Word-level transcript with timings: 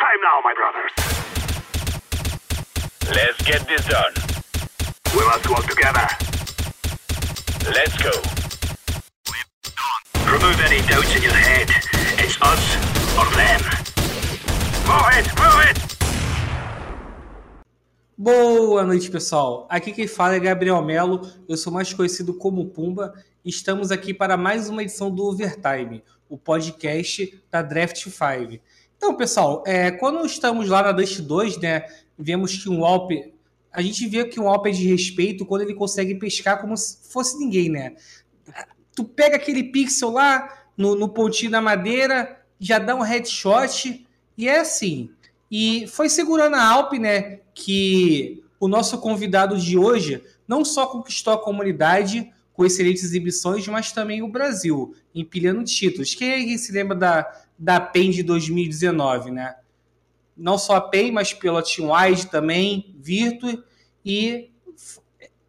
time 0.00 0.20
now, 0.22 0.40
my 0.42 0.54
brothers. 0.60 0.92
Let's 3.14 3.38
get 3.42 3.68
this 3.68 3.84
done. 3.84 4.14
We 5.14 5.22
must 5.26 5.46
work 5.50 5.66
together. 5.66 6.06
Let's 7.68 7.96
go. 8.00 8.14
Remove 10.24 10.58
any 10.68 10.80
doubts 10.88 11.14
in 11.16 11.22
your 11.22 11.34
head. 11.34 11.68
It's 12.16 12.40
us 12.40 12.64
or 13.18 13.28
them. 13.36 13.60
Move 14.88 15.10
it, 15.18 15.26
move 15.38 15.60
it! 15.68 15.78
Boa 18.16 18.84
noite, 18.84 19.10
pessoal. 19.10 19.66
Aqui 19.68 19.92
quem 19.92 20.06
fala 20.06 20.36
é 20.36 20.40
Gabriel 20.40 20.82
Melo, 20.82 21.30
eu 21.48 21.56
sou 21.56 21.72
mais 21.72 21.92
conhecido 21.92 22.32
como 22.34 22.70
Pumba. 22.70 23.12
Estamos 23.44 23.90
aqui 23.90 24.14
para 24.14 24.36
mais 24.36 24.68
uma 24.68 24.82
edição 24.82 25.10
do 25.10 25.24
Overtime, 25.24 26.02
o 26.28 26.38
podcast 26.38 27.42
da 27.50 27.60
Draft 27.60 27.96
5. 27.96 28.60
Então, 29.00 29.16
pessoal, 29.16 29.64
é, 29.66 29.90
quando 29.90 30.26
estamos 30.26 30.68
lá 30.68 30.82
na 30.82 30.92
Dust 30.92 31.20
2, 31.20 31.56
né, 31.56 31.86
vemos 32.18 32.62
que 32.62 32.68
um 32.68 32.84
Alp. 32.84 33.12
A 33.72 33.80
gente 33.80 34.06
vê 34.06 34.26
que 34.26 34.38
um 34.38 34.46
Alp 34.46 34.66
é 34.66 34.72
de 34.72 34.86
respeito 34.86 35.46
quando 35.46 35.62
ele 35.62 35.72
consegue 35.72 36.16
pescar 36.16 36.60
como 36.60 36.76
se 36.76 36.98
fosse 37.10 37.38
ninguém, 37.38 37.70
né? 37.70 37.94
Tu 38.94 39.02
pega 39.02 39.36
aquele 39.36 39.64
pixel 39.64 40.10
lá 40.10 40.66
no, 40.76 40.94
no 40.94 41.08
pontinho 41.08 41.50
da 41.50 41.62
madeira, 41.62 42.42
já 42.58 42.78
dá 42.78 42.94
um 42.94 43.00
headshot, 43.00 44.06
e 44.36 44.46
é 44.46 44.60
assim. 44.60 45.08
E 45.50 45.86
foi 45.86 46.10
segurando 46.10 46.56
a 46.56 46.62
Alp, 46.62 46.92
né, 46.92 47.38
que 47.54 48.44
o 48.60 48.68
nosso 48.68 48.98
convidado 48.98 49.58
de 49.58 49.78
hoje 49.78 50.22
não 50.46 50.62
só 50.62 50.84
conquistou 50.86 51.32
a 51.32 51.42
comunidade 51.42 52.30
com 52.52 52.66
excelentes 52.66 53.02
exibições, 53.02 53.66
mas 53.66 53.92
também 53.92 54.22
o 54.22 54.28
Brasil, 54.28 54.94
empilhando 55.14 55.64
títulos. 55.64 56.14
Quem 56.14 56.58
se 56.58 56.70
lembra 56.70 56.94
da, 56.94 57.44
da 57.60 57.78
PEN 57.78 58.10
de 58.10 58.22
2019, 58.22 59.30
né? 59.30 59.54
Não 60.34 60.56
só 60.56 60.76
a 60.76 60.80
PEN, 60.80 61.12
mas 61.12 61.34
pela 61.34 61.62
Team 61.62 61.90
Wide 61.92 62.28
também, 62.28 62.96
Virtu, 62.98 63.62
e 64.02 64.50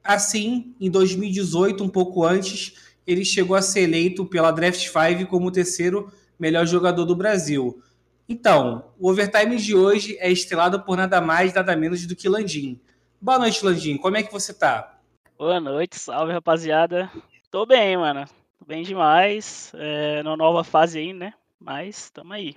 assim, 0.03 0.75
em 0.81 0.91
2018, 0.91 1.81
um 1.81 1.87
pouco 1.87 2.25
antes, 2.25 2.73
ele 3.07 3.23
chegou 3.23 3.55
a 3.55 3.61
ser 3.61 3.83
eleito 3.83 4.25
pela 4.25 4.51
Draft 4.51 4.85
5 4.85 5.25
como 5.29 5.47
o 5.47 5.51
terceiro 5.51 6.11
melhor 6.37 6.67
jogador 6.67 7.05
do 7.05 7.15
Brasil. 7.15 7.81
Então, 8.27 8.91
o 8.99 9.09
overtime 9.09 9.55
de 9.55 9.73
hoje 9.73 10.17
é 10.19 10.29
estrelado 10.29 10.81
por 10.81 10.97
nada 10.97 11.21
mais, 11.21 11.53
nada 11.53 11.77
menos 11.77 12.05
do 12.05 12.15
que 12.15 12.27
Landim. 12.27 12.77
Boa 13.21 13.39
noite, 13.39 13.63
Landim. 13.63 13.95
Como 13.95 14.17
é 14.17 14.23
que 14.23 14.33
você 14.33 14.53
tá? 14.53 14.99
Boa 15.37 15.61
noite, 15.61 15.97
salve 15.97 16.33
rapaziada. 16.33 17.09
Tô 17.49 17.65
bem, 17.65 17.95
mano. 17.95 18.25
Tô 18.59 18.65
bem 18.65 18.83
demais. 18.83 19.71
É, 19.75 20.21
numa 20.23 20.35
nova 20.35 20.61
fase 20.61 20.99
aí, 20.99 21.13
né? 21.13 21.33
Mas 21.61 22.09
tamo 22.09 22.33
aí. 22.33 22.55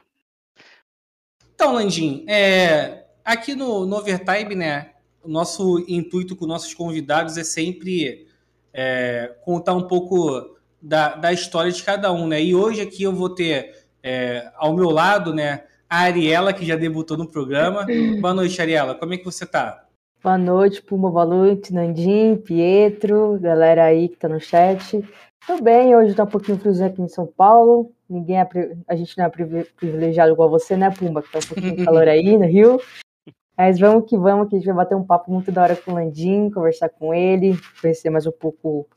Então, 1.54 1.74
Landim, 1.74 2.24
é, 2.26 3.04
aqui 3.22 3.54
no, 3.54 3.84
no 3.84 3.96
Overtime, 3.96 4.54
né? 4.54 4.92
O 5.22 5.28
nosso 5.28 5.84
intuito 5.86 6.34
com 6.34 6.46
nossos 6.46 6.72
convidados 6.72 7.36
é 7.36 7.44
sempre 7.44 8.26
é, 8.72 9.36
contar 9.42 9.74
um 9.74 9.86
pouco 9.86 10.56
da, 10.80 11.14
da 11.16 11.32
história 11.32 11.70
de 11.70 11.82
cada 11.82 12.10
um, 12.12 12.26
né? 12.26 12.42
E 12.42 12.54
hoje 12.54 12.80
aqui 12.80 13.02
eu 13.02 13.12
vou 13.12 13.28
ter 13.28 13.86
é, 14.02 14.50
ao 14.56 14.74
meu 14.74 14.90
lado, 14.90 15.34
né, 15.34 15.64
a 15.88 16.00
Ariela, 16.00 16.52
que 16.52 16.64
já 16.64 16.76
debutou 16.76 17.16
no 17.16 17.28
programa. 17.28 17.86
Boa 18.20 18.34
noite, 18.34 18.60
Ariela. 18.60 18.94
Como 18.94 19.14
é 19.14 19.18
que 19.18 19.24
você 19.24 19.46
tá? 19.46 19.84
Boa 20.22 20.38
noite, 20.38 20.80
Puma, 20.80 21.10
boa 21.10 21.26
noite, 21.26 21.72
Nandim, 21.72 22.36
Pietro, 22.36 23.38
galera 23.38 23.84
aí 23.84 24.08
que 24.08 24.16
tá 24.16 24.26
no 24.26 24.40
chat. 24.40 25.06
Tô 25.46 25.60
bem, 25.60 25.94
hoje 25.94 26.14
tá 26.14 26.24
um 26.24 26.26
pouquinho 26.26 26.58
friozinho 26.58 26.88
aqui 26.88 27.02
em 27.02 27.08
São 27.08 27.26
Paulo. 27.26 27.93
Ninguém 28.08 28.38
é, 28.38 28.48
a 28.86 28.94
gente 28.94 29.16
não 29.16 29.24
é 29.24 29.28
privilegiado 29.28 30.32
igual 30.32 30.50
você, 30.50 30.76
né, 30.76 30.90
Pumba? 30.90 31.22
Que 31.22 31.32
tá 31.32 31.38
um 31.38 31.48
pouquinho 31.48 31.76
de 31.76 31.84
calor 31.84 32.06
aí 32.06 32.36
no 32.36 32.46
Rio. 32.46 32.80
Mas 33.56 33.78
vamos 33.78 34.08
que 34.08 34.16
vamos, 34.16 34.48
que 34.48 34.56
a 34.56 34.58
gente 34.58 34.66
vai 34.66 34.76
bater 34.76 34.96
um 34.96 35.04
papo 35.04 35.32
muito 35.32 35.52
da 35.52 35.62
hora 35.62 35.76
com 35.76 35.92
o 35.92 35.94
Landim, 35.94 36.50
conversar 36.50 36.88
com 36.88 37.14
ele, 37.14 37.56
conhecer 37.80 38.10
mais 38.10 38.26
um 38.26 38.32
pouco 38.32 38.88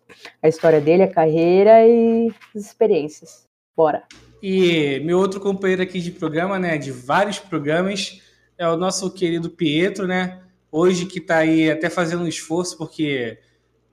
a 0.42 0.48
história 0.48 0.82
dele, 0.82 1.04
a 1.04 1.12
carreira 1.12 1.88
e 1.88 2.34
as 2.56 2.64
experiências. 2.66 3.44
Bora! 3.76 4.04
E 4.42 5.00
meu 5.02 5.20
outro 5.20 5.40
companheiro 5.40 5.84
aqui 5.84 6.00
de 6.00 6.12
programa, 6.12 6.58
né, 6.58 6.78
de 6.78 6.92
vários 6.92 7.40
programas, 7.40 8.22
é 8.58 8.68
o 8.68 8.76
nosso 8.76 9.12
querido 9.12 9.50
Pietro, 9.50 10.08
né? 10.08 10.42
Hoje 10.72 11.06
que 11.06 11.20
está 11.20 11.38
aí 11.38 11.70
até 11.70 11.90
fazendo 11.90 12.24
um 12.24 12.28
esforço, 12.28 12.78
porque 12.78 13.38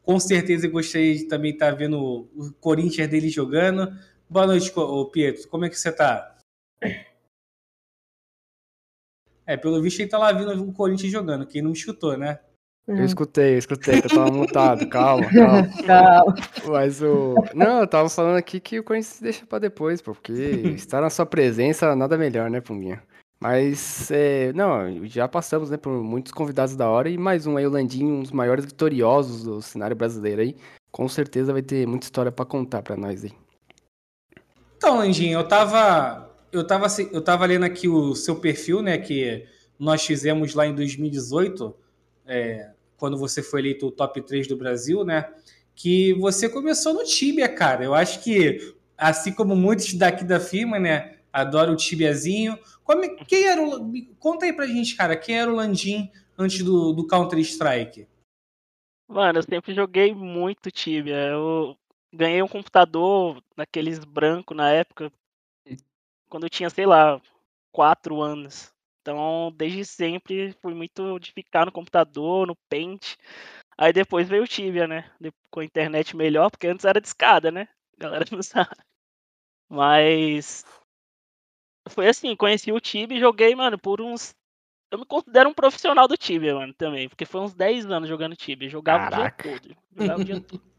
com 0.02 0.18
certeza 0.18 0.68
gostaria 0.68 1.14
de 1.14 1.24
também 1.24 1.52
estar 1.52 1.70
tá 1.70 1.76
vendo 1.76 2.28
o 2.34 2.52
Corinthians 2.60 3.08
dele 3.08 3.28
jogando. 3.28 3.90
Boa 4.28 4.46
noite, 4.46 4.72
Pietro. 5.12 5.48
Como 5.48 5.64
é 5.64 5.68
que 5.68 5.78
você 5.78 5.90
está? 5.90 6.36
É, 9.46 9.56
pelo 9.56 9.80
visto 9.82 10.00
ele 10.00 10.08
tá 10.08 10.18
lá 10.18 10.32
vendo 10.32 10.62
o 10.62 10.72
Corinthians 10.72 11.12
jogando. 11.12 11.46
Quem 11.46 11.62
não 11.62 11.70
me 11.70 11.76
escutou, 11.76 12.16
né? 12.16 12.40
Eu 12.86 13.02
escutei, 13.02 13.54
eu 13.54 13.58
escutei, 13.58 13.98
que 14.00 14.06
eu 14.06 14.10
tava 14.10 14.30
mutado, 14.30 14.86
calma, 14.88 15.24
calma. 15.32 15.68
Calma. 15.86 16.34
Mas 16.66 17.00
o. 17.00 17.34
Não, 17.54 17.80
eu 17.80 17.86
tava 17.86 18.10
falando 18.10 18.36
aqui 18.36 18.60
que 18.60 18.78
o 18.78 18.84
Corinthians 18.84 19.20
deixa 19.20 19.46
pra 19.46 19.58
depois, 19.58 20.02
porque 20.02 20.32
estar 20.76 21.00
na 21.00 21.08
sua 21.08 21.24
presença, 21.24 21.96
nada 21.96 22.18
melhor, 22.18 22.50
né, 22.50 22.60
Pumbinha? 22.60 23.02
Mas, 23.40 24.10
é, 24.10 24.52
não, 24.52 25.06
já 25.06 25.26
passamos, 25.26 25.70
né, 25.70 25.76
por 25.76 25.92
muitos 25.92 26.32
convidados 26.32 26.76
da 26.76 26.88
hora 26.88 27.08
e 27.08 27.16
mais 27.18 27.46
um 27.46 27.56
aí, 27.56 27.66
o 27.66 27.70
Landinho, 27.70 28.16
um 28.16 28.22
dos 28.22 28.32
maiores 28.32 28.64
vitoriosos 28.64 29.44
do 29.44 29.62
cenário 29.62 29.96
brasileiro 29.96 30.42
aí. 30.42 30.56
Com 30.90 31.08
certeza 31.08 31.52
vai 31.52 31.62
ter 31.62 31.86
muita 31.86 32.06
história 32.06 32.30
para 32.30 32.44
contar 32.44 32.82
para 32.82 32.96
nós 32.96 33.24
aí. 33.24 33.32
Então, 34.84 34.98
Landinho, 34.98 35.38
eu 35.38 35.48
tava, 35.48 36.30
eu 36.52 36.62
tava, 36.62 36.86
eu 37.10 37.22
tava 37.22 37.46
lendo 37.46 37.64
aqui 37.64 37.88
o 37.88 38.14
seu 38.14 38.36
perfil, 38.36 38.82
né, 38.82 38.98
que 38.98 39.48
nós 39.78 40.04
fizemos 40.04 40.52
lá 40.54 40.66
em 40.66 40.74
2018, 40.74 41.74
é, 42.26 42.70
quando 42.98 43.16
você 43.16 43.42
foi 43.42 43.60
eleito 43.60 43.86
o 43.86 43.90
top 43.90 44.20
3 44.20 44.46
do 44.46 44.58
Brasil, 44.58 45.02
né? 45.02 45.32
Que 45.74 46.12
você 46.12 46.50
começou 46.50 46.92
no 46.92 47.02
Tibia, 47.02 47.48
cara. 47.48 47.82
Eu 47.82 47.94
acho 47.94 48.22
que, 48.22 48.74
assim 48.94 49.32
como 49.32 49.56
muitos 49.56 49.94
daqui 49.94 50.22
da 50.22 50.38
firma, 50.38 50.78
né? 50.78 51.16
Adoro 51.32 51.72
o 51.72 51.76
Tibiazinho. 51.76 52.58
Como, 52.84 53.02
é, 53.06 53.08
quem 53.24 53.46
era 53.46 53.62
o. 53.62 53.90
Conta 54.18 54.44
aí 54.44 54.52
pra 54.52 54.66
gente, 54.66 54.96
cara, 54.96 55.16
quem 55.16 55.40
era 55.40 55.50
o 55.50 55.56
Landim 55.56 56.10
antes 56.36 56.62
do, 56.62 56.92
do 56.92 57.06
Counter-Strike? 57.06 58.06
Mano, 59.08 59.38
eu 59.38 59.42
sempre 59.42 59.72
joguei 59.74 60.14
muito 60.14 60.70
Tibia. 60.70 61.16
Eu 61.16 61.74
ganhei 62.14 62.42
um 62.42 62.48
computador 62.48 63.42
naqueles 63.56 63.98
branco 64.04 64.54
na 64.54 64.70
época, 64.70 65.12
quando 66.28 66.44
eu 66.44 66.50
tinha, 66.50 66.70
sei 66.70 66.86
lá, 66.86 67.20
quatro 67.72 68.22
anos. 68.22 68.72
Então, 69.00 69.52
desde 69.54 69.84
sempre, 69.84 70.52
fui 70.62 70.72
muito 70.72 71.18
de 71.18 71.32
ficar 71.32 71.66
no 71.66 71.72
computador, 71.72 72.46
no 72.46 72.56
Paint. 72.70 73.16
Aí 73.76 73.92
depois 73.92 74.28
veio 74.28 74.44
o 74.44 74.48
Tibia, 74.48 74.86
né? 74.86 75.10
Com 75.50 75.60
a 75.60 75.64
internet 75.64 76.16
melhor, 76.16 76.50
porque 76.50 76.66
antes 76.66 76.84
era 76.86 77.00
discada, 77.00 77.50
né? 77.50 77.68
A 77.98 78.02
galera 78.02 78.24
não 78.32 78.42
sabe. 78.42 78.76
Mas. 79.68 80.64
Foi 81.90 82.08
assim, 82.08 82.34
conheci 82.34 82.72
o 82.72 82.80
Tibia 82.80 83.18
e 83.18 83.20
joguei, 83.20 83.54
mano, 83.54 83.78
por 83.78 84.00
uns. 84.00 84.34
Eu 84.90 84.98
me 84.98 85.04
considero 85.04 85.50
um 85.50 85.54
profissional 85.54 86.08
do 86.08 86.16
Tibia, 86.16 86.54
mano, 86.54 86.72
também. 86.72 87.08
Porque 87.08 87.26
foi 87.26 87.42
uns 87.42 87.52
10 87.52 87.86
anos 87.86 88.08
jogando 88.08 88.36
Tibia. 88.36 88.68
Jogava 88.68 89.10
Caraca. 89.10 89.48
o 89.48 89.52
dia 89.52 89.60
todo. 89.60 89.76
Jogava 89.94 90.20
o 90.20 90.24
dia 90.24 90.40
todo. 90.48 90.73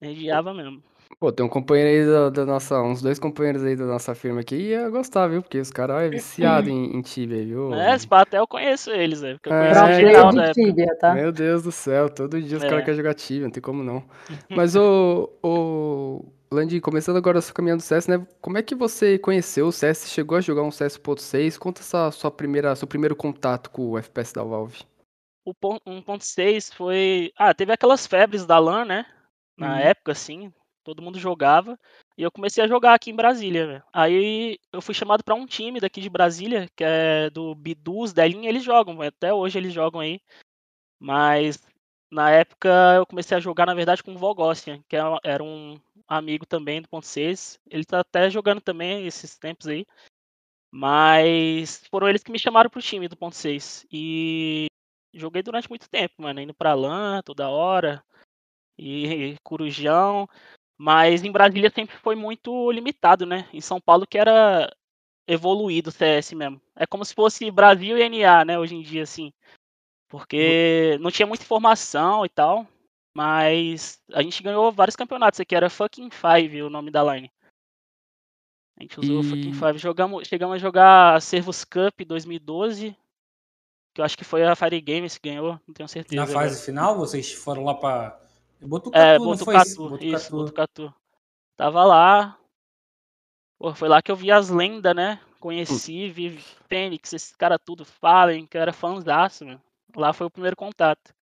Regiava 0.00 0.54
mesmo. 0.54 0.82
Pô, 1.18 1.32
tem 1.32 1.44
um 1.44 1.48
companheiro 1.48 1.88
aí 1.88 2.12
da, 2.12 2.30
da, 2.30 2.46
nossa. 2.46 2.80
Uns 2.80 3.02
dois 3.02 3.18
companheiros 3.18 3.64
aí 3.64 3.74
da 3.74 3.86
nossa 3.86 4.14
firma 4.14 4.40
aqui 4.40 4.54
ia 4.54 4.88
gostar, 4.88 5.26
viu? 5.26 5.42
Porque 5.42 5.58
os 5.58 5.70
caras 5.70 6.02
é 6.02 6.08
viciado 6.08 6.70
em, 6.70 6.96
em 6.96 7.02
Tibia, 7.02 7.44
viu? 7.44 7.74
É, 7.74 7.96
até 8.10 8.38
eu 8.38 8.46
conheço 8.46 8.90
eles, 8.90 9.20
velho. 9.20 9.36
Porque 9.36 9.48
eu 9.48 9.54
é, 9.54 9.74
conheço 9.74 10.00
geral 10.00 10.32
da 10.32 10.52
Tibia, 10.52 10.96
tá? 10.96 11.14
Meu 11.14 11.32
Deus 11.32 11.62
do 11.64 11.72
céu, 11.72 12.08
todo 12.08 12.40
dia 12.40 12.56
os 12.56 12.62
é. 12.62 12.68
caras 12.68 12.84
querem 12.84 12.96
jogar 12.96 13.14
Tibia, 13.14 13.44
não 13.44 13.50
tem 13.50 13.62
como 13.62 13.82
não. 13.82 14.04
Mas 14.48 14.76
o. 14.76 15.30
o... 15.42 16.24
Landy, 16.50 16.80
começando 16.80 17.16
agora 17.16 17.40
a 17.40 17.42
sua 17.42 17.52
caminhada 17.52 17.78
do 17.78 17.82
CS, 17.82 18.06
né? 18.06 18.26
Como 18.40 18.56
é 18.56 18.62
que 18.62 18.74
você 18.74 19.18
conheceu 19.18 19.66
o 19.66 19.72
CS? 19.72 20.10
Chegou 20.10 20.38
a 20.38 20.40
jogar 20.40 20.62
um 20.62 20.70
CS 20.70 20.96
1.6? 20.96 21.58
Conta 21.58 21.82
essa 21.82 22.10
sua 22.10 22.30
primeira, 22.30 22.74
seu 22.74 22.88
primeiro 22.88 23.14
contato 23.14 23.70
com 23.70 23.90
o 23.90 23.98
FPS 23.98 24.32
da 24.32 24.42
Valve. 24.42 24.78
O 25.44 25.52
1.6 25.52 26.72
foi. 26.74 27.32
Ah, 27.36 27.52
teve 27.52 27.72
aquelas 27.72 28.06
febres 28.06 28.46
da 28.46 28.58
LAN, 28.58 28.84
né? 28.86 29.04
Na 29.58 29.74
hum. 29.74 29.78
época, 29.80 30.12
assim, 30.12 30.52
todo 30.84 31.02
mundo 31.02 31.18
jogava. 31.18 31.78
E 32.16 32.22
eu 32.22 32.30
comecei 32.30 32.62
a 32.62 32.68
jogar 32.68 32.94
aqui 32.94 33.10
em 33.10 33.16
Brasília, 33.16 33.66
véio. 33.66 33.82
Aí 33.92 34.58
eu 34.72 34.80
fui 34.80 34.94
chamado 34.94 35.22
para 35.22 35.34
um 35.34 35.46
time 35.46 35.80
daqui 35.80 36.00
de 36.00 36.08
Brasília, 36.08 36.68
que 36.76 36.84
é 36.84 37.28
do 37.30 37.54
Bidus, 37.54 38.12
Delinha, 38.12 38.48
eles 38.48 38.64
jogam, 38.64 39.00
até 39.02 39.32
hoje 39.32 39.58
eles 39.58 39.72
jogam 39.72 40.00
aí. 40.00 40.20
Mas 40.98 41.62
na 42.10 42.30
época 42.30 42.68
eu 42.96 43.06
comecei 43.06 43.36
a 43.36 43.40
jogar, 43.40 43.66
na 43.66 43.74
verdade, 43.74 44.02
com 44.02 44.14
o 44.14 44.18
Vogossian, 44.18 44.82
que 44.88 44.96
é 44.96 45.00
era 45.22 45.42
um 45.42 45.78
amigo 46.08 46.46
também 46.46 46.80
do 46.80 46.88
ponto 46.88 47.06
6. 47.06 47.58
Ele 47.70 47.84
tá 47.84 48.00
até 48.00 48.30
jogando 48.30 48.60
também 48.60 49.06
esses 49.06 49.36
tempos 49.36 49.66
aí. 49.66 49.84
Mas 50.70 51.82
foram 51.90 52.08
eles 52.08 52.22
que 52.22 52.32
me 52.32 52.38
chamaram 52.38 52.70
pro 52.70 52.82
time 52.82 53.08
do 53.08 53.16
ponto 53.16 53.36
6. 53.36 53.86
E 53.92 54.66
joguei 55.14 55.42
durante 55.42 55.68
muito 55.68 55.88
tempo, 55.88 56.14
mano, 56.18 56.40
indo 56.40 56.54
pra 56.54 56.74
LAN 56.74 57.22
toda 57.22 57.48
hora. 57.48 58.02
E 58.78 59.36
Corujão. 59.42 60.28
Mas 60.76 61.24
em 61.24 61.32
Brasília 61.32 61.70
sempre 61.74 61.96
foi 61.96 62.14
muito 62.14 62.70
limitado, 62.70 63.26
né? 63.26 63.48
Em 63.52 63.60
São 63.60 63.80
Paulo 63.80 64.06
que 64.06 64.16
era 64.16 64.72
evoluído 65.26 65.90
o 65.90 65.92
CS 65.92 66.34
mesmo. 66.34 66.60
É 66.76 66.86
como 66.86 67.04
se 67.04 67.14
fosse 67.14 67.50
Brasil 67.50 67.98
e 67.98 68.02
NA, 68.02 68.44
né, 68.44 68.58
hoje 68.58 68.74
em 68.76 68.82
dia, 68.82 69.02
assim. 69.02 69.32
Porque 70.08 70.96
não 71.00 71.10
tinha 71.10 71.26
muita 71.26 71.44
informação 71.44 72.24
e 72.24 72.28
tal. 72.28 72.66
Mas 73.14 74.00
a 74.12 74.22
gente 74.22 74.42
ganhou 74.42 74.70
vários 74.70 74.94
campeonatos 74.94 75.40
aqui, 75.40 75.54
era 75.54 75.68
Fucking 75.68 76.10
Five 76.10 76.62
o 76.62 76.70
nome 76.70 76.90
da 76.90 77.02
line. 77.02 77.30
A 78.78 78.82
gente 78.82 79.00
usou 79.00 79.18
o 79.18 79.22
Fucking 79.24 79.50
E- 79.50 79.54
Five. 79.54 79.78
Jogamos, 79.78 80.28
chegamos 80.28 80.54
a 80.54 80.58
jogar 80.58 81.20
Servus 81.20 81.64
Cup 81.64 82.00
2012. 82.06 82.96
Que 83.92 84.00
eu 84.00 84.04
acho 84.04 84.16
que 84.16 84.24
foi 84.24 84.44
a 84.44 84.54
Fire 84.54 84.80
Games 84.80 85.18
que 85.18 85.28
ganhou, 85.28 85.60
não 85.66 85.74
tenho 85.74 85.88
certeza. 85.88 86.14
Na 86.14 86.22
agora. 86.22 86.48
fase 86.48 86.64
final, 86.64 86.96
vocês 86.96 87.32
foram 87.32 87.64
lá 87.64 87.74
pra. 87.74 88.20
Botucatu, 88.60 88.96
É, 88.96 89.16
foi 89.16 89.26
Botucatu, 89.26 90.04
isso, 90.04 90.30
Botucatu. 90.30 90.94
Tava 91.56 91.84
lá. 91.84 92.38
Pô, 93.58 93.74
foi 93.74 93.88
lá 93.88 94.00
que 94.00 94.10
eu 94.10 94.16
vi 94.16 94.30
as 94.30 94.48
lendas, 94.48 94.94
né? 94.94 95.20
Conheci, 95.40 96.08
vi 96.08 96.38
Fênix, 96.68 97.12
esses 97.12 97.34
caras 97.36 97.58
tudo, 97.64 97.84
Fallen, 97.84 98.46
que 98.46 98.56
eu 98.56 98.62
era 98.62 98.72
fãzaço, 98.72 99.44
mano. 99.44 99.62
Lá 99.96 100.12
foi 100.12 100.26
o 100.26 100.30
primeiro 100.30 100.56
contato. 100.56 101.14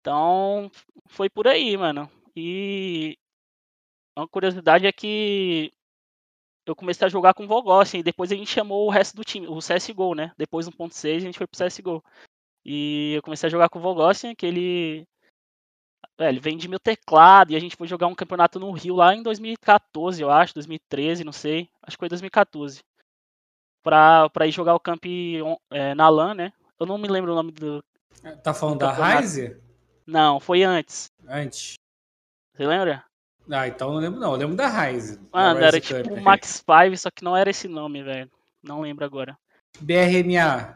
Então, 0.00 0.70
foi 1.08 1.28
por 1.28 1.46
aí, 1.46 1.76
mano. 1.76 2.10
E 2.34 3.18
uma 4.16 4.26
curiosidade 4.26 4.86
é 4.86 4.92
que 4.92 5.72
eu 6.66 6.74
comecei 6.74 7.06
a 7.06 7.10
jogar 7.10 7.34
com 7.34 7.44
o 7.44 7.48
Vogossi 7.48 7.98
e 7.98 8.02
depois 8.02 8.32
a 8.32 8.34
gente 8.34 8.50
chamou 8.50 8.86
o 8.86 8.90
resto 8.90 9.16
do 9.16 9.24
time, 9.24 9.46
o 9.46 9.58
CSGO, 9.58 10.14
né? 10.14 10.32
Depois 10.36 10.66
do 10.66 10.72
1.6 10.72 11.16
a 11.16 11.20
gente 11.20 11.38
foi 11.38 11.46
pro 11.46 11.64
CSGO. 11.64 12.02
E 12.64 13.14
eu 13.14 13.22
comecei 13.22 13.46
a 13.46 13.50
jogar 13.50 13.68
com 13.68 13.78
o 13.78 13.82
Vogossi, 13.82 14.34
que 14.34 14.46
ele 14.46 15.06
é, 16.18 16.28
ele 16.28 16.40
vende 16.40 16.68
meu 16.68 16.80
teclado 16.80 17.52
e 17.52 17.56
a 17.56 17.60
gente 17.60 17.76
foi 17.76 17.86
jogar 17.86 18.06
um 18.06 18.14
campeonato 18.14 18.58
no 18.58 18.70
Rio 18.72 18.94
lá 18.94 19.14
em 19.14 19.22
2014, 19.22 20.22
eu 20.22 20.30
acho, 20.30 20.54
2013, 20.54 21.24
não 21.24 21.32
sei. 21.32 21.68
Acho 21.82 21.96
que 21.96 22.00
foi 22.00 22.08
2014. 22.08 22.80
Pra, 23.82 24.28
pra 24.30 24.46
ir 24.46 24.52
jogar 24.52 24.74
o 24.74 24.80
camp 24.80 25.04
é, 25.70 25.94
na 25.94 26.08
LAN, 26.08 26.34
né? 26.34 26.52
Eu 26.80 26.86
não 26.86 26.98
me 26.98 27.08
lembro 27.08 27.32
o 27.32 27.34
nome 27.34 27.52
do. 27.52 27.82
Tá 28.42 28.52
falando 28.52 28.80
da 28.80 28.90
Campeonato. 28.90 29.20
Ryze? 29.20 29.60
Não, 30.06 30.40
foi 30.40 30.62
antes. 30.62 31.06
Antes. 31.28 31.74
Você 32.54 32.66
lembra? 32.66 33.04
Ah, 33.50 33.68
então 33.68 33.92
não 33.92 34.00
lembro 34.00 34.18
não. 34.18 34.32
Eu 34.32 34.38
lembro 34.38 34.56
da 34.56 34.68
da 34.68 35.18
Mano, 35.32 35.60
era 35.60 35.80
Cup. 35.80 35.88
tipo 35.88 36.14
o 36.14 36.20
Max 36.20 36.64
5, 36.64 36.96
só 36.96 37.10
que 37.10 37.22
não 37.22 37.36
era 37.36 37.50
esse 37.50 37.68
nome, 37.68 38.02
velho. 38.02 38.30
Não 38.62 38.80
lembro 38.80 39.04
agora. 39.04 39.38
BRMA. 39.80 40.74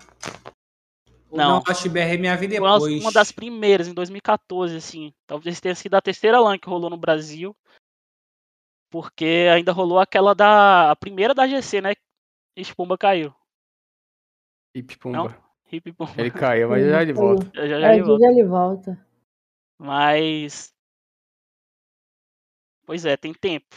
Não. 1.31 1.57
Não, 1.57 1.63
acho 1.67 1.83
que 1.85 1.89
BRMA 1.89 2.37
veio 2.37 2.51
Foi 2.51 2.59
uma, 2.61 2.73
depois. 2.75 3.01
uma 3.03 3.13
das 3.13 3.31
primeiras, 3.31 3.87
em 3.87 3.95
2014, 3.95 4.77
assim. 4.77 5.13
Talvez 5.27 5.61
tenha 5.61 5.75
sido 5.75 5.95
a 5.95 6.01
terceira 6.03 6.41
LAN 6.41 6.59
que 6.59 6.69
rolou 6.69 6.91
no 6.91 6.97
Brasil. 6.97 7.57
Porque 8.91 9.47
ainda 9.55 9.71
rolou 9.73 10.01
aquela 10.01 10.35
da. 10.35 10.91
A 10.91 10.97
primeira 10.97 11.33
da 11.33 11.47
GC, 11.47 11.81
né? 11.81 11.93
E 12.57 12.65
Pumba 12.75 12.99
caiu. 12.99 13.33
Hip? 14.75 14.99
Pumba. 14.99 15.37
Hip 15.71 15.93
Pumba. 15.93 16.13
Ele 16.19 16.31
caiu, 16.31 16.69
mas 16.69 16.85
já 16.85 17.03
ele 17.03 17.15
Foi. 17.15 17.23
volta. 17.25 17.51
Já, 17.55 17.67
já, 17.69 17.81
já 17.81 17.89
É, 17.89 17.95
ele 17.95 18.03
volta. 18.03 18.25
já 18.25 18.31
ele 18.33 18.45
volta. 18.45 19.07
Mas. 19.79 20.75
Pois 22.85 23.05
é, 23.05 23.17
tem 23.17 23.33
tempo. 23.33 23.77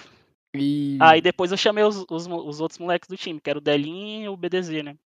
E 0.55 0.97
Aí 1.01 1.21
depois 1.21 1.51
eu 1.51 1.57
chamei 1.57 1.83
os, 1.83 2.03
os, 2.09 2.27
os 2.27 2.59
outros 2.59 2.79
moleques 2.79 3.07
do 3.07 3.17
time, 3.17 3.39
que 3.39 3.49
era 3.49 3.59
o 3.59 3.61
Delin 3.61 4.23
e 4.23 4.29
o 4.29 4.37
BDZ, 4.37 4.83
né? 4.83 4.97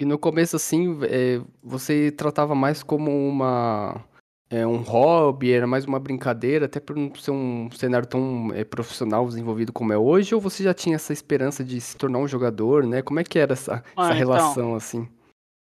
E 0.00 0.04
no 0.06 0.18
começo, 0.18 0.56
assim, 0.56 0.98
é, 1.04 1.42
você 1.62 2.10
tratava 2.10 2.54
mais 2.54 2.82
como 2.82 3.10
uma, 3.10 4.02
é, 4.48 4.66
um 4.66 4.78
hobby, 4.78 5.52
era 5.52 5.66
mais 5.66 5.84
uma 5.84 6.00
brincadeira, 6.00 6.64
até 6.64 6.80
por 6.80 6.96
não 6.96 7.14
ser 7.14 7.32
um 7.32 7.70
cenário 7.70 8.08
tão 8.08 8.50
é, 8.54 8.64
profissional 8.64 9.26
desenvolvido 9.28 9.74
como 9.74 9.92
é 9.92 9.98
hoje, 9.98 10.34
ou 10.34 10.40
você 10.40 10.64
já 10.64 10.72
tinha 10.72 10.96
essa 10.96 11.12
esperança 11.12 11.62
de 11.62 11.78
se 11.82 11.98
tornar 11.98 12.18
um 12.18 12.26
jogador, 12.26 12.86
né? 12.86 13.02
Como 13.02 13.20
é 13.20 13.24
que 13.24 13.38
era 13.38 13.52
essa, 13.52 13.84
Ah, 13.94 14.04
essa 14.04 14.14
então. 14.14 14.16
relação, 14.16 14.74
assim? 14.74 15.06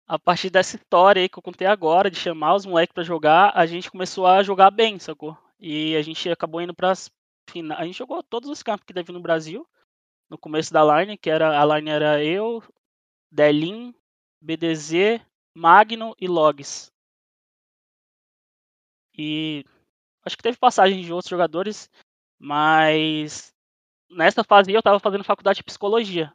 A 0.07 0.19
partir 0.19 0.51
dessa 0.51 0.77
história 0.77 1.23
aí 1.23 1.31
que 1.31 1.39
eu 1.39 1.43
contei 1.43 1.67
agora, 1.67 2.11
de 2.11 2.19
chamar 2.19 2.57
os 2.57 2.67
moleques 2.67 2.93
pra 2.93 3.03
jogar, 3.03 3.53
a 3.55 3.65
gente 3.65 3.91
começou 3.91 4.27
a 4.27 4.43
jogar 4.43 4.71
bem, 4.71 4.99
sacou? 4.99 5.35
E 5.59 5.97
a 5.97 6.03
gente 6.03 6.29
acabou 6.29 6.61
indo 6.61 6.75
pras 6.75 7.11
finais. 7.49 7.81
A 7.81 7.87
gente 7.87 7.97
jogou 7.97 8.23
todos 8.23 8.51
os 8.51 8.63
campos 8.63 8.85
que 8.85 8.93
teve 8.93 9.13
no 9.13 9.23
Brasil, 9.23 9.67
no 10.29 10.37
começo 10.37 10.75
da 10.75 11.01
line, 11.01 11.17
que 11.17 11.31
era 11.31 11.59
a 11.59 11.65
line 11.65 11.89
era 11.89 12.23
eu, 12.23 12.63
Delin, 13.33 13.95
BDZ, 14.41 15.21
Magno 15.55 16.15
e 16.21 16.29
Logs. 16.29 16.93
E 19.17 19.65
acho 20.25 20.37
que 20.37 20.43
teve 20.43 20.59
passagem 20.59 21.03
de 21.03 21.13
outros 21.13 21.31
jogadores, 21.31 21.91
mas 22.39 23.55
nessa 24.11 24.45
fase 24.45 24.73
eu 24.73 24.83
tava 24.83 25.01
fazendo 25.01 25.25
faculdade 25.25 25.59
de 25.59 25.65
psicologia. 25.65 26.33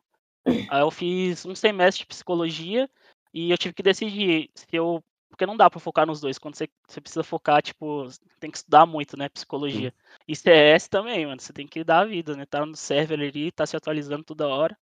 Aí 0.69 0.81
eu 0.81 0.91
fiz 0.91 1.45
um 1.45 1.53
semestre 1.53 2.03
de 2.03 2.07
psicologia 2.07 2.89
e 3.33 3.51
eu 3.51 3.57
tive 3.57 3.73
que 3.73 3.83
decidir 3.83 4.49
se 4.55 4.67
eu. 4.71 5.03
Porque 5.29 5.45
não 5.45 5.55
dá 5.55 5.69
pra 5.69 5.79
focar 5.79 6.05
nos 6.05 6.19
dois. 6.19 6.37
Quando 6.37 6.55
você, 6.55 6.67
você 6.87 6.99
precisa 6.99 7.23
focar, 7.23 7.61
tipo, 7.61 8.07
tem 8.39 8.51
que 8.51 8.57
estudar 8.57 8.85
muito, 8.85 9.17
né? 9.17 9.29
Psicologia. 9.29 9.93
E 10.27 10.35
CS 10.35 10.89
também, 10.89 11.25
mano. 11.25 11.39
Você 11.39 11.53
tem 11.53 11.65
que 11.65 11.83
dar 11.83 12.01
a 12.01 12.05
vida, 12.05 12.35
né? 12.35 12.45
Tá 12.45 12.65
no 12.65 12.75
server 12.75 13.19
ali, 13.19 13.51
tá 13.51 13.65
se 13.65 13.77
atualizando 13.77 14.25
toda 14.25 14.47
hora. 14.47 14.77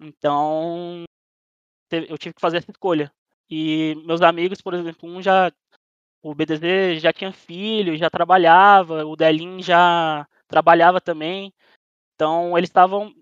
Então. 0.00 1.04
Eu 1.90 2.18
tive 2.18 2.34
que 2.34 2.40
fazer 2.40 2.58
essa 2.58 2.70
escolha. 2.70 3.12
E 3.50 3.94
meus 4.04 4.20
amigos, 4.20 4.60
por 4.60 4.74
exemplo, 4.74 5.08
um 5.08 5.22
já. 5.22 5.52
O 6.20 6.34
BDZ 6.34 7.00
já 7.00 7.12
tinha 7.12 7.32
filho, 7.32 7.96
já 7.96 8.10
trabalhava, 8.10 9.06
o 9.06 9.14
Delin 9.14 9.62
já 9.62 10.26
trabalhava 10.48 11.00
também. 11.00 11.52
Então 12.14 12.58
eles 12.58 12.68
estavam 12.68 13.14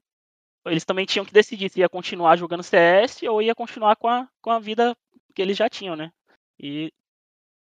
eles 0.66 0.84
também 0.84 1.06
tinham 1.06 1.24
que 1.24 1.32
decidir 1.32 1.70
se 1.70 1.80
ia 1.80 1.88
continuar 1.88 2.36
jogando 2.36 2.62
CS 2.62 3.22
ou 3.24 3.40
ia 3.40 3.54
continuar 3.54 3.96
com 3.96 4.08
a, 4.08 4.28
com 4.40 4.50
a 4.50 4.58
vida 4.58 4.96
que 5.34 5.40
eles 5.42 5.56
já 5.56 5.68
tinham, 5.68 5.94
né? 5.94 6.12
E 6.58 6.92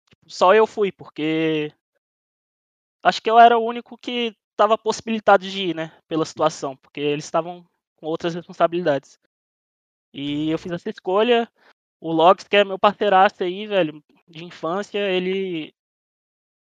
tipo, 0.09 0.31
só 0.31 0.55
eu 0.55 0.67
fui, 0.67 0.93
porque 0.93 1.73
acho 3.03 3.21
que 3.21 3.31
eu 3.31 3.39
era 3.39 3.59
o 3.59 3.65
único 3.65 3.99
que 3.99 4.37
estava 4.53 4.79
possibilitado 4.79 5.49
de 5.49 5.71
ir, 5.71 5.75
né? 5.75 5.93
Pela 6.07 6.25
situação, 6.25 6.77
porque 6.77 7.01
eles 7.01 7.25
estavam 7.25 7.67
com 7.97 8.07
outras 8.07 8.35
responsabilidades. 8.35 9.19
E 10.17 10.51
eu 10.51 10.59
fiz 10.59 10.73
essa 10.73 10.89
escolha. 10.89 11.47
O 12.01 12.11
Logs, 12.11 12.49
que 12.49 12.57
é 12.57 12.65
meu 12.65 12.79
parceiraço 12.79 13.43
aí, 13.43 13.67
velho, 13.67 14.03
de 14.27 14.43
infância, 14.45 14.99
ele 14.99 15.75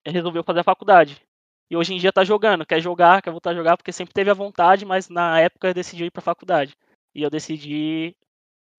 resolveu 0.06 0.44
fazer 0.44 0.60
a 0.60 0.64
faculdade. 0.64 1.20
E 1.68 1.76
hoje 1.76 1.96
em 1.96 1.98
dia 1.98 2.14
tá 2.14 2.24
jogando, 2.24 2.66
quer 2.66 2.80
jogar, 2.80 3.24
quer 3.24 3.32
voltar 3.32 3.52
a 3.52 3.56
jogar, 3.56 3.76
porque 3.76 3.92
sempre 3.92 4.14
teve 4.14 4.30
a 4.30 4.36
vontade, 4.36 4.86
mas 4.86 5.10
na 5.10 5.40
época 5.40 5.74
decidiu 5.74 6.06
ir 6.06 6.12
pra 6.12 6.22
faculdade. 6.22 6.78
E 7.16 7.24
eu 7.24 7.30
decidi 7.30 8.16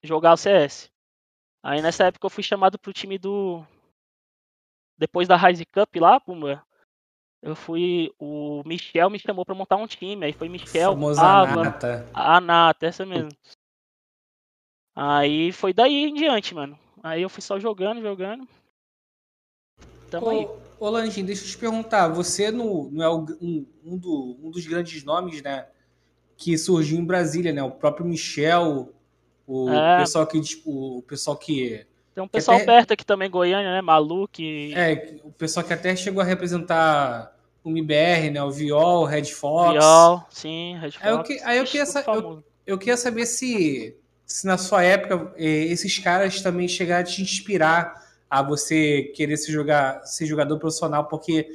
jogar 0.05 0.35
o 0.35 0.37
CS. 0.37 0.89
Aí 1.65 1.83
nessa 1.83 2.05
época 2.05 2.27
eu 2.27 2.31
fui 2.31 2.45
chamado 2.45 2.79
pro 2.79 2.93
time 2.93 3.19
do. 3.19 3.65
Depois 4.97 5.27
da 5.27 5.37
Rise 5.37 5.67
Cup 5.67 5.97
lá, 5.97 6.21
Pumba, 6.21 6.65
eu 7.43 7.57
fui. 7.57 8.13
O 8.21 8.63
Michel 8.65 9.11
me 9.11 9.19
chamou 9.19 9.45
pra 9.45 9.55
montar 9.55 9.77
um 9.77 9.87
time. 9.87 10.27
Aí 10.27 10.33
foi 10.33 10.49
Michel, 10.49 10.93
Famosa 10.93 11.23
Ava, 11.23 11.65
nata. 11.65 12.11
a 12.15 12.41
Nata, 12.41 12.87
essa 12.87 13.05
mesmo. 13.05 13.31
Aí 14.95 15.53
foi 15.53 15.73
daí 15.73 16.05
em 16.07 16.15
diante, 16.15 16.55
mano. 16.55 16.79
Aí 17.03 17.23
eu 17.23 17.29
fui 17.29 17.43
só 17.43 17.59
jogando, 17.59 18.01
jogando. 18.03 18.47
Tamo 20.11 20.29
aí. 20.31 20.45
Ô, 20.79 20.87
ô 20.87 20.91
Lanjinho, 20.91 21.27
deixa 21.27 21.45
eu 21.45 21.49
te 21.49 21.57
perguntar. 21.59 22.09
Você 22.09 22.51
não, 22.51 22.85
não 22.91 23.05
é 23.05 23.09
um, 23.15 23.67
um, 23.85 23.97
do- 23.97 24.37
um 24.43 24.51
dos 24.51 24.67
grandes 24.67 25.05
nomes, 25.05 25.41
né? 25.43 25.67
Que 26.37 26.57
surgiu 26.59 26.99
em 26.99 27.05
Brasília, 27.05 27.53
né? 27.53 27.63
O 27.63 27.71
próprio 27.71 28.05
Michel, 28.07 28.93
o 29.47 29.71
É. 29.71 29.99
pessoal 30.01 30.27
que, 30.27 30.41
tipo, 30.41 30.99
o 30.99 31.03
pessoal 31.03 31.37
que. 31.37 31.87
Tem 32.15 32.25
um 32.25 32.29
pessoal 32.29 32.57
até- 32.57 32.67
perto 32.67 32.93
aqui 32.93 33.07
também, 33.07 33.31
Goiânia, 33.31 33.71
né? 33.73 33.81
Malu, 33.81 34.27
que. 34.27 34.73
É, 34.75 35.17
o 35.23 35.31
pessoal 35.31 35.65
que 35.65 35.73
até 35.73 35.95
chegou 35.95 36.21
a 36.21 36.25
representar 36.25 37.37
o 37.63 37.71
MBR, 37.71 38.31
né? 38.31 38.43
O 38.43 38.51
Viol, 38.51 39.03
o 39.03 39.05
Red 39.05 39.27
Fox. 39.27 39.73
Viol, 39.79 40.27
sim, 40.31 40.77
Red 40.81 40.91
Fox. 40.93 41.05
Aí 41.07 41.13
eu 41.13 41.23
que- 41.23 41.41
aí 41.45 41.59
eu 41.59 41.65
queria 41.65 41.87
sa- 41.87 42.03
eu-. 42.07 42.43
Eu 42.67 42.79
queria 42.79 42.97
saber 42.97 43.27
se, 43.27 43.97
se 44.31 44.47
na 44.47 44.57
sua 44.57 44.85
época 44.85 45.35
eh, 45.37 45.65
esses 45.65 45.99
caras 45.99 46.41
também 46.41 46.69
chegaram 46.69 47.03
a 47.03 47.05
te 47.05 47.21
inspirar 47.21 48.01
a 48.31 48.43
você 48.43 49.13
querer 49.17 49.37
ser, 49.37 49.51
jogar, 49.51 50.07
ser 50.07 50.25
jogador 50.25 50.57
profissional, 50.57 51.09
porque 51.09 51.49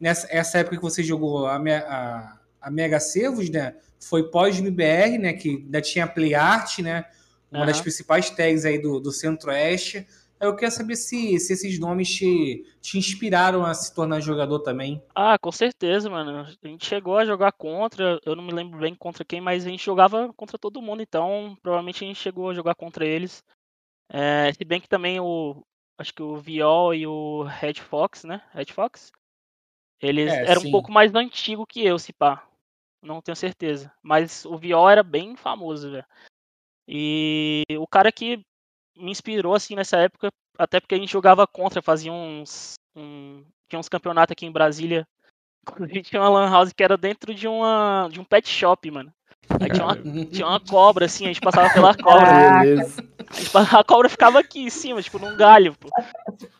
nessa 0.00 0.26
essa 0.30 0.58
época 0.58 0.76
que 0.76 0.82
você 0.82 1.02
jogou 1.02 1.46
a, 1.46 1.56
a, 1.56 2.38
a 2.62 2.70
Mega 2.70 2.98
Servos, 2.98 3.50
né? 3.50 3.74
Foi 4.00 4.30
pós-MBR, 4.30 5.18
né? 5.18 5.34
Que 5.34 5.50
ainda 5.50 5.82
tinha 5.82 6.06
PlayArt, 6.06 6.78
né? 6.78 7.04
Uma 7.52 7.66
das 7.66 7.76
Aham. 7.76 7.82
principais 7.82 8.30
tags 8.30 8.64
aí 8.64 8.80
do, 8.80 8.98
do 8.98 9.12
Centro-Oeste. 9.12 10.06
Eu 10.44 10.54
queria 10.54 10.70
saber 10.70 10.96
se, 10.96 11.38
se 11.40 11.52
esses 11.52 11.78
nomes 11.78 12.08
te, 12.08 12.64
te 12.80 12.98
inspiraram 12.98 13.64
a 13.64 13.72
se 13.72 13.94
tornar 13.94 14.20
jogador 14.20 14.60
também. 14.60 15.02
Ah, 15.14 15.38
com 15.38 15.50
certeza, 15.50 16.10
mano. 16.10 16.46
A 16.62 16.68
gente 16.68 16.86
chegou 16.86 17.16
a 17.16 17.24
jogar 17.24 17.52
contra, 17.52 18.20
eu 18.24 18.36
não 18.36 18.44
me 18.44 18.52
lembro 18.52 18.78
bem 18.78 18.94
contra 18.94 19.24
quem, 19.24 19.40
mas 19.40 19.66
a 19.66 19.70
gente 19.70 19.84
jogava 19.84 20.32
contra 20.34 20.58
todo 20.58 20.82
mundo, 20.82 21.02
então 21.02 21.56
provavelmente 21.62 22.04
a 22.04 22.06
gente 22.06 22.20
chegou 22.20 22.50
a 22.50 22.54
jogar 22.54 22.74
contra 22.74 23.06
eles. 23.06 23.42
É, 24.10 24.52
se 24.52 24.64
bem 24.64 24.80
que 24.80 24.88
também 24.88 25.18
o. 25.18 25.64
Acho 25.98 26.12
que 26.12 26.22
o 26.22 26.36
Viol 26.36 26.92
e 26.94 27.06
o 27.06 27.44
Red 27.44 27.74
Fox, 27.74 28.24
né? 28.24 28.42
Red 28.52 28.66
Fox? 28.66 29.12
Eles 30.00 30.32
É, 30.32 30.50
eram 30.50 30.60
sim. 30.60 30.68
um 30.68 30.70
pouco 30.72 30.90
mais 30.92 31.14
antigo 31.14 31.66
que 31.66 31.84
eu, 31.84 31.98
se 31.98 32.12
pá. 32.12 32.46
não 33.02 33.22
tenho 33.22 33.36
certeza. 33.36 33.92
Mas 34.02 34.44
o 34.44 34.58
Viol 34.58 34.90
era 34.90 35.02
bem 35.02 35.36
famoso, 35.36 35.90
velho. 35.90 36.04
E 36.86 37.62
o 37.78 37.86
cara 37.86 38.12
que 38.12 38.44
me 38.96 39.10
inspirou, 39.10 39.54
assim, 39.54 39.74
nessa 39.74 39.96
época, 39.98 40.28
até 40.58 40.80
porque 40.80 40.94
a 40.94 40.98
gente 40.98 41.12
jogava 41.12 41.46
contra, 41.46 41.82
fazia 41.82 42.12
uns. 42.12 42.74
Um, 42.96 43.44
tinha 43.68 43.78
uns 43.78 43.88
campeonatos 43.88 44.32
aqui 44.32 44.46
em 44.46 44.52
Brasília. 44.52 45.06
Inclusive 45.68 46.02
tinha 46.02 46.20
uma 46.20 46.28
lan 46.28 46.50
house 46.50 46.72
que 46.72 46.84
era 46.84 46.96
dentro 46.96 47.34
de, 47.34 47.48
uma, 47.48 48.08
de 48.10 48.20
um 48.20 48.24
pet 48.24 48.48
shop, 48.48 48.90
mano. 48.90 49.12
Aí 49.60 49.70
tinha 49.70 49.84
uma, 49.84 49.96
tinha 50.26 50.46
uma 50.46 50.60
cobra, 50.60 51.06
assim, 51.06 51.24
a 51.24 51.28
gente 51.28 51.40
passava 51.40 51.72
pela 51.72 51.94
cobra. 51.96 52.60
Beleza. 52.60 53.04
A 53.76 53.84
cobra 53.84 54.08
ficava 54.08 54.38
aqui 54.38 54.60
em 54.60 54.70
cima, 54.70 55.02
tipo, 55.02 55.18
num 55.18 55.36
galho, 55.36 55.74
pô. 55.78 55.88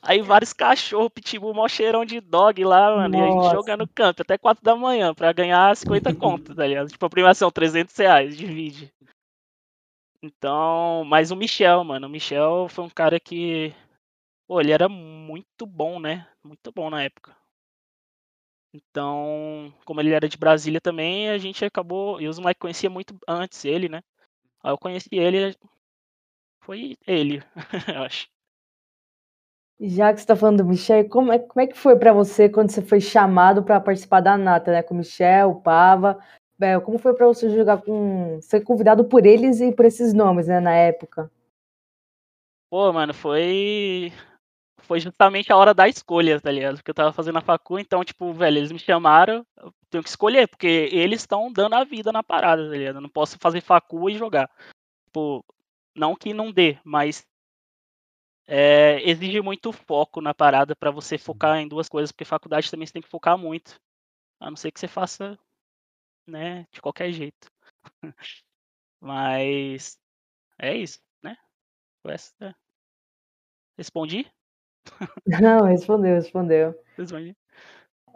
Aí 0.02 0.20
vários 0.20 0.52
cachorros, 0.52 1.10
pitbull, 1.14 1.54
mó 1.54 1.68
cheirão 1.68 2.04
de 2.04 2.20
dog 2.20 2.64
lá, 2.64 2.96
mano. 2.96 3.14
E 3.14 3.20
a 3.20 3.26
gente 3.26 3.36
Nossa. 3.36 3.54
jogando 3.54 3.88
campo 3.88 4.22
até 4.22 4.36
4 4.36 4.62
da 4.62 4.76
manhã 4.76 5.14
pra 5.14 5.32
ganhar 5.32 5.74
50 5.76 6.14
contas, 6.14 6.56
tá 6.56 6.66
ligado? 6.66 6.88
Tipo, 6.88 7.06
a 7.06 7.10
premiação, 7.10 7.50
300 7.50 7.96
reais, 7.96 8.36
divide. 8.36 8.92
Então, 10.26 11.04
mas 11.04 11.30
o 11.30 11.36
Michel, 11.36 11.84
mano, 11.84 12.06
o 12.06 12.10
Michel 12.10 12.66
foi 12.70 12.82
um 12.82 12.88
cara 12.88 13.20
que, 13.20 13.74
pô, 14.46 14.58
ele 14.58 14.72
era 14.72 14.88
muito 14.88 15.66
bom, 15.66 16.00
né? 16.00 16.26
Muito 16.42 16.72
bom 16.72 16.88
na 16.88 17.02
época. 17.02 17.36
Então, 18.72 19.70
como 19.84 20.00
ele 20.00 20.14
era 20.14 20.26
de 20.26 20.38
Brasília 20.38 20.80
também, 20.80 21.28
a 21.28 21.36
gente 21.36 21.62
acabou. 21.62 22.18
E 22.22 22.26
os 22.26 22.38
Mike 22.38 22.58
conhecia 22.58 22.88
muito 22.88 23.14
antes 23.28 23.66
ele, 23.66 23.86
né? 23.86 24.00
Aí 24.62 24.72
eu 24.72 24.78
conheci 24.78 25.10
ele. 25.12 25.54
Foi 26.62 26.96
ele, 27.06 27.42
eu 27.94 28.02
acho. 28.04 28.26
Já 29.78 30.10
que 30.10 30.20
você 30.20 30.22
está 30.22 30.34
falando 30.36 30.58
do 30.58 30.64
Michel, 30.64 31.06
como 31.10 31.32
é, 31.32 31.38
como 31.38 31.60
é 31.60 31.66
que 31.66 31.76
foi 31.76 31.98
para 31.98 32.14
você 32.14 32.48
quando 32.48 32.70
você 32.70 32.80
foi 32.80 33.00
chamado 33.00 33.62
para 33.62 33.78
participar 33.78 34.20
da 34.20 34.38
Nata, 34.38 34.72
né? 34.72 34.82
Com 34.82 34.94
o 34.94 34.98
Michel, 34.98 35.50
o 35.50 35.60
Pava. 35.60 36.18
É, 36.60 36.78
como 36.80 36.98
foi 36.98 37.14
para 37.14 37.26
você 37.26 37.50
jogar 37.50 37.82
com. 37.82 38.38
ser 38.40 38.60
convidado 38.62 39.04
por 39.04 39.26
eles 39.26 39.60
e 39.60 39.72
por 39.72 39.84
esses 39.84 40.12
nomes, 40.12 40.46
né, 40.46 40.60
na 40.60 40.74
época? 40.74 41.30
Pô, 42.70 42.92
mano, 42.92 43.12
foi. 43.12 44.12
Foi 44.82 45.00
justamente 45.00 45.50
a 45.50 45.56
hora 45.56 45.72
da 45.72 45.88
escolha, 45.88 46.40
tá 46.40 46.50
ligado? 46.50 46.76
Porque 46.76 46.90
eu 46.90 46.94
tava 46.94 47.12
fazendo 47.12 47.38
a 47.38 47.40
facu, 47.40 47.78
então, 47.78 48.04
tipo, 48.04 48.32
velho, 48.34 48.58
eles 48.58 48.70
me 48.70 48.78
chamaram, 48.78 49.46
eu 49.56 49.72
tenho 49.88 50.04
que 50.04 50.10
escolher, 50.10 50.46
porque 50.46 50.90
eles 50.92 51.22
estão 51.22 51.50
dando 51.50 51.74
a 51.74 51.84
vida 51.84 52.12
na 52.12 52.22
parada, 52.22 52.68
tá 52.68 52.76
ligado? 52.76 52.96
Eu 52.96 53.00
não 53.00 53.08
posso 53.08 53.38
fazer 53.40 53.62
facu 53.62 54.10
e 54.10 54.18
jogar. 54.18 54.50
Tipo, 55.06 55.42
não 55.96 56.14
que 56.14 56.34
não 56.34 56.52
dê, 56.52 56.78
mas 56.84 57.26
é, 58.46 59.00
exige 59.08 59.40
muito 59.40 59.72
foco 59.72 60.20
na 60.20 60.34
parada 60.34 60.76
pra 60.76 60.90
você 60.90 61.16
focar 61.16 61.58
em 61.58 61.68
duas 61.68 61.88
coisas, 61.88 62.12
porque 62.12 62.24
faculdade 62.24 62.70
também 62.70 62.86
você 62.86 62.92
tem 62.92 63.02
que 63.02 63.08
focar 63.08 63.38
muito. 63.38 63.80
A 64.38 64.50
não 64.50 64.56
ser 64.56 64.70
que 64.70 64.80
você 64.80 64.88
faça, 64.88 65.38
né, 66.26 66.66
de 66.72 66.80
qualquer 66.80 67.12
jeito. 67.12 67.50
Mas 69.00 69.98
é 70.58 70.74
isso, 70.76 70.98
né? 71.22 71.36
Essa-. 72.06 72.54
Respondi? 73.76 74.26
Não, 75.26 75.64
respondeu, 75.64 76.14
respondeu. 76.14 76.74
Respondi. 76.96 77.36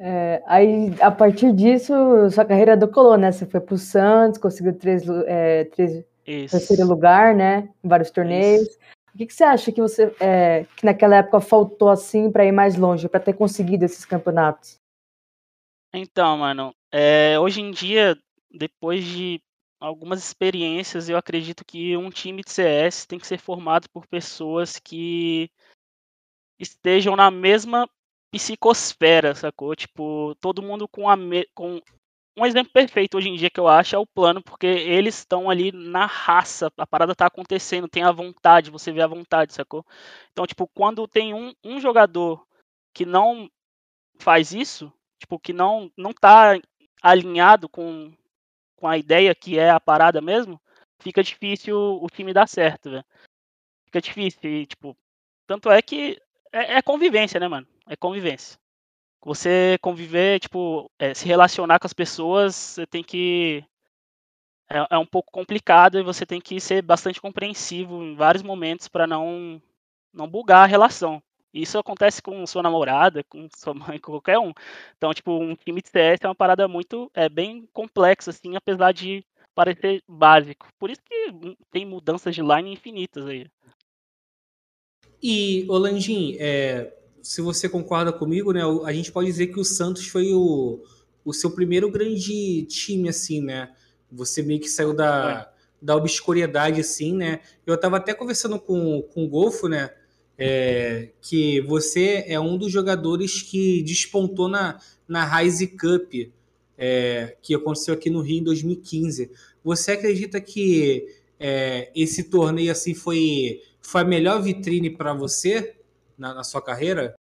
É, 0.00 0.40
aí, 0.46 0.94
a 1.00 1.10
partir 1.10 1.52
disso, 1.52 1.92
sua 2.30 2.44
carreira 2.44 2.76
decolou, 2.76 3.16
né? 3.16 3.32
Você 3.32 3.44
foi 3.44 3.60
pro 3.60 3.76
Santos, 3.76 4.38
conseguiu 4.38 4.78
três, 4.78 5.02
é, 5.26 5.64
três, 5.64 6.04
Isso. 6.24 6.56
terceiro 6.56 6.86
lugar, 6.86 7.34
né? 7.34 7.68
Em 7.82 7.88
vários 7.88 8.10
torneios. 8.10 8.78
O 9.12 9.18
que, 9.18 9.26
que 9.26 9.34
você 9.34 9.42
acha 9.42 9.72
que 9.72 9.80
você 9.80 10.14
é, 10.20 10.64
que 10.76 10.84
naquela 10.86 11.16
época 11.16 11.40
faltou 11.40 11.88
assim 11.88 12.30
para 12.30 12.44
ir 12.44 12.52
mais 12.52 12.76
longe, 12.76 13.08
para 13.08 13.18
ter 13.18 13.32
conseguido 13.32 13.84
esses 13.84 14.04
campeonatos? 14.04 14.78
Então, 15.92 16.38
mano, 16.38 16.72
é, 16.92 17.38
hoje 17.38 17.60
em 17.60 17.70
dia, 17.70 18.16
depois 18.50 19.04
de 19.04 19.40
algumas 19.80 20.22
experiências, 20.24 21.08
eu 21.08 21.16
acredito 21.16 21.64
que 21.64 21.96
um 21.96 22.10
time 22.10 22.42
de 22.42 22.50
CS 22.50 23.06
tem 23.06 23.18
que 23.18 23.26
ser 23.26 23.38
formado 23.38 23.88
por 23.90 24.06
pessoas 24.06 24.78
que 24.78 25.50
estejam 26.58 27.16
na 27.16 27.30
mesma 27.30 27.88
psicosfera, 28.32 29.34
sacou? 29.34 29.74
Tipo, 29.74 30.34
todo 30.40 30.62
mundo 30.62 30.88
com 30.88 31.08
a 31.08 31.16
me- 31.16 31.46
com 31.54 31.80
um 32.36 32.46
exemplo 32.46 32.72
perfeito 32.72 33.16
hoje 33.16 33.28
em 33.28 33.36
dia 33.36 33.50
que 33.50 33.60
eu 33.60 33.68
acho 33.68 33.96
é 33.96 33.98
o 33.98 34.06
plano, 34.06 34.42
porque 34.42 34.66
eles 34.66 35.18
estão 35.18 35.50
ali 35.50 35.72
na 35.72 36.06
raça, 36.06 36.72
a 36.78 36.86
parada 36.86 37.14
tá 37.14 37.26
acontecendo, 37.26 37.88
tem 37.88 38.02
a 38.04 38.12
vontade, 38.12 38.70
você 38.70 38.92
vê 38.92 39.02
a 39.02 39.06
vontade, 39.08 39.54
sacou? 39.54 39.84
Então, 40.32 40.46
tipo, 40.46 40.68
quando 40.68 41.08
tem 41.08 41.34
um, 41.34 41.52
um 41.64 41.80
jogador 41.80 42.46
que 42.94 43.04
não 43.06 43.50
faz 44.18 44.52
isso, 44.52 44.92
tipo, 45.18 45.38
que 45.38 45.52
não, 45.52 45.90
não 45.96 46.12
tá 46.12 46.58
alinhado 47.02 47.68
com, 47.68 48.12
com 48.76 48.88
a 48.88 48.98
ideia 48.98 49.34
que 49.34 49.58
é 49.58 49.70
a 49.70 49.80
parada 49.80 50.20
mesmo, 50.20 50.60
fica 51.00 51.22
difícil 51.22 51.76
o 51.76 52.06
time 52.08 52.32
dar 52.32 52.48
certo, 52.48 52.90
velho. 52.90 53.04
Fica 53.86 54.00
difícil, 54.00 54.50
e, 54.50 54.66
tipo, 54.66 54.96
tanto 55.46 55.70
é 55.70 55.80
que 55.80 56.20
é, 56.52 56.74
é 56.78 56.82
convivência, 56.82 57.40
né, 57.40 57.48
mano? 57.48 57.66
É 57.88 57.96
convivência. 57.96 58.58
Você 59.22 59.78
conviver, 59.80 60.40
tipo, 60.40 60.90
é, 60.98 61.12
se 61.14 61.26
relacionar 61.26 61.78
com 61.78 61.86
as 61.86 61.92
pessoas, 61.92 62.54
você 62.54 62.86
tem 62.86 63.02
que. 63.02 63.64
É, 64.70 64.96
é 64.96 64.98
um 64.98 65.06
pouco 65.06 65.32
complicado 65.32 65.98
e 65.98 66.02
você 66.02 66.26
tem 66.26 66.40
que 66.40 66.60
ser 66.60 66.82
bastante 66.82 67.20
compreensivo 67.20 68.02
em 68.02 68.14
vários 68.14 68.42
momentos 68.42 68.86
para 68.86 69.06
não, 69.06 69.60
não 70.12 70.28
bugar 70.28 70.64
a 70.64 70.66
relação. 70.66 71.22
Isso 71.52 71.78
acontece 71.78 72.20
com 72.20 72.46
sua 72.46 72.62
namorada, 72.62 73.24
com 73.24 73.48
sua 73.56 73.74
mãe, 73.74 73.98
com 73.98 74.12
qualquer 74.12 74.38
um. 74.38 74.52
Então, 74.96 75.12
tipo, 75.14 75.32
um 75.32 75.54
time 75.54 75.80
de 75.80 75.88
CS 75.88 76.20
é 76.22 76.28
uma 76.28 76.34
parada 76.34 76.68
muito, 76.68 77.10
é 77.14 77.28
bem 77.28 77.68
complexa, 77.72 78.30
assim, 78.30 78.56
apesar 78.56 78.92
de 78.92 79.24
parecer 79.54 80.02
básico. 80.06 80.68
Por 80.78 80.90
isso 80.90 81.00
que 81.04 81.56
tem 81.70 81.84
mudanças 81.84 82.34
de 82.34 82.42
line 82.42 82.72
infinitas 82.72 83.26
aí. 83.26 83.46
E, 85.22 85.66
Olandim, 85.68 86.36
é, 86.38 86.94
se 87.22 87.40
você 87.40 87.68
concorda 87.68 88.12
comigo, 88.12 88.52
né, 88.52 88.62
a 88.84 88.92
gente 88.92 89.10
pode 89.10 89.26
dizer 89.26 89.48
que 89.48 89.58
o 89.58 89.64
Santos 89.64 90.06
foi 90.06 90.32
o, 90.32 90.82
o 91.24 91.32
seu 91.32 91.50
primeiro 91.50 91.90
grande 91.90 92.64
time, 92.66 93.08
assim, 93.08 93.40
né? 93.42 93.74
Você 94.10 94.42
meio 94.42 94.60
que 94.60 94.68
saiu 94.68 94.94
da, 94.94 95.50
da 95.82 95.96
obscuridade, 95.96 96.80
assim, 96.80 97.12
né? 97.14 97.40
Eu 97.66 97.78
tava 97.78 97.96
até 97.96 98.14
conversando 98.14 98.58
com, 98.60 99.02
com 99.02 99.24
o 99.24 99.28
Golfo, 99.28 99.68
né? 99.68 99.90
É, 100.38 101.10
que 101.20 101.60
você 101.62 102.24
é 102.28 102.38
um 102.38 102.56
dos 102.56 102.70
jogadores 102.70 103.42
que 103.42 103.82
despontou 103.82 104.48
na, 104.48 104.80
na 105.06 105.24
Rise 105.24 105.66
Cup, 105.66 106.14
é, 106.76 107.36
que 107.42 107.54
aconteceu 107.54 107.92
aqui 107.92 108.08
no 108.08 108.20
Rio 108.20 108.38
em 108.38 108.44
2015. 108.44 109.32
Você 109.64 109.92
acredita 109.92 110.40
que 110.40 111.08
é, 111.40 111.90
esse 111.94 112.30
torneio 112.30 112.70
assim 112.70 112.94
foi, 112.94 113.60
foi 113.82 114.02
a 114.02 114.04
melhor 114.04 114.40
vitrine 114.40 114.88
para 114.88 115.12
você 115.12 115.76
na, 116.16 116.32
na 116.32 116.44
sua 116.44 116.62
carreira? 116.62 117.14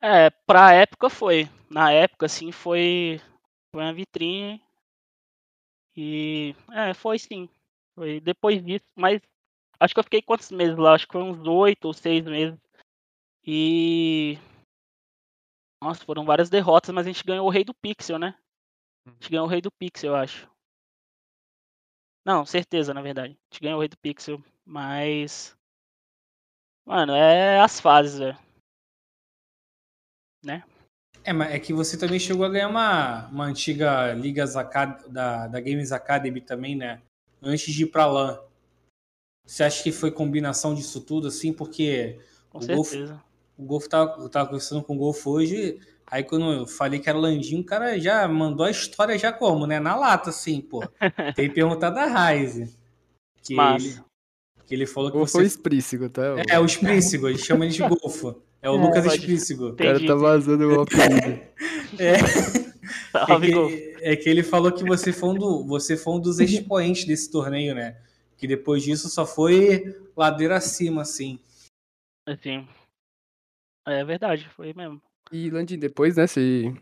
É, 0.00 0.30
pra 0.46 0.74
época 0.74 1.08
foi. 1.08 1.48
Na 1.70 1.90
época, 1.92 2.26
assim, 2.26 2.52
foi, 2.52 3.20
foi 3.72 3.82
uma 3.82 3.92
vitrine. 3.92 4.62
E. 5.96 6.54
É, 6.72 6.94
foi 6.94 7.18
sim. 7.18 7.48
Foi 7.94 8.20
depois 8.20 8.64
disso, 8.64 8.86
mas 8.94 9.20
acho 9.80 9.94
que 9.94 10.00
eu 10.00 10.04
fiquei 10.04 10.22
quantos 10.22 10.50
meses 10.50 10.76
lá? 10.76 10.94
Acho 10.94 11.06
que 11.06 11.12
foi 11.12 11.22
uns 11.22 11.46
oito 11.46 11.86
ou 11.86 11.92
seis 11.92 12.24
meses. 12.24 12.58
E. 13.46 14.38
Nossa, 15.82 16.04
foram 16.04 16.24
várias 16.24 16.50
derrotas, 16.50 16.94
mas 16.94 17.06
a 17.06 17.10
gente 17.10 17.24
ganhou 17.24 17.46
o 17.46 17.50
Rei 17.50 17.64
do 17.64 17.74
Pixel, 17.74 18.18
né? 18.18 18.34
A 19.06 19.10
gente 19.10 19.30
ganhou 19.30 19.46
o 19.46 19.48
Rei 19.48 19.60
do 19.60 19.70
Pixel, 19.70 20.10
eu 20.10 20.16
acho. 20.16 20.50
Não, 22.24 22.44
certeza, 22.44 22.92
na 22.92 23.00
verdade. 23.00 23.32
A 23.32 23.54
gente 23.54 23.62
ganhou 23.62 23.78
o 23.78 23.80
Rei 23.80 23.88
do 23.88 23.96
Pixel, 23.96 24.42
mas. 24.64 25.56
Mano, 26.84 27.14
é 27.14 27.60
as 27.60 27.80
fases, 27.80 28.18
velho. 28.18 28.38
Né? 30.44 30.62
É, 31.24 31.32
mas 31.32 31.52
é 31.52 31.58
que 31.58 31.72
você 31.72 31.98
também 31.98 32.18
chegou 32.18 32.44
a 32.44 32.48
ganhar 32.48 32.68
uma, 32.68 33.26
uma 33.28 33.44
antiga 33.44 34.12
Liga 34.14 34.44
Acad 34.44 35.06
da, 35.08 35.46
da 35.46 35.60
Games 35.60 35.92
Academy 35.92 36.40
também, 36.40 36.74
né? 36.74 37.02
Antes 37.42 37.72
de 37.72 37.84
ir 37.84 37.86
pra 37.86 38.06
LAN. 38.06 38.40
Você 39.48 39.64
acha 39.64 39.82
que 39.82 39.90
foi 39.90 40.10
combinação 40.10 40.74
disso 40.74 41.00
tudo, 41.00 41.28
assim? 41.28 41.54
Porque 41.54 42.18
Com 42.50 42.58
O 42.58 42.66
Golfo- 42.66 42.90
certeza. 42.90 43.22
o 43.56 43.64
Golfo 43.64 43.88
tava, 43.88 44.20
eu 44.22 44.28
tava 44.28 44.46
conversando 44.46 44.82
com 44.82 44.94
o 44.94 44.98
Golfo 44.98 45.30
hoje, 45.30 45.78
aí 46.06 46.22
quando 46.22 46.52
eu 46.52 46.66
falei 46.66 47.00
que 47.00 47.08
era 47.08 47.16
Landinho, 47.18 47.62
o 47.62 47.64
cara 47.64 47.98
já 47.98 48.28
mandou 48.28 48.66
a 48.66 48.70
história 48.70 49.16
já 49.18 49.32
como, 49.32 49.66
né? 49.66 49.80
Na 49.80 49.96
lata, 49.96 50.28
assim, 50.28 50.60
pô. 50.60 50.80
Tem 51.34 51.48
que 51.48 51.54
perguntar 51.54 51.88
da. 51.90 52.06
Que 53.42 53.54
ele, 53.54 53.96
que 54.66 54.74
ele 54.74 54.86
falou 54.86 55.10
que 55.10 55.16
Ou 55.16 55.26
você... 55.26 55.32
foi 55.38 55.46
explícito, 55.46 56.10
tá? 56.10 56.34
O 56.34 56.38
É, 56.46 56.58
o 56.60 56.68
Sprícigo, 56.68 57.26
ele 57.28 57.38
chama 57.38 57.64
ele 57.64 57.72
de 57.72 57.82
Golfo. 57.82 58.42
É 58.60 58.68
o 58.68 58.74
É, 58.76 58.80
Lucas 58.82 59.04
pode- 59.06 59.18
Sprícigo. 59.22 59.72
cara 59.76 59.90
Entendi. 59.92 60.06
tá 60.08 60.14
vazando 60.14 60.68
o 60.68 60.80
apelido. 60.82 61.40
É. 61.98 62.12
É 62.16 63.26
Salve, 63.26 63.46
que, 63.50 63.96
é 64.02 64.14
que 64.14 64.28
ele 64.28 64.42
falou 64.42 64.70
que 64.70 64.84
você 64.84 65.10
foi, 65.12 65.30
um 65.30 65.34
do- 65.34 65.64
você 65.66 65.96
foi 65.96 66.12
um 66.14 66.20
dos 66.20 66.38
expoentes 66.38 67.06
desse 67.06 67.30
torneio, 67.30 67.74
né? 67.74 67.96
Que 68.38 68.46
depois 68.46 68.82
disso 68.82 69.08
só 69.10 69.26
foi 69.26 69.82
ladeira 70.16 70.56
acima, 70.56 71.02
assim. 71.02 71.38
Assim. 72.26 72.66
É 73.86 74.04
verdade, 74.04 74.48
foi 74.50 74.72
mesmo. 74.72 75.02
E, 75.32 75.50
Landim, 75.50 75.78
depois, 75.78 76.16
né, 76.16 76.26
você, 76.26 76.72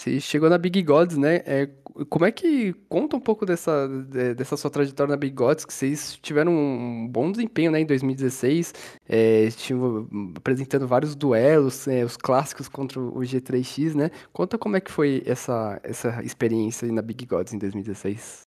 Você 0.00 0.20
chegou 0.20 0.50
na 0.50 0.58
Big 0.58 0.82
Gods, 0.82 1.16
né? 1.16 1.36
É, 1.46 1.66
como 2.10 2.24
é 2.24 2.32
que 2.32 2.72
conta 2.88 3.16
um 3.16 3.20
pouco 3.20 3.46
dessa, 3.46 3.86
de- 3.88 4.34
dessa 4.34 4.56
sua 4.56 4.70
trajetória 4.70 5.10
na 5.12 5.16
Big 5.16 5.34
Gods, 5.34 5.64
que 5.64 5.72
vocês 5.72 6.16
tiveram 6.20 6.52
um 6.52 7.08
bom 7.08 7.30
desempenho, 7.30 7.70
né, 7.70 7.80
em 7.80 7.86
2016, 7.86 8.74
é, 9.08 9.48
tinham 9.50 10.08
apresentando 10.36 10.86
vários 10.86 11.14
duelos, 11.14 11.86
é, 11.88 12.04
os 12.04 12.16
clássicos 12.16 12.68
contra 12.68 13.00
o 13.00 13.20
G3X, 13.20 13.94
né? 13.94 14.10
Conta 14.32 14.58
como 14.58 14.76
é 14.76 14.80
que 14.80 14.90
foi 14.90 15.22
essa, 15.26 15.80
essa 15.84 16.22
experiência 16.24 16.86
aí 16.86 16.92
na 16.92 17.00
Big 17.02 17.24
Gods 17.26 17.52
em 17.52 17.58
2016. 17.58 18.43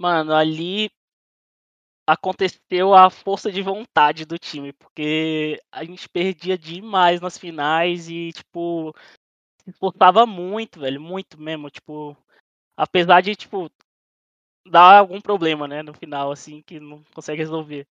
Mano, 0.00 0.32
ali 0.34 0.88
aconteceu 2.06 2.94
a 2.94 3.10
força 3.10 3.52
de 3.52 3.60
vontade 3.60 4.24
do 4.24 4.38
time, 4.38 4.72
porque 4.72 5.60
a 5.70 5.84
gente 5.84 6.08
perdia 6.08 6.56
demais 6.56 7.20
nas 7.20 7.36
finais 7.36 8.08
e, 8.08 8.32
tipo, 8.32 8.94
se 9.62 9.70
esforçava 9.70 10.26
muito, 10.26 10.80
velho, 10.80 11.00
muito 11.00 11.40
mesmo, 11.40 11.70
tipo, 11.70 12.16
apesar 12.76 13.20
de, 13.20 13.36
tipo, 13.36 13.70
dar 14.66 14.98
algum 14.98 15.20
problema, 15.20 15.68
né, 15.68 15.82
no 15.82 15.94
final, 15.94 16.32
assim, 16.32 16.62
que 16.62 16.80
não 16.80 17.04
consegue 17.14 17.42
resolver. 17.42 17.86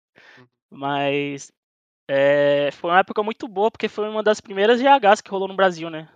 Mas 0.71 1.51
é, 2.09 2.71
foi 2.73 2.91
uma 2.91 2.99
época 2.99 3.23
muito 3.23 3.47
boa, 3.47 3.71
porque 3.71 3.89
foi 3.89 4.09
uma 4.09 4.23
das 4.23 4.41
primeiras 4.41 4.81
GHs 4.81 5.21
que 5.21 5.31
rolou 5.31 5.47
no 5.47 5.55
Brasil, 5.55 5.89
né, 5.89 6.09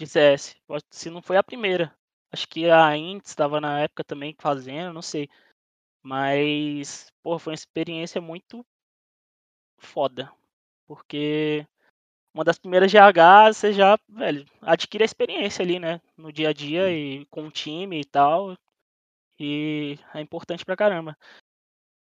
de 0.00 0.06
CS. 0.06 0.56
Se 0.90 1.10
não 1.10 1.22
foi 1.22 1.38
a 1.38 1.44
primeira. 1.44 1.97
Acho 2.32 2.46
que 2.48 2.70
a 2.70 2.96
Ints 2.96 3.30
estava 3.30 3.60
na 3.60 3.80
época 3.80 4.04
também 4.04 4.34
fazendo, 4.38 4.92
não 4.92 5.02
sei. 5.02 5.28
Mas, 6.02 7.12
pô, 7.22 7.38
foi 7.38 7.52
uma 7.52 7.56
experiência 7.56 8.20
muito 8.20 8.64
foda. 9.78 10.30
Porque 10.86 11.66
uma 12.34 12.44
das 12.44 12.58
primeiras 12.58 12.92
GHs, 12.92 13.56
você 13.56 13.72
já, 13.72 13.98
velho, 14.08 14.46
adquire 14.62 15.04
a 15.04 15.06
experiência 15.06 15.62
ali, 15.64 15.78
né? 15.78 16.00
No 16.16 16.32
dia 16.32 16.50
a 16.50 16.52
dia 16.52 16.90
e 16.92 17.26
com 17.26 17.46
o 17.46 17.50
time 17.50 18.00
e 18.00 18.04
tal. 18.04 18.56
E 19.40 19.98
é 20.14 20.20
importante 20.20 20.64
pra 20.64 20.76
caramba. 20.76 21.16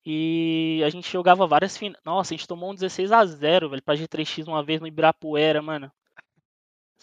E 0.06 0.82
a 0.84 0.90
gente 0.90 1.10
jogava 1.12 1.46
várias 1.46 1.76
finais. 1.76 2.02
Nossa, 2.04 2.34
a 2.34 2.36
gente 2.36 2.48
tomou 2.48 2.70
um 2.70 2.74
16 2.74 3.12
a 3.12 3.24
0 3.26 3.70
velho, 3.70 3.82
pra 3.82 3.96
G3X 3.96 4.46
uma 4.48 4.64
vez 4.64 4.80
no 4.80 4.86
Ibirapuera, 4.86 5.62
mano. 5.62 5.92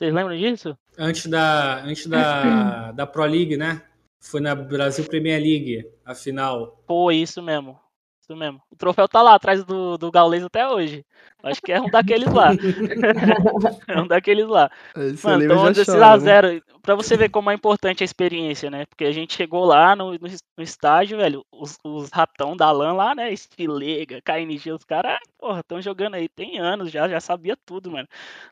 Vocês 0.04 0.14
lembram 0.14 0.36
disso? 0.36 0.78
Antes 0.98 1.28
da, 1.28 1.82
antes 1.82 2.08
da, 2.08 2.92
da 2.94 3.08
Pro 3.08 3.24
League, 3.24 3.56
né? 3.56 3.82
Foi 4.20 4.42
na 4.42 4.54
Brasil 4.54 5.06
Premier 5.06 5.42
League, 5.42 5.90
a 6.04 6.14
final. 6.14 6.84
Pô, 6.86 7.10
isso 7.10 7.42
mesmo. 7.42 7.80
Isso 8.24 8.38
mesmo. 8.38 8.62
O 8.72 8.76
troféu 8.78 9.06
tá 9.06 9.22
lá 9.22 9.36
atrás 9.36 9.66
do, 9.66 9.98
do 9.98 10.10
Gaules 10.10 10.46
até 10.46 10.66
hoje. 10.66 11.06
Acho 11.44 11.62
que 11.62 11.74
é 11.74 11.82
um 11.82 11.90
daqueles 11.90 12.34
lá. 12.34 12.52
é 13.86 14.00
um 14.00 14.08
daqueles 14.08 14.48
lá. 14.48 14.72
Você 14.96 15.28
Mano, 15.28 15.44
então 15.44 15.58
e 15.58 15.60
já 15.60 15.72
16 15.72 15.98
chora, 15.98 16.08
a 16.08 16.18
né? 16.18 16.24
0 16.24 16.64
pra 16.82 16.96
você 16.96 17.18
ver 17.18 17.28
como 17.28 17.52
é 17.52 17.54
importante 17.54 18.02
a 18.02 18.06
experiência, 18.06 18.72
né? 18.72 18.86
Porque 18.86 19.04
a 19.04 19.12
gente 19.12 19.36
chegou 19.36 19.66
lá 19.66 19.94
no, 19.94 20.14
no, 20.14 20.20
no 20.58 20.64
estádio, 20.64 21.18
velho, 21.18 21.46
os, 21.52 21.78
os 21.84 22.12
ratão 22.12 22.56
da 22.56 22.72
LAN 22.72 22.94
lá, 22.94 23.14
né? 23.14 23.30
Estilega, 23.34 24.22
KNG, 24.22 24.72
os 24.72 24.86
caras, 24.86 25.20
porra, 25.38 25.60
estão 25.60 25.82
jogando 25.82 26.16
aí, 26.16 26.30
tem 26.30 26.60
anos 26.60 26.90
já, 26.90 27.10
já 27.10 27.20
sabia 27.20 27.58
tudo, 27.66 27.92
mano. 27.92 28.08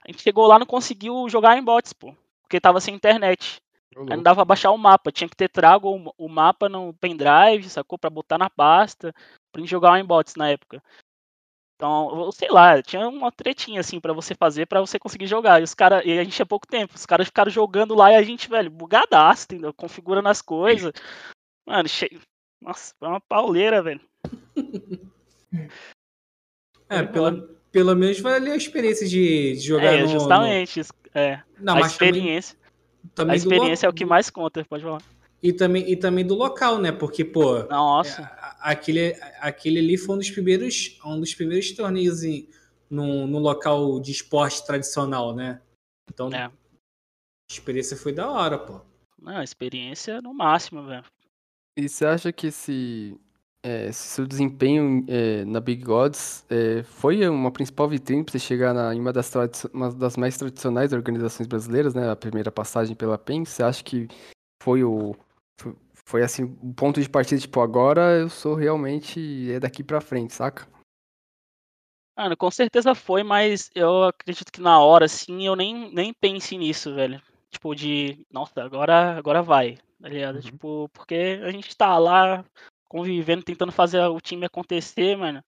A 0.06 0.12
gente 0.12 0.22
chegou 0.22 0.48
lá 0.48 0.60
não 0.60 0.66
conseguiu 0.66 1.30
jogar 1.30 1.58
em 1.58 1.64
bots, 1.64 1.94
pô, 1.94 2.14
porque 2.42 2.60
tava 2.60 2.82
sem 2.82 2.94
internet. 2.94 3.62
Aí 3.98 4.16
não 4.16 4.24
dava 4.24 4.38
pra 4.38 4.46
baixar 4.46 4.72
o 4.72 4.78
mapa, 4.78 5.12
tinha 5.12 5.28
que 5.28 5.36
ter 5.36 5.50
trago 5.50 5.90
o, 5.90 6.26
o 6.26 6.30
mapa 6.30 6.70
no 6.70 6.94
pendrive, 6.94 7.70
sacou? 7.70 7.98
Pra 8.00 8.10
botar 8.10 8.38
na 8.38 8.50
pasta, 8.50 9.14
pra 9.52 9.62
gente 9.62 9.70
jogar 9.70 10.00
em 10.00 10.06
bots 10.06 10.36
na 10.36 10.50
época. 10.50 10.82
Então, 11.76 12.26
eu 12.26 12.32
sei 12.32 12.50
lá, 12.50 12.82
tinha 12.82 13.08
uma 13.08 13.32
tretinha 13.32 13.80
assim 13.80 14.00
pra 14.00 14.14
você 14.14 14.36
fazer 14.36 14.68
pra 14.68 14.80
você 14.82 15.00
conseguir 15.00 15.26
jogar. 15.26 15.60
E 15.60 15.64
os 15.64 15.74
cara, 15.74 16.06
e 16.08 16.20
a 16.20 16.24
gente 16.24 16.36
tinha 16.36 16.46
pouco 16.46 16.68
tempo. 16.68 16.94
Os 16.96 17.06
caras 17.08 17.26
ficaram 17.28 17.50
jogando 17.52 17.96
lá 17.96 18.12
e 18.12 18.16
a 18.16 18.22
gente, 18.22 18.48
velho, 18.48 18.70
bugadaço, 18.70 19.46
entendeu? 19.46 19.74
Configurando 19.74 20.30
as 20.30 20.42
coisas. 20.44 20.92
Mano, 21.68 21.90
cheio. 21.90 22.22
Nossa, 22.62 22.94
foi 23.00 23.08
uma 23.08 23.20
pauleira, 23.20 23.82
velho. 23.82 24.02
É, 26.88 26.98
Foi 27.00 27.08
pelo, 27.08 27.48
pelo 27.72 27.96
menos 27.96 28.20
valeu 28.20 28.54
a 28.54 28.58
experiência 28.58 29.08
de, 29.08 29.54
de 29.54 29.60
jogar 29.62 29.94
É, 29.96 30.02
no, 30.04 30.08
justamente. 30.08 30.80
isso- 30.80 30.94
É, 31.16 31.38
no... 31.58 31.66
Não, 31.66 31.74
a 31.78 31.80
mas 31.80 31.98
também, 31.98 32.12
experiência, 32.12 32.58
também 33.16 33.36
a 33.36 33.38
do 33.38 33.42
experiência 33.42 33.88
é 33.88 33.90
o 33.90 33.94
que 33.94 34.06
mais 34.06 34.30
conta, 34.30 34.64
pode 34.66 34.84
falar. 34.84 35.02
E 35.44 35.52
também, 35.52 35.90
e 35.92 35.96
também 35.96 36.26
do 36.26 36.36
local, 36.36 36.80
né? 36.80 36.92
Porque, 36.92 37.26
pô, 37.26 37.64
Nossa, 37.64 38.24
aquele, 38.60 39.16
aquele 39.40 39.80
ali 39.80 39.98
foi 39.98 40.16
um 40.16 40.20
dos 40.20 40.30
primeiros, 40.30 41.00
um 41.04 41.20
dos 41.20 41.34
primeiros 41.34 41.72
torneios 41.72 42.24
em, 42.24 42.48
no, 42.90 43.26
no 43.26 43.40
local 43.40 44.00
de 44.00 44.12
esporte 44.12 44.64
tradicional, 44.66 45.34
né? 45.36 45.60
Então, 46.14 46.30
É. 46.32 46.46
a 46.46 46.52
experiência 47.50 47.98
foi 47.98 48.14
da 48.14 48.30
hora, 48.30 48.60
pô. 48.60 48.82
não, 49.20 49.38
a 49.38 49.44
experiência 49.44 50.22
no 50.22 50.34
máximo, 50.34 50.86
velho. 50.86 51.04
E 51.76 51.90
você 51.90 52.06
acha 52.06 52.32
que 52.32 52.48
esse, 52.48 53.18
é, 53.66 53.88
esse 53.88 54.10
seu 54.10 54.28
desempenho 54.28 55.04
é, 55.08 55.44
na 55.46 55.60
Big 55.60 55.84
Gods 55.84 56.46
é, 56.50 56.84
foi 56.84 57.28
uma 57.28 57.50
principal 57.50 57.88
vitrine 57.90 58.24
para 58.24 58.34
você 58.34 58.40
chegar 58.40 58.74
na, 58.74 58.94
em 58.94 59.00
uma 59.00 59.12
das, 59.14 59.32
uma 59.74 59.92
das 59.92 60.18
mais 60.18 60.38
tradicionais 60.38 60.94
organizações 60.94 61.48
brasileiras, 61.48 61.96
né? 61.96 62.12
A 62.12 62.16
primeira 62.16 62.52
passagem 62.52 62.96
pela 62.96 63.18
PEN. 63.18 63.46
Você 63.46 63.64
acha 63.64 63.84
que 63.84 64.08
foi 64.62 64.84
o 64.84 65.16
foi, 66.06 66.24
assim 66.24 66.44
o 66.44 66.74
ponto 66.74 67.02
de 67.02 67.10
partida, 67.10 67.40
tipo, 67.40 67.60
agora 67.62 68.20
eu 68.20 68.30
sou 68.30 68.56
realmente 68.56 69.52
é 69.52 69.60
daqui 69.60 69.84
pra 69.84 70.02
frente, 70.02 70.34
saca? 70.34 70.68
Mano, 72.18 72.36
com 72.38 72.52
certeza 72.52 72.94
foi, 72.94 73.24
mas 73.24 73.70
eu 73.74 74.04
acredito 74.04 74.52
que 74.52 74.62
na 74.62 74.80
hora, 74.80 75.06
assim, 75.06 75.46
eu 75.46 75.56
nem, 75.56 75.92
nem 75.94 76.14
pense 76.14 76.58
nisso, 76.58 76.94
velho. 76.94 77.22
Tipo, 77.50 77.74
de, 77.74 78.26
nossa, 78.32 78.62
agora, 78.62 79.18
agora 79.18 79.42
vai, 79.42 79.78
tá 80.00 80.08
ligado? 80.08 80.36
Uhum. 80.36 80.42
Tipo, 80.42 80.90
porque 80.90 81.40
a 81.44 81.52
gente 81.52 81.76
tá 81.76 81.98
lá 81.98 82.46
convivendo, 82.88 83.44
tentando 83.44 83.72
fazer 83.72 84.02
o 84.06 84.20
time 84.20 84.46
acontecer, 84.46 85.16
mano. 85.18 85.44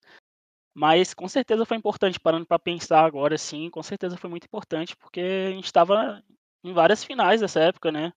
Mas 0.73 1.13
com 1.13 1.27
certeza 1.27 1.65
foi 1.65 1.77
importante, 1.77 2.19
parando 2.19 2.45
pra 2.45 2.57
pensar 2.57 3.05
agora, 3.05 3.35
assim, 3.35 3.69
com 3.69 3.83
certeza 3.83 4.17
foi 4.17 4.29
muito 4.29 4.45
importante, 4.45 4.95
porque 4.97 5.21
a 5.49 5.51
gente 5.51 5.71
tava 5.71 6.23
em 6.63 6.73
várias 6.73 7.03
finais 7.03 7.41
dessa 7.41 7.59
época, 7.59 7.91
né? 7.91 8.11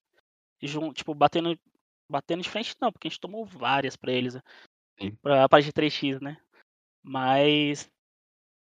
E 0.63 0.67
tipo, 0.95 1.15
batendo, 1.15 1.59
batendo 2.09 2.43
de 2.43 2.51
frente, 2.51 2.75
não, 2.81 2.93
porque 2.93 3.09
a 3.09 3.11
gente 3.11 3.21
tomou 3.21 3.45
várias 3.45 3.97
pra 3.97 4.13
eles, 4.13 4.35
né? 4.35 4.43
Sim. 5.01 5.11
pra, 5.23 5.49
pra 5.49 5.61
G3X, 5.61 6.21
né? 6.21 6.37
Mas 7.03 7.91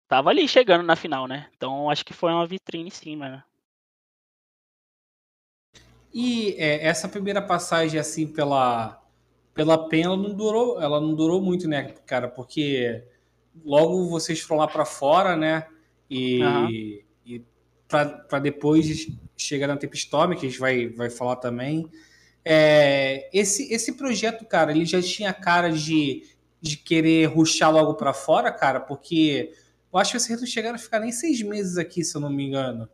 tava 0.08 0.30
ali 0.30 0.46
chegando 0.46 0.84
na 0.84 0.96
final, 0.96 1.26
né? 1.26 1.50
Então 1.56 1.90
acho 1.90 2.04
que 2.04 2.12
foi 2.12 2.32
uma 2.32 2.46
vitrine 2.46 2.90
sim, 2.90 3.16
mano. 3.16 3.42
E 6.12 6.54
é, 6.58 6.86
essa 6.86 7.08
primeira 7.08 7.40
passagem 7.40 7.98
assim 7.98 8.26
pela 8.26 9.00
pela 9.54 9.88
PEN, 9.88 10.04
ela 10.04 10.16
não 10.16 10.32
durou, 10.34 10.80
ela 10.80 11.00
não 11.00 11.14
durou 11.14 11.42
muito, 11.42 11.68
né, 11.68 11.92
cara? 12.06 12.28
Porque 12.28 13.04
logo 13.64 14.08
vocês 14.08 14.40
foram 14.40 14.60
lá 14.60 14.68
para 14.68 14.84
fora, 14.84 15.36
né? 15.36 15.66
E, 16.08 16.40
Aham. 16.42 16.70
e 17.26 17.44
para 17.88 18.38
depois 18.38 19.06
chegar 19.36 19.66
na 19.66 19.76
Tempestorm, 19.76 20.34
que 20.34 20.46
a 20.46 20.48
gente 20.48 20.60
vai, 20.60 20.88
vai 20.88 21.10
falar 21.10 21.36
também. 21.36 21.90
É, 22.44 23.28
esse, 23.32 23.72
esse 23.72 23.96
projeto, 23.96 24.44
cara, 24.44 24.72
ele 24.72 24.84
já 24.84 25.00
tinha 25.02 25.32
cara 25.32 25.70
de, 25.70 26.26
de 26.60 26.76
querer 26.76 27.26
ruxar 27.26 27.72
logo 27.72 27.94
para 27.94 28.12
fora, 28.12 28.50
cara, 28.50 28.80
porque 28.80 29.52
eu 29.92 29.98
acho 29.98 30.12
que 30.12 30.20
vocês 30.20 30.40
não 30.40 30.46
chegaram 30.46 30.76
a 30.76 30.78
ficar 30.78 31.00
nem 31.00 31.12
seis 31.12 31.42
meses 31.42 31.76
aqui, 31.76 32.02
se 32.04 32.16
eu 32.16 32.20
não 32.20 32.30
me 32.30 32.46
engano. 32.46 32.88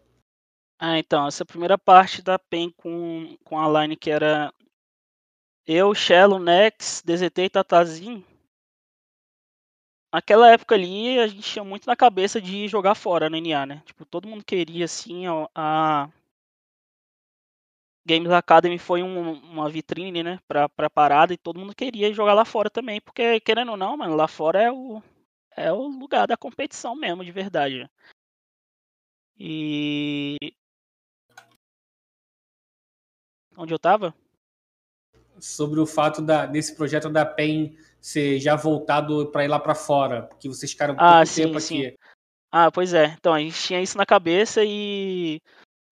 Ah, 0.79 0.99
então, 0.99 1.27
essa 1.27 1.45
primeira 1.45 1.79
parte 1.79 2.21
da 2.21 2.39
PEN 2.39 2.71
com, 2.77 3.37
com 3.45 3.59
a 3.59 3.83
line 3.83 3.97
que 3.97 4.11
era 4.11 4.53
eu, 5.67 5.95
Shello, 5.95 6.39
Nex, 6.39 7.03
DZT 7.05 7.43
e 7.43 7.51
Tatazin. 7.51 8.25
Naquela 10.13 10.51
época 10.51 10.75
ali, 10.75 11.19
a 11.19 11.27
gente 11.27 11.43
tinha 11.43 11.65
muito 11.65 11.87
na 11.87 11.97
cabeça 11.97 12.41
de 12.41 12.69
jogar 12.69 12.95
fora 12.95 13.29
na 13.29 13.41
NA, 13.41 13.67
né? 13.67 13.83
Tipo, 13.85 14.05
todo 14.05 14.29
mundo 14.29 14.45
queria, 14.45 14.85
assim, 14.85 15.25
a 15.55 16.09
Games 18.07 18.31
Academy 18.31 18.79
foi 18.79 19.03
um- 19.03 19.33
uma 19.33 19.69
vitrine, 19.69 20.23
né, 20.23 20.39
pra, 20.47 20.69
pra 20.69 20.89
parada 20.89 21.35
e 21.35 21.37
todo 21.37 21.59
mundo 21.59 21.75
queria 21.75 22.13
jogar 22.13 22.35
lá 22.35 22.45
fora 22.45 22.71
também, 22.71 23.01
porque, 23.01 23.41
querendo 23.41 23.73
ou 23.73 23.77
não, 23.77 23.97
mano, 23.97 24.15
lá 24.15 24.29
fora 24.29 24.63
é 24.63 24.71
o, 24.71 25.03
é 25.57 25.73
o 25.73 25.89
lugar 25.89 26.27
da 26.29 26.37
competição 26.37 26.95
mesmo, 26.95 27.25
de 27.25 27.33
verdade. 27.33 27.91
E. 29.39 30.37
Onde 33.57 33.75
eu 33.75 33.79
tava? 33.79 34.15
sobre 35.39 35.79
o 35.81 35.87
fato 35.87 36.23
da, 36.23 36.47
desse 36.47 36.75
projeto 36.75 37.11
da 37.11 37.25
PEN 37.25 37.77
ser 38.01 38.39
já 38.41 38.57
voltado 38.57 39.31
para 39.31 39.45
ir 39.45 39.49
lá 39.49 39.59
para 39.59 39.75
fora, 39.75 40.23
porque 40.23 40.49
vocês 40.49 40.73
ficaram 40.73 40.95
pouco 40.95 41.11
Ah, 41.11 41.27
sim, 41.27 41.43
tempo 41.43 41.61
sim. 41.61 41.87
aqui. 41.87 41.99
Ah, 42.51 42.71
pois 42.73 42.95
é. 42.95 43.07
Então, 43.19 43.35
a 43.35 43.39
gente 43.41 43.61
tinha 43.63 43.83
isso 43.83 43.99
na 43.99 44.07
cabeça 44.07 44.63
e 44.65 45.41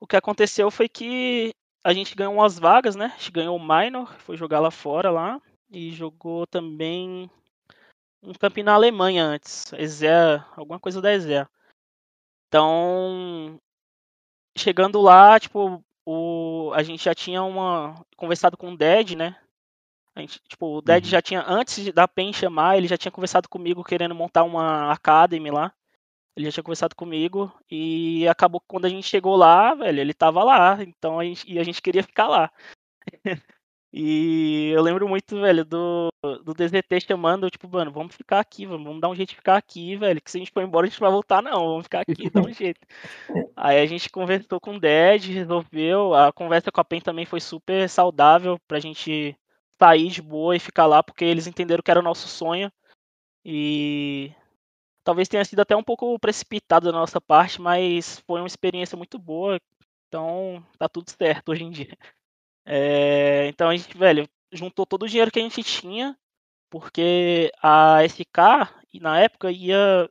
o 0.01 0.07
que 0.07 0.17
aconteceu 0.17 0.71
foi 0.71 0.89
que 0.89 1.53
a 1.85 1.93
gente 1.93 2.17
ganhou 2.17 2.33
umas 2.33 2.59
vagas, 2.59 2.97
né? 2.97 3.13
A 3.15 3.19
gente 3.19 3.31
ganhou 3.31 3.57
o 3.57 3.61
Minor, 3.63 4.15
foi 4.21 4.39
jogar 4.39 4.59
lá 4.59 4.71
fora 4.71 5.11
lá 5.11 5.41
e 5.71 5.93
jogou 5.93 6.47
também 6.47 7.31
um 8.23 8.33
campinho 8.33 8.65
na 8.67 8.73
Alemanha 8.73 9.23
antes, 9.23 9.71
Ezea, 9.75 10.45
alguma 10.57 10.81
coisa 10.81 11.03
da 11.03 11.13
Ezea. 11.13 11.47
Então, 12.49 13.61
chegando 14.57 15.01
lá, 15.03 15.39
tipo, 15.39 15.85
o, 16.07 16.73
a 16.75 16.83
gente 16.83 17.05
já 17.05 17.15
tinha 17.15 17.43
uma 17.43 17.95
conversado 18.17 18.57
com 18.57 18.73
o 18.73 18.77
Dead, 18.77 19.15
né? 19.15 19.37
A 20.15 20.21
gente, 20.21 20.41
tipo, 20.49 20.79
o 20.79 20.81
Dead 20.81 21.05
Uhum. 21.05 21.11
já 21.11 21.21
tinha, 21.21 21.45
antes 21.47 21.93
da 21.93 22.09
PEN 22.09 22.33
chamar, 22.33 22.79
ele 22.79 22.89
já 22.89 22.97
tinha 22.97 23.13
conversado 23.13 23.49
comigo 23.49 23.85
querendo 23.85 24.15
montar 24.15 24.45
uma 24.45 24.91
academy 24.91 25.51
lá. 25.51 25.73
Ele 26.37 26.47
já 26.47 26.53
tinha 26.53 26.65
conversado 26.65 26.97
comigo 26.97 27.53
e 27.71 28.27
acabou 28.29 28.61
que 28.61 28.67
quando 28.69 28.87
a 28.87 28.89
gente 28.89 29.07
chegou 29.07 29.37
lá, 29.37 29.75
velho, 29.75 30.01
ele 30.01 30.13
tava 30.13 30.43
lá, 30.43 30.83
então 30.83 31.21
a 31.21 31.25
gente, 31.25 31.51
e 31.51 31.59
a 31.59 31.63
gente 31.63 31.81
queria 31.81 32.03
ficar 32.03 32.29
lá. 32.29 32.51
E 33.97 34.73
eu 34.75 34.83
lembro 34.83 35.09
muito, 35.09 35.41
velho, 35.41 35.65
do, 35.65 36.09
do 36.43 36.53
DZT 36.53 37.07
chamando, 37.07 37.49
tipo, 37.49 37.69
mano, 37.69 37.93
vamos 37.93 38.17
ficar 38.17 38.41
aqui, 38.41 38.67
vamos, 38.67 38.85
vamos 38.85 39.01
dar 39.01 39.09
um 39.09 39.15
jeito 39.15 39.29
de 39.29 39.37
ficar 39.37 39.57
aqui, 39.57 39.95
velho, 39.97 40.21
que 40.21 40.29
se 40.29 40.37
a 40.37 40.41
gente 40.41 40.51
for 40.51 40.65
embora 40.65 40.85
a 40.85 40.91
gente 40.91 41.01
não 41.01 41.07
vai 41.07 41.13
voltar 41.13 41.41
não, 41.41 41.65
vamos 41.65 41.85
ficar 41.85 42.01
aqui, 42.01 42.29
dá 42.29 42.41
um 42.41 42.53
jeito. 42.53 42.81
Aí 43.55 43.81
a 43.81 43.87
gente 43.87 44.11
conversou 44.11 44.59
com 44.59 44.75
o 44.75 44.81
Ded, 44.81 45.31
resolveu, 45.31 46.13
a 46.13 46.33
conversa 46.33 46.73
com 46.73 46.81
a 46.81 46.85
PEN 46.85 47.03
também 47.03 47.25
foi 47.25 47.41
super 47.41 47.89
saudável 47.89 48.59
pra 48.67 48.81
gente 48.81 49.39
sair 49.81 50.09
de 50.09 50.21
boa 50.21 50.57
e 50.57 50.59
ficar 50.59 50.87
lá, 50.87 51.01
porque 51.01 51.25
eles 51.25 51.47
entenderam 51.47 51.81
que 51.81 51.91
era 51.93 52.01
o 52.01 52.03
nosso 52.03 52.27
sonho. 52.27 52.73
E 53.45 54.33
talvez 55.05 55.29
tenha 55.29 55.45
sido 55.45 55.61
até 55.61 55.77
um 55.77 55.85
pouco 55.85 56.19
precipitado 56.19 56.91
da 56.91 56.99
nossa 56.99 57.21
parte, 57.21 57.61
mas 57.61 58.21
foi 58.27 58.41
uma 58.41 58.47
experiência 58.47 58.97
muito 58.97 59.19
boa. 59.19 59.61
Então 60.09 60.65
tá 60.79 60.89
tudo 60.89 61.11
certo 61.11 61.51
hoje 61.51 61.65
em 61.65 61.71
dia. 61.71 61.97
É, 62.67 63.47
então 63.49 63.69
a 63.69 63.77
gente, 63.77 63.95
velho, 63.95 64.27
juntou 64.51 64.87
todo 64.87 65.03
o 65.03 65.07
dinheiro 65.07 65.31
que 65.31 65.39
a 65.39 65.43
gente 65.43 65.63
tinha, 65.63 66.17
porque 66.71 67.53
a 67.63 68.03
SK, 68.05 68.73
na 69.03 69.21
época, 69.21 69.51
ia 69.51 70.09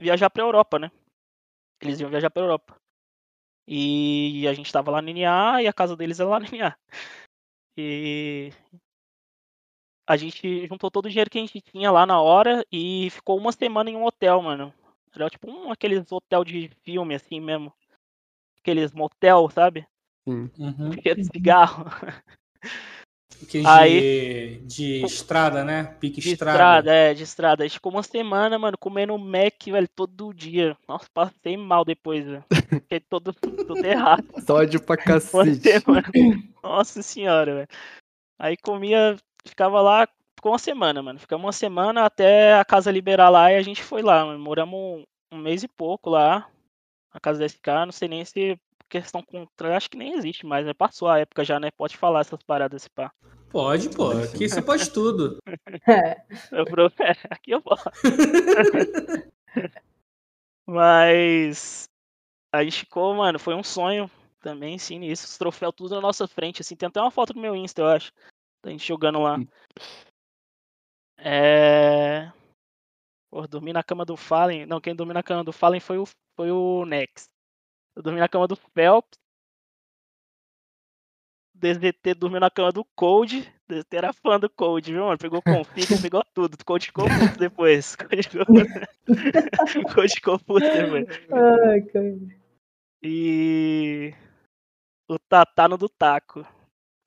viajar 0.00 0.28
pra 0.28 0.42
Europa, 0.42 0.80
né? 0.80 0.90
Eles 1.80 2.00
iam 2.00 2.10
viajar 2.10 2.28
pra 2.28 2.42
Europa. 2.42 2.76
E 3.68 4.46
a 4.48 4.52
gente 4.52 4.72
tava 4.72 4.90
lá 4.90 5.00
no 5.00 5.10
NA 5.10 5.62
e 5.62 5.68
a 5.68 5.72
casa 5.72 5.96
deles 5.96 6.18
era 6.18 6.28
lá 6.28 6.40
no 6.40 6.46
NA. 6.46 6.76
E 7.76 8.52
a 10.06 10.16
gente 10.16 10.66
juntou 10.66 10.90
todo 10.90 11.06
o 11.06 11.08
dinheiro 11.08 11.30
que 11.30 11.38
a 11.38 11.40
gente 11.40 11.60
tinha 11.60 11.90
lá 11.90 12.04
na 12.06 12.20
hora 12.20 12.64
e 12.72 13.08
ficou 13.10 13.38
uma 13.38 13.52
semana 13.52 13.90
em 13.90 13.96
um 13.96 14.04
hotel, 14.04 14.40
mano. 14.42 14.72
Era 15.14 15.28
tipo 15.30 15.50
um 15.50 15.70
aqueles 15.70 16.10
hotel 16.10 16.44
de 16.44 16.70
filme, 16.84 17.14
assim 17.14 17.40
mesmo. 17.40 17.72
Aqueles 18.60 18.92
motel, 18.92 19.48
sabe? 19.50 19.86
Sim. 20.28 20.50
Uhum. 20.58 20.92
Cheio 21.02 21.16
de 21.16 21.24
cigarro. 21.24 21.84
Aqueles 23.42 23.66
Aí- 23.66 24.58
de, 24.60 25.00
de 25.00 25.04
estrada, 25.04 25.64
né? 25.64 25.84
Pique 25.98 26.20
De 26.20 26.32
estrada. 26.32 26.56
estrada, 26.56 26.92
é, 26.94 27.14
de 27.14 27.22
estrada. 27.24 27.64
A 27.64 27.66
gente 27.66 27.74
ficou 27.74 27.90
uma 27.90 28.02
semana, 28.02 28.56
mano, 28.58 28.78
comendo 28.78 29.18
Mac, 29.18 29.64
velho, 29.66 29.88
todo 29.88 30.32
dia. 30.32 30.76
Nossa, 30.86 31.08
passei 31.12 31.56
mal 31.56 31.84
depois, 31.84 32.24
velho. 32.24 32.44
Fiquei 32.68 33.00
todo, 33.00 33.32
todo 33.32 33.84
errado. 33.84 34.24
Sódio 34.46 34.80
pra 34.80 34.94
Uma 34.94 35.02
cacete. 35.04 35.56
semana. 35.56 36.04
Nossa 36.62 37.02
senhora, 37.02 37.54
velho. 37.56 37.68
Aí 38.38 38.56
comia, 38.56 39.16
ficava 39.46 39.80
lá, 39.80 40.08
ficou 40.36 40.52
uma 40.52 40.58
semana, 40.58 41.02
mano. 41.02 41.18
Ficamos 41.18 41.44
uma 41.44 41.52
semana 41.52 42.04
até 42.04 42.54
a 42.54 42.64
casa 42.64 42.90
liberar 42.90 43.28
lá 43.28 43.52
e 43.52 43.56
a 43.56 43.62
gente 43.62 43.82
foi 43.82 44.02
lá, 44.02 44.24
mano. 44.24 44.38
Moramos 44.38 44.74
um, 44.74 45.04
um 45.32 45.38
mês 45.38 45.62
e 45.62 45.68
pouco 45.68 46.10
lá, 46.10 46.48
na 47.12 47.20
casa 47.20 47.38
da 47.38 47.46
SK. 47.46 47.66
Não 47.86 47.92
sei 47.92 48.08
nem 48.08 48.24
se 48.24 48.58
questão 48.88 49.22
contra, 49.22 49.74
acho 49.74 49.88
que 49.88 49.96
nem 49.96 50.12
existe 50.12 50.44
mais, 50.44 50.66
né? 50.66 50.74
Passou 50.74 51.08
a 51.08 51.18
época 51.18 51.42
já, 51.42 51.58
né? 51.58 51.70
Pode 51.70 51.96
falar 51.96 52.20
essas 52.20 52.42
paradas, 52.42 52.86
pá. 52.88 53.10
Pode, 53.50 53.88
pô. 53.88 54.10
Aqui 54.10 54.48
você 54.48 54.60
pode 54.60 54.90
tudo. 54.90 55.38
É, 55.88 56.22
Eu, 56.52 56.64
é, 57.00 57.16
aqui 57.30 57.50
eu 57.50 57.62
posso. 57.62 57.84
Mas 60.66 61.84
a 62.52 62.62
gente 62.62 62.80
ficou, 62.80 63.14
mano, 63.14 63.38
foi 63.38 63.54
um 63.54 63.62
sonho 63.62 64.10
também, 64.40 64.78
sim, 64.78 65.02
isso. 65.04 65.26
Os 65.26 65.38
troféus 65.38 65.74
tudo 65.74 65.94
na 65.94 66.00
nossa 66.00 66.28
frente, 66.28 66.60
assim. 66.60 66.76
Tem 66.76 66.88
até 66.88 67.00
uma 67.00 67.10
foto 67.10 67.34
no 67.34 67.40
meu 67.40 67.56
Insta, 67.56 67.80
eu 67.80 67.86
acho. 67.86 68.12
Da 68.62 68.70
gente 68.70 68.86
jogando 68.86 69.18
lá. 69.18 69.36
Hum. 69.38 69.46
É. 71.18 72.32
Pô, 73.30 73.46
dormi 73.46 73.72
na 73.72 73.82
cama 73.82 74.04
do 74.04 74.16
Fallen. 74.16 74.66
Não, 74.66 74.80
quem 74.80 74.94
dormiu 74.94 75.14
na 75.14 75.22
cama 75.22 75.42
do 75.42 75.52
Fallen 75.52 75.80
foi 75.80 75.98
o, 75.98 76.04
foi 76.36 76.50
o 76.50 76.84
Nex. 76.84 77.30
Eu 77.96 78.02
dormi 78.02 78.20
na 78.20 78.28
cama 78.28 78.46
do 78.46 78.56
Phelps. 78.56 79.18
DZT 81.54 82.14
dormiu 82.14 82.40
na 82.40 82.50
cama 82.50 82.72
do 82.72 82.84
Cold. 82.96 83.42
DZT 83.68 83.96
era 83.96 84.12
fã 84.12 84.38
do 84.38 84.50
Cold, 84.50 84.92
viu, 84.92 85.04
mano? 85.04 85.18
Pegou 85.18 85.40
config, 85.40 85.86
pegou 86.02 86.24
tudo. 86.34 86.54
O 86.54 86.64
Cold 86.64 86.86
ficou 86.86 87.04
puto 87.06 87.38
depois. 87.38 87.94
Cold 87.96 88.28
ficou, 88.28 88.44
o 89.80 89.94
Cold 89.94 90.14
ficou 90.14 90.38
puto 90.40 90.66
depois. 90.66 91.06
ai, 91.30 91.80
cara. 91.82 92.18
E 93.02 94.14
o 95.08 95.18
Tatá 95.18 95.68
no 95.68 95.76
do 95.76 95.88
taco. 95.88 96.46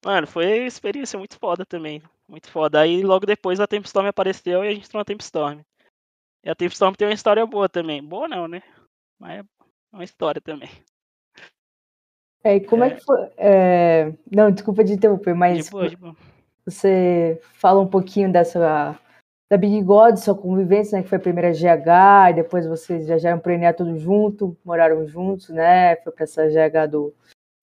Mano, 0.05 0.27
foi 0.27 0.67
experiência 0.67 1.17
muito 1.17 1.35
foda 1.39 1.65
também. 1.65 1.99
Muito 2.29 2.47
foda. 2.51 2.79
Aí 2.79 3.01
logo 3.01 3.25
depois 3.25 3.59
a 3.59 3.65
Tempestorm 3.65 4.05
apareceu 4.05 4.63
e 4.63 4.67
a 4.67 4.73
gente 4.73 4.85
entrou 4.85 4.99
na 5.01 5.05
Tempestorm. 5.05 5.61
E 6.43 6.49
a 6.49 6.53
Tempestorm 6.53 6.93
tem 6.93 7.07
uma 7.07 7.13
história 7.13 7.43
boa 7.43 7.67
também. 7.67 8.03
Boa 8.03 8.27
não, 8.27 8.47
né? 8.47 8.61
Mas 9.19 9.39
é 9.39 9.43
uma 9.91 10.03
história 10.03 10.39
também. 10.39 10.69
É, 12.43 12.57
e 12.57 12.61
como 12.61 12.83
é, 12.83 12.87
É. 12.89 12.91
que 12.91 13.01
foi? 13.03 13.29
é, 13.35 14.13
Não, 14.31 14.51
desculpa 14.51 14.83
de 14.83 14.93
interromper, 14.93 15.33
De 15.33 15.39
mas 15.39 15.69
boa, 15.71 15.89
de 15.89 15.95
boa. 15.95 16.15
você 16.63 17.41
fala 17.55 17.81
um 17.81 17.87
pouquinho 17.87 18.31
dessa 18.31 18.95
da 19.49 19.57
Big 19.57 19.81
God, 19.81 20.17
sua 20.17 20.35
convivência, 20.37 20.97
né? 20.97 21.03
Que 21.03 21.09
foi 21.09 21.17
a 21.17 21.21
primeira 21.21 21.51
GH, 21.51 22.29
e 22.29 22.33
depois 22.33 22.67
vocês 22.67 23.07
viajaram 23.07 23.39
pro 23.39 23.51
NA 23.53 23.73
tudo 23.73 23.97
junto, 23.97 24.55
moraram 24.63 25.07
juntos, 25.07 25.49
né? 25.49 25.95
Foi 25.97 26.13
pra 26.13 26.25
essa 26.25 26.47
GH 26.47 26.87
do 26.91 27.11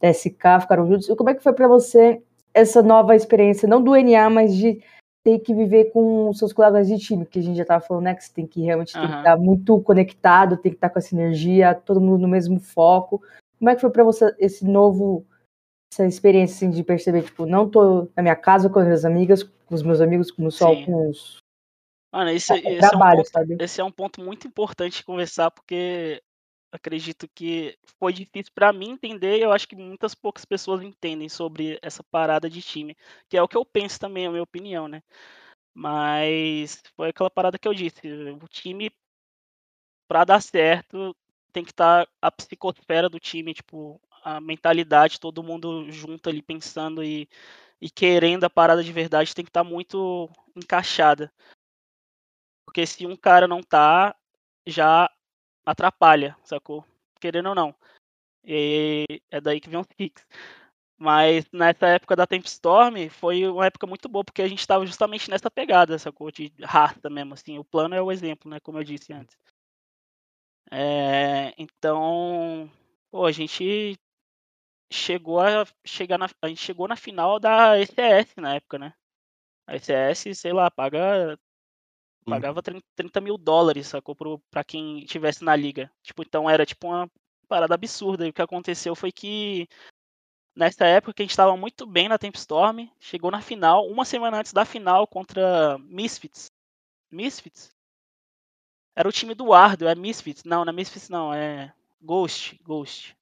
TSK, 0.01 0.61
ficaram 0.63 0.89
juntos. 0.89 1.09
E 1.09 1.15
como 1.15 1.31
é 1.31 1.35
que 1.35 1.43
foi 1.43 1.53
pra 1.53 1.69
você 1.69 2.21
essa 2.55 2.83
nova 2.83 3.17
experiência, 3.17 3.69
não 3.69 3.83
do 3.83 3.95
NA, 3.97 4.29
mas 4.31 4.55
de 4.55 4.83
ter 5.25 5.39
que 5.39 5.55
viver 5.55 5.93
com 5.93 6.33
seus 6.33 6.53
colegas 6.53 6.89
de 6.89 6.99
time, 6.99 7.25
que 7.25 7.39
a 7.39 7.43
gente 7.43 7.57
já 7.57 7.65
tava 7.65 7.85
falando, 7.85 8.05
né? 8.05 8.15
Que 8.15 8.25
você 8.25 8.33
tem 8.33 8.47
que 8.47 8.61
realmente 8.63 8.93
tem 8.93 9.09
que 9.09 9.17
estar 9.17 9.37
muito 9.37 9.81
conectado, 9.83 10.57
tem 10.57 10.73
que 10.73 10.77
estar 10.77 10.91
com 10.91 10.99
essa 10.99 11.15
energia, 11.15 11.75
todo 11.75 12.01
mundo 12.01 12.23
no 12.23 12.29
mesmo 12.29 12.59
foco. 12.59 13.23
Como 13.59 13.71
é 13.71 13.75
que 13.75 13.81
foi 13.81 13.91
pra 13.91 14.03
você 14.03 14.35
esse 14.39 14.65
novo 14.65 15.25
essa 15.93 16.07
experiência 16.07 16.67
assim, 16.67 16.75
de 16.75 16.83
perceber, 16.83 17.23
tipo, 17.23 17.45
não 17.45 17.69
tô 17.69 18.09
na 18.17 18.23
minha 18.23 18.35
casa 18.35 18.69
com 18.69 18.79
as 18.79 18.87
minhas 18.87 19.05
amigas, 19.05 19.43
com 19.43 19.75
os 19.75 19.83
meus 19.83 20.01
amigos, 20.01 20.31
como 20.31 20.51
só 20.51 20.75
Sim. 20.75 20.87
com 20.87 21.11
os 21.11 21.39
Mano, 22.13 22.31
esse, 22.31 22.53
esse 22.53 22.67
é 22.67 22.77
um 22.77 22.79
trabalho, 22.79 23.17
ponto 23.19 23.31
sabe? 23.31 23.57
esse 23.59 23.81
é 23.81 23.85
um 23.85 23.91
ponto 23.91 24.21
muito 24.21 24.47
importante 24.47 24.99
de 24.99 25.05
conversar, 25.05 25.51
porque 25.51 26.23
acredito 26.73 27.29
que 27.29 27.79
foi 27.99 28.13
difícil 28.13 28.53
pra 28.55 28.73
mim 28.73 28.93
entender 28.93 29.39
e 29.39 29.43
eu 29.43 29.53
acho 29.53 29.69
que 29.69 29.77
muitas 29.77 30.15
poucas 30.15 30.45
pessoas 30.45 30.83
entendem 30.83 31.29
sobre 31.29 31.79
essa 31.83 32.03
parada 32.03 32.49
de 32.49 32.63
time, 32.63 32.97
que 33.29 33.37
é 33.37 33.43
o 33.43 33.49
que 33.49 33.57
eu 33.57 33.65
penso 33.65 34.01
também, 34.01 34.25
é 34.25 34.29
a 34.29 34.31
minha 34.31 34.43
opinião, 34.43 34.89
né? 34.89 35.03
Mas 35.75 36.83
foi 36.97 37.11
aquela 37.11 37.31
parada 37.31 37.59
que 37.59 37.69
eu 37.69 37.75
disse, 37.75 38.01
o 38.43 38.49
time 38.49 38.91
pra 40.09 40.25
dar 40.25 40.41
certo 40.41 41.15
tem 41.53 41.65
que 41.65 41.71
estar 41.71 42.09
a 42.21 42.31
psicosfera 42.31 43.09
do 43.09 43.21
time, 43.21 43.55
tipo, 43.55 44.01
a 44.25 44.41
mentalidade, 44.41 45.21
todo 45.21 45.43
mundo 45.43 45.91
junto 45.91 46.29
ali 46.29 46.41
pensando 46.43 47.05
e, 47.05 47.29
e 47.81 47.91
querendo 47.91 48.45
a 48.45 48.51
parada 48.51 48.83
de 48.83 48.93
verdade 48.93 49.35
tem 49.35 49.45
que 49.45 49.51
estar 49.51 49.65
muito 49.65 50.31
encaixada. 50.57 51.31
Porque 52.65 52.87
se 52.87 53.07
um 53.07 53.17
cara 53.17 53.47
não 53.47 53.63
tá, 53.63 54.17
já 54.67 55.11
atrapalha, 55.65 56.37
sacou? 56.45 56.85
Querendo 57.21 57.51
ou 57.51 57.55
não. 57.55 57.75
E 58.45 59.05
é 59.31 59.41
daí 59.41 59.61
que 59.61 59.71
vem 59.71 59.81
os 59.81 59.87
kicks. 59.87 60.27
Mas 60.99 61.45
nessa 61.53 61.89
época 61.89 62.15
da 62.15 62.27
Tempestorm 62.27 63.09
foi 63.11 63.47
uma 63.49 63.67
época 63.67 63.87
muito 63.87 64.09
boa, 64.09 64.25
porque 64.25 64.43
a 64.43 64.49
gente 64.49 64.67
tava 64.67 64.87
justamente 64.87 65.29
nessa 65.31 65.51
pegada, 65.51 65.99
sacou? 65.99 66.31
De 66.31 66.53
raça 66.63 67.11
mesmo, 67.11 67.35
assim. 67.35 67.59
O 67.59 67.65
plano 67.65 67.95
é 67.95 68.01
o 68.03 68.13
exemplo, 68.13 68.51
né? 68.51 68.61
Como 68.61 68.79
eu 68.79 68.85
disse 68.85 69.13
antes. 69.13 69.37
É, 70.71 71.53
então, 71.59 72.71
pô, 73.11 73.27
a 73.27 73.33
gente 73.33 73.99
chegou 74.93 75.41
a 75.41 75.67
chegar 75.85 76.19
na, 76.19 76.29
a 76.41 76.49
gente 76.49 76.61
chegou 76.61 76.87
na 76.87 76.97
final 76.97 77.41
da 77.41 77.79
ECS 77.81 78.37
na 78.37 78.55
época, 78.55 78.79
né? 78.79 78.95
A 79.67 79.77
ECS, 79.77 80.35
sei 80.39 80.53
lá, 80.53 80.71
paga 80.71 81.39
pagava 82.25 82.63
30, 82.63 82.83
30 82.95 83.21
mil 83.21 83.37
dólares, 83.37 83.89
sacou? 83.89 84.15
Pro, 84.15 84.39
pra 84.51 84.65
quem 84.65 85.01
estivesse 85.01 85.45
na 85.45 85.55
liga. 85.55 85.91
Tipo, 86.03 86.23
então 86.23 86.49
era 86.49 86.65
tipo 86.65 86.89
uma 86.89 87.11
parada 87.49 87.75
absurda. 87.75 88.27
E 88.27 88.31
o 88.31 88.33
que 88.33 88.43
aconteceu 88.43 88.95
foi 88.95 89.13
que 89.13 89.69
nessa 90.55 90.85
época 90.85 91.15
que 91.15 91.23
a 91.23 91.27
gente 91.27 91.37
tava 91.37 91.57
muito 91.57 91.87
bem 91.87 92.09
na 92.09 92.19
Tempestorm, 92.19 92.87
chegou 93.01 93.31
na 93.31 93.41
final, 93.41 93.87
uma 93.89 94.05
semana 94.05 94.39
antes 94.39 94.53
da 94.53 94.65
final 94.65 95.07
contra 95.07 95.79
Misfits. 95.79 96.51
Misfits? 97.11 97.71
Era 98.95 99.09
o 99.09 99.13
time 99.13 99.35
do 99.35 99.53
Ardo, 99.53 99.89
é 99.89 99.95
Misfits? 99.95 100.45
Não, 100.45 100.65
não 100.65 100.73
é 100.73 100.77
Misfits 100.77 101.09
não, 101.09 101.33
é 101.33 101.73
Ghost, 102.01 102.59
Ghost. 102.63 103.17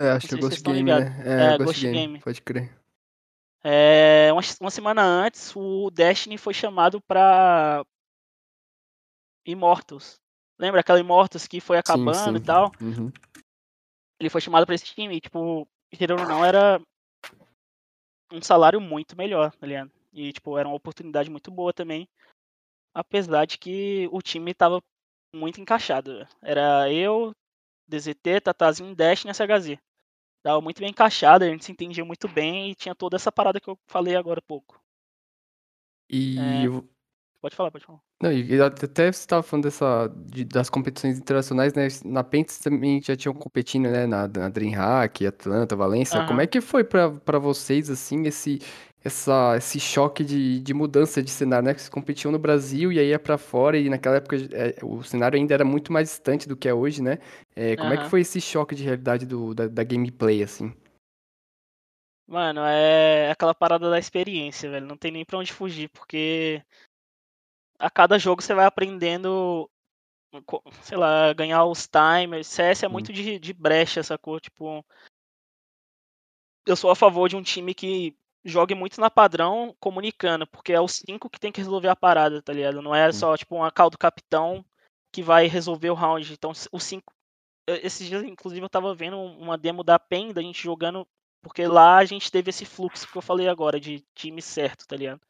É, 0.00 0.10
acho 0.10 0.28
que 0.28 0.34
é 0.34 0.38
Ghost 0.38 0.62
Game, 0.62 0.82
né? 0.82 1.24
É, 1.24 1.54
É, 1.54 1.58
Ghost, 1.58 1.64
Ghost 1.64 1.82
Game, 1.82 1.96
Game. 1.96 2.20
pode 2.20 2.42
crer. 2.42 2.85
É, 3.68 4.32
uma, 4.32 4.40
uma 4.60 4.70
semana 4.70 5.02
antes, 5.02 5.52
o 5.56 5.90
Destiny 5.90 6.38
foi 6.38 6.54
chamado 6.54 7.00
pra 7.00 7.84
Immortals. 9.44 10.20
Lembra 10.56 10.82
aquela 10.82 11.00
Immortals 11.00 11.48
que 11.48 11.60
foi 11.60 11.76
acabando 11.76 12.38
sim. 12.38 12.42
e 12.42 12.46
tal? 12.46 12.70
Uhum. 12.80 13.10
Ele 14.20 14.30
foi 14.30 14.40
chamado 14.40 14.64
pra 14.64 14.76
esse 14.76 14.84
time 14.84 15.16
e, 15.16 15.20
tipo, 15.20 15.66
querendo 15.90 16.20
ou 16.20 16.28
não, 16.28 16.44
era 16.44 16.80
um 18.32 18.40
salário 18.40 18.80
muito 18.80 19.16
melhor, 19.16 19.50
tá 19.56 19.66
ligado? 19.66 19.90
E, 20.12 20.32
tipo, 20.32 20.56
era 20.56 20.68
uma 20.68 20.76
oportunidade 20.76 21.28
muito 21.28 21.50
boa 21.50 21.72
também. 21.72 22.08
Apesar 22.94 23.46
de 23.46 23.58
que 23.58 24.08
o 24.12 24.22
time 24.22 24.54
tava 24.54 24.80
muito 25.34 25.60
encaixado. 25.60 26.24
Era 26.40 26.90
eu, 26.92 27.32
DZT, 27.88 28.42
Tatazinho, 28.42 28.94
Dash 28.94 29.24
e 29.24 29.34
SHZ. 29.34 29.76
Tava 30.46 30.60
muito 30.60 30.78
bem 30.78 30.90
encaixado, 30.90 31.42
a 31.44 31.48
gente 31.48 31.64
se 31.64 31.72
entendia 31.72 32.04
muito 32.04 32.28
bem 32.28 32.70
e 32.70 32.74
tinha 32.76 32.94
toda 32.94 33.16
essa 33.16 33.32
parada 33.32 33.58
que 33.58 33.68
eu 33.68 33.76
falei 33.88 34.14
agora 34.14 34.38
há 34.38 34.42
pouco. 34.42 34.80
E 36.08 36.38
É. 36.38 36.66
eu- 36.68 36.88
Pode 37.40 37.56
falar, 37.56 37.72
pode 37.72 37.84
falar. 37.84 37.98
Não, 38.22 38.32
e 38.32 38.60
até 38.62 39.10
você 39.10 39.18
estava 39.18 39.42
falando 39.42 39.64
dessa, 39.64 40.06
de- 40.26 40.44
das 40.44 40.70
competições 40.70 41.18
internacionais, 41.18 41.74
né? 41.74 41.88
Na 42.04 42.22
Pentes 42.22 42.58
também 42.60 43.02
já 43.02 43.16
tinham 43.16 43.34
competindo, 43.34 43.90
né? 43.90 44.06
Na, 44.06 44.28
na 44.28 44.48
DreamHack, 44.48 45.26
Atlanta, 45.26 45.74
Valência. 45.74 46.20
Como 46.22 46.34
Aham. 46.34 46.42
é 46.42 46.46
que 46.46 46.60
foi 46.60 46.84
pra 46.84 47.38
vocês, 47.40 47.90
assim, 47.90 48.22
esse, 48.26 48.60
essa, 49.06 49.56
esse 49.56 49.78
choque 49.78 50.24
de, 50.24 50.60
de 50.60 50.74
mudança 50.74 51.22
de 51.22 51.30
cenário, 51.30 51.64
né? 51.64 51.74
Que 51.74 51.80
vocês 51.80 51.88
competiam 51.88 52.32
no 52.32 52.38
Brasil 52.38 52.92
e 52.92 52.98
aí 52.98 53.08
ia 53.08 53.18
pra 53.18 53.38
fora, 53.38 53.78
e 53.78 53.88
naquela 53.88 54.16
época 54.16 54.36
é, 54.52 54.76
o 54.82 55.02
cenário 55.02 55.38
ainda 55.38 55.54
era 55.54 55.64
muito 55.64 55.92
mais 55.92 56.08
distante 56.08 56.48
do 56.48 56.56
que 56.56 56.68
é 56.68 56.74
hoje, 56.74 57.02
né? 57.02 57.18
É, 57.54 57.76
como 57.76 57.92
é 57.92 57.96
que 57.96 58.10
foi 58.10 58.20
esse 58.20 58.40
choque 58.40 58.74
de 58.74 58.82
realidade 58.82 59.24
do, 59.24 59.54
da, 59.54 59.68
da 59.68 59.84
gameplay, 59.84 60.42
assim? 60.42 60.74
Mano, 62.26 62.60
é 62.62 63.30
aquela 63.30 63.54
parada 63.54 63.88
da 63.88 63.98
experiência, 63.98 64.68
velho. 64.68 64.86
Não 64.86 64.96
tem 64.96 65.12
nem 65.12 65.24
pra 65.24 65.38
onde 65.38 65.52
fugir, 65.52 65.88
porque 65.90 66.60
a 67.78 67.88
cada 67.88 68.18
jogo 68.18 68.42
você 68.42 68.52
vai 68.52 68.64
aprendendo, 68.64 69.70
sei 70.82 70.98
lá, 70.98 71.32
ganhar 71.32 71.64
os 71.64 71.86
timers. 71.86 72.48
CS 72.48 72.84
é 72.84 72.88
muito 72.88 73.12
de, 73.12 73.38
de 73.38 73.52
brecha, 73.52 74.02
sacou? 74.02 74.40
Tipo, 74.40 74.84
eu 76.66 76.74
sou 76.74 76.90
a 76.90 76.96
favor 76.96 77.28
de 77.28 77.36
um 77.36 77.42
time 77.42 77.72
que 77.72 78.16
jogue 78.46 78.74
muito 78.74 79.00
na 79.00 79.10
padrão 79.10 79.76
comunicando, 79.80 80.46
porque 80.46 80.72
é 80.72 80.80
os 80.80 80.92
cinco 80.92 81.28
que 81.28 81.40
tem 81.40 81.52
que 81.52 81.60
resolver 81.60 81.88
a 81.88 81.96
parada, 81.96 82.40
tá 82.40 82.52
ligado? 82.52 82.80
Não 82.80 82.94
é 82.94 83.12
só, 83.12 83.36
tipo, 83.36 83.56
uma 83.56 83.70
call 83.70 83.90
do 83.90 83.98
capitão 83.98 84.64
que 85.12 85.22
vai 85.22 85.46
resolver 85.46 85.90
o 85.90 85.94
round. 85.94 86.32
Então, 86.32 86.52
os 86.72 86.84
cinco. 86.84 87.12
Esses 87.68 88.06
dias, 88.06 88.22
inclusive, 88.22 88.64
eu 88.64 88.70
tava 88.70 88.94
vendo 88.94 89.18
uma 89.18 89.58
demo 89.58 89.82
da 89.82 89.98
PEN, 89.98 90.32
da 90.32 90.40
gente 90.40 90.62
jogando 90.62 91.06
porque 91.46 91.64
lá 91.64 91.98
a 91.98 92.04
gente 92.04 92.28
teve 92.28 92.50
esse 92.50 92.64
fluxo 92.64 93.06
que 93.06 93.16
eu 93.16 93.22
falei 93.22 93.46
agora, 93.46 93.78
de 93.78 94.04
time 94.16 94.42
certo, 94.42 94.84
tá 94.84 94.96
ligado? 94.96 95.20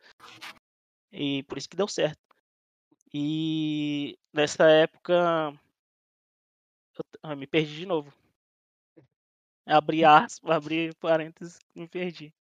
E 1.12 1.42
por 1.42 1.58
isso 1.58 1.68
que 1.68 1.76
deu 1.76 1.86
certo. 1.86 2.18
E 3.12 4.18
nessa 4.32 4.64
época. 4.64 5.52
Eu, 6.98 7.04
ah, 7.22 7.36
me 7.36 7.46
perdi 7.46 7.76
de 7.76 7.86
novo. 7.86 8.10
Abri 9.66 10.06
aspas, 10.06 10.56
abri 10.56 10.94
parênteses, 10.94 11.58
me 11.74 11.86
perdi. 11.86 12.32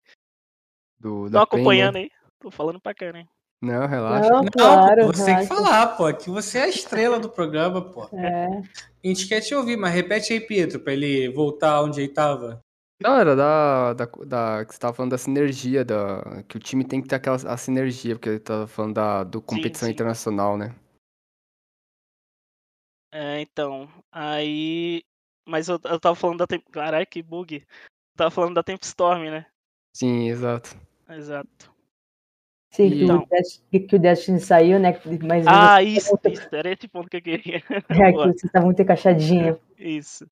Do, 1.04 1.30
Tô 1.30 1.38
acompanhando 1.38 1.96
aí. 1.96 2.10
Tô 2.40 2.50
falando 2.50 2.80
pra 2.80 2.94
cá, 2.94 3.12
né? 3.12 3.26
Não, 3.60 3.86
relaxa. 3.86 4.30
Não, 4.30 4.42
Não, 4.42 4.50
claro. 4.50 5.06
você 5.06 5.26
tem 5.26 5.36
que 5.36 5.46
falar, 5.46 5.88
pô. 5.98 6.10
Que 6.14 6.30
você 6.30 6.58
é 6.58 6.62
a 6.62 6.68
estrela 6.68 7.20
do 7.20 7.28
programa, 7.28 7.82
pô. 7.92 8.08
É. 8.16 8.46
A 8.46 9.06
gente 9.06 9.28
quer 9.28 9.42
te 9.42 9.54
ouvir, 9.54 9.76
mas 9.76 9.92
repete 9.92 10.32
aí, 10.32 10.40
Pietro, 10.40 10.80
pra 10.80 10.94
ele 10.94 11.28
voltar 11.28 11.82
onde 11.82 12.00
ele 12.00 12.08
tava. 12.08 12.58
Não, 13.02 13.18
era 13.18 13.36
da, 13.36 13.92
da, 13.92 14.06
da- 14.06 14.64
que 14.64 14.72
você 14.72 14.80
tava 14.80 14.94
falando 14.94 15.10
da 15.10 15.18
sinergia, 15.18 15.84
da, 15.84 16.42
que 16.48 16.56
o 16.56 16.60
time 16.60 16.86
tem 16.86 17.02
que 17.02 17.08
ter 17.08 17.16
aquela 17.16 17.36
a 17.36 17.56
sinergia, 17.58 18.14
porque 18.14 18.30
ele 18.30 18.38
tava 18.38 18.66
falando 18.66 18.94
da, 18.94 19.24
do 19.24 19.42
competição 19.42 19.86
sim. 19.86 19.92
internacional, 19.92 20.56
né? 20.56 20.74
É, 23.12 23.42
então. 23.42 23.90
Aí. 24.10 25.04
Mas 25.46 25.68
eu, 25.68 25.78
eu 25.84 26.00
tava 26.00 26.14
falando 26.14 26.38
da. 26.38 26.46
Temp... 26.46 26.64
Caralho, 26.70 27.06
que 27.06 27.22
bug. 27.22 27.56
Eu 27.56 27.66
tava 28.16 28.30
falando 28.30 28.54
da 28.54 28.62
Tempestorm, 28.62 29.24
né? 29.24 29.44
Sim, 29.94 30.28
exato. 30.28 30.83
Exato. 31.08 31.74
Sim, 32.74 32.90
que, 32.90 33.04
Então. 33.04 33.22
o 33.22 33.26
Destiny, 33.26 33.80
que 33.86 33.96
o 33.96 33.98
Destiny 34.00 34.40
saiu, 34.40 34.80
né? 34.80 35.00
Mas 35.22 35.46
Ah, 35.46 35.80
isso, 35.82 36.18
isso. 36.28 36.48
Era 36.52 36.72
esse 36.72 36.88
ponto 36.88 37.08
que 37.08 37.18
eu 37.18 37.22
queria. 37.22 37.62
é, 37.88 38.12
que 38.12 38.40
você 38.40 38.48
tá 38.48 38.60
muito 38.60 38.82
encaixadinho. 38.82 39.60
Isso. 39.78 40.26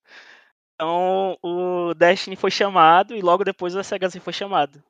Então, 0.74 1.38
o 1.40 1.94
Destiny 1.94 2.34
foi 2.34 2.50
chamado 2.50 3.14
e 3.14 3.22
logo 3.22 3.44
depois 3.44 3.76
o 3.76 3.80
SHZ 3.80 4.16
foi 4.20 4.32
chamado. 4.32 4.82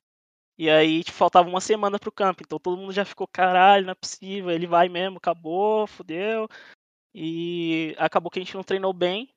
E 0.58 0.70
aí, 0.70 1.02
tipo, 1.02 1.16
faltava 1.16 1.48
uma 1.48 1.60
semana 1.60 1.98
pro 1.98 2.12
camp. 2.12 2.40
Então 2.40 2.58
todo 2.58 2.76
mundo 2.76 2.92
já 2.92 3.04
ficou, 3.04 3.26
caralho, 3.26 3.84
não 3.84 3.92
é 3.92 3.94
possível. 3.94 4.50
Ele 4.50 4.66
vai 4.66 4.88
mesmo, 4.88 5.18
acabou, 5.18 5.86
fudeu. 5.86 6.48
E 7.14 7.94
acabou 7.98 8.30
que 8.30 8.38
a 8.38 8.42
gente 8.42 8.54
não 8.54 8.62
treinou 8.62 8.92
bem 8.92 9.28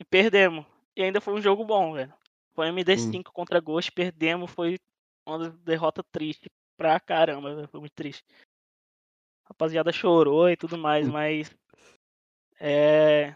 e 0.00 0.04
perdemos. 0.04 0.64
E 0.96 1.02
ainda 1.02 1.20
foi 1.20 1.34
um 1.34 1.40
jogo 1.40 1.64
bom, 1.64 1.92
velho. 1.92 2.12
Foi 2.54 2.68
MD5 2.68 3.24
contra 3.32 3.60
Ghost, 3.60 3.92
perdemos. 3.92 4.50
Foi 4.50 4.76
uma 5.26 5.50
derrota 5.50 6.02
triste 6.12 6.50
pra 6.76 6.98
caramba, 7.00 7.54
velho, 7.54 7.68
foi 7.68 7.80
muito 7.80 7.94
triste. 7.94 8.24
A 9.44 9.48
rapaziada 9.48 9.92
chorou 9.92 10.48
e 10.48 10.56
tudo 10.56 10.78
mais, 10.78 11.08
Hum. 11.08 11.12
mas. 11.12 11.50
É. 12.58 13.34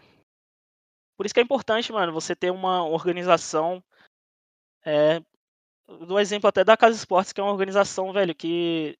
Por 1.17 1.25
isso 1.25 1.33
que 1.33 1.39
é 1.39 1.43
importante, 1.43 1.91
mano, 1.91 2.11
você 2.13 2.35
ter 2.35 2.51
uma 2.51 2.83
organização. 2.85 3.83
É, 4.85 5.19
do 5.87 6.19
exemplo 6.19 6.47
até 6.47 6.63
da 6.63 6.77
Casa 6.77 6.95
Esportes, 6.97 7.31
que 7.31 7.39
é 7.39 7.43
uma 7.43 7.51
organização, 7.51 8.11
velho, 8.11 8.35
que. 8.35 8.97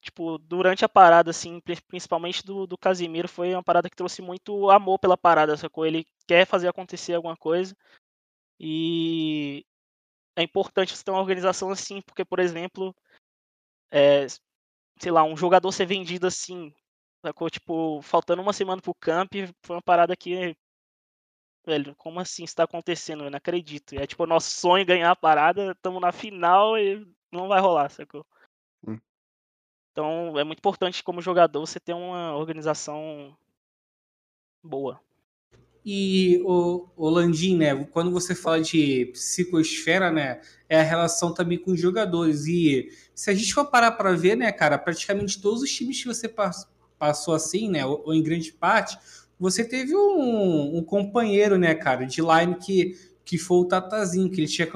Tipo, 0.00 0.38
durante 0.38 0.84
a 0.84 0.88
parada, 0.88 1.30
assim, 1.30 1.58
pri- 1.60 1.80
principalmente 1.88 2.44
do, 2.44 2.66
do 2.66 2.78
Casimiro, 2.78 3.28
foi 3.28 3.52
uma 3.54 3.62
parada 3.62 3.90
que 3.90 3.96
trouxe 3.96 4.22
muito 4.22 4.70
amor 4.70 4.98
pela 5.00 5.16
parada, 5.16 5.56
sacou? 5.56 5.84
Ele 5.84 6.06
quer 6.28 6.46
fazer 6.46 6.68
acontecer 6.68 7.14
alguma 7.14 7.36
coisa. 7.36 7.76
E 8.60 9.66
é 10.36 10.42
importante 10.42 10.94
você 10.94 11.02
ter 11.02 11.10
uma 11.10 11.20
organização 11.20 11.70
assim, 11.70 12.02
porque, 12.02 12.24
por 12.24 12.38
exemplo, 12.38 12.94
é, 13.90 14.26
sei 15.00 15.10
lá, 15.10 15.24
um 15.24 15.36
jogador 15.36 15.72
ser 15.72 15.86
vendido 15.86 16.26
assim, 16.26 16.72
sacou? 17.24 17.48
Tipo, 17.48 18.02
faltando 18.02 18.42
uma 18.42 18.52
semana 18.52 18.82
pro 18.82 18.94
camp, 18.94 19.32
foi 19.64 19.76
uma 19.76 19.82
parada 19.82 20.14
que, 20.14 20.54
velho, 21.66 21.96
como 21.96 22.20
assim 22.20 22.44
isso 22.44 22.54
tá 22.54 22.64
acontecendo? 22.64 23.24
Eu 23.24 23.30
não 23.30 23.38
acredito. 23.38 23.94
E 23.94 23.98
é 23.98 24.06
tipo, 24.06 24.26
nosso 24.26 24.50
sonho 24.50 24.86
ganhar 24.86 25.10
a 25.10 25.16
parada, 25.16 25.72
estamos 25.72 26.00
na 26.00 26.12
final 26.12 26.78
e 26.78 27.06
não 27.32 27.48
vai 27.48 27.60
rolar, 27.60 27.88
sacou? 27.88 28.24
Hum. 28.86 28.98
Então, 29.92 30.38
é 30.38 30.44
muito 30.44 30.58
importante 30.58 31.02
como 31.02 31.22
jogador 31.22 31.60
você 31.60 31.80
ter 31.80 31.94
uma 31.94 32.36
organização 32.36 33.34
boa. 34.62 35.00
E 35.88 36.40
o, 36.44 36.84
o 36.96 37.08
Landim, 37.08 37.56
né? 37.56 37.86
Quando 37.92 38.10
você 38.10 38.34
fala 38.34 38.60
de 38.60 39.06
psicosfera, 39.12 40.10
né? 40.10 40.40
É 40.68 40.80
a 40.80 40.82
relação 40.82 41.32
também 41.32 41.56
com 41.58 41.70
os 41.70 41.80
jogadores. 41.80 42.44
E 42.48 42.88
se 43.14 43.30
a 43.30 43.34
gente 43.34 43.54
for 43.54 43.66
parar 43.66 43.92
para 43.92 44.10
ver, 44.16 44.36
né, 44.36 44.50
cara, 44.50 44.76
praticamente 44.78 45.40
todos 45.40 45.62
os 45.62 45.70
times 45.70 46.00
que 46.02 46.08
você 46.08 46.26
pas- 46.28 46.68
passou 46.98 47.34
assim, 47.34 47.70
né? 47.70 47.86
Ou, 47.86 48.02
ou 48.06 48.12
em 48.14 48.20
grande 48.22 48.50
parte, 48.52 48.98
você 49.38 49.62
teve 49.62 49.94
um, 49.94 50.76
um 50.78 50.82
companheiro, 50.82 51.56
né, 51.56 51.72
cara, 51.72 52.04
de 52.04 52.20
line 52.20 52.56
que, 52.56 52.98
que 53.24 53.38
foi 53.38 53.58
o 53.58 53.64
Tatazinho, 53.64 54.28
que 54.28 54.40
ele 54.40 54.48
te, 54.48 54.66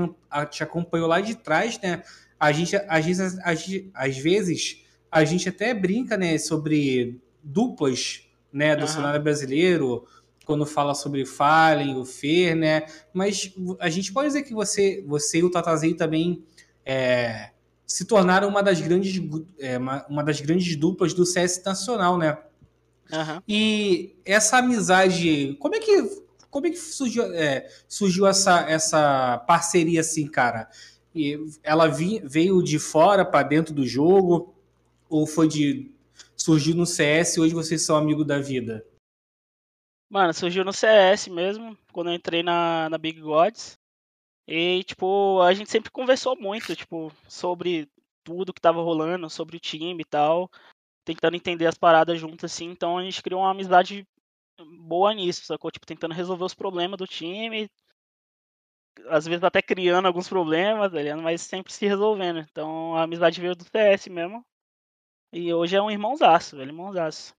te 0.51 0.63
acompanhou 0.63 1.09
lá 1.09 1.21
de 1.21 1.35
trás, 1.35 1.77
né? 1.83 2.05
A 2.39 2.53
gente, 2.53 2.77
às 2.89 3.05
vezes, 3.05 3.39
a 3.41 3.53
gente- 3.55 3.91
às 3.93 4.17
vezes, 4.17 4.85
a 5.11 5.25
gente 5.25 5.49
até 5.49 5.75
brinca, 5.75 6.17
né, 6.17 6.39
sobre 6.39 7.19
duplas, 7.43 8.23
né, 8.53 8.77
do 8.77 8.85
Aham. 8.85 8.93
cenário 8.93 9.23
brasileiro, 9.23 10.05
quando 10.45 10.67
fala 10.67 10.95
sobre 10.95 11.25
Fallen, 11.25 11.97
o 11.97 12.05
Fer, 12.05 12.55
né? 12.57 12.87
Mas 13.13 13.53
a 13.79 13.89
gente 13.89 14.13
pode 14.13 14.29
dizer 14.29 14.43
que 14.43 14.55
você, 14.55 15.05
você 15.07 15.39
e 15.39 15.45
o 15.45 15.51
Tatazinho 15.51 15.97
também 15.97 16.45
é, 16.85 17.51
se 17.87 18.05
tornaram 18.05 18.49
uma 18.49 18.63
das 18.63 18.81
grandes, 18.81 19.21
é, 19.59 19.79
uma, 19.79 20.07
uma 20.09 20.25
das 20.25 20.41
grandes 20.41 20.75
duplas 20.77 21.13
do 21.15 21.25
CS 21.27 21.63
nacional, 21.65 22.19
né? 22.19 22.39
Aham. 23.13 23.43
E 23.49 24.17
essa 24.25 24.59
amizade, 24.59 25.57
como 25.61 25.75
é 25.75 25.81
que 25.81 26.31
como 26.51 26.67
é 26.67 26.71
que 26.71 26.77
surgiu, 26.77 27.23
é, 27.33 27.69
surgiu 27.89 28.27
essa, 28.27 28.69
essa 28.69 29.39
parceria 29.47 30.01
assim, 30.01 30.27
cara? 30.27 30.69
E 31.15 31.39
ela 31.63 31.87
vi- 31.87 32.21
veio 32.25 32.61
de 32.63 32.79
fora 32.79 33.25
para 33.25 33.47
dentro 33.47 33.73
do 33.73 33.87
jogo 33.87 34.55
ou 35.09 35.27
foi 35.27 35.47
de 35.47 35.93
surgiu 36.37 36.75
no 36.75 36.87
CS 36.87 37.37
e 37.37 37.41
hoje 37.41 37.55
vocês 37.55 37.83
são 37.83 37.97
amigos 37.97 38.27
da 38.27 38.39
vida? 38.41 38.85
Mano, 40.11 40.35
surgiu 40.35 40.65
no 40.65 40.73
CS 40.73 41.31
mesmo, 41.31 41.79
quando 41.93 42.11
eu 42.11 42.15
entrei 42.15 42.43
na, 42.43 42.91
na 42.91 42.99
Big 42.99 43.21
Gods. 43.21 43.79
E, 44.47 44.85
tipo, 44.85 45.41
a 45.43 45.55
gente 45.55 45.71
sempre 45.71 45.91
conversou 45.93 46.37
muito, 46.39 46.75
tipo, 46.77 47.13
sobre 47.29 47.89
tudo 48.25 48.53
que 48.53 48.61
tava 48.61 48.83
rolando, 48.83 49.31
sobre 49.31 49.57
o 49.57 49.61
time 49.61 50.03
e 50.03 50.05
tal. 50.05 50.51
Tentando 51.05 51.37
entender 51.37 51.67
as 51.67 51.79
paradas 51.79 52.21
junto, 52.21 52.47
assim. 52.47 52.71
Então 52.71 52.99
a 52.99 53.05
gente 53.05 53.23
criou 53.23 53.43
uma 53.43 53.53
amizade 53.53 54.07
boa 54.81 55.15
nisso, 55.15 55.45
sacou? 55.45 55.71
Tipo, 55.71 55.87
tentando 55.87 56.15
resolver 56.15 56.45
os 56.45 56.55
problemas 56.55 56.99
do 56.99 57.07
time. 57.07 57.71
Às 59.09 59.27
vezes 59.27 59.45
até 59.45 59.63
criando 59.63 60.07
alguns 60.07 60.29
problemas, 60.29 60.93
tá 60.93 61.17
mas 61.17 61.43
sempre 61.43 61.73
se 61.73 61.87
resolvendo. 61.87 62.41
Então 62.41 62.97
a 62.97 63.05
amizade 63.05 63.41
veio 63.41 63.55
do 63.57 63.65
CS 63.65 64.11
mesmo. 64.11 64.45
E 65.33 65.53
hoje 65.55 65.77
é 65.77 65.83
um 65.83 65.91
irmãozaço, 65.91 66.57
velho, 66.57 66.71
irmãozaço. 66.71 67.35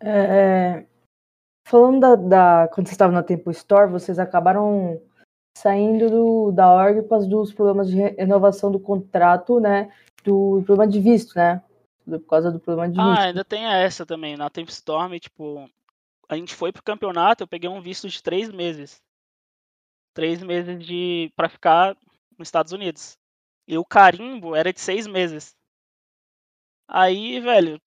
É, 0.00 0.86
falando 1.66 2.00
da, 2.00 2.16
da 2.16 2.68
quando 2.68 2.86
vocês 2.86 2.92
estavam 2.92 3.14
na 3.14 3.22
Tempo 3.22 3.50
Store, 3.50 3.90
vocês 3.90 4.18
acabaram 4.18 5.00
saindo 5.56 6.08
do, 6.10 6.52
da 6.52 6.70
ordem 6.70 7.02
por 7.02 7.26
dos 7.26 7.52
problemas 7.52 7.88
de 7.88 7.96
renovação 7.96 8.72
do 8.72 8.80
contrato, 8.80 9.60
né? 9.60 9.92
Do 10.24 10.62
problema 10.64 10.90
de 10.90 11.00
visto, 11.00 11.34
né? 11.36 11.62
Por 12.04 12.20
causa 12.20 12.50
do 12.50 12.58
problema 12.58 12.90
de 12.90 12.98
Ah, 12.98 13.10
visto. 13.10 13.22
ainda 13.22 13.44
tem 13.44 13.64
essa 13.64 14.06
também. 14.06 14.36
Na 14.36 14.48
Temp 14.48 14.68
Storm, 14.68 15.18
tipo, 15.18 15.68
a 16.28 16.36
gente 16.36 16.54
foi 16.54 16.72
pro 16.72 16.82
campeonato, 16.82 17.42
eu 17.42 17.48
peguei 17.48 17.68
um 17.68 17.80
visto 17.80 18.08
de 18.08 18.22
três 18.22 18.50
meses. 18.50 19.02
Três 20.14 20.42
meses 20.42 20.84
de 20.84 21.30
para 21.36 21.48
ficar 21.48 21.96
nos 22.38 22.48
Estados 22.48 22.72
Unidos. 22.72 23.16
E 23.68 23.78
o 23.78 23.84
carimbo 23.84 24.56
era 24.56 24.72
de 24.72 24.80
seis 24.80 25.06
meses. 25.06 25.54
Aí, 26.88 27.38
velho, 27.38 27.80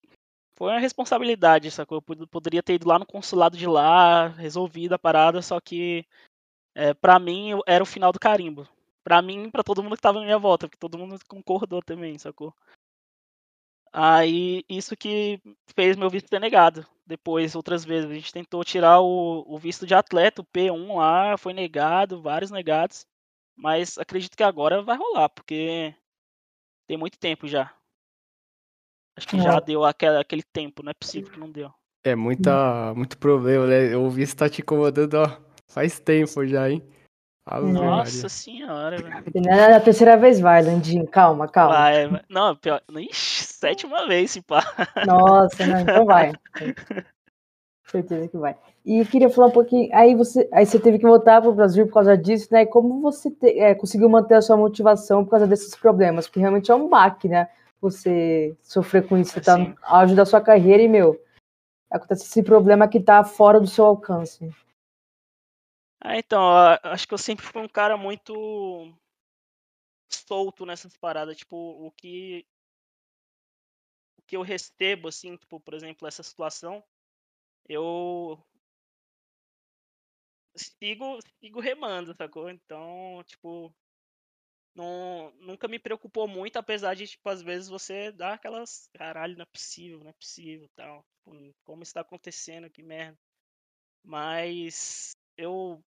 foi 0.56 0.72
uma 0.72 0.80
responsabilidade, 0.80 1.72
sacou? 1.72 1.98
Eu 1.98 2.02
pod- 2.02 2.28
poderia 2.28 2.64
ter 2.64 2.76
ido 2.76 2.88
lá 2.88 3.00
no 3.00 3.06
consulado 3.06 3.58
de 3.58 3.68
lá, 3.68 4.28
resolvido 4.30 4.94
a 4.94 5.00
parada, 5.00 5.42
só 5.42 5.60
que 5.60 6.06
é, 6.76 6.94
para 6.94 7.20
mim 7.20 7.52
era 7.68 7.84
o 7.84 7.88
final 7.88 8.12
do 8.14 8.20
carimbo. 8.20 8.68
Pra 9.04 9.22
mim, 9.22 9.50
pra 9.52 9.64
todo 9.64 9.84
mundo 9.84 9.96
que 9.98 10.02
tava 10.04 10.20
na 10.20 10.26
minha 10.26 10.40
volta, 10.40 10.68
porque 10.68 10.80
todo 10.80 10.98
mundo 10.98 11.20
concordou 11.28 11.82
também, 11.84 12.18
sacou? 12.20 12.54
Aí, 13.92 14.64
isso 14.68 14.96
que 14.98 15.40
fez 15.76 15.96
meu 15.96 16.10
visto 16.10 16.28
ser 16.30 16.40
negado. 16.40 16.86
Depois, 17.06 17.56
outras 17.56 17.84
vezes, 17.86 18.10
a 18.10 18.14
gente 18.14 18.32
tentou 18.34 18.64
tirar 18.64 19.00
o, 19.02 19.44
o 19.48 19.58
visto 19.60 19.86
de 19.86 19.94
atleta, 19.94 20.42
o 20.42 20.46
P1 20.46 20.96
lá, 20.98 21.38
foi 21.38 21.54
negado, 21.54 22.22
vários 22.22 22.50
negados. 22.52 23.06
Mas 23.56 23.98
acredito 23.98 24.36
que 24.38 24.44
agora 24.44 24.82
vai 24.82 24.98
rolar, 24.98 25.30
porque 25.30 25.94
tem 26.88 26.98
muito 26.98 27.20
tempo 27.20 27.48
já. 27.48 27.74
Acho 29.18 29.28
que 29.28 29.40
já 29.40 29.56
É. 29.58 29.62
deu 29.62 29.84
aquele, 29.84 30.18
aquele 30.18 30.44
tempo, 30.44 30.82
não 30.84 30.90
é 30.92 30.94
possível 30.94 31.32
que 31.32 31.40
não 31.40 31.52
deu. 31.52 31.70
É 32.06 32.16
muita, 32.16 32.94
muito 32.96 33.18
problema, 33.18 33.66
né? 33.68 33.94
Eu 33.94 34.04
ouvi 34.04 34.24
isso 34.24 34.36
tá 34.36 34.50
te 34.50 34.62
incomodando, 34.62 35.14
ó, 35.16 35.38
faz 35.70 36.00
tempo 36.00 36.46
já, 36.46 36.70
hein? 36.70 36.84
Ave 37.46 37.72
Nossa. 37.72 37.88
Maria. 37.88 38.30
Senhora, 38.30 38.98
velho. 38.98 39.24
Na, 39.46 39.70
na 39.70 39.80
terceira 39.80 40.18
vez 40.18 40.40
vai, 40.40 40.62
Landinho. 40.62 41.06
Calma, 41.08 41.48
calma. 41.48 41.76
Vai, 41.76 42.08
vai. 42.08 42.22
Não, 42.30 42.56
pior. 42.56 42.82
Ixi, 42.90 43.44
sétima 43.46 44.08
vez, 44.08 44.32
se 44.32 44.42
pá. 44.42 44.64
Nossa, 45.06 45.66
não, 45.66 45.80
então 45.82 46.06
vai. 46.06 46.32
Certeza 47.86 48.28
que 48.28 48.38
vai. 48.38 48.56
E 48.86 49.00
eu 49.00 49.06
queria 49.06 49.30
falar 49.30 49.48
um 49.48 49.52
pouquinho. 49.52 49.90
Aí 49.94 50.16
você, 50.16 50.50
aí 50.52 50.66
você 50.66 50.80
teve 50.80 50.98
que 50.98 51.06
voltar 51.06 51.42
para 51.42 51.50
o 51.50 51.54
Brasil 51.54 51.86
por 51.86 51.94
causa 51.94 52.18
disso, 52.18 52.48
né? 52.52 52.64
E 52.64 52.66
como 52.66 53.02
você 53.02 53.30
te- 53.30 53.60
é, 53.60 53.76
conseguiu 53.76 54.10
manter 54.10 54.36
a 54.36 54.42
sua 54.42 54.58
motivação 54.58 55.24
por 55.24 55.32
causa 55.32 55.46
desses 55.48 55.76
problemas? 55.76 56.28
Porque 56.28 56.40
realmente 56.40 56.72
é 56.72 56.76
um 56.76 56.90
baque, 56.90 57.28
né? 57.28 57.48
Você 57.84 58.58
sofrer 58.62 59.06
com 59.06 59.18
isso, 59.18 59.34
você 59.34 59.42
tá 59.42 59.58
no 59.58 59.78
auge 59.82 60.16
da 60.16 60.26
sua 60.26 60.40
carreira 60.40 60.82
e, 60.82 60.88
meu, 60.88 61.22
acontece 61.92 62.24
esse 62.24 62.42
problema 62.42 62.88
que 62.88 62.98
tá 62.98 63.26
fora 63.26 63.60
do 63.60 63.68
seu 63.68 63.84
alcance. 63.84 64.50
Ah, 66.00 66.18
então, 66.18 66.42
acho 66.82 67.06
que 67.06 67.14
eu 67.14 67.18
sempre 67.18 67.46
fui 67.46 67.62
um 67.62 67.68
cara 67.68 67.98
muito 67.98 68.98
solto 70.10 70.66
nessas 70.66 70.96
paradas, 70.96 71.36
tipo, 71.36 71.58
o 71.58 71.92
que 71.92 72.48
o 74.18 74.22
que 74.22 74.38
eu 74.38 74.42
recebo 74.44 75.10
assim, 75.10 75.36
tipo, 75.36 75.60
por 75.60 75.74
exemplo, 75.74 76.08
essa 76.08 76.24
situação, 76.24 76.82
eu 77.68 78.42
sigo 80.56 81.20
sigo 81.42 81.60
remando, 81.60 82.16
sacou? 82.16 82.50
Então, 82.50 83.22
tipo, 83.26 83.76
não, 84.76 85.32
nunca 85.40 85.68
me 85.68 85.80
preocupou 85.80 86.28
muito, 86.28 86.58
apesar 86.58 86.96
de, 86.96 87.08
tipo, 87.08 87.28
às 87.30 87.42
vezes 87.42 87.70
você 87.70 88.12
dá 88.12 88.34
aquelas, 88.34 88.90
caralho, 88.94 89.36
não 89.38 89.44
é 89.44 89.46
possível, 89.46 90.00
não 90.00 90.10
é 90.10 90.14
possível, 90.14 90.70
tal. 90.76 91.06
Tipo, 91.26 91.56
Como 91.64 91.84
isso 91.84 91.94
tá 91.94 92.02
acontecendo, 92.02 92.70
que 92.70 92.84
merda. 92.84 93.18
Mas 94.04 95.16
eu 95.38 95.84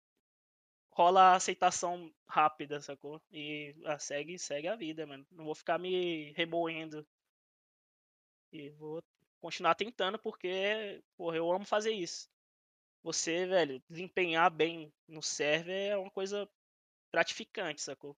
rola 0.92 1.32
a 1.32 1.36
aceitação 1.36 2.12
rápida, 2.28 2.80
sacou? 2.80 3.20
E 3.30 3.74
ah, 3.84 3.98
segue, 3.98 4.38
segue 4.38 4.68
a 4.68 4.76
vida, 4.76 5.06
mano. 5.06 5.26
Não 5.30 5.44
vou 5.44 5.54
ficar 5.54 5.78
me 5.78 6.32
remoendo. 6.32 7.06
E 8.52 8.70
vou 8.70 9.00
continuar 9.40 9.74
tentando 9.76 10.18
porque, 10.18 11.00
porra, 11.16 11.36
eu 11.36 11.50
amo 11.52 11.64
fazer 11.64 11.92
isso. 11.92 12.28
Você, 13.02 13.46
velho, 13.46 13.82
desempenhar 13.88 14.50
bem 14.50 14.92
no 15.08 15.22
server 15.22 15.90
é 15.92 15.96
uma 15.98 16.10
coisa 16.10 16.48
gratificante, 17.12 17.82
sacou? 17.82 18.16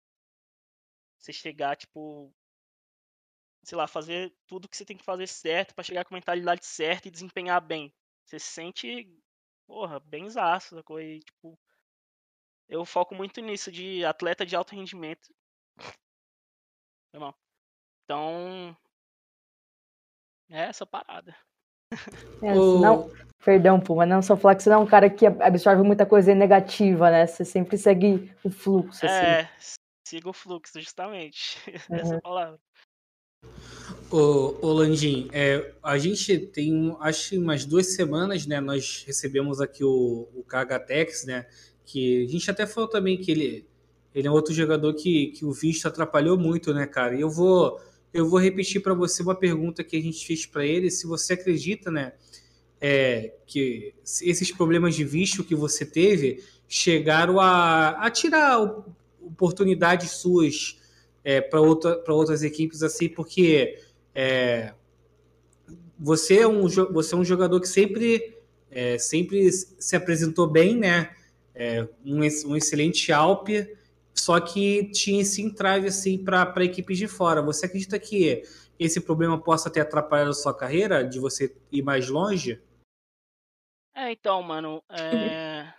Você 1.19 1.33
chegar, 1.33 1.77
tipo, 1.77 2.33
sei 3.63 3.77
lá, 3.77 3.87
fazer 3.87 4.33
tudo 4.47 4.69
que 4.69 4.77
você 4.77 4.85
tem 4.85 4.97
que 4.97 5.05
fazer 5.05 5.27
certo 5.27 5.75
pra 5.75 5.85
chegar 5.85 6.05
com 6.05 6.15
a 6.15 6.17
mentalidade 6.17 6.65
certa 6.65 7.09
e 7.09 7.11
desempenhar 7.11 7.61
bem. 7.61 7.93
Você 8.25 8.39
se 8.39 8.47
sente, 8.47 9.09
porra, 9.67 10.01
benzaço, 10.01 10.75
sacou? 10.77 11.01
E, 11.01 11.21
tipo, 11.21 11.59
eu 12.69 12.85
foco 12.85 13.15
muito 13.15 13.41
nisso 13.41 13.73
de 13.73 14.05
atleta 14.05 14.47
de 14.47 14.55
alto 14.55 14.75
rendimento. 14.75 15.35
Foi 17.11 17.21
mal. 17.21 17.35
Então, 18.05 18.77
é 20.51 20.63
essa 20.63 20.87
parada. 20.87 21.37
É, 22.43 22.57
Ô, 22.57 22.73
senão, 22.73 23.11
perdão, 23.45 23.81
Puma, 23.81 24.07
não 24.07 24.23
só 24.23 24.37
falar 24.37 24.55
que 24.55 24.63
você 24.63 24.71
não 24.71 24.81
é 24.81 24.85
um 24.85 24.87
cara 24.87 25.11
que 25.11 25.27
absorve 25.27 25.83
muita 25.83 26.07
coisa 26.07 26.35
negativa, 26.35 27.11
né? 27.11 27.27
Você 27.27 27.45
sempre 27.45 27.77
segue 27.77 28.35
o 28.45 28.51
fluxo, 28.51 29.05
assim. 29.05 29.59
É, 30.09 30.11
siga 30.11 30.31
o 30.31 30.33
fluxo, 30.33 30.81
justamente. 30.81 31.59
Essa 31.93 32.15
Uhum. 32.15 32.21
palavra. 32.21 32.59
Ô, 34.11 34.57
ô 34.67 34.73
Landim, 34.73 35.29
é, 35.33 35.75
a 35.83 35.99
gente 35.99 36.39
tem, 36.39 36.97
acho 37.01 37.31
que 37.31 37.39
umas 37.39 37.65
duas 37.67 37.95
semanas, 37.95 38.47
né? 38.47 38.61
Nós 38.61 39.05
recebemos 39.07 39.61
aqui 39.61 39.85
o, 39.85 40.29
o 40.35 40.43
Kagatex, 40.45 41.27
né? 41.27 41.47
Que 41.85 42.25
a 42.25 42.29
gente 42.29 42.51
até 42.51 42.67
falou 42.67 42.89
também 42.89 43.19
que 43.19 43.31
ele, 43.31 43.67
ele 44.15 44.27
é 44.27 44.31
outro 44.31 44.55
jogador 44.55 44.95
que, 44.95 45.29
que 45.29 45.45
o 45.45 45.53
visto 45.53 45.87
atrapalhou 45.87 46.39
muito, 46.39 46.73
né, 46.73 46.87
cara? 46.87 47.15
E 47.15 47.21
eu 47.21 47.31
vou, 47.31 47.79
eu 48.13 48.27
vou 48.27 48.39
repetir 48.41 48.83
para 48.83 48.95
você 48.95 49.23
uma 49.23 49.35
pergunta 49.35 49.85
que 49.85 49.97
a 49.97 50.03
gente 50.03 50.27
fez 50.27 50.47
para 50.47 50.65
ele, 50.65 50.91
se 50.91 51.07
você 51.07 51.35
acredita, 51.35 51.91
né? 51.91 52.15
é, 52.81 53.35
que 53.47 53.95
esses 54.05 54.53
problemas 54.53 54.95
de 54.95 55.05
visto 55.05 55.43
que 55.45 55.55
você 55.55 55.85
teve 55.85 56.45
chegaram 56.69 57.41
a, 57.41 57.91
a 58.07 58.11
tirar 58.11 58.63
o- 58.63 58.85
oportunidades 59.29 60.11
suas 60.13 60.81
é, 61.23 61.41
para 61.41 61.61
outra, 61.61 61.97
pra 61.97 62.15
outras 62.15 62.43
equipes, 62.43 62.83
assim, 62.83 63.09
porque 63.09 63.79
é, 64.15 64.73
você, 65.99 66.39
é 66.41 66.49
um, 66.49 66.67
você 66.67 67.15
é 67.15 67.19
um 67.19 67.25
jogador 67.25 67.61
que 67.61 67.69
sempre, 67.69 68.37
é, 68.71 68.99
sempre 68.99 69.51
se 69.53 69.97
apresentou 69.97 70.47
bem, 70.47 70.77
né? 70.77 71.15
É, 71.55 71.87
um, 72.05 72.21
um 72.21 72.57
excelente 72.57 73.13
Alp, 73.13 73.49
só 74.15 74.39
que 74.41 74.91
tinha 74.91 75.23
esse 75.23 75.43
entrave 75.43 75.89
assim, 75.89 76.17
para 76.25 76.65
equipes 76.65 76.99
de 76.99 77.09
fora. 77.09 77.43
Você 77.43 77.67
acredita 77.67 77.99
que 77.99 78.43
esse 78.79 79.01
problema 79.01 79.41
possa 79.41 79.69
ter 79.69 79.81
atrapalhado 79.81 80.31
a 80.31 80.35
sua 80.35 80.55
carreira, 80.55 81.03
de 81.03 81.19
você 81.19 81.55
ir 81.73 81.83
mais 81.83 82.09
longe? 82.09 82.61
É, 83.95 84.13
então, 84.13 84.41
mano, 84.43 84.81
é... 84.89 85.73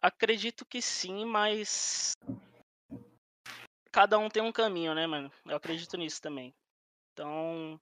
Acredito 0.00 0.64
que 0.64 0.80
sim, 0.80 1.24
mas 1.24 2.12
cada 3.90 4.16
um 4.16 4.28
tem 4.28 4.42
um 4.42 4.52
caminho, 4.52 4.94
né, 4.94 5.06
mano? 5.06 5.30
Eu 5.44 5.56
acredito 5.56 5.96
nisso 5.96 6.22
também. 6.22 6.54
Então, 7.12 7.80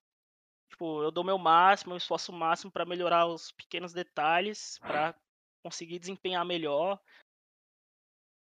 tipo, 0.70 1.02
eu 1.02 1.10
dou 1.10 1.22
meu 1.22 1.36
máximo, 1.36 1.92
eu 1.92 1.98
esforço 1.98 2.32
o 2.32 2.34
máximo 2.34 2.72
pra 2.72 2.86
melhorar 2.86 3.26
os 3.26 3.52
pequenos 3.52 3.92
detalhes, 3.92 4.78
pra 4.78 5.14
conseguir 5.62 5.98
desempenhar 5.98 6.44
melhor. 6.44 6.98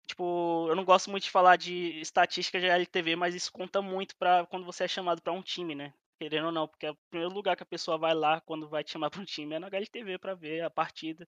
Tipo, 0.05 0.67
eu 0.67 0.75
não 0.75 0.83
gosto 0.83 1.09
muito 1.09 1.23
de 1.23 1.31
falar 1.31 1.55
de 1.55 2.01
estatística 2.01 2.59
de 2.59 2.65
LTV, 2.65 3.15
mas 3.15 3.33
isso 3.33 3.49
conta 3.53 3.81
muito 3.81 4.17
para 4.17 4.45
quando 4.47 4.65
você 4.65 4.83
é 4.83 4.87
chamado 4.87 5.21
pra 5.21 5.31
um 5.31 5.41
time, 5.41 5.73
né? 5.73 5.93
Querendo 6.19 6.47
ou 6.47 6.51
não, 6.51 6.67
porque 6.67 6.87
é 6.87 6.91
o 6.91 6.97
primeiro 7.09 7.33
lugar 7.33 7.55
que 7.55 7.63
a 7.63 7.65
pessoa 7.65 7.97
vai 7.97 8.13
lá 8.13 8.41
quando 8.41 8.67
vai 8.67 8.83
te 8.83 8.91
chamar 8.91 9.09
pra 9.09 9.21
um 9.21 9.25
time 9.25 9.55
é 9.55 9.59
na 9.59 9.67
HLTV 9.67 10.17
pra 10.19 10.35
ver 10.35 10.61
a 10.61 10.69
partida 10.69 11.25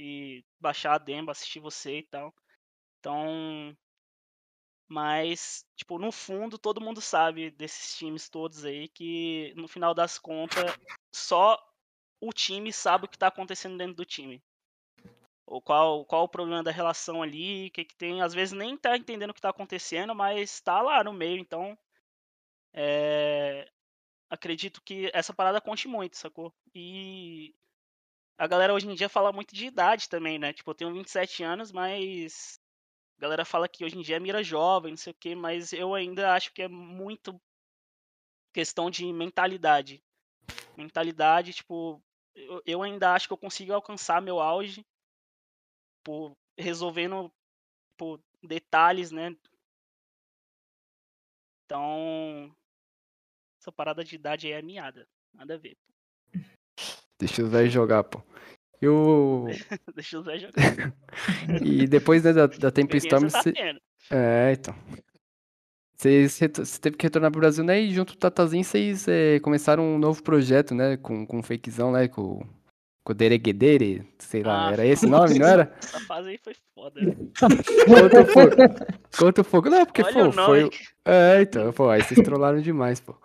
e 0.00 0.44
baixar 0.58 0.94
a 0.94 0.98
demo, 0.98 1.30
assistir 1.30 1.60
você 1.60 1.98
e 1.98 2.02
tal. 2.02 2.34
Então, 2.98 3.76
mas, 4.88 5.64
tipo, 5.76 5.98
no 5.98 6.10
fundo, 6.10 6.58
todo 6.58 6.80
mundo 6.80 7.00
sabe 7.00 7.50
desses 7.52 7.96
times 7.96 8.28
todos 8.28 8.64
aí 8.64 8.88
que, 8.88 9.52
no 9.56 9.68
final 9.68 9.94
das 9.94 10.18
contas, 10.18 10.64
só 11.14 11.56
o 12.20 12.32
time 12.32 12.72
sabe 12.72 13.04
o 13.04 13.08
que 13.08 13.16
tá 13.16 13.28
acontecendo 13.28 13.78
dentro 13.78 13.94
do 13.94 14.04
time. 14.04 14.42
Ou 15.46 15.62
qual, 15.62 16.04
qual 16.04 16.24
o 16.24 16.28
problema 16.28 16.62
da 16.62 16.70
relação 16.70 17.22
ali, 17.22 17.68
o 17.68 17.70
que, 17.70 17.84
que 17.84 17.96
tem. 17.96 18.20
Às 18.20 18.34
vezes 18.34 18.52
nem 18.52 18.76
tá 18.76 18.96
entendendo 18.96 19.30
o 19.30 19.34
que 19.34 19.40
tá 19.40 19.50
acontecendo, 19.50 20.14
mas 20.14 20.60
tá 20.60 20.82
lá 20.82 21.04
no 21.04 21.12
meio, 21.12 21.38
então. 21.38 21.78
É, 22.72 23.70
acredito 24.28 24.82
que 24.82 25.10
essa 25.14 25.32
parada 25.32 25.60
conte 25.60 25.86
muito, 25.86 26.16
sacou? 26.16 26.52
E 26.74 27.54
a 28.40 28.46
galera 28.46 28.72
hoje 28.72 28.88
em 28.88 28.94
dia 28.94 29.08
fala 29.10 29.30
muito 29.30 29.54
de 29.54 29.66
idade 29.66 30.08
também, 30.08 30.38
né? 30.38 30.50
Tipo, 30.50 30.70
eu 30.70 30.74
tenho 30.74 30.94
27 30.94 31.42
anos, 31.42 31.70
mas 31.70 32.58
a 33.18 33.20
galera 33.20 33.44
fala 33.44 33.68
que 33.68 33.84
hoje 33.84 33.98
em 33.98 34.00
dia 34.00 34.16
é 34.16 34.18
mira 34.18 34.42
jovem, 34.42 34.92
não 34.92 34.96
sei 34.96 35.12
o 35.12 35.16
quê, 35.20 35.34
mas 35.34 35.74
eu 35.74 35.94
ainda 35.94 36.32
acho 36.32 36.50
que 36.54 36.62
é 36.62 36.68
muito 36.68 37.38
questão 38.50 38.90
de 38.90 39.12
mentalidade. 39.12 40.02
Mentalidade, 40.74 41.52
tipo, 41.52 42.02
eu, 42.64 42.82
ainda 42.82 43.12
acho 43.12 43.26
que 43.26 43.34
eu 43.34 43.36
consigo 43.36 43.74
alcançar 43.74 44.22
meu 44.22 44.40
auge 44.40 44.86
por 46.02 46.34
resolvendo 46.56 47.30
por 47.94 48.18
detalhes, 48.42 49.10
né? 49.10 49.36
Então, 51.66 52.56
essa 53.60 53.70
parada 53.70 54.02
de 54.02 54.14
idade 54.14 54.46
aí 54.46 54.54
é 54.54 54.62
miada. 54.62 55.06
Nada 55.34 55.56
a 55.56 55.58
ver. 55.58 55.76
Deixa 57.20 57.42
os 57.44 57.50
velhos 57.50 57.72
jogar, 57.72 58.02
pô. 58.02 58.20
E 58.82 58.88
o. 58.88 59.46
Deixa 59.94 60.18
os 60.18 60.24
velhos 60.24 60.42
jogar. 60.42 60.92
e 61.62 61.86
depois 61.86 62.24
né, 62.24 62.32
da, 62.32 62.46
da 62.46 62.70
Tempo 62.70 62.96
Storm. 62.96 63.26
Experiência 63.26 63.38
tá 63.38 63.42
cê- 63.42 63.52
tendo. 63.52 63.80
É, 64.10 64.52
então. 64.52 64.74
Você 65.96 66.48
teve 66.80 66.96
que 66.96 67.04
retornar 67.04 67.30
pro 67.30 67.40
Brasil, 67.40 67.62
né? 67.62 67.78
E 67.78 67.92
junto 67.92 68.14
com 68.14 68.16
o 68.16 68.20
Tatazinho, 68.20 68.64
vocês 68.64 69.06
eh, 69.06 69.38
começaram 69.40 69.84
um 69.84 69.98
novo 69.98 70.22
projeto, 70.22 70.74
né? 70.74 70.96
Com, 70.96 71.26
com 71.26 71.40
o 71.40 71.42
fakezão, 71.42 71.92
né? 71.92 72.08
Com, 72.08 72.40
com 73.02 73.12
o 73.12 73.14
Dereguedere, 73.14 74.06
sei 74.18 74.42
lá, 74.42 74.68
Ah, 74.68 74.72
era 74.72 74.86
esse 74.86 75.06
o 75.06 75.08
nome, 75.08 75.38
não 75.38 75.46
era? 75.46 75.74
Essa 75.82 76.00
fase 76.00 76.28
aí 76.30 76.38
foi 76.38 76.54
foda. 76.74 77.00
Conta 77.38 78.20
um 78.20 78.26
pouco. 78.26 78.56
Conta 79.18 79.40
um 79.40 79.44
pouco. 79.44 79.70
Não, 79.70 79.86
porque 79.86 80.02
Olha 80.02 80.12
pô, 80.12 80.28
o 80.28 80.32
foi. 80.32 80.70
É, 81.04 81.42
então, 81.42 81.72
pô, 81.72 81.88
aí 81.88 82.02
vocês 82.02 82.20
trollaram 82.22 82.60
demais, 82.60 83.00
pô. 83.00 83.16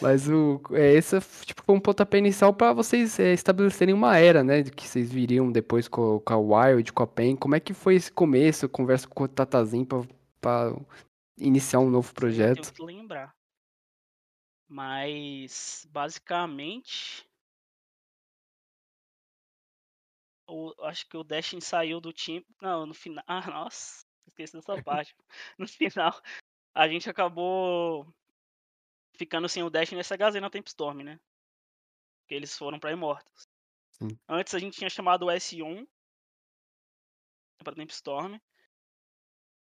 Mas 0.00 0.28
o. 0.28 0.60
É, 0.72 0.92
esse 0.92 1.18
tipo, 1.44 1.62
foi 1.64 1.74
um 1.74 1.80
pontapé 1.80 2.18
inicial 2.18 2.52
pra 2.52 2.72
vocês 2.72 3.18
é, 3.18 3.32
estabelecerem 3.32 3.94
uma 3.94 4.16
era, 4.18 4.44
né? 4.44 4.62
Que 4.62 4.86
vocês 4.86 5.10
viriam 5.10 5.50
depois 5.50 5.88
com, 5.88 6.20
com 6.20 6.32
a 6.32 6.70
Wild, 6.70 6.92
com 6.92 7.02
a 7.02 7.06
PEN. 7.06 7.36
Como 7.36 7.54
é 7.54 7.60
que 7.60 7.72
foi 7.72 7.94
esse 7.94 8.12
começo? 8.12 8.68
Conversa 8.68 9.08
com 9.08 9.24
o 9.24 9.28
Tatazinho 9.28 9.86
pra, 9.86 10.02
pra 10.40 10.76
iniciar 11.38 11.80
um 11.80 11.90
novo 11.90 12.12
projeto. 12.12 12.72
Tenho 12.72 12.88
que 12.88 12.96
lembrar. 12.96 13.34
Mas, 14.68 15.86
basicamente. 15.90 17.26
O, 20.52 20.74
acho 20.84 21.08
que 21.08 21.16
o 21.16 21.24
Destiny 21.24 21.62
saiu 21.62 21.98
do 21.98 22.12
time. 22.12 22.46
Não, 22.60 22.84
no 22.84 22.92
final. 22.92 23.24
Ah, 23.26 23.50
nossa, 23.50 24.04
esqueci 24.28 24.52
dessa 24.52 24.82
parte. 24.82 25.16
No 25.58 25.66
final, 25.66 26.20
a 26.74 26.86
gente 26.86 27.08
acabou 27.08 28.06
ficando 29.16 29.48
sem 29.48 29.62
o 29.62 29.70
Destiny 29.70 30.00
e 30.00 30.04
SHZ 30.04 30.40
na 30.42 30.50
Tempestorm, 30.50 31.02
né? 31.02 31.18
Porque 32.20 32.34
eles 32.34 32.56
foram 32.56 32.78
pra 32.78 32.92
Immortals. 32.92 33.48
Sim. 33.92 34.18
Antes 34.28 34.54
a 34.54 34.58
gente 34.58 34.76
tinha 34.76 34.90
chamado 34.90 35.24
o 35.24 35.30
S1 35.30 35.86
pra 37.64 37.74
Tempestorm. 37.74 38.38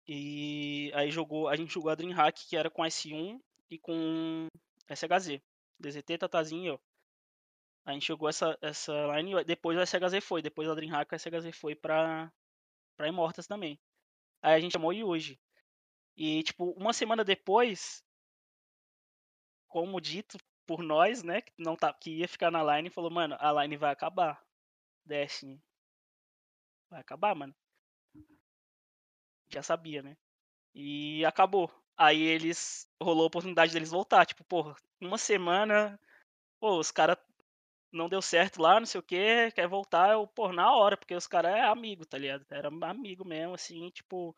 E 0.07 0.91
aí 0.93 1.09
jogou, 1.09 1.47
a 1.47 1.55
gente 1.55 1.73
jogou 1.73 1.89
a 1.89 1.95
Dreamhack, 1.95 2.47
que 2.47 2.55
era 2.55 2.69
com 2.69 2.83
S1 2.83 3.39
e 3.71 3.79
com 3.79 4.47
SHZ. 4.87 5.41
DZT, 5.79 6.19
Tatazinho 6.19 6.63
e 6.63 6.67
eu. 6.67 6.81
A 7.85 7.93
gente 7.93 8.07
jogou 8.07 8.27
essa, 8.27 8.57
essa 8.61 8.91
line 9.15 9.43
depois 9.43 9.77
o 9.77 9.85
SHZ 9.85 10.23
foi. 10.23 10.41
Depois 10.41 10.67
a 10.67 10.73
Dreamhack, 10.73 11.13
o 11.13 11.19
SHZ 11.19 11.55
foi 11.55 11.75
pra, 11.75 12.31
pra 12.97 13.07
Immortals 13.07 13.47
também. 13.47 13.79
Aí 14.41 14.55
a 14.55 14.59
gente 14.59 14.73
chamou 14.73 14.91
Yuji. 14.91 15.39
E, 16.17 16.43
tipo, 16.43 16.71
uma 16.71 16.93
semana 16.93 17.23
depois, 17.23 18.03
como 19.67 20.01
dito 20.01 20.37
por 20.65 20.81
nós, 20.81 21.21
né, 21.23 21.41
que, 21.41 21.51
não 21.57 21.75
tá, 21.75 21.93
que 21.93 22.09
ia 22.19 22.27
ficar 22.27 22.49
na 22.49 22.63
line, 22.75 22.89
falou, 22.89 23.11
mano, 23.11 23.35
a 23.39 23.51
line 23.61 23.77
vai 23.77 23.91
acabar. 23.91 24.43
Destiny. 25.05 25.61
Vai 26.89 27.01
acabar, 27.01 27.35
mano. 27.35 27.55
Já 29.49 29.61
sabia, 29.61 30.01
né? 30.01 30.17
E 30.73 31.23
acabou. 31.25 31.71
Aí 31.95 32.21
eles. 32.21 32.89
Rolou 33.01 33.23
a 33.25 33.27
oportunidade 33.27 33.71
deles 33.71 33.91
voltar. 33.91 34.25
Tipo, 34.25 34.43
porra, 34.43 34.75
uma 34.99 35.17
semana. 35.17 35.99
Pô, 36.59 36.79
os 36.79 36.91
caras 36.91 37.17
não 37.95 38.09
deu 38.09 38.21
certo 38.21 38.61
lá, 38.61 38.79
não 38.79 38.85
sei 38.85 38.99
o 38.99 39.03
que, 39.03 39.51
quer 39.51 39.67
voltar, 39.67 40.11
eu, 40.11 40.27
pô, 40.27 40.51
na 40.51 40.73
hora, 40.75 40.97
porque 40.97 41.15
os 41.15 41.27
caras 41.27 41.55
é 41.55 41.61
amigo, 41.61 42.05
tá 42.05 42.17
ligado? 42.17 42.45
Era 42.51 42.67
amigo 42.67 43.25
mesmo, 43.25 43.55
assim, 43.55 43.89
tipo. 43.89 44.35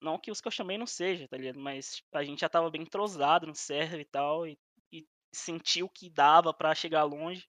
Não 0.00 0.18
que 0.18 0.30
os 0.30 0.40
que 0.40 0.48
eu 0.48 0.52
chamei 0.52 0.76
não 0.76 0.86
seja, 0.86 1.26
tá 1.28 1.36
ligado? 1.36 1.58
Mas 1.58 2.02
a 2.12 2.22
gente 2.24 2.40
já 2.40 2.48
tava 2.48 2.70
bem 2.70 2.82
entrosado 2.82 3.46
no 3.46 3.54
server 3.54 4.00
e 4.00 4.04
tal, 4.04 4.46
e, 4.46 4.58
e 4.92 5.06
sentiu 5.32 5.88
que 5.88 6.10
dava 6.10 6.52
pra 6.52 6.74
chegar 6.74 7.04
longe. 7.04 7.48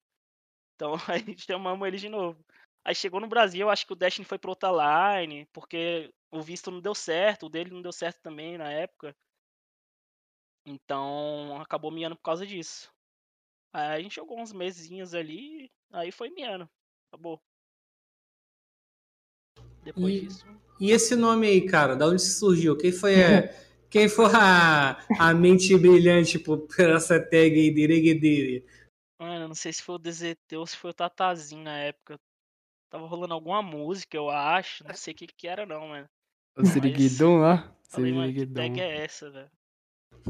Então 0.76 0.94
aí 1.10 1.38
chamamos 1.40 1.88
ele 1.88 1.98
de 1.98 2.10
novo. 2.10 2.44
Aí 2.86 2.96
chegou 2.96 3.20
no 3.20 3.28
Brasil, 3.28 3.70
acho 3.70 3.86
que 3.88 3.94
o 3.94 3.96
Destiny 3.96 4.26
foi 4.26 4.38
pra 4.40 4.52
outra 4.52 5.20
line, 5.20 5.48
porque 5.54 6.14
o 6.32 6.42
visto 6.42 6.72
não 6.72 6.82
deu 6.82 6.96
certo, 6.96 7.48
o 7.48 7.50
dele 7.50 7.72
não 7.72 7.82
deu 7.82 7.92
certo 7.92 8.22
também 8.22 8.58
na 8.58 8.72
época. 8.72 9.16
Então 10.66 11.60
acabou 11.62 11.92
miando 11.92 12.16
por 12.16 12.24
causa 12.24 12.46
disso. 12.46 12.95
Aí 13.76 14.00
a 14.00 14.02
gente 14.02 14.16
jogou 14.16 14.40
uns 14.40 14.54
mesinhos 14.54 15.14
ali, 15.14 15.70
aí 15.92 16.10
foi 16.10 16.30
miando. 16.30 16.70
Acabou. 17.12 17.42
Depois 19.84 20.14
E- 20.14 20.22
disso. 20.22 20.46
E 20.80 20.92
esse 20.92 21.14
nome 21.16 21.46
aí, 21.48 21.66
cara, 21.66 21.94
da 21.94 22.08
onde 22.08 22.22
surgiu? 22.22 22.78
Quem 22.78 22.94
foi 22.94 23.16
a, 23.22 23.42
quem 23.92 24.08
foi 24.08 24.28
a, 24.34 24.98
a 25.20 25.34
mente 25.34 25.78
brilhante 25.78 26.40
por, 26.40 26.60
por 26.68 26.90
essa 26.90 27.20
tag 27.20 27.54
aí, 27.54 27.70
Dereguedere? 27.74 28.66
Mano, 29.20 29.50
não 29.50 29.56
sei 29.56 29.74
se 29.74 29.82
foi 29.82 29.96
o 29.96 29.98
DZT 29.98 30.56
ou 30.56 30.66
se 30.66 30.78
foi 30.78 30.92
o 30.92 30.94
Tatazinho 30.94 31.64
na 31.64 31.78
época. 31.78 32.18
Tava 32.90 33.08
rolando 33.08 33.34
alguma 33.34 33.62
música, 33.62 34.16
eu 34.16 34.30
acho. 34.30 34.86
Não 34.86 34.94
sei 34.96 35.14
o 35.14 35.18
que 35.18 35.28
que 35.28 35.48
era 35.50 35.66
não, 35.66 35.90
mano. 35.90 36.08
O 36.58 36.66
Siriguidum 36.66 37.40
lá. 37.40 37.76
Mano, 37.92 38.34
que 38.34 38.46
Siriguidum. 38.46 38.54
tag 38.54 38.80
é 38.80 39.04
essa, 39.04 39.30
velho? 39.30 39.52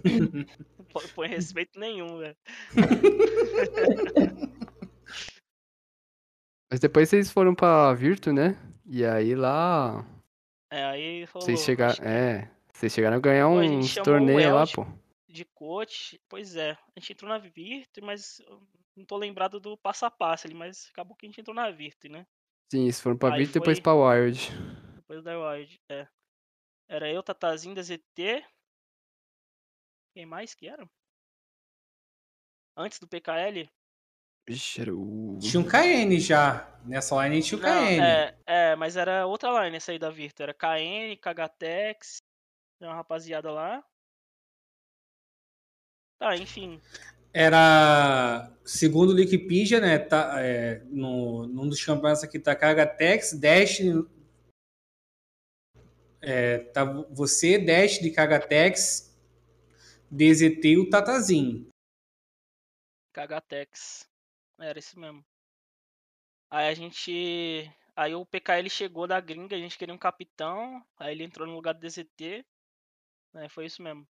Não 0.04 1.10
põe- 1.16 1.28
respeito 1.28 1.80
nenhum, 1.80 2.18
velho. 2.20 2.38
Mas 6.72 6.80
depois 6.80 7.10
vocês 7.10 7.32
foram 7.32 7.54
pra 7.56 7.94
Virtu, 7.94 8.34
né? 8.34 8.58
E 8.86 9.06
aí 9.06 9.36
lá. 9.36 10.06
É, 10.72 10.84
aí 10.84 11.24
rolou. 11.26 11.46
Vocês 11.46 11.62
chegaram. 11.64 12.04
É. 12.04 12.50
Vocês 12.74 12.92
chegaram 12.92 13.18
a 13.18 13.20
ganhar 13.20 13.48
Pô, 13.48 13.60
a 13.60 13.62
uns 13.64 13.94
torneios 13.96 14.54
lá, 14.54 14.66
pô. 14.68 14.86
De 15.30 15.46
coach, 15.46 16.20
pois 16.28 16.56
é. 16.56 16.72
A 16.96 17.00
gente 17.00 17.14
entrou 17.14 17.30
na 17.30 17.38
Virtu, 17.38 18.04
mas 18.04 18.42
não 18.96 19.06
tô 19.06 19.16
lembrado 19.18 19.60
do 19.60 19.78
passo 19.78 20.06
a 20.06 20.12
passo 20.12 20.48
ali, 20.48 20.54
mas 20.56 20.90
acabou 20.92 21.16
que 21.16 21.26
a 21.26 21.30
gente 21.30 21.40
entrou 21.40 21.56
na 21.56 21.70
Virtu, 21.72 22.10
né? 22.10 22.26
Sim, 22.72 22.84
eles 22.84 23.00
foram 23.00 23.18
pra 23.18 23.30
Virtu 23.38 23.52
e 23.52 23.54
depois 23.54 23.78
foi- 23.78 23.84
pra 23.84 23.94
Wild. 23.94 24.52
Depois 24.96 25.24
da 25.24 25.38
Wild, 25.52 25.80
é. 25.90 26.08
Era 26.90 27.10
eu, 27.12 27.24
Tatazinho, 27.24 27.76
DZT. 27.76 28.44
Quem 30.16 30.26
mais 30.26 30.56
que 30.56 30.70
era? 30.70 30.90
Antes 32.78 33.00
do 33.00 33.08
PKL? 33.08 33.70
Vixe, 34.48 34.80
era 34.80 34.96
o. 34.96 35.38
Tinha 35.42 35.60
um 35.60 35.68
KN 35.68 36.18
já. 36.22 36.80
Nessa 36.86 37.22
line 37.28 37.44
tinha 37.44 37.60
o 37.60 37.62
Não, 37.62 37.70
KN. 37.70 38.02
é, 38.02 38.38
é, 38.46 38.76
mas 38.78 38.96
era 38.96 39.28
outra 39.28 39.66
line 39.66 39.76
essa 39.76 39.92
aí 39.92 40.00
da 40.00 40.10
Virtu. 40.10 40.42
Era 40.42 40.54
KN, 40.54 41.18
KGTEX, 41.20 42.22
tem 42.80 42.88
uma 42.88 42.96
rapaziada 42.96 43.52
lá. 43.52 43.84
Tá, 46.18 46.34
enfim. 46.38 46.82
Era, 47.34 48.58
segundo 48.64 49.12
o 49.12 49.16
Wikipedia, 49.16 49.82
né, 49.82 50.00
tá, 50.00 50.42
é, 50.42 50.82
no, 50.86 51.46
num 51.46 51.68
dos 51.68 51.84
campeonatos 51.84 52.24
aqui 52.24 52.40
tá 52.40 52.56
Kagatex, 52.56 53.34
Destiny, 53.34 54.08
é, 56.22 56.60
tá 56.60 56.86
você, 56.86 57.58
Destiny, 57.58 58.12
Kagatex, 58.12 59.15
DZT 60.16 60.68
e 60.70 60.78
o 60.78 60.90
Tatazinho. 60.90 61.68
KGTEX. 63.14 64.10
Era 64.60 64.80
esse 64.80 64.98
mesmo. 64.98 65.26
Aí 66.50 66.70
a 66.70 66.74
gente. 66.74 67.70
Aí 67.96 68.16
o 68.16 68.26
PKL 68.26 68.70
chegou 68.70 69.08
da 69.08 69.20
gringa, 69.20 69.56
a 69.56 69.60
gente 69.60 69.78
queria 69.78 69.94
um 69.94 69.98
capitão. 69.98 70.86
Aí 70.98 71.14
ele 71.14 71.24
entrou 71.24 71.46
no 71.46 71.54
lugar 71.54 71.74
do 71.74 71.80
DZT. 71.80 72.46
Né, 73.34 73.50
foi 73.50 73.66
isso 73.66 73.82
mesmo. 73.82 74.08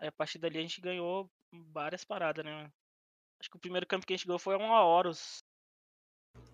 Aí 0.00 0.08
a 0.08 0.12
partir 0.12 0.38
dali 0.38 0.58
a 0.58 0.62
gente 0.62 0.80
ganhou 0.80 1.30
várias 1.52 2.04
paradas, 2.04 2.44
né? 2.44 2.72
Acho 3.40 3.50
que 3.50 3.56
o 3.56 3.60
primeiro 3.60 3.86
campo 3.86 4.06
que 4.06 4.12
a 4.12 4.16
gente 4.16 4.26
ganhou 4.26 4.38
foi 4.38 4.56
uma 4.56 4.84
Horus. 4.84 5.38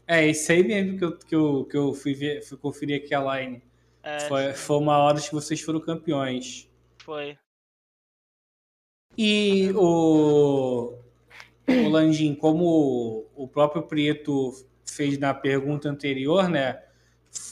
É, 0.06 0.26
isso 0.26 0.52
aí 0.52 0.62
mesmo 0.62 0.98
que 0.98 1.04
eu, 1.04 1.18
que 1.18 1.34
eu, 1.34 1.64
que 1.64 1.76
eu 1.76 1.94
fui, 1.94 2.14
ver, 2.14 2.42
fui 2.42 2.58
conferir 2.58 3.02
aqui 3.02 3.14
a 3.14 3.38
line. 3.38 3.62
É, 4.02 4.20
Foi, 4.28 4.52
foi 4.52 4.76
uma 4.76 4.98
hora 4.98 5.20
que 5.20 5.32
vocês 5.32 5.62
foram 5.62 5.80
campeões. 5.80 6.68
foi. 7.02 7.38
E 9.16 9.70
o, 9.74 10.94
o 11.68 11.88
Landim, 11.88 12.34
como 12.34 13.26
o 13.34 13.48
próprio 13.48 13.82
Prieto 13.82 14.52
fez 14.84 15.18
na 15.18 15.32
pergunta 15.32 15.88
anterior, 15.88 16.48
né? 16.48 16.80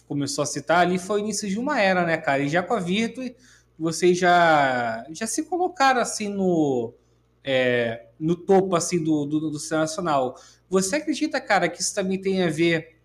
Começou 0.07 0.43
a 0.43 0.47
citar 0.47 0.79
ali, 0.81 0.99
foi 0.99 1.21
o 1.21 1.25
início 1.25 1.49
de 1.49 1.59
uma 1.59 1.81
era, 1.81 2.05
né, 2.05 2.17
cara? 2.17 2.43
E 2.43 2.49
já 2.49 2.63
com 2.63 2.75
a 2.75 2.81
Virtue, 2.81 3.35
vocês 3.79 4.19
já, 4.19 5.05
já 5.11 5.27
se 5.27 5.45
colocaram 5.45 6.01
assim 6.01 6.29
no, 6.29 6.95
é, 7.43 8.07
no 8.19 8.37
topo 8.37 8.77
assim 8.77 9.03
do, 9.03 9.25
do, 9.25 9.51
do 9.51 9.59
cenário 9.59 9.89
nacional. 9.89 10.37
Você 10.69 10.97
acredita, 10.97 11.41
cara, 11.41 11.69
que 11.69 11.81
isso 11.81 11.95
também 11.95 12.21
tem 12.21 12.43
a 12.43 12.49
ver 12.49 13.01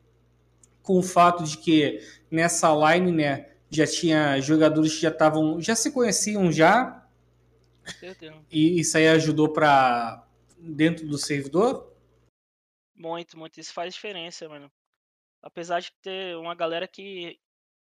com 0.81 0.97
o 0.97 1.03
fato 1.03 1.43
de 1.43 1.57
que 1.57 1.99
nessa 2.31 2.69
line, 2.73 3.11
né, 3.11 3.47
já 3.69 3.85
tinha 3.85 4.39
jogadores 4.39 4.95
que 4.95 5.01
já 5.01 5.09
estavam, 5.09 5.59
já 5.59 5.75
se 5.75 5.91
conheciam 5.91 6.51
já, 6.51 7.06
E 8.51 8.79
isso 8.79 8.97
aí 8.97 9.07
ajudou 9.07 9.51
para 9.51 10.27
dentro 10.57 11.07
do 11.07 11.17
servidor? 11.17 11.93
Muito, 12.95 13.37
muito. 13.37 13.59
Isso 13.59 13.73
faz 13.73 13.93
diferença, 13.93 14.47
mano. 14.49 14.71
Apesar 15.41 15.79
de 15.79 15.91
ter 16.01 16.35
uma 16.37 16.55
galera 16.55 16.87
que 16.87 17.39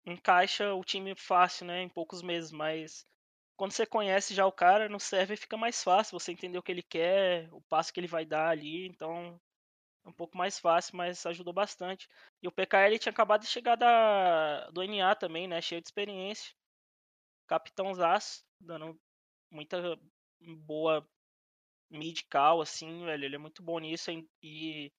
encaixa 0.06 0.74
o 0.74 0.84
time 0.84 1.16
fácil, 1.16 1.66
né? 1.66 1.82
Em 1.82 1.90
poucos 1.90 2.22
meses, 2.22 2.52
mas 2.52 3.06
quando 3.56 3.72
você 3.72 3.86
conhece 3.86 4.34
já 4.34 4.46
o 4.46 4.52
cara 4.52 4.88
no 4.88 5.00
server 5.00 5.38
fica 5.38 5.58
mais 5.58 5.84
fácil 5.84 6.18
você 6.18 6.32
entender 6.32 6.58
o 6.58 6.64
que 6.64 6.72
ele 6.72 6.84
quer, 6.84 7.50
o 7.52 7.62
passo 7.64 7.94
que 7.94 8.00
ele 8.00 8.08
vai 8.08 8.26
dar 8.26 8.50
ali, 8.50 8.88
então 8.88 9.40
é 10.06 10.10
um 10.10 10.14
pouco 10.14 10.38
mais 10.38 10.60
fácil, 10.60 10.96
mas 10.96 11.26
ajudou 11.26 11.54
bastante. 11.54 12.08
E 12.42 12.48
o 12.48 12.52
PKL 12.52 12.98
tinha 12.98 13.12
acabado 13.12 13.42
de 13.42 13.48
chegar 13.48 13.76
da, 13.76 14.70
do 14.72 14.82
NA 14.84 15.16
também, 15.16 15.48
né? 15.48 15.62
Cheio 15.62 15.82
de 15.82 15.88
experiência. 15.88 16.54
Capitãozaço, 17.48 18.44
dando 18.60 19.00
muita 19.52 20.00
boa 20.39 21.08
mid 21.89 22.22
call, 22.30 22.62
assim, 22.62 23.06
velho. 23.06 23.26
Ele 23.26 23.36
é 23.36 23.39
muito 23.39 23.64
bom 23.64 23.80
nisso 23.80 24.12
e 24.41 24.91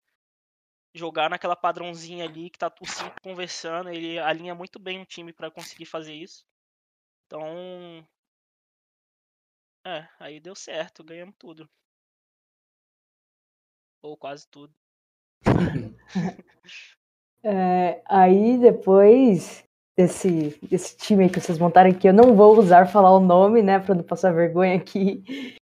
jogar 0.95 1.31
naquela 1.31 1.57
padrãozinha 1.57 2.25
ali 2.25 2.51
que 2.51 2.59
tá 2.59 2.73
os 2.81 2.91
cinco 2.91 3.21
conversando, 3.23 3.91
ele 3.91 4.19
alinha 4.19 4.55
muito 4.55 4.79
bem 4.79 5.01
o 5.01 5.07
time 5.07 5.33
para 5.33 5.51
conseguir 5.51 5.87
fazer 5.87 6.15
isso. 6.15 6.45
Então, 7.27 8.07
é, 9.87 10.09
aí 10.19 10.41
deu 10.41 10.55
certo, 10.55 11.05
ganhamos 11.05 11.35
tudo. 11.39 11.69
Ou 14.03 14.17
quase 14.17 14.49
tudo. 14.49 14.75
É, 17.43 18.03
aí 18.05 18.59
depois 18.59 19.67
desse, 19.97 20.59
desse 20.63 20.97
time 20.97 21.25
aí 21.25 21.31
que 21.31 21.41
vocês 21.41 21.59
montaram 21.59 21.91
aqui, 21.91 22.09
eu 22.09 22.15
não 22.15 22.35
vou 22.35 22.59
usar 22.59 22.87
falar 22.87 23.15
o 23.15 23.21
nome, 23.21 23.63
né, 23.63 23.79
pra 23.79 23.95
não 23.95 24.03
passar 24.03 24.33
vergonha 24.33 24.77
aqui. 24.77 25.57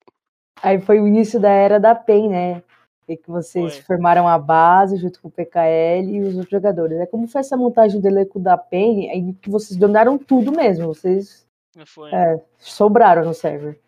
Aí 0.61 0.81
foi 0.81 0.99
o 0.99 1.07
início 1.07 1.39
da 1.39 1.49
era 1.49 1.79
da 1.79 1.93
PEN, 1.93 2.29
né? 2.29 2.63
E 3.07 3.15
que 3.15 3.29
vocês 3.29 3.75
Foi. 3.75 3.83
formaram 3.83 4.27
a 4.27 4.37
base 4.37 4.97
junto 4.97 5.21
com 5.21 5.29
o 5.29 5.31
PKL 5.31 6.11
e 6.11 6.21
os 6.21 6.35
outros 6.35 6.51
jogadores. 6.51 6.99
É 6.99 7.05
como 7.05 7.27
foi 7.27 7.39
essa 7.39 7.55
montagem 7.55 8.01
do 8.01 8.07
elenco 8.07 8.37
da 8.37 8.57
PEN, 8.57 9.09
aí 9.09 9.33
que 9.35 9.49
vocês 9.49 9.79
dominaram 9.79 10.17
tudo 10.17 10.51
mesmo, 10.51 10.87
vocês 10.87 11.47
Foi. 11.85 12.13
é, 12.13 12.43
sobraram 12.57 13.23
no 13.23 13.33
server. 13.33 13.79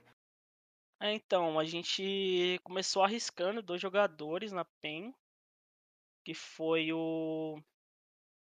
É, 1.02 1.14
então, 1.14 1.60
a 1.60 1.66
gente 1.66 2.60
começou 2.64 3.04
arriscando 3.04 3.62
dois 3.62 3.82
jogadores 3.82 4.52
na 4.52 4.64
PEN, 4.82 5.14
que 6.26 6.34
foi 6.34 6.94
o. 6.94 7.58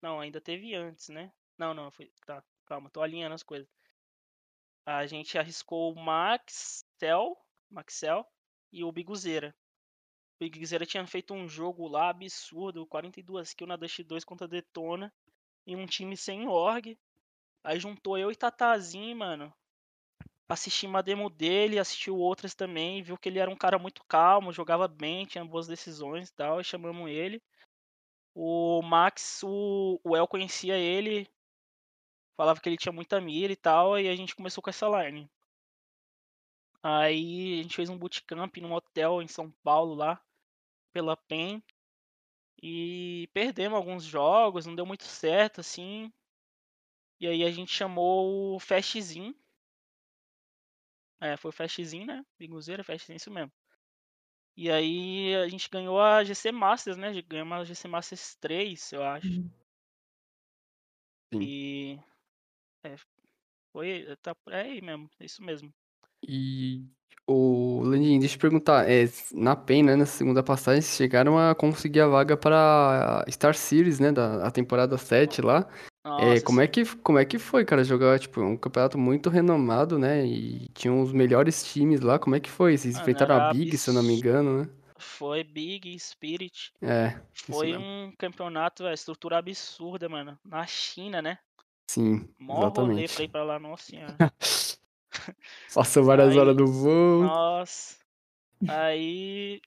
Não, 0.01 0.19
ainda 0.19 0.41
teve 0.41 0.73
antes, 0.73 1.09
né? 1.09 1.31
Não, 1.57 1.73
não, 1.73 1.91
foi. 1.91 2.11
Tá, 2.25 2.43
calma, 2.65 2.89
tô 2.89 3.01
alinhando 3.01 3.35
as 3.35 3.43
coisas. 3.43 3.67
A 4.85 5.05
gente 5.05 5.37
arriscou 5.37 5.93
o 5.93 5.99
Maxel, 5.99 7.37
Maxel 7.69 8.25
e 8.71 8.83
o 8.83 8.91
Biguzeira. 8.91 9.55
O 10.35 10.43
Biguzeira 10.43 10.85
tinha 10.85 11.05
feito 11.05 11.33
um 11.33 11.47
jogo 11.47 11.87
lá 11.87 12.09
absurdo, 12.09 12.87
42 12.87 13.53
kills 13.53 13.67
na 13.67 13.75
Dust 13.75 14.03
2 14.03 14.23
contra 14.23 14.47
Detona, 14.47 15.13
em 15.65 15.75
um 15.75 15.85
time 15.85 16.15
sem 16.15 16.47
org. 16.47 16.97
Aí 17.63 17.79
juntou 17.79 18.17
eu 18.17 18.31
e 18.31 18.35
Tatazinho, 18.35 19.17
mano 19.17 19.53
assisti 20.49 20.87
uma 20.87 21.03
demo 21.03 21.29
dele, 21.29 21.79
assistiu 21.79 22.17
outras 22.17 22.55
também, 22.55 23.03
viu 23.03 23.17
que 23.17 23.27
ele 23.29 23.39
era 23.39 23.51
um 23.51 23.55
cara 23.55 23.77
muito 23.77 24.03
calmo, 24.05 24.53
jogava 24.53 24.87
bem, 24.87 25.25
tinha 25.25 25.43
boas 25.43 25.67
decisões 25.67 26.29
e 26.29 26.33
tal, 26.33 26.61
e 26.61 26.63
chamamos 26.63 27.09
ele. 27.09 27.41
O 28.33 28.81
Max, 28.81 29.41
o, 29.43 29.99
o 30.03 30.15
El 30.15 30.27
conhecia 30.27 30.77
ele, 30.77 31.27
falava 32.37 32.61
que 32.61 32.69
ele 32.69 32.77
tinha 32.77 32.93
muita 32.93 33.19
mira 33.19 33.51
e 33.51 33.55
tal, 33.55 33.99
e 33.99 34.07
a 34.07 34.15
gente 34.15 34.35
começou 34.35 34.63
com 34.63 34.69
essa 34.69 34.87
line. 34.87 35.29
Aí 36.83 37.59
a 37.59 37.63
gente 37.63 37.75
fez 37.75 37.89
um 37.89 37.97
bootcamp 37.97 38.55
num 38.57 38.73
hotel 38.73 39.21
em 39.21 39.27
São 39.27 39.51
Paulo 39.63 39.95
lá, 39.95 40.21
pela 40.93 41.17
PEN, 41.17 41.61
e 42.61 43.29
perdemos 43.33 43.77
alguns 43.77 44.03
jogos, 44.03 44.65
não 44.65 44.75
deu 44.75 44.85
muito 44.85 45.03
certo 45.03 45.61
assim. 45.61 46.11
E 47.19 47.27
aí 47.27 47.43
a 47.43 47.51
gente 47.51 47.71
chamou 47.71 48.55
o 48.55 48.59
Fastzinho, 48.59 49.35
é, 51.19 51.35
foi 51.35 51.49
o 51.49 51.51
Fastzinho, 51.51 52.05
né? 52.05 52.23
Biguzeira, 52.37 52.83
Fastzinho, 52.83 53.17
isso 53.17 53.31
mesmo. 53.31 53.51
E 54.55 54.71
aí 54.71 55.35
a 55.35 55.47
gente 55.47 55.69
ganhou 55.69 55.99
a 55.99 56.23
GC 56.23 56.51
Masters, 56.51 56.97
né? 56.97 57.21
Ganhamos 57.23 57.59
a 57.59 57.63
GC 57.63 57.87
Masters 57.87 58.35
3, 58.35 58.91
eu 58.91 59.03
acho. 59.03 59.27
Sim. 61.33 61.41
E. 61.41 61.99
É, 62.87 62.95
foi. 63.73 64.05
Tá, 64.21 64.35
é 64.49 64.61
aí 64.61 64.81
mesmo, 64.81 65.09
é 65.19 65.25
isso 65.25 65.43
mesmo. 65.43 65.73
E 66.27 66.85
o 67.27 67.81
Landinho, 67.83 68.19
deixa 68.19 68.35
eu 68.35 68.39
perguntar, 68.39 68.89
é, 68.89 69.03
na 69.33 69.55
PEN, 69.55 69.83
né, 69.83 69.95
na 69.95 70.05
segunda 70.05 70.41
passagem, 70.41 70.81
vocês 70.81 70.95
chegaram 70.95 71.37
a 71.37 71.53
conseguir 71.53 71.99
a 71.99 72.07
vaga 72.07 72.37
para 72.37 73.25
Star 73.29 73.53
Series, 73.53 73.99
né, 73.99 74.11
da 74.11 74.47
a 74.47 74.51
temporada 74.51 74.97
7 74.97 75.41
lá. 75.41 75.67
É, 76.05 76.09
Nossa, 76.09 76.43
como 76.45 76.61
é 76.61 76.67
que, 76.67 76.85
como 76.97 77.19
é 77.19 77.25
que 77.25 77.37
foi, 77.37 77.65
cara, 77.65 77.83
jogar, 77.83 78.17
tipo, 78.17 78.41
um 78.41 78.55
campeonato 78.55 78.97
muito 78.97 79.29
renomado, 79.29 79.99
né, 79.99 80.25
e 80.25 80.69
tinham 80.73 81.01
os 81.01 81.11
melhores 81.11 81.63
times 81.65 81.99
lá, 81.99 82.17
como 82.17 82.35
é 82.35 82.39
que 82.39 82.49
foi? 82.49 82.77
Vocês 82.77 82.97
enfrentaram 82.97 83.35
a 83.35 83.53
Big, 83.53 83.77
se 83.77 83.89
eu 83.89 83.93
não 83.93 84.03
me 84.03 84.13
engano, 84.15 84.61
né? 84.61 84.69
Foi 84.97 85.43
Big 85.43 85.99
Spirit. 85.99 86.71
É, 86.81 87.19
Foi 87.33 87.77
um 87.77 88.11
campeonato, 88.17 88.85
a 88.85 88.93
estrutura 88.93 89.37
absurda, 89.37 90.09
mano. 90.09 90.39
Na 90.43 90.65
China, 90.65 91.21
né? 91.21 91.37
Sim, 91.89 92.27
Mó 92.37 92.55
rolê 92.55 92.71
pra 92.71 92.83
exatamente. 92.83 93.23
ir 93.23 93.27
pra 93.29 93.43
lá, 93.43 93.59
nossa 93.59 93.83
senhora. 93.83 94.15
Passou 95.73 96.03
várias 96.03 96.29
Aí- 96.33 96.37
horas 96.39 96.55
do 96.55 96.67
voo. 96.67 97.23
Nossa. 97.23 97.97
Aí. 98.67 99.61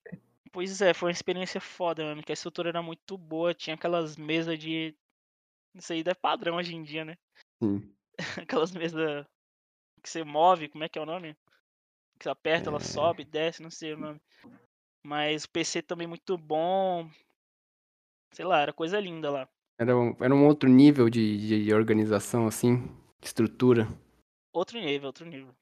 Pois 0.53 0.81
é, 0.83 0.93
foi 0.93 1.09
uma 1.09 1.12
experiência 1.12 1.61
foda, 1.61 2.05
mano. 2.05 2.23
Que 2.23 2.33
a 2.33 2.35
estrutura 2.35 2.68
era 2.68 2.83
muito 2.83 3.16
boa. 3.16 3.55
Tinha 3.55 3.75
aquelas 3.75 4.16
mesas 4.16 4.59
de. 4.59 4.95
Isso 5.75 5.93
aí 5.93 6.03
é 6.05 6.14
padrão 6.14 6.57
hoje 6.57 6.75
em 6.75 6.83
dia, 6.83 7.05
né? 7.05 7.16
Sim. 7.62 7.93
Aquelas 8.49 8.73
mesas 8.73 9.25
que 10.03 10.11
você 10.11 10.25
move, 10.25 10.68
como 10.68 10.85
é 10.85 10.89
que 10.89 10.99
é 10.99 11.03
o 11.03 11.07
nome? 11.07 11.35
Que 12.18 12.25
você 12.25 12.29
aperta, 12.31 12.68
ela 12.68 12.79
É. 12.79 12.81
sobe, 12.85 13.25
desce, 13.25 13.62
não 13.62 13.71
sei 13.71 13.95
o 13.95 13.99
nome. 13.99 14.21
Mas 15.05 15.45
o 15.45 15.51
PC 15.51 15.83
também 15.83 16.07
muito 16.07 16.37
bom. 16.37 17.09
Sei 18.33 18.45
lá, 18.45 18.61
era 18.61 18.73
coisa 18.73 18.99
linda 19.01 19.31
lá. 19.31 19.49
Era 19.81 19.97
um, 19.97 20.14
era 20.20 20.35
um 20.35 20.45
outro 20.47 20.68
nível 20.68 21.09
de, 21.09 21.64
de 21.64 21.72
organização, 21.72 22.47
assim, 22.47 22.83
de 23.18 23.28
estrutura. 23.28 23.89
Outro 24.53 24.78
nível, 24.78 25.07
outro 25.07 25.24
nível. 25.24 25.55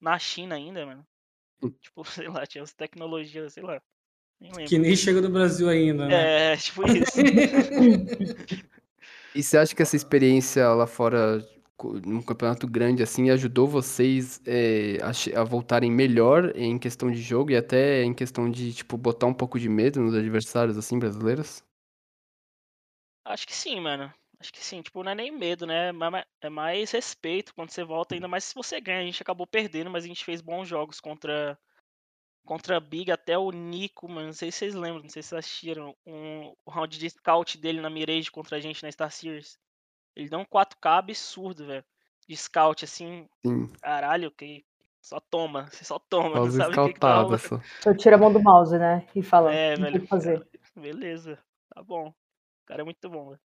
Na 0.00 0.16
China 0.20 0.54
ainda, 0.54 0.86
mano. 0.86 1.04
Hum. 1.60 1.72
Tipo, 1.80 2.04
sei 2.06 2.28
lá, 2.28 2.46
tinha 2.46 2.62
as 2.62 2.72
tecnologias, 2.72 3.54
sei 3.54 3.64
lá. 3.64 3.82
Nem 4.40 4.52
lembro. 4.52 4.68
Que 4.68 4.78
nem 4.78 4.94
chega 4.94 5.20
do 5.20 5.28
Brasil 5.28 5.68
ainda, 5.68 6.06
né? 6.06 6.52
É, 6.52 6.56
tipo 6.58 6.84
isso. 6.86 7.18
E 9.34 9.42
você 9.42 9.58
acha 9.58 9.74
que 9.74 9.82
essa 9.82 9.96
experiência 9.96 10.68
lá 10.68 10.86
fora, 10.86 11.44
num 12.06 12.22
campeonato 12.22 12.68
grande 12.68 13.02
assim, 13.02 13.30
ajudou 13.30 13.66
vocês 13.66 14.40
é, 14.46 14.98
a, 15.02 15.40
a 15.40 15.42
voltarem 15.42 15.90
melhor 15.90 16.52
em 16.54 16.78
questão 16.78 17.10
de 17.10 17.20
jogo 17.20 17.50
e 17.50 17.56
até 17.56 18.04
em 18.04 18.14
questão 18.14 18.48
de, 18.48 18.72
tipo, 18.72 18.96
botar 18.96 19.26
um 19.26 19.34
pouco 19.34 19.58
de 19.58 19.68
medo 19.68 20.00
nos 20.00 20.14
adversários, 20.14 20.78
assim, 20.78 21.00
brasileiros? 21.00 21.64
Acho 23.24 23.46
que 23.46 23.54
sim, 23.54 23.80
mano. 23.80 24.12
Acho 24.38 24.52
que 24.52 24.64
sim. 24.64 24.82
Tipo, 24.82 25.02
não 25.02 25.12
é 25.12 25.14
nem 25.14 25.30
medo, 25.30 25.66
né? 25.66 25.90
É 26.40 26.48
mais 26.50 26.90
respeito 26.90 27.54
quando 27.54 27.70
você 27.70 27.82
volta, 27.82 28.14
ainda 28.14 28.28
mais 28.28 28.44
se 28.44 28.54
você 28.54 28.80
ganha. 28.80 29.00
A 29.00 29.04
gente 29.04 29.22
acabou 29.22 29.46
perdendo, 29.46 29.90
mas 29.90 30.04
a 30.04 30.08
gente 30.08 30.24
fez 30.24 30.40
bons 30.40 30.68
jogos 30.68 31.00
contra 31.00 31.58
contra 32.44 32.76
a 32.76 32.80
Big, 32.80 33.10
até 33.10 33.38
o 33.38 33.50
Nico, 33.50 34.06
mano. 34.06 34.26
Não 34.26 34.32
sei 34.34 34.52
se 34.52 34.58
vocês 34.58 34.74
lembram, 34.74 35.02
não 35.02 35.08
sei 35.08 35.22
se 35.22 35.30
vocês 35.30 35.38
assistiram. 35.38 35.96
Um, 36.06 36.52
o 36.64 36.70
round 36.70 36.98
de 36.98 37.08
scout 37.08 37.58
dele 37.58 37.80
na 37.80 37.88
Mirage 37.88 38.30
contra 38.30 38.58
a 38.58 38.60
gente 38.60 38.82
na 38.82 38.92
Star 38.92 39.10
Series. 39.10 39.58
Ele 40.14 40.28
deu 40.28 40.38
um 40.38 40.44
4K 40.44 40.98
absurdo, 40.98 41.66
velho. 41.66 41.84
De 42.28 42.36
scout, 42.36 42.84
assim. 42.84 43.26
Sim, 43.44 43.70
Caralho, 43.80 44.30
que. 44.30 44.64
Só 45.00 45.20
toma, 45.20 45.66
você 45.70 45.84
só 45.84 45.98
toma, 45.98 46.36
não 46.36 46.50
só 46.50 46.56
sabe 46.56 46.78
o 46.78 46.86
que, 46.86 46.94
que 46.94 47.00
tá 47.00 47.26
só. 47.82 47.92
Tira 47.92 48.16
a 48.16 48.18
mão 48.18 48.32
do 48.32 48.42
mouse, 48.42 48.78
né? 48.78 49.06
E 49.14 49.22
fala. 49.22 49.52
É, 49.54 49.76
não 49.76 49.84
velho. 49.84 50.00
que 50.00 50.06
fazer. 50.06 50.48
Beleza, 50.74 51.38
tá 51.74 51.82
bom. 51.82 52.10
O 52.64 52.66
cara 52.66 52.82
é 52.82 52.84
muito 52.84 53.08
bom, 53.08 53.28
velho. 53.30 53.40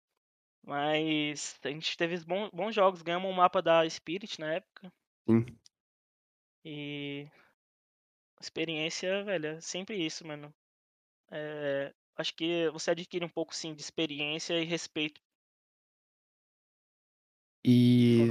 Mas 0.64 1.58
a 1.64 1.68
gente 1.68 1.96
teve 1.96 2.18
bons, 2.24 2.50
bons 2.50 2.74
jogos. 2.74 3.02
Ganhamos 3.02 3.30
um 3.30 3.34
mapa 3.34 3.60
da 3.60 3.88
Spirit 3.88 4.40
na 4.40 4.54
época. 4.54 4.92
Sim. 5.28 5.46
E. 6.64 7.28
Experiência, 8.40 9.24
velho, 9.24 9.46
é 9.46 9.60
sempre 9.60 9.96
isso, 9.96 10.24
mano. 10.24 10.54
É, 11.30 11.92
acho 12.16 12.34
que 12.34 12.70
você 12.70 12.92
adquire 12.92 13.24
um 13.24 13.28
pouco, 13.28 13.54
sim, 13.54 13.74
de 13.74 13.82
experiência 13.82 14.54
e 14.60 14.64
respeito 14.64 15.20
E 17.64 18.28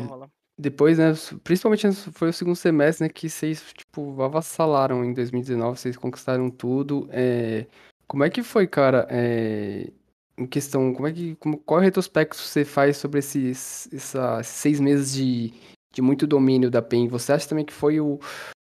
depois, 0.58 0.98
né, 0.98 1.14
principalmente 1.44 1.92
foi 2.14 2.30
o 2.30 2.34
segundo 2.34 2.56
semestre, 2.56 3.06
né, 3.06 3.14
que 3.14 3.30
vocês, 3.30 3.74
tipo, 3.74 4.22
avassalaram 4.22 5.04
em 5.04 5.14
2019, 5.14 5.78
vocês 5.78 5.98
conquistaram 5.98 6.50
tudo. 6.50 7.08
É, 7.12 7.68
como 8.08 8.24
é 8.24 8.30
que 8.30 8.42
foi, 8.42 8.66
cara, 8.66 9.06
é, 9.10 9.92
em 10.38 10.46
questão, 10.46 10.94
como 10.94 11.08
é 11.08 11.14
que, 11.14 11.36
como, 11.36 11.58
qual 11.58 11.80
retrospecto 11.80 12.38
você 12.38 12.64
faz 12.64 12.98
sobre 12.98 13.20
esses, 13.20 13.90
essa- 13.94 14.40
esses 14.42 14.54
seis 14.56 14.80
meses 14.80 15.14
de, 15.14 15.54
de 15.92 16.02
muito 16.02 16.28
domínio 16.28 16.70
da 16.70 16.82
PEN? 16.82 17.08
Você 17.08 17.34
acha 17.34 17.48
também 17.50 17.66
que 17.66 17.74
foi 17.74 18.00
o, 18.00 18.20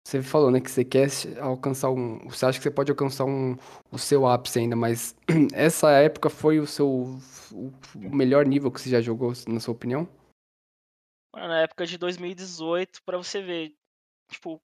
você 0.06 0.22
falou, 0.22 0.50
né, 0.50 0.60
que 0.60 0.70
você 0.70 0.84
quer 0.84 1.08
alcançar 1.40 1.90
um. 1.90 2.18
Você 2.28 2.46
acha 2.46 2.58
que 2.58 2.62
você 2.62 2.70
pode 2.70 2.90
alcançar 2.90 3.24
um, 3.24 3.56
o 3.90 3.98
seu 3.98 4.26
ápice 4.26 4.58
ainda, 4.60 4.76
mas 4.76 5.16
essa 5.52 5.90
época 5.90 6.30
foi 6.30 6.60
o 6.60 6.66
seu 6.66 7.18
o 7.52 7.72
melhor 7.94 8.46
nível 8.46 8.70
que 8.70 8.80
você 8.80 8.90
já 8.90 9.00
jogou, 9.00 9.32
na 9.48 9.60
sua 9.60 9.72
opinião? 9.72 10.08
Na 11.34 11.62
época 11.62 11.86
de 11.86 11.98
2018, 11.98 13.00
para 13.04 13.18
você 13.18 13.42
ver, 13.42 13.74
tipo, 14.30 14.60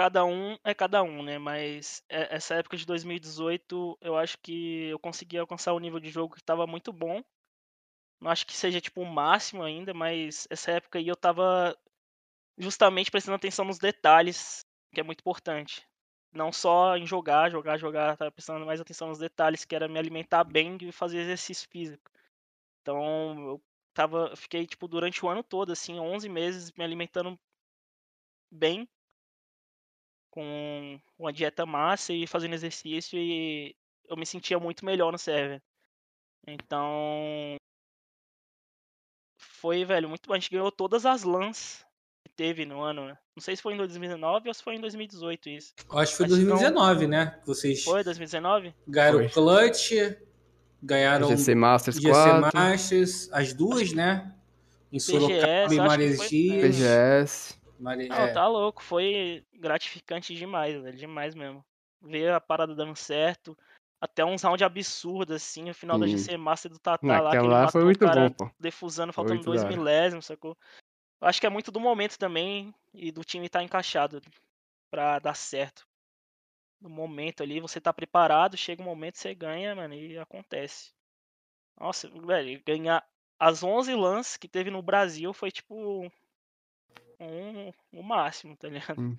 cada 0.00 0.24
um 0.24 0.56
é 0.64 0.72
cada 0.74 1.02
um, 1.02 1.22
né? 1.22 1.36
Mas 1.38 2.02
essa 2.08 2.54
época 2.54 2.74
de 2.74 2.86
2018, 2.86 3.98
eu 4.00 4.16
acho 4.16 4.38
que 4.38 4.86
eu 4.86 4.98
consegui 4.98 5.36
alcançar 5.36 5.74
o 5.74 5.78
nível 5.78 6.00
de 6.00 6.08
jogo 6.08 6.32
que 6.32 6.40
estava 6.40 6.66
muito 6.66 6.90
bom. 6.90 7.22
Não 8.18 8.30
acho 8.30 8.46
que 8.46 8.56
seja 8.56 8.80
tipo 8.80 9.02
o 9.02 9.06
máximo 9.06 9.62
ainda, 9.62 9.92
mas 9.92 10.46
essa 10.48 10.70
época 10.72 10.98
aí 10.98 11.06
eu 11.06 11.14
tava 11.16 11.76
justamente 12.56 13.10
prestando 13.10 13.36
atenção 13.36 13.62
nos 13.66 13.78
detalhes, 13.78 14.64
que 14.94 15.00
é 15.00 15.04
muito 15.04 15.20
importante. 15.20 15.86
Não 16.32 16.50
só 16.50 16.96
em 16.96 17.06
jogar, 17.06 17.50
jogar, 17.50 17.76
jogar, 17.76 18.16
tava 18.16 18.32
prestando 18.32 18.64
mais 18.64 18.80
atenção 18.80 19.08
nos 19.08 19.18
detalhes, 19.18 19.66
que 19.66 19.76
era 19.76 19.86
me 19.86 19.98
alimentar 19.98 20.44
bem 20.44 20.78
e 20.80 20.92
fazer 20.92 21.18
exercício 21.20 21.68
físico. 21.68 22.10
Então, 22.80 23.38
eu 23.50 23.62
tava, 23.92 24.34
fiquei 24.34 24.66
tipo 24.66 24.88
durante 24.88 25.24
o 25.26 25.28
ano 25.28 25.42
todo 25.42 25.72
assim, 25.72 25.98
11 25.98 26.26
meses 26.28 26.72
me 26.72 26.84
alimentando 26.84 27.38
bem 28.50 28.88
com 30.30 31.00
uma 31.18 31.32
dieta 31.32 31.66
massa 31.66 32.12
e 32.12 32.26
fazendo 32.26 32.54
exercício 32.54 33.18
e 33.18 33.74
eu 34.08 34.16
me 34.16 34.26
sentia 34.26 34.58
muito 34.58 34.84
melhor 34.84 35.12
no 35.12 35.18
server. 35.18 35.60
Então, 36.46 37.56
foi, 39.38 39.84
velho, 39.84 40.08
muito 40.08 40.26
bom. 40.26 40.34
A 40.34 40.38
gente 40.38 40.50
ganhou 40.50 40.72
todas 40.72 41.04
as 41.04 41.22
LANs 41.22 41.84
que 42.24 42.32
teve 42.34 42.64
no 42.64 42.80
ano. 42.80 43.06
Né? 43.06 43.18
Não 43.36 43.42
sei 43.42 43.56
se 43.56 43.62
foi 43.62 43.74
em 43.74 43.76
2019 43.76 44.48
ou 44.48 44.54
se 44.54 44.62
foi 44.62 44.74
em 44.76 44.80
2018 44.80 45.48
isso. 45.48 45.74
Acho 45.90 46.12
que 46.12 46.16
foi 46.18 46.26
em 46.26 46.30
2019, 46.30 47.02
não... 47.02 47.08
né? 47.08 47.40
Vocês 47.44 47.84
foi 47.84 48.02
2019? 48.02 48.74
Ganharam 48.86 49.24
o 49.24 49.30
Clutch, 49.30 49.92
ganharam 50.82 51.28
GC 51.28 51.54
Masters 51.54 51.96
GC 51.96 52.10
4. 52.10 52.58
Masters, 52.58 53.28
as 53.32 53.52
duas, 53.52 53.92
né? 53.92 54.34
Em 54.92 54.98
Sorocaba 54.98 55.72
e 55.72 55.76
Maresias. 55.76 56.76
PGS. 56.76 57.59
Não, 58.08 58.24
é. 58.24 58.32
tá 58.32 58.46
louco. 58.46 58.82
Foi 58.82 59.44
gratificante 59.52 60.34
demais, 60.34 60.80
velho. 60.80 60.96
Demais 60.96 61.34
mesmo. 61.34 61.64
Ver 62.02 62.32
a 62.32 62.40
parada 62.40 62.74
dando 62.74 62.96
certo 62.96 63.56
até 64.00 64.24
uns 64.24 64.42
round 64.42 64.64
absurdos, 64.64 65.36
assim, 65.36 65.64
no 65.64 65.74
final 65.74 65.98
da 65.98 66.06
GC 66.06 66.36
Master 66.36 66.70
do 66.70 66.78
Tata 66.78 67.06
lá, 67.20 67.30
que 67.32 67.36
ele 67.36 67.48
lá 67.48 67.70
foi 67.70 67.84
muito 67.84 68.08
bom, 68.08 68.30
pô. 68.30 68.50
defusando, 68.58 69.12
faltando 69.12 69.42
dois 69.42 69.62
milésimos, 69.64 70.24
sacou? 70.24 70.56
Eu 71.20 71.28
acho 71.28 71.38
que 71.38 71.46
é 71.46 71.50
muito 71.50 71.70
do 71.70 71.78
momento 71.78 72.18
também 72.18 72.74
e 72.94 73.12
do 73.12 73.22
time 73.22 73.46
estar 73.46 73.58
tá 73.58 73.64
encaixado 73.64 74.22
pra 74.90 75.18
dar 75.18 75.34
certo. 75.34 75.86
No 76.80 76.88
momento 76.88 77.42
ali, 77.42 77.60
você 77.60 77.78
tá 77.78 77.92
preparado, 77.92 78.56
chega 78.56 78.80
um 78.80 78.86
momento, 78.86 79.18
você 79.18 79.34
ganha, 79.34 79.74
mano, 79.74 79.92
e 79.92 80.18
acontece. 80.18 80.92
Nossa, 81.78 82.08
velho, 82.08 82.62
ganhar 82.64 83.06
as 83.38 83.62
11 83.62 83.94
lances 83.94 84.38
que 84.38 84.48
teve 84.48 84.70
no 84.70 84.80
Brasil 84.80 85.34
foi 85.34 85.50
tipo 85.50 86.10
um, 87.20 87.72
o 87.92 88.02
máximo, 88.02 88.56
tá 88.56 88.68
ligado? 88.68 89.00
Hum. 89.00 89.16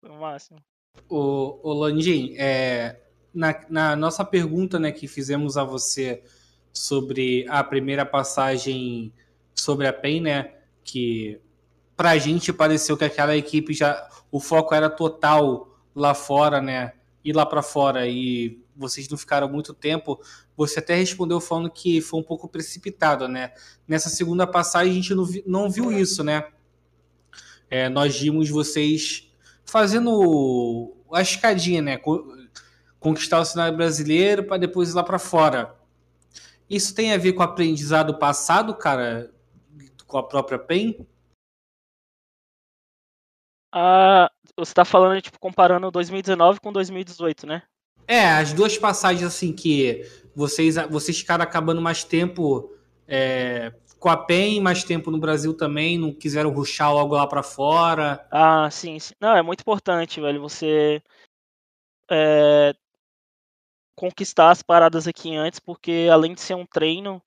foi 0.00 0.10
o 0.10 0.20
máximo. 0.20 0.62
O, 1.08 1.60
o 1.62 1.72
Landim, 1.72 2.34
é, 2.38 3.00
na, 3.34 3.64
na 3.68 3.96
nossa 3.96 4.24
pergunta 4.24 4.78
né, 4.78 4.92
que 4.92 5.08
fizemos 5.08 5.56
a 5.56 5.64
você 5.64 6.22
sobre 6.72 7.46
a 7.48 7.62
primeira 7.62 8.04
passagem 8.04 9.12
sobre 9.54 9.86
a 9.86 9.92
PEN, 9.92 10.22
né? 10.22 10.54
Que 10.82 11.40
pra 11.96 12.18
gente 12.18 12.52
pareceu 12.52 12.96
que 12.96 13.04
aquela 13.04 13.36
equipe 13.36 13.72
já. 13.72 14.08
O 14.30 14.40
foco 14.40 14.74
era 14.74 14.88
total 14.88 15.78
lá 15.94 16.14
fora, 16.14 16.60
né? 16.60 16.92
Ir 17.24 17.34
lá 17.34 17.46
para 17.46 17.62
fora 17.62 18.08
e 18.08 18.60
vocês 18.74 19.08
não 19.08 19.18
ficaram 19.18 19.48
muito 19.48 19.74
tempo. 19.74 20.20
Você 20.56 20.78
até 20.78 20.94
respondeu 20.94 21.40
falando 21.40 21.70
que 21.70 22.00
foi 22.00 22.20
um 22.20 22.24
pouco 22.24 22.48
precipitado, 22.48 23.28
né? 23.28 23.52
Nessa 23.86 24.08
segunda 24.08 24.46
passagem 24.46 24.92
a 24.92 24.94
gente 24.94 25.14
não, 25.14 25.24
vi, 25.24 25.44
não 25.46 25.70
viu 25.70 25.92
isso, 25.92 26.24
né? 26.24 26.48
É, 27.72 27.88
nós 27.88 28.20
vimos 28.20 28.50
vocês 28.50 29.32
fazendo 29.64 30.94
a 31.10 31.22
escadinha, 31.22 31.80
né? 31.80 31.98
conquistar 33.00 33.40
o 33.40 33.44
cenário 33.46 33.74
brasileiro 33.74 34.44
para 34.44 34.58
depois 34.58 34.90
ir 34.90 34.94
lá 34.94 35.02
para 35.02 35.18
fora. 35.18 35.74
Isso 36.68 36.94
tem 36.94 37.14
a 37.14 37.16
ver 37.16 37.32
com 37.32 37.40
o 37.40 37.44
aprendizado 37.46 38.18
passado, 38.18 38.74
cara, 38.74 39.32
com 40.06 40.18
a 40.18 40.22
própria 40.22 40.58
PEN? 40.58 41.06
Ah, 43.74 44.30
você 44.54 44.72
está 44.72 44.84
falando, 44.84 45.22
tipo, 45.22 45.38
comparando 45.38 45.90
2019 45.90 46.60
com 46.60 46.74
2018, 46.74 47.46
né? 47.46 47.62
É, 48.06 48.32
as 48.32 48.52
duas 48.52 48.76
passagens, 48.76 49.24
assim, 49.24 49.50
que 49.50 50.06
vocês, 50.36 50.74
vocês 50.90 51.18
ficaram 51.18 51.42
acabando 51.42 51.80
mais 51.80 52.04
tempo 52.04 52.70
é, 53.08 53.72
com 54.02 54.08
a 54.08 54.16
PEN, 54.16 54.60
mais 54.60 54.82
tempo 54.82 55.12
no 55.12 55.18
Brasil 55.18 55.56
também, 55.56 55.96
não 55.96 56.12
quiseram 56.12 56.50
ruxar 56.50 56.92
logo 56.92 57.14
lá 57.14 57.24
para 57.24 57.40
fora. 57.40 58.26
Ah, 58.32 58.68
sim, 58.68 58.98
sim. 58.98 59.14
Não, 59.20 59.36
é 59.36 59.42
muito 59.42 59.60
importante, 59.60 60.20
velho, 60.20 60.40
você 60.40 61.00
é, 62.10 62.74
conquistar 63.94 64.50
as 64.50 64.60
paradas 64.60 65.06
aqui 65.06 65.36
antes, 65.36 65.60
porque 65.60 66.08
além 66.10 66.34
de 66.34 66.40
ser 66.40 66.54
um 66.56 66.66
treino, 66.66 67.22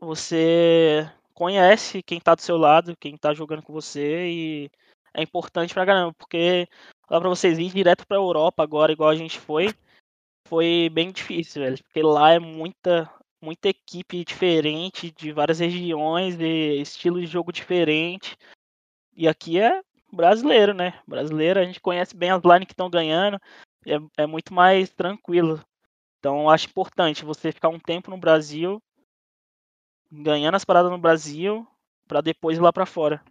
você 0.00 1.06
conhece 1.34 2.02
quem 2.02 2.18
tá 2.18 2.34
do 2.34 2.40
seu 2.40 2.56
lado, 2.56 2.96
quem 2.96 3.14
tá 3.18 3.34
jogando 3.34 3.62
com 3.62 3.72
você 3.74 4.26
e 4.26 4.70
é 5.12 5.22
importante 5.22 5.74
pra 5.74 5.84
caramba, 5.84 6.14
porque 6.14 6.66
lá 7.10 7.20
pra 7.20 7.28
vocês 7.28 7.58
ir 7.58 7.70
direto 7.70 8.06
pra 8.06 8.16
Europa 8.16 8.62
agora, 8.62 8.90
igual 8.90 9.10
a 9.10 9.16
gente 9.16 9.38
foi, 9.38 9.68
foi 10.48 10.88
bem 10.90 11.12
difícil, 11.12 11.62
velho, 11.62 11.76
porque 11.84 12.02
lá 12.02 12.32
é 12.32 12.38
muita 12.38 13.12
muita 13.44 13.68
equipe 13.68 14.24
diferente, 14.24 15.10
de 15.10 15.30
várias 15.30 15.58
regiões, 15.58 16.36
de 16.36 16.80
estilo 16.80 17.20
de 17.20 17.26
jogo 17.26 17.52
diferente. 17.52 18.36
E 19.14 19.28
aqui 19.28 19.60
é 19.60 19.82
brasileiro, 20.10 20.72
né? 20.72 20.98
Brasileiro, 21.06 21.60
a 21.60 21.64
gente 21.64 21.80
conhece 21.80 22.16
bem 22.16 22.30
as 22.30 22.42
lines 22.42 22.66
que 22.66 22.72
estão 22.72 22.88
ganhando, 22.88 23.38
é, 23.86 24.22
é 24.22 24.26
muito 24.26 24.54
mais 24.54 24.90
tranquilo. 24.90 25.62
Então, 26.18 26.48
acho 26.48 26.68
importante 26.68 27.24
você 27.24 27.52
ficar 27.52 27.68
um 27.68 27.78
tempo 27.78 28.10
no 28.10 28.16
Brasil, 28.16 28.82
ganhando 30.10 30.54
as 30.54 30.64
paradas 30.64 30.90
no 30.90 30.98
Brasil, 30.98 31.66
para 32.08 32.22
depois 32.22 32.56
ir 32.56 32.62
lá 32.62 32.72
para 32.72 32.86
fora. 32.86 33.22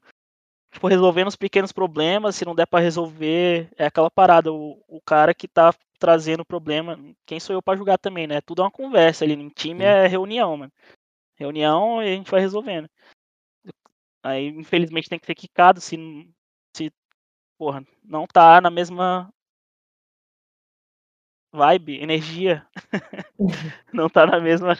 Tipo, 0.71 0.87
resolvendo 0.87 1.27
os 1.27 1.35
pequenos 1.35 1.71
problemas, 1.71 2.35
se 2.35 2.45
não 2.45 2.53
der 2.53 2.67
para 2.67 2.83
resolver, 2.83 3.69
é 3.77 3.85
aquela 3.85 4.11
parada, 4.11 4.51
o, 4.51 4.83
o 4.87 5.01
cara 5.01 5.33
que 5.33 5.47
tá 5.47 5.73
trazendo 6.03 6.41
o 6.41 6.45
problema, 6.45 6.99
quem 7.25 7.39
sou 7.39 7.55
eu 7.55 7.61
para 7.61 7.77
julgar 7.77 7.97
também, 7.97 8.27
né? 8.27 8.41
Tudo 8.41 8.61
é 8.61 8.65
uma 8.65 8.71
conversa 8.71 9.23
ali, 9.23 9.37
no 9.37 9.49
time 9.49 9.85
é 9.85 10.05
reunião, 10.05 10.57
mano. 10.57 10.71
Reunião 11.37 12.03
e 12.03 12.11
a 12.11 12.15
gente 12.17 12.29
vai 12.29 12.41
resolvendo. 12.41 12.89
Aí, 14.21 14.47
infelizmente, 14.49 15.07
tem 15.07 15.17
que 15.17 15.25
ser 15.25 15.33
quicado 15.33 15.79
se, 15.79 15.95
se 16.75 16.91
porra, 17.57 17.87
não 18.03 18.27
tá 18.27 18.59
na 18.59 18.69
mesma 18.69 19.33
vibe, 21.53 22.01
energia, 22.01 22.67
não 23.93 24.09
tá 24.09 24.25
na 24.25 24.41
mesma. 24.41 24.77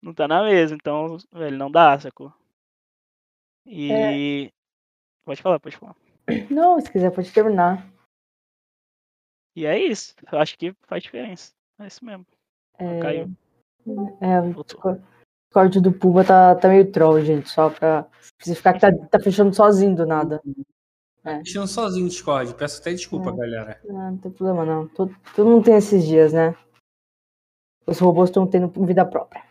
Não 0.00 0.14
tá 0.14 0.28
na 0.28 0.44
mesma, 0.44 0.76
então, 0.76 1.16
velho, 1.32 1.56
não 1.56 1.70
dá, 1.70 1.98
sacou? 1.98 2.32
E. 3.66 4.46
É. 4.46 4.52
Pode 5.24 5.42
falar, 5.42 5.58
pode 5.58 5.76
falar. 5.76 5.96
Não, 6.48 6.80
se 6.80 6.90
quiser, 6.90 7.10
pode 7.10 7.32
terminar. 7.32 7.91
E 9.54 9.66
é 9.66 9.78
isso. 9.78 10.14
Eu 10.30 10.38
acho 10.38 10.56
que 10.58 10.74
faz 10.82 11.02
diferença. 11.02 11.52
É 11.78 11.86
isso 11.86 12.04
mesmo. 12.04 12.26
É, 12.78 13.00
Caiu. 13.00 13.30
É, 14.20 14.40
o 14.40 14.64
Discord 14.64 15.80
do 15.80 15.92
Puma 15.92 16.24
tá, 16.24 16.54
tá 16.54 16.68
meio 16.68 16.90
troll, 16.90 17.20
gente. 17.22 17.48
Só 17.50 17.70
pra 17.70 18.06
especificar 18.20 18.74
que 18.74 18.80
tá, 18.80 18.90
tá 19.10 19.20
fechando 19.20 19.54
sozinho 19.54 19.94
do 19.94 20.06
nada. 20.06 20.40
É. 21.24 21.38
Mexendo 21.38 21.66
sozinho 21.66 22.06
o 22.06 22.08
Discord. 22.08 22.54
Peço 22.54 22.80
até 22.80 22.92
desculpa, 22.92 23.30
é. 23.30 23.36
galera. 23.36 23.80
Não, 23.84 24.10
não 24.12 24.18
tem 24.18 24.30
problema, 24.30 24.64
não. 24.64 24.88
Todo, 24.88 25.14
todo 25.34 25.48
mundo 25.48 25.64
tem 25.64 25.76
esses 25.76 26.04
dias, 26.04 26.32
né? 26.32 26.56
Os 27.86 27.98
robôs 27.98 28.30
estão 28.30 28.46
tendo 28.46 28.68
vida 28.86 29.04
própria. 29.04 29.44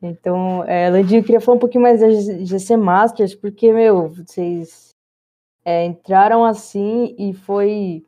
Então, 0.00 0.62
é, 0.64 0.90
Landinho, 0.90 1.20
eu 1.20 1.24
queria 1.24 1.40
falar 1.40 1.56
um 1.56 1.60
pouquinho 1.60 1.82
mais 1.82 2.00
da 2.00 2.10
GC 2.10 2.76
Masters, 2.76 3.34
porque, 3.34 3.72
meu, 3.72 4.08
vocês 4.10 4.90
é, 5.64 5.84
entraram 5.84 6.44
assim 6.44 7.14
e 7.18 7.32
foi. 7.32 8.06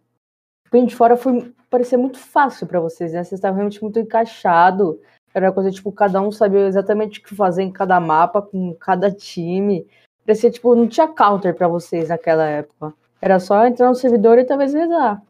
Bem 0.70 0.86
de 0.86 0.94
fora 0.94 1.16
foi 1.16 1.52
parecer 1.70 1.96
muito 1.96 2.18
fácil 2.18 2.66
para 2.66 2.80
vocês, 2.80 3.12
né? 3.12 3.22
Vocês 3.22 3.38
estavam 3.38 3.56
realmente 3.56 3.82
muito 3.82 3.98
encaixado. 3.98 5.00
Era 5.34 5.46
uma 5.46 5.52
coisa, 5.52 5.70
tipo, 5.70 5.92
cada 5.92 6.20
um 6.20 6.32
sabia 6.32 6.66
exatamente 6.66 7.20
o 7.20 7.22
que 7.22 7.34
fazer 7.34 7.62
em 7.62 7.70
cada 7.70 8.00
mapa, 8.00 8.40
com 8.40 8.74
cada 8.74 9.10
time. 9.10 9.86
Parecia, 10.24 10.50
tipo, 10.50 10.74
não 10.74 10.88
tinha 10.88 11.06
counter 11.06 11.54
para 11.54 11.68
vocês 11.68 12.08
naquela 12.08 12.46
época. 12.46 12.94
Era 13.20 13.38
só 13.38 13.66
entrar 13.66 13.88
no 13.88 13.94
servidor 13.94 14.38
e 14.38 14.44
talvez 14.44 14.72
rezar. 14.72 15.22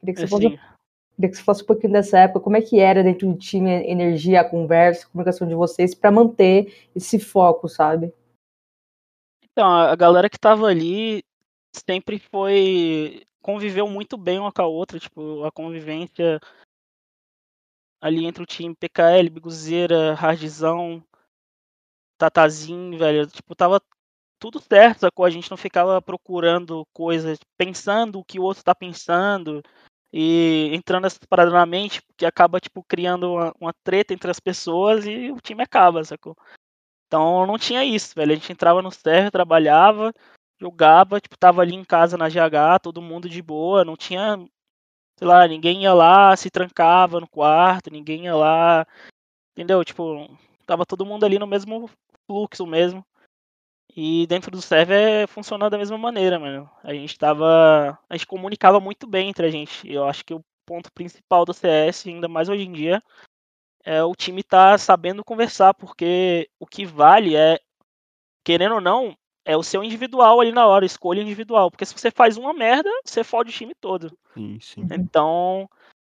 Queria 0.00 0.14
que 0.14 0.20
você, 0.20 0.26
fosse, 0.26 0.48
queria 0.48 1.30
que 1.30 1.36
você 1.36 1.62
um 1.62 1.66
pouquinho 1.66 1.92
dessa 1.92 2.18
época, 2.18 2.40
como 2.40 2.56
é 2.56 2.62
que 2.62 2.80
era 2.80 3.02
dentro 3.02 3.26
do 3.28 3.38
time, 3.38 3.70
a 3.70 3.84
energia, 3.84 4.40
a 4.40 4.48
conversa, 4.48 5.06
a 5.06 5.10
comunicação 5.10 5.46
de 5.46 5.54
vocês, 5.54 5.94
para 5.94 6.10
manter 6.10 6.88
esse 6.94 7.18
foco, 7.18 7.68
sabe? 7.68 8.12
Então, 9.52 9.66
a 9.70 9.94
galera 9.96 10.28
que 10.28 10.38
tava 10.38 10.66
ali 10.66 11.22
sempre 11.74 12.18
foi. 12.18 13.22
Conviveu 13.46 13.86
muito 13.86 14.18
bem 14.18 14.40
uma 14.40 14.50
com 14.50 14.60
a 14.60 14.66
outra, 14.66 14.98
tipo, 14.98 15.44
a 15.44 15.52
convivência 15.52 16.40
ali 18.00 18.26
entre 18.26 18.42
o 18.42 18.46
time 18.46 18.74
PKL, 18.74 19.30
Biguzeira, 19.30 20.14
Hardzão, 20.14 21.00
Tatazinho, 22.18 22.98
velho, 22.98 23.24
tipo, 23.28 23.54
tava 23.54 23.80
tudo 24.40 24.58
certo, 24.58 25.00
sacou? 25.00 25.24
A 25.24 25.30
gente 25.30 25.48
não 25.48 25.56
ficava 25.56 26.02
procurando 26.02 26.84
coisas, 26.92 27.38
pensando 27.56 28.18
o 28.18 28.24
que 28.24 28.40
o 28.40 28.42
outro 28.42 28.64
tá 28.64 28.74
pensando 28.74 29.62
e 30.12 30.70
entrando 30.74 31.04
nessa 31.04 31.20
parada 31.28 31.52
na 31.52 31.64
mente, 31.64 32.02
que 32.16 32.26
acaba, 32.26 32.58
tipo, 32.58 32.82
criando 32.82 33.32
uma, 33.34 33.54
uma, 33.60 33.72
treta 33.84 34.12
entre 34.12 34.28
as 34.28 34.40
pessoas 34.40 35.06
e 35.06 35.30
o 35.30 35.40
time 35.40 35.62
acaba, 35.62 36.02
sacou? 36.02 36.34
Então 37.06 37.46
não 37.46 37.56
tinha 37.56 37.84
isso, 37.84 38.12
velho. 38.16 38.32
A 38.32 38.34
gente 38.34 38.50
entrava 38.50 38.82
no 38.82 38.90
server, 38.90 39.30
trabalhava, 39.30 40.12
jogava, 40.58 41.20
tipo, 41.20 41.36
tava 41.36 41.62
ali 41.62 41.74
em 41.74 41.84
casa 41.84 42.16
na 42.16 42.28
GH, 42.28 42.80
todo 42.82 43.02
mundo 43.02 43.28
de 43.28 43.42
boa, 43.42 43.84
não 43.84 43.96
tinha, 43.96 44.36
sei 45.18 45.28
lá, 45.28 45.46
ninguém 45.46 45.82
ia 45.82 45.94
lá, 45.94 46.36
se 46.36 46.50
trancava 46.50 47.20
no 47.20 47.28
quarto, 47.28 47.90
ninguém 47.90 48.24
ia 48.24 48.34
lá, 48.34 48.86
entendeu? 49.52 49.84
Tipo, 49.84 50.28
tava 50.66 50.86
todo 50.86 51.06
mundo 51.06 51.24
ali 51.24 51.38
no 51.38 51.46
mesmo 51.46 51.90
fluxo 52.26 52.66
mesmo. 52.66 53.04
E 53.94 54.26
dentro 54.26 54.50
do 54.50 54.60
server 54.60 55.26
funcionava 55.26 55.70
da 55.70 55.78
mesma 55.78 55.96
maneira, 55.96 56.38
mano. 56.38 56.70
A 56.82 56.92
gente 56.92 57.18
tava. 57.18 57.98
A 58.08 58.14
gente 58.14 58.26
comunicava 58.26 58.78
muito 58.78 59.06
bem 59.06 59.30
entre 59.30 59.46
a 59.46 59.50
gente. 59.50 59.90
Eu 59.90 60.04
acho 60.06 60.22
que 60.22 60.34
o 60.34 60.44
ponto 60.66 60.92
principal 60.92 61.46
do 61.46 61.54
CS, 61.54 62.06
ainda 62.06 62.28
mais 62.28 62.50
hoje 62.50 62.64
em 62.64 62.72
dia, 62.72 63.02
é 63.84 64.02
o 64.04 64.14
time 64.14 64.42
tá 64.42 64.76
sabendo 64.76 65.24
conversar, 65.24 65.72
porque 65.72 66.50
o 66.60 66.66
que 66.66 66.84
vale 66.84 67.36
é, 67.36 67.58
querendo 68.44 68.74
ou 68.74 68.80
não, 68.80 69.16
é 69.46 69.56
o 69.56 69.62
seu 69.62 69.82
individual 69.82 70.40
ali 70.40 70.50
na 70.50 70.66
hora, 70.66 70.84
escolha 70.84 71.22
individual. 71.22 71.70
Porque 71.70 71.86
se 71.86 71.94
você 71.94 72.10
faz 72.10 72.36
uma 72.36 72.52
merda, 72.52 72.90
você 73.04 73.22
fode 73.22 73.50
o 73.50 73.52
time 73.52 73.74
todo. 73.80 74.10
Sim, 74.34 74.58
sim. 74.60 74.86
Então, 74.90 75.70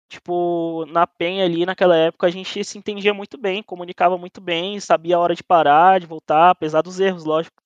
tipo, 0.09 0.85
na 0.87 1.05
PEN 1.05 1.43
ali 1.43 1.65
naquela 1.65 1.97
época 1.97 2.27
a 2.27 2.29
gente 2.29 2.63
se 2.63 2.77
entendia 2.77 3.13
muito 3.13 3.37
bem, 3.37 3.61
comunicava 3.61 4.17
muito 4.17 4.39
bem, 4.39 4.79
sabia 4.79 5.17
a 5.17 5.19
hora 5.19 5.35
de 5.35 5.43
parar, 5.43 5.99
de 5.99 6.07
voltar, 6.07 6.51
apesar 6.51 6.81
dos 6.81 6.99
erros, 6.99 7.25
lógico. 7.25 7.61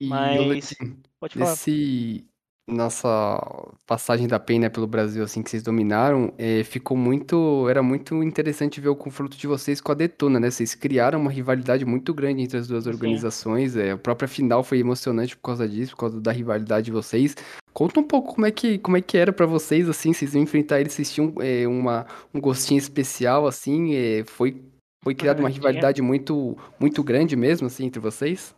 E 0.00 0.08
Mas. 0.08 0.74
Pode 1.20 1.34
falar. 1.34 1.50
nesse, 1.50 2.26
nossa 2.68 3.40
passagem 3.86 4.28
da 4.28 4.38
PEN, 4.38 4.60
né, 4.60 4.68
pelo 4.68 4.86
Brasil, 4.86 5.24
assim, 5.24 5.42
que 5.42 5.50
vocês 5.50 5.62
dominaram, 5.62 6.32
eh, 6.38 6.62
ficou 6.64 6.96
muito, 6.96 7.68
era 7.68 7.82
muito 7.82 8.22
interessante 8.22 8.80
ver 8.80 8.88
o 8.88 8.96
confronto 8.96 9.36
de 9.36 9.46
vocês 9.46 9.80
com 9.80 9.90
a 9.92 9.94
Detona, 9.94 10.38
né? 10.38 10.50
Vocês 10.50 10.74
criaram 10.74 11.20
uma 11.20 11.30
rivalidade 11.30 11.84
muito 11.84 12.14
grande 12.14 12.42
entre 12.42 12.58
as 12.58 12.68
duas 12.68 12.84
Sim. 12.84 12.90
organizações, 12.90 13.76
eh, 13.76 13.90
a 13.92 13.96
própria 13.98 14.28
final 14.28 14.62
foi 14.62 14.78
emocionante 14.78 15.36
por 15.36 15.42
causa 15.42 15.68
disso, 15.68 15.92
por 15.92 15.98
causa 16.00 16.20
da 16.20 16.30
rivalidade 16.32 16.86
de 16.86 16.92
vocês. 16.92 17.34
Conta 17.72 18.00
um 18.00 18.04
pouco 18.04 18.34
como 18.34 18.46
é 18.46 18.50
que, 18.50 18.78
como 18.78 18.96
é 18.96 19.00
que 19.00 19.16
era 19.16 19.32
pra 19.32 19.46
vocês, 19.46 19.88
assim, 19.88 20.12
vocês 20.12 20.34
iam 20.34 20.42
enfrentar 20.42 20.80
eles, 20.80 20.92
vocês 20.92 21.12
tinham 21.12 21.34
eh, 21.40 21.66
uma, 21.66 22.06
um 22.32 22.40
gostinho 22.40 22.78
especial, 22.78 23.46
assim, 23.46 23.94
eh, 23.94 24.24
foi, 24.26 24.62
foi 25.02 25.14
criada 25.14 25.40
uma 25.40 25.48
tinha. 25.50 25.58
rivalidade 25.58 26.00
muito, 26.02 26.56
muito 26.78 27.02
grande 27.02 27.34
mesmo, 27.36 27.66
assim, 27.66 27.86
entre 27.86 28.00
vocês? 28.00 28.54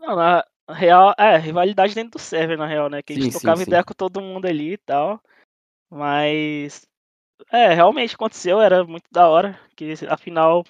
Não, 0.00 0.16
na 0.16 0.44
real, 0.72 1.14
é, 1.18 1.36
rivalidade 1.36 1.94
dentro 1.94 2.12
do 2.12 2.18
server, 2.18 2.56
na 2.56 2.66
real, 2.66 2.88
né? 2.88 3.02
Que 3.02 3.12
a 3.12 3.16
gente 3.16 3.24
Sim, 3.26 3.30
sim, 3.32 3.38
tocava 3.38 3.58
sim. 3.58 3.62
ideia 3.64 3.84
com 3.84 3.94
todo 3.94 4.20
mundo 4.20 4.46
ali 4.46 4.74
e 4.74 4.78
tal. 4.78 5.20
Mas. 5.90 6.86
É, 7.50 7.72
realmente 7.72 8.14
aconteceu, 8.14 8.60
era 8.60 8.84
muito 8.84 9.06
da 9.10 9.28
hora. 9.28 9.58
Que 9.74 9.94
a 10.08 10.16
final 10.16 10.64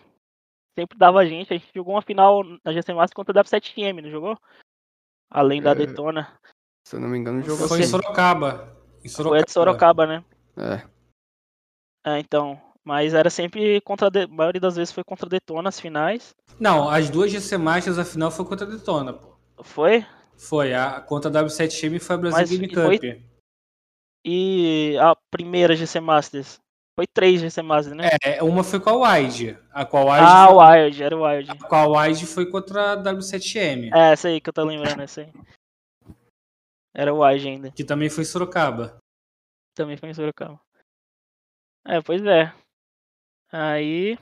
sempre 0.78 0.96
dava 0.96 1.20
a 1.20 1.26
gente. 1.26 1.52
A 1.52 1.56
gente 1.56 1.70
jogou 1.74 1.94
uma 1.94 2.02
final 2.02 2.42
na 2.64 2.72
GC 2.72 2.92
Master 2.94 3.16
contra 3.16 3.38
a 3.38 3.44
W7M, 3.44 4.02
não 4.02 4.10
jogou? 4.10 4.38
Além 5.30 5.62
da 5.62 5.72
É, 5.72 5.74
Detona. 5.74 6.38
Se 6.86 6.96
eu 6.96 7.00
não 7.00 7.08
me 7.08 7.18
engano, 7.18 7.42
jogou 7.42 7.68
Foi 7.68 7.78
em 7.78 7.82
assim. 7.82 7.90
Sorocaba. 7.90 8.76
Em 9.04 9.08
Foi 9.08 9.38
a 9.38 9.42
de 9.42 9.52
Sorocaba, 9.52 10.06
né? 10.06 10.24
É. 10.56 10.88
É, 12.04 12.18
então. 12.18 12.60
Mas 12.82 13.14
era 13.14 13.28
sempre 13.28 13.80
contra. 13.82 14.06
A, 14.06 14.10
de... 14.10 14.22
a 14.22 14.28
maioria 14.28 14.60
das 14.60 14.76
vezes 14.76 14.92
foi 14.92 15.04
contra 15.04 15.26
a 15.26 15.28
Detona 15.28 15.68
as 15.68 15.78
finais. 15.78 16.34
Não, 16.58 16.88
as 16.88 17.10
duas 17.10 17.30
GC 17.30 17.58
Masters, 17.58 17.98
a 17.98 18.04
final 18.04 18.30
foi 18.30 18.44
contra 18.44 18.66
a 18.66 18.70
Detona, 18.70 19.12
pô. 19.12 19.29
Foi? 19.64 20.06
Foi, 20.36 20.74
a 20.74 21.00
contra 21.00 21.30
a 21.30 21.44
W7M 21.44 22.00
foi 22.00 22.16
a 22.16 22.18
Brasil 22.18 22.38
Mas 22.40 22.50
Game 22.50 22.74
foi- 22.74 22.98
Cup. 22.98 23.30
E 24.24 24.96
a 25.00 25.14
primeira 25.30 25.74
GC 25.76 26.00
Masters? 26.00 26.58
Foi 26.98 27.06
três 27.06 27.40
GC 27.40 27.62
Masters, 27.62 27.96
né? 27.96 28.08
É, 28.22 28.42
uma 28.42 28.62
foi 28.62 28.78
com 28.80 28.90
a 28.90 29.14
Wide. 29.14 29.58
A 29.72 29.82
a 29.82 29.84
Wide, 29.84 30.26
ah, 30.26 30.46
foi, 30.48 30.82
Wild, 30.84 31.02
era 31.02 31.16
o 31.16 31.22
Wild. 31.26 31.50
a 31.70 31.86
Wide 31.86 32.26
foi 32.26 32.50
contra 32.50 32.92
a 32.92 32.96
W7M, 32.96 33.90
É, 33.94 34.12
essa 34.12 34.28
aí 34.28 34.40
que 34.40 34.48
eu 34.50 34.52
tô 34.52 34.64
lembrando, 34.64 35.00
essa 35.02 35.22
aí. 35.22 35.32
Era 36.94 37.14
o 37.14 37.22
Wild 37.24 37.48
ainda. 37.48 37.70
que 37.72 37.84
também 37.84 38.10
foi 38.10 38.22
em 38.24 38.26
Sorocaba. 38.26 38.98
Também 39.74 39.96
foi 39.96 40.10
em 40.10 40.14
Sorocaba. 40.14 40.60
É, 41.86 42.02
pois 42.02 42.22
é. 42.26 42.52
Aí. 43.52 44.18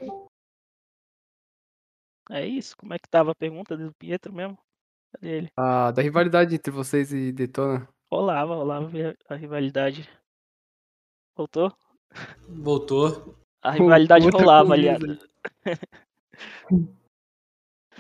É 2.31 2.47
isso. 2.47 2.77
Como 2.77 2.93
é 2.95 2.99
que 2.99 3.09
tava 3.09 3.33
a 3.33 3.35
pergunta 3.35 3.77
do 3.77 3.93
Pietro 3.95 4.33
mesmo? 4.33 4.57
Cadê 5.13 5.29
ele? 5.39 5.53
Ah, 5.57 5.91
da 5.91 6.03
rivalidade 6.03 6.55
entre 6.55 6.71
vocês 6.71 7.13
e 7.13 7.33
Detona. 7.33 7.89
Rolava, 8.11 8.55
rolava 8.55 8.91
a 9.29 9.35
rivalidade. 9.35 10.09
Voltou? 11.37 11.73
Voltou. 12.49 13.37
A 13.63 13.71
rivalidade 13.73 14.25
Outra 14.27 14.41
rolava, 14.41 14.69
coisa. 14.69 14.97
aliás. 14.97 15.29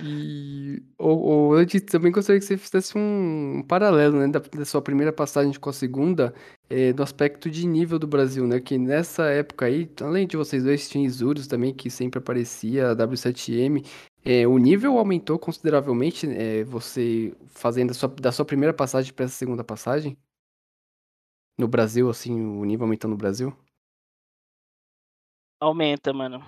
E 0.01 0.81
o, 0.97 1.49
o, 1.49 1.59
eu 1.59 1.67
te- 1.67 1.81
também 1.81 2.13
gostaria 2.13 2.39
que 2.39 2.47
você 2.47 2.57
fizesse 2.57 2.97
um, 2.97 3.57
um 3.59 3.63
paralelo, 3.65 4.21
né, 4.21 4.29
da, 4.29 4.39
da 4.39 4.65
sua 4.65 4.81
primeira 4.81 5.13
passagem 5.13 5.53
com 5.59 5.69
a 5.71 5.73
segunda, 5.73 6.33
eh, 6.71 6.93
do 6.93 7.03
aspecto 7.03 7.51
de 7.51 7.67
nível 7.67 7.99
do 7.99 8.07
Brasil, 8.07 8.47
né, 8.47 8.61
que 8.61 8.79
nessa 8.79 9.25
época 9.25 9.67
aí, 9.67 9.91
além 10.01 10.25
de 10.29 10.37
vocês 10.37 10.63
dois, 10.63 10.89
tinha 10.89 11.05
Isurus 11.05 11.49
também, 11.49 11.75
que 11.75 11.91
sempre 11.91 12.19
aparecia, 12.21 12.91
a 12.93 12.95
W7M, 12.95 13.85
eh, 14.29 14.47
o 14.47 14.59
nível 14.59 14.99
aumentou 14.99 15.39
consideravelmente, 15.39 16.27
eh, 16.27 16.63
você 16.65 17.35
fazendo 17.49 17.95
sua- 17.95 18.09
da 18.11 18.31
sua 18.31 18.45
primeira 18.45 18.75
passagem 18.75 19.13
para 19.13 19.25
essa 19.25 19.35
segunda 19.35 19.65
passagem? 19.65 20.19
No 21.59 21.67
Brasil, 21.67 22.09
assim, 22.11 22.39
o 22.39 22.65
nível 22.65 22.85
aumentou 22.85 23.11
no 23.11 23.17
Brasil? 23.17 23.57
Aumenta, 25.61 26.13
mano. 26.13 26.41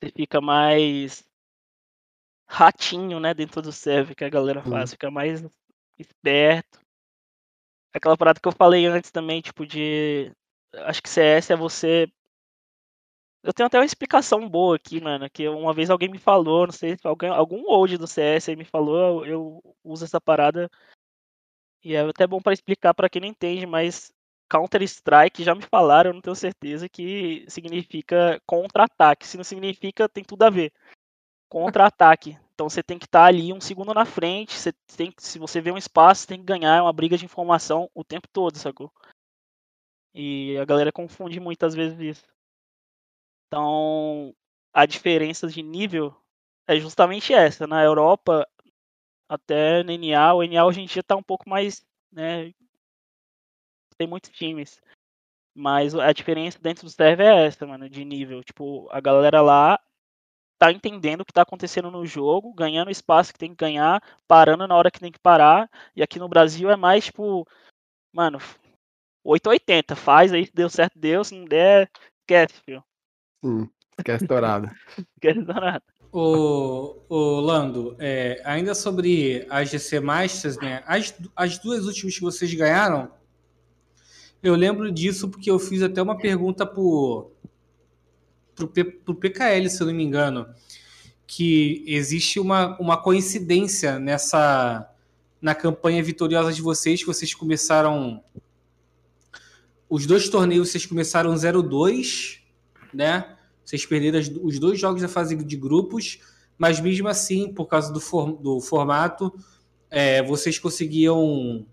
Você 0.00 0.10
fica 0.10 0.40
mais 0.40 1.24
ratinho, 2.48 3.18
né, 3.20 3.32
dentro 3.32 3.62
do 3.62 3.72
server 3.72 4.14
que 4.14 4.24
a 4.24 4.28
galera 4.28 4.62
faz, 4.62 4.90
fica 4.90 5.10
mais 5.10 5.42
esperto. 5.98 6.80
Aquela 7.94 8.16
parada 8.16 8.40
que 8.40 8.48
eu 8.48 8.52
falei 8.52 8.86
antes 8.86 9.10
também, 9.10 9.40
tipo 9.40 9.64
de 9.64 10.32
acho 10.74 11.02
que 11.02 11.08
CS 11.08 11.52
é 11.52 11.56
você 11.56 12.10
eu 13.42 13.52
tenho 13.52 13.66
até 13.66 13.78
uma 13.78 13.84
explicação 13.84 14.48
boa 14.48 14.76
aqui, 14.76 15.00
mano, 15.00 15.28
que 15.30 15.48
uma 15.48 15.72
vez 15.74 15.90
alguém 15.90 16.08
me 16.08 16.18
falou, 16.18 16.66
não 16.66 16.72
sei 16.72 16.96
se 16.96 17.06
alguém, 17.06 17.30
algum 17.30 17.64
old 17.66 17.96
do 17.98 18.06
CS 18.06 18.50
aí 18.50 18.56
me 18.56 18.64
falou, 18.64 19.24
eu, 19.24 19.26
eu 19.26 19.76
uso 19.84 20.04
essa 20.04 20.20
parada 20.20 20.70
e 21.84 21.94
é 21.94 22.00
até 22.00 22.26
bom 22.26 22.40
pra 22.40 22.52
explicar 22.52 22.94
pra 22.94 23.08
quem 23.08 23.20
não 23.22 23.28
entende, 23.28 23.66
mas 23.66 24.12
Counter 24.48 24.82
Strike 24.82 25.42
já 25.42 25.54
me 25.54 25.62
falaram, 25.62 26.10
eu 26.10 26.14
não 26.14 26.20
tenho 26.20 26.36
certeza 26.36 26.88
que 26.88 27.44
significa 27.48 28.40
contra-ataque. 28.46 29.26
Se 29.26 29.36
não 29.36 29.44
significa, 29.44 30.08
tem 30.08 30.22
tudo 30.22 30.42
a 30.44 30.50
ver. 30.50 30.72
Contra-ataque. 31.48 32.38
Então 32.54 32.68
você 32.68 32.82
tem 32.82 32.98
que 32.98 33.06
estar 33.06 33.24
ali 33.24 33.52
um 33.52 33.60
segundo 33.60 33.94
na 33.94 34.04
frente. 34.04 34.52
Você 34.52 34.72
tem, 34.96 35.12
se 35.18 35.38
você 35.38 35.60
vê 35.60 35.72
um 35.72 35.78
espaço, 35.78 36.28
tem 36.28 36.38
que 36.38 36.44
ganhar 36.44 36.82
uma 36.82 36.92
briga 36.92 37.16
de 37.16 37.24
informação 37.24 37.90
o 37.94 38.04
tempo 38.04 38.28
todo, 38.32 38.58
sacou? 38.58 38.92
E 40.14 40.56
a 40.58 40.64
galera 40.64 40.92
confunde 40.92 41.40
muitas 41.40 41.74
vezes 41.74 41.98
isso. 41.98 42.31
Então, 43.52 44.34
a 44.72 44.86
diferença 44.86 45.46
de 45.46 45.62
nível 45.62 46.16
é 46.66 46.80
justamente 46.80 47.34
essa. 47.34 47.66
Na 47.66 47.84
Europa, 47.84 48.48
até 49.28 49.82
no 49.82 49.92
NA, 49.92 50.34
o 50.34 50.42
NA 50.42 50.64
hoje 50.64 50.80
em 50.80 50.86
dia 50.86 51.02
tá 51.02 51.14
um 51.14 51.22
pouco 51.22 51.50
mais, 51.50 51.84
né, 52.10 52.50
tem 53.98 54.06
muitos 54.08 54.30
times. 54.30 54.80
Mas 55.54 55.94
a 55.94 56.14
diferença 56.14 56.58
dentro 56.58 56.84
do 56.86 56.90
server 56.90 57.26
é 57.26 57.46
essa, 57.46 57.66
mano, 57.66 57.90
de 57.90 58.02
nível. 58.06 58.42
Tipo, 58.42 58.88
a 58.90 59.02
galera 59.02 59.42
lá 59.42 59.78
tá 60.58 60.72
entendendo 60.72 61.20
o 61.20 61.24
que 61.26 61.32
tá 61.32 61.42
acontecendo 61.42 61.90
no 61.90 62.06
jogo, 62.06 62.54
ganhando 62.54 62.88
o 62.88 62.92
espaço 62.92 63.34
que 63.34 63.38
tem 63.38 63.50
que 63.50 63.56
ganhar, 63.56 64.02
parando 64.26 64.66
na 64.66 64.74
hora 64.74 64.90
que 64.90 65.00
tem 65.00 65.12
que 65.12 65.18
parar. 65.18 65.70
E 65.94 66.02
aqui 66.02 66.18
no 66.18 66.28
Brasil 66.28 66.70
é 66.70 66.76
mais, 66.76 67.04
tipo, 67.04 67.46
mano, 68.14 68.38
880, 69.22 69.94
faz 69.94 70.32
aí, 70.32 70.50
deu 70.54 70.70
certo, 70.70 70.98
deu, 70.98 71.22
se 71.22 71.34
não 71.34 71.44
der, 71.44 71.90
esquece, 72.22 72.62
filho. 72.62 72.82
Sim, 73.42 73.68
esquece 73.98 74.26
dourado. 74.26 74.70
Esquece 75.14 75.40
nada. 75.46 75.82
O, 76.12 76.98
o 77.08 77.40
Lando, 77.40 77.96
é, 77.98 78.40
ainda 78.44 78.74
sobre 78.74 79.46
as 79.48 79.70
GC 79.70 79.98
Masters, 80.00 80.58
né? 80.58 80.82
As, 80.86 81.14
as 81.34 81.58
duas 81.58 81.86
últimas 81.86 82.14
que 82.14 82.20
vocês 82.20 82.52
ganharam, 82.52 83.10
eu 84.42 84.54
lembro 84.54 84.92
disso 84.92 85.28
porque 85.30 85.50
eu 85.50 85.58
fiz 85.58 85.82
até 85.82 86.02
uma 86.02 86.18
pergunta 86.18 86.66
pro, 86.66 87.30
pro, 88.54 88.68
P- 88.68 88.84
pro 88.84 89.14
PKL, 89.14 89.70
se 89.70 89.80
eu 89.80 89.86
não 89.86 89.94
me 89.94 90.02
engano, 90.04 90.46
que 91.26 91.82
existe 91.86 92.38
uma, 92.38 92.78
uma 92.78 93.00
coincidência 93.02 93.98
nessa, 93.98 94.86
na 95.40 95.54
campanha 95.54 96.02
vitoriosa 96.02 96.52
de 96.52 96.60
vocês, 96.60 97.00
que 97.00 97.06
vocês 97.06 97.34
começaram. 97.34 98.22
Os 99.88 100.04
dois 100.04 100.28
torneios 100.28 100.68
vocês 100.70 100.84
começaram 100.84 101.32
0-2, 101.34 102.41
né? 102.92 103.36
Vocês 103.64 103.86
perderam 103.86 104.18
os 104.42 104.58
dois 104.58 104.78
jogos 104.78 105.02
da 105.02 105.08
fase 105.08 105.36
de 105.36 105.56
grupos, 105.56 106.20
mas 106.58 106.80
mesmo 106.80 107.08
assim, 107.08 107.52
por 107.52 107.66
causa 107.66 107.92
do, 107.92 108.00
for, 108.00 108.32
do 108.32 108.60
formato, 108.60 109.32
é, 109.90 110.22
vocês 110.22 110.58
conseguiam 110.58 111.66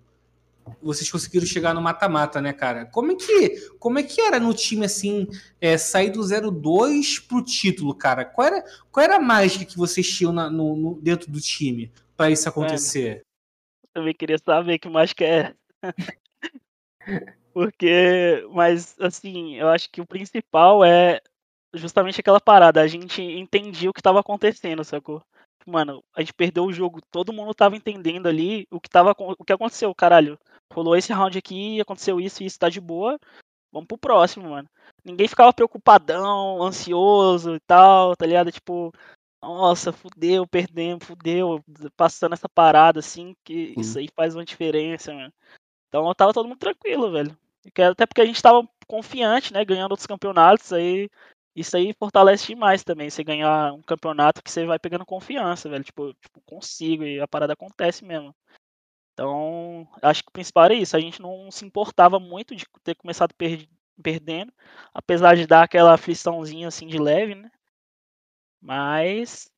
vocês 0.82 1.10
conseguiram 1.10 1.48
chegar 1.48 1.74
no 1.74 1.82
mata-mata, 1.82 2.40
né, 2.40 2.54
cara? 2.54 2.86
Como 2.86 3.12
é 3.12 3.16
que, 3.16 3.70
como 3.80 3.98
é 3.98 4.04
que 4.04 4.22
era 4.22 4.40
no 4.40 4.54
time 4.54 4.86
assim, 4.86 5.28
é, 5.60 5.78
sair 5.78 6.12
do 6.12 6.20
0-2 6.20 7.26
pro 7.28 7.44
título, 7.44 7.96
cara? 7.96 8.24
Qual 8.24 8.46
era, 8.46 8.64
qual 8.92 9.04
era 9.04 9.16
a 9.16 9.20
mágica 9.20 9.66
que 9.66 9.78
vocês 9.78 10.08
tinham 10.08 10.32
na, 10.32 10.50
no, 10.50 10.76
no, 10.76 11.02
dentro 11.02 11.32
do 11.32 11.42
time 11.42 11.92
para 12.16 12.30
isso 12.30 12.48
acontecer? 12.48 13.24
eu 13.84 13.90
também 13.94 14.14
queria 14.14 14.38
saber 14.38 14.78
que 14.78 14.88
mágica 14.88 15.26
é. 15.26 15.56
Porque, 17.60 18.48
mas 18.54 18.96
assim, 19.02 19.56
eu 19.56 19.68
acho 19.68 19.90
que 19.90 20.00
o 20.00 20.06
principal 20.06 20.82
é 20.82 21.20
justamente 21.74 22.22
aquela 22.22 22.40
parada, 22.40 22.82
a 22.82 22.88
gente 22.88 23.22
entendia 23.22 23.90
o 23.90 23.94
que 23.94 24.00
estava 24.00 24.22
acontecendo, 24.22 24.82
sacou? 24.82 25.22
Mano, 25.68 26.02
a 26.16 26.22
gente 26.22 26.34
perdeu 26.34 26.64
o 26.64 26.72
jogo, 26.72 27.02
todo 27.12 27.34
mundo 27.34 27.54
tava 27.54 27.76
entendendo 27.76 28.28
ali 28.28 28.66
o 28.72 28.80
que 28.80 28.90
tava 28.90 29.14
o 29.18 29.44
que 29.44 29.52
aconteceu, 29.52 29.94
caralho. 29.94 30.40
Rolou 30.74 30.96
esse 30.96 31.12
round 31.12 31.38
aqui, 31.38 31.82
aconteceu 31.82 32.22
isso 32.22 32.42
e 32.42 32.46
isso 32.46 32.58
tá 32.58 32.70
de 32.70 32.80
boa. 32.80 33.20
Vamos 33.74 33.90
pro 33.90 33.98
próximo, 33.98 34.52
mano. 34.52 34.70
Ninguém 35.04 35.28
ficava 35.28 35.52
preocupadão, 35.52 36.64
ansioso 36.64 37.56
e 37.56 37.60
tal, 37.68 38.16
tá 38.16 38.26
ligado? 38.26 38.54
Tipo, 38.54 38.90
nossa, 39.42 39.92
fudeu, 39.92 40.48
perdemos, 40.48 41.06
fudeu, 41.06 41.62
passando 41.98 42.32
essa 42.32 42.48
parada 42.48 43.00
assim, 43.02 43.36
que 43.44 43.74
isso 43.78 44.00
aí 44.00 44.08
faz 44.16 44.34
uma 44.34 44.46
diferença, 44.46 45.14
mano. 45.14 45.34
Então 45.90 46.14
tava 46.16 46.32
todo 46.32 46.48
mundo 46.48 46.58
tranquilo, 46.58 47.12
velho. 47.12 47.38
Até 47.66 48.06
porque 48.06 48.22
a 48.22 48.26
gente 48.26 48.42
tava 48.42 48.68
confiante, 48.88 49.54
né? 49.54 49.64
Ganhando 49.66 49.92
outros 49.92 50.08
campeonatos, 50.08 50.72
aí 50.74 51.10
isso 51.56 51.76
aí 51.76 51.94
fortalece 51.98 52.48
demais 52.48 52.84
também. 52.84 53.10
Você 53.10 53.24
ganhar 53.24 53.74
um 53.74 53.82
campeonato 53.82 54.42
que 54.42 54.52
você 54.52 54.66
vai 54.66 54.80
pegando 54.80 55.06
confiança, 55.06 55.70
velho. 55.70 55.84
Tipo, 55.84 56.14
tipo, 56.14 56.42
consigo 56.46 57.04
e 57.04 57.20
a 57.20 57.28
parada 57.28 57.54
acontece 57.54 58.06
mesmo. 58.06 58.34
Então, 59.14 59.88
acho 60.02 60.24
que 60.24 60.30
o 60.30 60.34
principal 60.34 60.66
era 60.66 60.74
isso. 60.74 60.96
A 60.96 61.00
gente 61.00 61.22
não 61.22 61.52
se 61.52 61.66
importava 61.66 62.20
muito 62.20 62.56
de 62.56 62.66
ter 62.84 62.96
começado 62.96 63.34
per 63.36 63.68
perdendo, 64.02 64.54
apesar 64.94 65.36
de 65.36 65.46
dar 65.46 65.64
aquela 65.64 65.94
afliçãozinha 65.94 66.70
assim 66.70 66.88
de 66.88 66.98
leve, 66.98 67.36
né? 67.36 67.52
Mas 68.62 69.52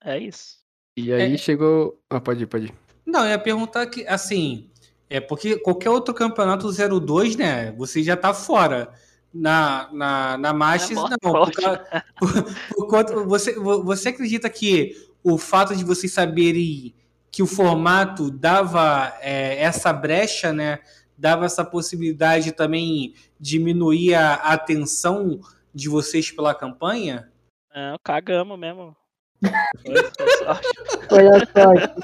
é 0.00 0.16
isso. 0.16 0.60
E 0.96 1.12
aí 1.12 1.34
é... 1.34 1.36
chegou. 1.36 2.00
Ah, 2.08 2.20
pode 2.20 2.44
ir, 2.44 2.46
pode 2.46 2.66
ir. 2.66 2.74
Não, 3.04 3.24
eu 3.24 3.30
ia 3.30 3.38
perguntar 3.38 3.86
que, 3.86 4.06
assim, 4.06 4.70
é 5.10 5.20
porque 5.20 5.58
qualquer 5.58 5.90
outro 5.90 6.14
campeonato 6.14 6.70
02, 6.72 7.34
né? 7.34 7.72
Você 7.72 8.00
já 8.02 8.16
tá 8.16 8.32
fora. 8.32 8.92
Na, 9.32 9.88
na, 9.92 10.38
na 10.38 10.52
Masters, 10.52 10.98
é 10.98 11.16
não. 11.22 11.32
Por, 11.32 11.52
por, 12.74 13.04
por, 13.04 13.26
você, 13.26 13.54
você 13.54 14.08
acredita 14.08 14.48
que 14.50 14.96
o 15.22 15.38
fato 15.38 15.76
de 15.76 15.84
vocês 15.84 16.12
saberem 16.12 16.94
que 17.30 17.42
o 17.42 17.46
formato 17.46 18.28
dava 18.28 19.16
é, 19.20 19.62
essa 19.62 19.92
brecha, 19.92 20.52
né? 20.52 20.80
Dava 21.16 21.44
essa 21.44 21.64
possibilidade 21.64 22.46
de 22.46 22.52
também 22.52 23.14
diminuir 23.38 24.14
a 24.14 24.34
atenção 24.34 25.40
de 25.72 25.88
vocês 25.88 26.30
pela 26.32 26.54
campanha? 26.54 27.30
É, 27.72 27.94
cagamos 28.02 28.58
mesmo. 28.58 28.96
Foi, 29.40 29.94
foi 30.16 30.28
sorte. 30.38 30.68
Foi 31.08 31.26
a 31.26 31.46
sorte. 31.46 31.94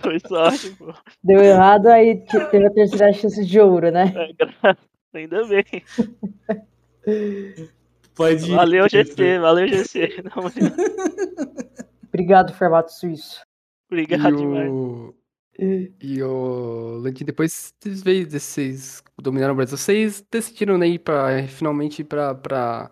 Foi 0.00 0.18
sorte, 0.20 0.70
pô. 0.76 0.94
Deu 1.22 1.42
errado, 1.42 1.88
aí 1.88 2.24
teve 2.50 2.66
a 2.66 2.70
terceira 2.70 3.12
chance 3.12 3.44
de 3.44 3.60
ouro, 3.60 3.90
né? 3.90 4.12
É, 4.64 5.18
ainda 5.18 5.44
bem. 5.46 5.64
Pode 8.14 8.50
ir. 8.50 8.54
Valeu, 8.54 8.88
GC, 8.88 9.38
valeu, 9.38 9.68
GC. 9.68 10.22
Não, 10.24 10.44
Obrigado, 12.08 12.54
formato 12.54 12.92
suíço. 12.92 13.42
Obrigado 13.90 14.34
e 14.34 14.36
demais. 14.36 14.70
O... 14.70 15.14
E 15.56 16.20
o 16.20 16.98
Landim, 17.00 17.24
depois 17.24 17.72
vocês 18.28 19.02
dominaram 19.20 19.52
o 19.52 19.56
Brasil, 19.56 19.76
vocês 19.76 20.24
decidiram 20.28 20.76
né, 20.76 20.88
ir 20.88 20.98
para 20.98 21.46
finalmente 21.46 22.02
para 22.02 22.34
pra 22.34 22.90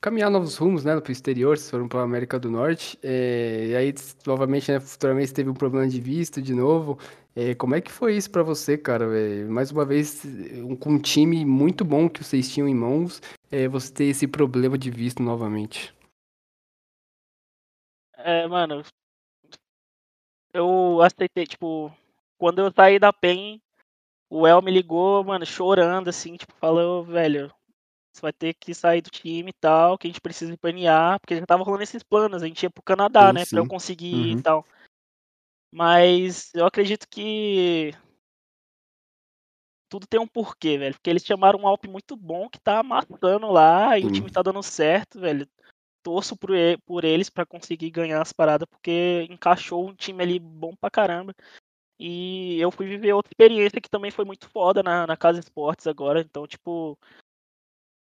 caminhar 0.00 0.30
novos 0.30 0.56
rumos, 0.56 0.84
né, 0.84 0.98
pro 1.00 1.12
exterior, 1.12 1.56
vocês 1.56 1.70
foram 1.70 1.88
para 1.88 2.02
América 2.02 2.38
do 2.38 2.50
Norte. 2.50 2.98
É, 3.02 3.66
e 3.68 3.76
aí, 3.76 3.94
novamente, 4.26 4.70
né, 4.70 4.80
futuramente 4.80 5.34
teve 5.34 5.50
um 5.50 5.54
problema 5.54 5.88
de 5.88 6.00
visto 6.00 6.40
de 6.40 6.54
novo. 6.54 6.98
É, 7.34 7.54
como 7.54 7.74
é 7.74 7.80
que 7.80 7.92
foi 7.92 8.16
isso 8.16 8.30
para 8.30 8.42
você, 8.42 8.78
cara? 8.78 9.06
É, 9.16 9.44
mais 9.44 9.70
uma 9.70 9.84
vez, 9.84 10.24
um, 10.24 10.74
com 10.76 10.92
um 10.92 10.98
time 10.98 11.44
muito 11.44 11.84
bom 11.84 12.08
que 12.08 12.24
vocês 12.24 12.50
tinham 12.50 12.68
em 12.68 12.74
mãos, 12.74 13.20
é, 13.50 13.68
você 13.68 13.92
ter 13.92 14.04
esse 14.04 14.26
problema 14.26 14.78
de 14.78 14.90
visto 14.90 15.22
novamente. 15.22 15.94
É, 18.16 18.46
mano, 18.48 18.82
eu 20.52 21.02
aceitei, 21.02 21.46
tipo, 21.46 21.92
quando 22.38 22.60
eu 22.60 22.72
saí 22.72 22.98
da 22.98 23.12
PEN, 23.12 23.60
o 24.30 24.46
El 24.46 24.62
me 24.62 24.70
ligou, 24.70 25.22
mano, 25.22 25.44
chorando, 25.44 26.08
assim, 26.08 26.36
tipo, 26.36 26.54
falou, 26.54 27.04
velho, 27.04 27.52
você 28.16 28.22
vai 28.22 28.32
ter 28.32 28.54
que 28.54 28.74
sair 28.74 29.02
do 29.02 29.10
time 29.10 29.50
e 29.50 29.60
tal, 29.60 29.96
que 29.96 30.06
a 30.06 30.10
gente 30.10 30.20
precisa 30.20 30.56
planear, 30.56 31.20
porque 31.20 31.36
já 31.36 31.46
tava 31.46 31.62
rolando 31.62 31.82
esses 31.82 32.02
planos, 32.02 32.42
a 32.42 32.46
gente 32.46 32.62
ia 32.62 32.70
pro 32.70 32.82
Canadá, 32.82 33.28
sim, 33.28 33.34
né, 33.34 33.44
sim. 33.44 33.50
pra 33.50 33.58
eu 33.60 33.68
conseguir 33.68 34.14
uhum. 34.14 34.38
e 34.38 34.42
tal. 34.42 34.66
Mas 35.72 36.54
eu 36.54 36.66
acredito 36.66 37.06
que 37.08 37.92
tudo 39.88 40.06
tem 40.06 40.18
um 40.18 40.26
porquê, 40.26 40.78
velho, 40.78 40.94
porque 40.94 41.10
eles 41.10 41.24
chamaram 41.24 41.60
um 41.60 41.66
Alp 41.66 41.86
muito 41.86 42.16
bom 42.16 42.48
que 42.48 42.58
tá 42.58 42.80
amassando 42.80 43.50
lá 43.50 43.98
e 43.98 44.02
uhum. 44.02 44.08
o 44.08 44.12
time 44.12 44.30
tá 44.30 44.42
dando 44.42 44.62
certo, 44.62 45.20
velho 45.20 45.48
torço 46.06 46.36
por, 46.36 46.50
por 46.86 47.04
eles 47.04 47.28
para 47.28 47.44
conseguir 47.44 47.90
ganhar 47.90 48.22
as 48.22 48.32
paradas, 48.32 48.68
porque 48.70 49.26
encaixou 49.28 49.88
um 49.88 49.92
time 49.92 50.22
ali 50.22 50.38
bom 50.38 50.72
pra 50.76 50.88
caramba. 50.88 51.34
E 51.98 52.60
eu 52.60 52.70
fui 52.70 52.86
viver 52.86 53.12
outra 53.12 53.30
experiência 53.32 53.80
que 53.80 53.90
também 53.90 54.12
foi 54.12 54.24
muito 54.24 54.48
foda 54.48 54.84
na, 54.84 55.04
na 55.04 55.16
Casa 55.16 55.40
Esportes 55.40 55.88
agora. 55.88 56.20
Então, 56.20 56.46
tipo, 56.46 56.96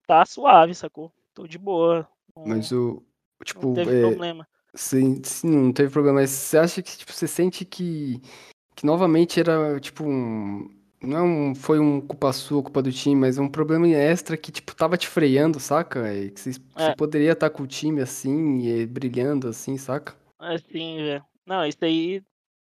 tá 0.07 0.25
suave, 0.25 0.75
sacou? 0.75 1.13
Tô 1.35 1.47
de 1.47 1.59
boa. 1.59 2.09
Não, 2.35 2.47
Mas 2.47 2.73
o. 2.73 3.03
Tipo, 3.45 3.69
não 3.69 3.75
teve 3.75 3.97
é, 3.97 4.01
problema. 4.01 4.49
Sim, 4.75 5.23
sim, 5.23 5.51
não 5.51 5.73
teve 5.73 5.91
problema. 5.91 6.21
Mas 6.21 6.31
você 6.31 6.59
acha 6.59 6.83
que, 6.83 6.97
tipo, 6.97 7.13
você 7.13 7.27
sente 7.27 7.65
que, 7.65 8.21
que 8.75 8.87
novamente 8.87 9.39
era, 9.39 9.79
tipo, 9.81 10.05
um, 10.05 10.69
não 11.03 11.19
é 11.19 11.23
um, 11.23 11.55
foi 11.55 11.79
um 11.79 12.01
culpa 12.01 12.33
sua, 12.33 12.63
culpa 12.63 12.83
do 12.83 12.93
time, 12.93 13.17
mas 13.21 13.39
um 13.39 13.49
problema 13.49 13.87
extra 13.89 14.37
que, 14.37 14.51
tipo, 14.51 14.75
tava 14.75 14.97
te 14.97 15.07
freando, 15.07 15.61
saca? 15.61 16.13
E 16.15 16.31
que 16.31 16.41
você, 16.41 16.51
é. 16.51 16.87
você 16.87 16.97
poderia 16.97 17.33
estar 17.33 17.51
com 17.51 17.63
o 17.63 17.67
time 17.67 18.01
assim, 18.01 18.61
e 18.67 18.87
brilhando 18.87 19.49
assim, 19.49 19.77
saca? 19.77 20.17
Assim, 20.39 20.97
velho. 20.97 21.25
Não, 21.47 21.65
isso 21.65 21.79
aí, 21.83 22.23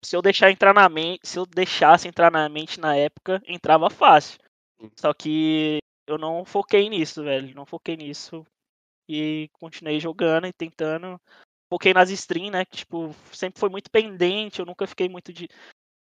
se 0.04 0.16
eu 0.16 0.22
deixar 0.22 0.52
entrar 0.52 0.74
na 0.74 0.88
mente, 0.88 1.22
se 1.24 1.40
eu 1.40 1.46
deixasse 1.46 2.08
entrar 2.08 2.32
na 2.32 2.48
mente 2.50 2.80
na 2.80 2.96
época, 2.96 3.42
entrava 3.48 3.90
fácil. 3.90 4.40
Só 4.96 5.14
que 5.14 5.80
eu 6.08 6.18
não 6.18 6.46
foquei 6.46 6.90
nisso, 6.90 7.24
velho. 7.24 7.54
Não 7.54 7.66
foquei 7.66 7.98
nisso. 7.98 8.46
E 9.08 9.50
continuei 9.54 10.00
jogando 10.00 10.48
e 10.48 10.54
tentando. 10.54 11.20
Foquei 11.70 11.94
nas 11.94 12.10
streams, 12.10 12.52
né? 12.52 12.66
Que, 12.66 12.78
tipo, 12.78 13.14
sempre 13.34 13.60
foi 13.60 13.70
muito 13.70 13.92
pendente. 13.92 14.60
Eu 14.60 14.66
nunca 14.66 14.88
fiquei 14.88 15.10
muito 15.10 15.34
de, 15.34 15.48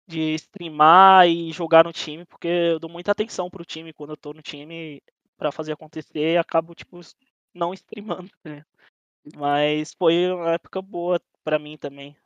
de 0.07 0.35
streamar 0.35 1.29
e 1.29 1.53
jogar 1.53 1.85
no 1.85 1.93
time, 1.93 2.25
porque 2.27 2.49
eu 2.49 2.81
dou 2.81 2.91
muita 2.91 3.13
atenção 3.13 3.49
pro 3.49 3.65
time 3.65 3.93
quando 3.93 4.11
eu 4.11 4.17
tô 4.17 4.33
no 4.33 4.43
time 4.43 5.01
para 5.37 5.53
fazer 5.53 5.73
acontecer 5.73 6.35
e 6.35 6.39
acabo, 6.39 6.75
tipo, 6.75 7.01
não 7.55 7.73
streamando, 7.73 8.31
né? 8.45 8.65
Mas 9.37 9.95
foi 9.95 10.31
uma 10.31 10.53
época 10.55 10.83
boa 10.83 11.21
para 11.43 11.59
mim 11.59 11.79
também. 11.79 12.17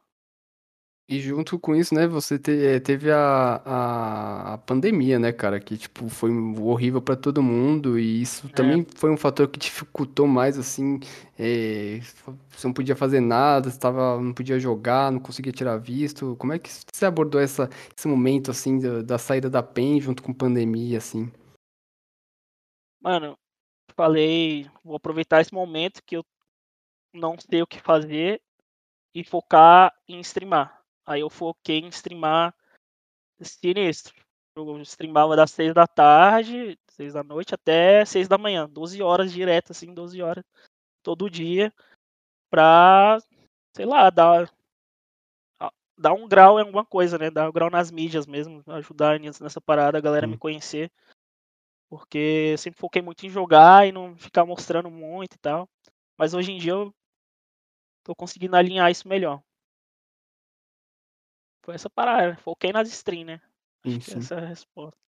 E 1.10 1.20
junto 1.20 1.58
com 1.58 1.74
isso, 1.74 1.94
né, 1.94 2.06
você 2.06 2.38
te, 2.38 2.50
eh, 2.50 2.80
teve 2.80 3.10
a, 3.10 3.62
a, 3.64 4.54
a, 4.54 4.58
pandemia, 4.58 5.18
né, 5.18 5.32
cara, 5.32 5.58
que, 5.58 5.78
tipo, 5.78 6.06
foi 6.10 6.30
horrível 6.30 7.00
para 7.00 7.16
todo 7.16 7.42
mundo 7.42 7.98
e 7.98 8.20
isso 8.20 8.46
é. 8.46 8.50
também 8.50 8.86
foi 8.94 9.10
um 9.10 9.16
fator 9.16 9.48
que 9.48 9.58
dificultou 9.58 10.26
mais, 10.26 10.58
assim, 10.58 11.00
é, 11.38 12.00
você 12.50 12.66
não 12.66 12.74
podia 12.74 12.94
fazer 12.94 13.20
nada, 13.20 13.70
você 13.70 13.78
tava, 13.78 14.20
não 14.20 14.34
podia 14.34 14.60
jogar, 14.60 15.10
não 15.10 15.18
conseguia 15.18 15.50
tirar 15.50 15.78
visto. 15.78 16.36
Como 16.36 16.52
é 16.52 16.58
que 16.58 16.68
você 16.68 17.06
abordou 17.06 17.40
essa, 17.40 17.70
esse 17.96 18.06
momento, 18.06 18.50
assim, 18.50 18.78
da, 18.78 19.00
da 19.00 19.16
saída 19.16 19.48
da 19.48 19.62
PEN 19.62 20.02
junto 20.02 20.22
com 20.22 20.34
pandemia, 20.34 20.98
assim? 20.98 21.32
Mano, 23.00 23.38
falei, 23.96 24.70
vou 24.84 24.96
aproveitar 24.96 25.40
esse 25.40 25.54
momento 25.54 26.02
que 26.04 26.18
eu 26.18 26.24
não 27.14 27.34
sei 27.38 27.62
o 27.62 27.66
que 27.66 27.80
fazer 27.80 28.42
e 29.14 29.24
focar 29.24 29.90
em 30.06 30.20
streamar 30.20 30.77
Aí 31.08 31.22
eu 31.22 31.30
foquei 31.30 31.78
em 31.78 31.88
streamar 31.88 32.54
sinistro. 33.40 34.14
Eu 34.54 34.78
streamava 34.82 35.34
das 35.34 35.50
6 35.52 35.72
da 35.72 35.86
tarde, 35.86 36.78
6 36.90 37.14
da 37.14 37.22
noite 37.22 37.54
até 37.54 38.04
6 38.04 38.28
da 38.28 38.36
manhã, 38.36 38.68
12 38.68 39.02
horas 39.02 39.32
direto, 39.32 39.70
assim, 39.70 39.94
12 39.94 40.20
horas 40.20 40.44
todo 41.02 41.30
dia, 41.30 41.72
pra, 42.50 43.18
sei 43.74 43.86
lá, 43.86 44.10
dar 44.10 44.52
dar 45.96 46.12
um 46.12 46.28
grau 46.28 46.58
em 46.58 46.62
alguma 46.62 46.84
coisa, 46.84 47.16
né? 47.16 47.30
Dar 47.30 47.48
um 47.48 47.52
grau 47.52 47.70
nas 47.70 47.90
mídias 47.90 48.26
mesmo, 48.26 48.62
ajudar 48.66 49.18
nessa 49.18 49.60
parada, 49.60 49.96
a 49.96 50.00
galera 50.02 50.26
me 50.26 50.36
conhecer. 50.36 50.92
Porque 51.88 52.50
eu 52.52 52.58
sempre 52.58 52.78
foquei 52.78 53.00
muito 53.00 53.24
em 53.24 53.30
jogar 53.30 53.88
e 53.88 53.92
não 53.92 54.14
ficar 54.14 54.44
mostrando 54.44 54.90
muito 54.90 55.34
e 55.34 55.38
tal. 55.38 55.68
Mas 56.18 56.34
hoje 56.34 56.52
em 56.52 56.58
dia 56.58 56.72
eu 56.72 56.94
tô 58.04 58.14
conseguindo 58.14 58.54
alinhar 58.54 58.90
isso 58.90 59.08
melhor. 59.08 59.42
Foi 61.68 61.74
essa 61.74 61.90
parada, 61.90 62.34
foquei 62.36 62.72
nas 62.72 62.88
streams, 62.88 63.26
né? 63.26 63.40
Acho 63.84 64.00
que 64.00 64.16
essa 64.16 64.36
é 64.36 64.38
a 64.38 64.46
resposta. 64.46 64.98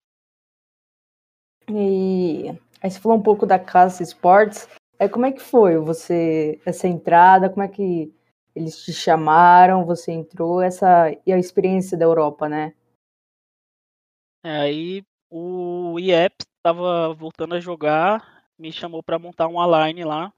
E 1.70 2.50
aí 2.82 2.90
você 2.90 3.00
falou 3.00 3.16
um 3.16 3.22
pouco 3.22 3.46
da 3.46 3.58
Casa 3.58 4.02
Sports. 4.02 4.68
Aí 4.98 5.08
como 5.08 5.24
é 5.24 5.32
que 5.32 5.40
foi 5.40 5.78
você 5.78 6.60
essa 6.66 6.86
entrada? 6.86 7.48
Como 7.48 7.62
é 7.62 7.68
que 7.68 8.14
eles 8.54 8.84
te 8.84 8.92
chamaram? 8.92 9.86
Você 9.86 10.12
entrou 10.12 10.60
essa 10.60 11.10
e 11.26 11.32
a 11.32 11.38
experiência 11.38 11.96
da 11.96 12.04
Europa, 12.04 12.46
né? 12.46 12.74
É, 14.44 14.58
aí 14.58 15.02
o 15.30 15.98
IEP 15.98 16.44
estava 16.58 17.14
voltando 17.14 17.54
a 17.54 17.60
jogar, 17.60 18.44
me 18.58 18.70
chamou 18.70 19.02
para 19.02 19.18
montar 19.18 19.48
uma 19.48 19.86
line 19.86 20.04
lá 20.04 20.30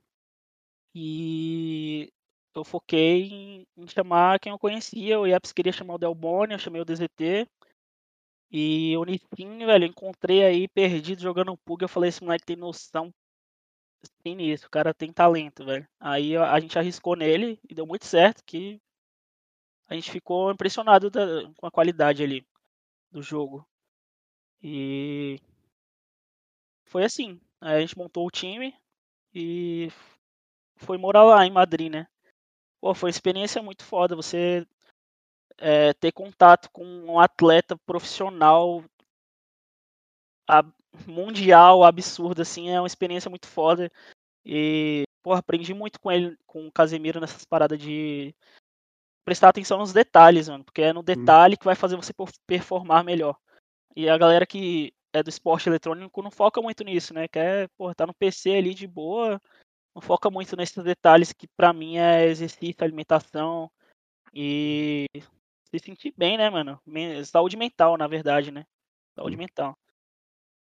e 0.95 2.13
eu 2.61 2.65
foquei 2.65 3.29
em, 3.29 3.67
em, 3.77 3.87
chamar 3.89 4.39
quem 4.41 4.53
eu 4.53 4.59
conhecia. 4.59 5.19
O 5.21 5.27
IEPS 5.27 5.53
queria 5.53 5.73
chamar 5.73 5.95
o 5.95 5.99
Delboni, 5.99 6.53
eu 6.53 6.59
chamei 6.59 6.81
o 6.81 6.85
DZT. 6.85 7.49
E 8.51 8.97
o 8.97 9.05
Nissin, 9.05 9.59
velho, 9.65 9.87
encontrei 9.87 10.45
aí 10.45 10.69
perdido 10.69 11.23
jogando 11.23 11.53
um 11.53 11.57
pug. 11.57 11.83
Eu 11.83 11.89
falei: 11.89 12.09
esse 12.11 12.23
moleque 12.23 12.45
tem 12.47 12.57
noção 12.57 13.13
sinistro, 14.23 14.69
o 14.69 14.71
cara 14.71 14.93
tem 14.95 15.13
talento, 15.13 15.65
velho. 15.65 15.87
Aí 16.01 16.37
a 16.37 16.59
gente 16.61 16.79
arriscou 16.79 17.17
nele 17.17 17.59
e 17.69 17.75
deu 17.75 17.87
muito 17.87 18.05
certo, 18.05 18.43
que 18.45 18.81
a 19.89 19.95
gente 19.95 20.11
ficou 20.11 20.51
impressionado 20.51 21.11
da, 21.11 21.25
com 21.57 21.67
a 21.67 21.71
qualidade 21.71 22.23
ali 22.23 22.47
do 23.11 23.23
jogo. 23.23 23.67
E 24.63 25.39
foi 26.85 27.05
assim. 27.05 27.41
A 27.61 27.81
gente 27.81 27.97
montou 27.97 28.27
o 28.27 28.31
time 28.31 28.75
e 29.35 29.89
foi 30.77 30.99
morar 30.99 31.25
lá 31.25 31.47
em 31.47 31.51
Madrid, 31.51 31.91
né? 31.91 32.07
Pô, 32.83 32.93
foi 32.95 33.07
uma 33.07 33.13
experiência 33.13 33.63
muito 33.63 33.85
foda. 33.85 34.17
Você 34.17 34.67
é, 35.57 35.93
ter 35.95 36.11
contato 36.11 36.69
com 36.73 36.85
um 36.85 37.21
atleta 37.21 37.79
profissional 37.87 38.85
mundial, 41.07 41.85
absurdo, 41.85 42.43
assim, 42.43 42.71
é 42.71 42.81
uma 42.81 42.87
experiência 42.89 43.31
muito 43.31 43.47
foda. 43.47 43.89
E, 44.45 45.05
porra, 45.23 45.39
aprendi 45.39 45.73
muito 45.73 46.01
com 46.01 46.11
ele, 46.11 46.37
com 46.45 46.67
o 46.67 46.73
Casemiro 46.73 47.21
nessas 47.21 47.45
paradas 47.45 47.79
de 47.79 48.35
prestar 49.25 49.51
atenção 49.51 49.79
nos 49.79 49.93
detalhes, 49.93 50.49
mano, 50.49 50.65
porque 50.65 50.83
é 50.83 50.93
no 50.93 51.05
detalhe 51.05 51.57
que 51.57 51.65
vai 51.65 51.77
fazer 51.77 51.95
você 51.95 52.13
performar 52.45 53.05
melhor. 53.05 53.39
E 53.95 54.09
a 54.09 54.19
galera 54.19 54.45
que 54.45 54.93
é 55.13 55.23
do 55.23 55.31
esporte 55.31 55.69
eletrônico 55.69 56.21
não 56.21 56.33
foca 56.33 56.61
muito 56.61 56.83
nisso, 56.83 57.15
né? 57.15 57.29
Quer, 57.29 57.69
porra, 57.79 57.95
tá 57.95 58.05
no 58.05 58.15
PC 58.15 58.57
ali 58.57 58.75
de 58.75 58.89
boa, 58.89 59.41
não 59.95 60.01
foca 60.03 60.31
muito 60.31 60.57
nesses 60.57 60.83
detalhes 60.83 61.33
que 61.33 61.47
para 61.49 61.73
mim 61.73 61.99
é 61.99 62.27
exercício, 62.27 62.83
alimentação 62.83 63.71
e 64.35 65.07
se 65.71 65.79
sentir 65.79 66.15
bem, 66.17 66.37
né, 66.39 66.49
mano? 66.49 66.81
Saúde 67.25 67.57
mental, 67.57 67.97
na 67.97 68.07
verdade, 68.07 68.51
né? 68.51 68.67
Saúde 69.15 69.37
mental. 69.37 69.77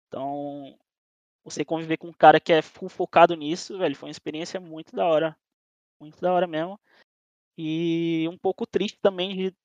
Então, 0.06 0.78
você 1.44 1.64
conviver 1.64 1.98
com 1.98 2.08
um 2.08 2.12
cara 2.12 2.40
que 2.40 2.52
é 2.52 2.62
full 2.62 2.88
focado 2.88 3.34
nisso, 3.34 3.78
velho, 3.78 3.96
foi 3.96 4.08
uma 4.08 4.12
experiência 4.12 4.58
muito 4.58 4.94
da 4.96 5.06
hora. 5.06 5.36
Muito 6.00 6.20
da 6.20 6.32
hora 6.32 6.46
mesmo. 6.46 6.80
E 7.56 8.26
um 8.28 8.38
pouco 8.38 8.66
triste 8.66 8.98
também 9.00 9.36
de 9.36 9.56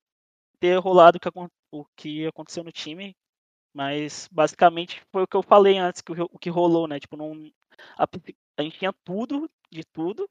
ter 0.58 0.78
rolado 0.78 1.18
o 1.72 1.86
que 1.96 2.26
aconteceu 2.26 2.64
no 2.64 2.72
time. 2.72 3.16
Mas 3.72 4.28
basicamente 4.30 5.02
foi 5.10 5.22
o 5.24 5.26
que 5.26 5.36
eu 5.36 5.42
falei 5.42 5.78
antes, 5.78 6.00
que 6.00 6.12
o 6.12 6.38
que 6.38 6.50
rolou, 6.50 6.86
né? 6.86 7.00
Tipo, 7.00 7.16
não, 7.16 7.50
a, 7.96 8.06
a 8.56 8.62
gente 8.62 8.78
tinha 8.78 8.92
tudo, 9.04 9.50
de 9.70 9.84
tudo, 9.84 10.28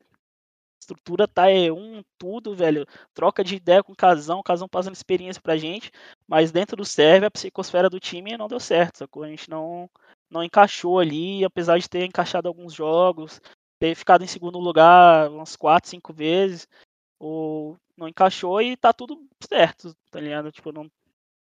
estrutura 0.83 1.27
tá 1.27 1.49
é 1.49 1.71
um 1.71 2.03
tudo, 2.17 2.55
velho. 2.55 2.85
Troca 3.13 3.43
de 3.43 3.55
ideia 3.55 3.83
com 3.83 3.93
o 3.93 3.95
Casão, 3.95 4.39
o 4.39 4.43
Casão 4.43 4.67
passando 4.67 4.95
experiência 4.95 5.41
pra 5.41 5.57
gente, 5.57 5.91
mas 6.27 6.51
dentro 6.51 6.75
do 6.77 6.85
server 6.85 7.27
a 7.27 7.31
psicosfera 7.31 7.89
do 7.89 7.99
time 7.99 8.37
não 8.37 8.47
deu 8.47 8.59
certo, 8.59 8.97
sacou? 8.97 9.23
A 9.23 9.29
gente 9.29 9.49
não 9.49 9.89
não 10.29 10.43
encaixou 10.43 10.99
ali, 10.99 11.45
apesar 11.45 11.77
de 11.77 11.87
ter 11.87 12.05
encaixado 12.05 12.47
alguns 12.47 12.73
jogos, 12.73 13.39
ter 13.79 13.95
ficado 13.95 14.23
em 14.23 14.27
segundo 14.27 14.57
lugar 14.57 15.29
umas 15.29 15.55
quatro, 15.55 15.89
cinco 15.89 16.11
vezes, 16.11 16.67
ou 17.19 17.77
não 17.95 18.07
encaixou 18.07 18.59
e 18.61 18.75
tá 18.75 18.91
tudo 18.91 19.23
certo, 19.47 19.95
tá 20.09 20.19
ligado? 20.19 20.51
Tipo, 20.51 20.71
não 20.71 20.89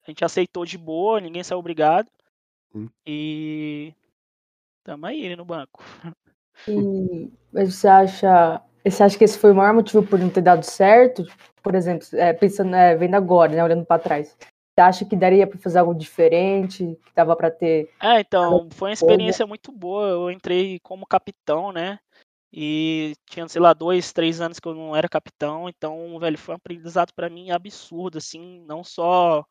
a 0.07 0.11
gente 0.11 0.25
aceitou 0.25 0.65
de 0.65 0.79
boa, 0.79 1.21
ninguém 1.21 1.45
saiu 1.45 1.59
obrigado. 1.59 2.11
Hum. 2.75 2.89
E 3.05 3.95
tamo 4.83 5.07
aí 5.07 5.37
no 5.37 5.45
banco. 5.45 5.83
E 6.69 7.31
você 7.53 7.89
acha 7.89 8.63
você 8.85 9.03
acha 9.03 9.19
que 9.19 9.25
esse 9.25 9.39
foi 9.39 9.53
o 9.53 9.55
maior 9.55 9.75
motivo 9.75 10.03
por 10.03 10.19
não 10.19 10.31
ter 10.31 10.41
dado 10.41 10.65
certo? 10.65 11.25
Por 11.63 11.75
exemplo, 11.75 12.07
é, 12.15 12.33
pensando, 12.33 12.75
é, 12.75 12.97
vendo 12.97 13.15
agora, 13.15 13.53
né, 13.53 13.63
olhando 13.63 13.85
para 13.85 14.01
trás. 14.01 14.37
Você 14.41 14.81
acha 14.81 15.05
que 15.05 15.17
daria 15.17 15.47
para 15.47 15.59
fazer 15.59 15.79
algo 15.79 15.95
diferente? 15.95 16.99
Que 17.05 17.15
dava 17.15 17.37
para 17.37 17.51
ter. 17.51 17.91
É, 18.01 18.21
então, 18.21 18.69
foi 18.73 18.89
uma 18.91 18.95
experiência 18.95 19.47
muito 19.47 19.71
boa. 19.71 20.09
Eu 20.09 20.31
entrei 20.31 20.81
como 20.81 21.07
capitão, 21.07 21.73
né? 21.73 21.99
E 22.53 23.15
tinha, 23.27 23.47
sei 23.49 23.61
lá, 23.61 23.73
dois, 23.75 24.13
três 24.13 24.41
anos 24.41 24.59
que 24.59 24.67
eu 24.67 24.75
não 24.75 24.97
era 24.97 25.09
capitão. 25.09 25.69
Então, 25.69 26.19
velho, 26.19 26.39
foi 26.39 26.55
um 26.55 26.57
aprendizado 26.57 27.13
para 27.15 27.29
mim 27.29 27.51
absurdo, 27.51 28.19
assim, 28.19 28.65
não 28.67 28.83
só 28.83 29.45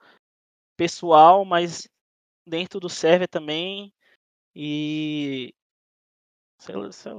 pessoal, 0.75 1.45
mas 1.45 1.87
dentro 2.47 2.79
do 2.79 2.89
server 2.89 3.27
também. 3.27 3.93
E 4.55 5.53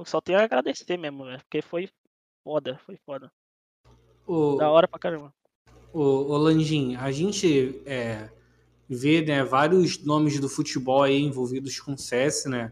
só 0.05 0.21
tenho 0.21 0.39
a 0.39 0.43
agradecer 0.43 0.97
mesmo, 0.97 1.25
velho, 1.25 1.39
porque 1.39 1.61
foi 1.61 1.89
foda, 2.43 2.79
foi 2.85 2.95
foda. 3.05 3.31
O, 4.27 4.55
da 4.55 4.69
hora 4.69 4.87
pra 4.87 4.99
caramba. 4.99 5.33
O, 5.91 5.99
o 5.99 6.37
Landim, 6.37 6.95
a 6.95 7.11
gente 7.11 7.81
é, 7.85 8.29
vê 8.87 9.21
né, 9.21 9.43
vários 9.43 10.03
nomes 10.03 10.39
do 10.39 10.47
futebol 10.47 11.03
aí 11.03 11.21
envolvidos 11.21 11.79
com 11.79 11.93
o 11.93 11.97
CS, 11.97 12.45
né? 12.45 12.71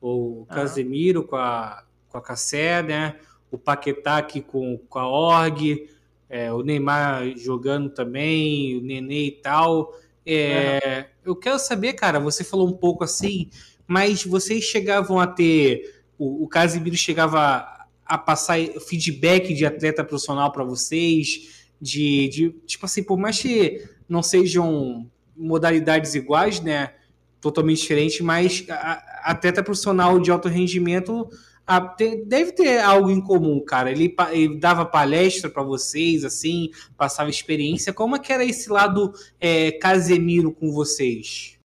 O 0.00 0.46
Casemiro 0.48 1.24
com 1.24 1.36
a, 1.36 1.84
com 2.08 2.18
a 2.18 2.20
Cassé, 2.20 2.82
né? 2.82 3.20
O 3.50 3.58
Paquetá 3.58 4.18
aqui 4.18 4.40
com, 4.40 4.78
com 4.88 4.98
a 4.98 5.08
Org, 5.08 5.88
é, 6.28 6.52
o 6.52 6.62
Neymar 6.62 7.36
jogando 7.36 7.90
também, 7.90 8.76
o 8.76 8.82
Nenê 8.82 9.26
e 9.26 9.32
tal. 9.32 9.94
É, 10.24 10.80
uhum. 11.24 11.32
Eu 11.32 11.36
quero 11.36 11.58
saber, 11.58 11.92
cara, 11.92 12.18
você 12.18 12.42
falou 12.42 12.68
um 12.68 12.76
pouco 12.76 13.04
assim, 13.04 13.50
mas 13.86 14.24
vocês 14.24 14.64
chegavam 14.64 15.20
a 15.20 15.26
ter. 15.26 15.95
O, 16.18 16.44
o 16.44 16.48
Casemiro 16.48 16.96
chegava 16.96 17.66
a 18.04 18.16
passar 18.16 18.58
feedback 18.86 19.52
de 19.52 19.66
atleta 19.66 20.04
profissional 20.04 20.52
para 20.52 20.64
vocês, 20.64 21.66
de, 21.80 22.28
de, 22.28 22.50
tipo 22.66 22.86
assim, 22.86 23.02
por 23.02 23.18
mais 23.18 23.40
que 23.40 23.84
não 24.08 24.22
sejam 24.22 25.10
modalidades 25.36 26.14
iguais, 26.14 26.60
né, 26.60 26.94
totalmente 27.40 27.80
diferentes, 27.80 28.20
mas 28.20 28.64
a, 28.70 28.92
a 29.24 29.30
atleta 29.32 29.62
profissional 29.62 30.18
de 30.18 30.30
alto 30.30 30.48
rendimento 30.48 31.28
a, 31.66 31.80
deve 32.26 32.52
ter 32.52 32.80
algo 32.80 33.10
em 33.10 33.20
comum, 33.20 33.60
cara. 33.60 33.90
Ele, 33.90 34.14
ele 34.30 34.58
dava 34.58 34.86
palestra 34.86 35.50
para 35.50 35.64
vocês, 35.64 36.24
assim, 36.24 36.70
passava 36.96 37.28
experiência. 37.28 37.92
Como 37.92 38.14
é 38.14 38.18
que 38.20 38.32
era 38.32 38.44
esse 38.44 38.70
lado 38.70 39.12
é, 39.40 39.72
Casemiro 39.72 40.52
com 40.52 40.70
vocês? 40.70 41.58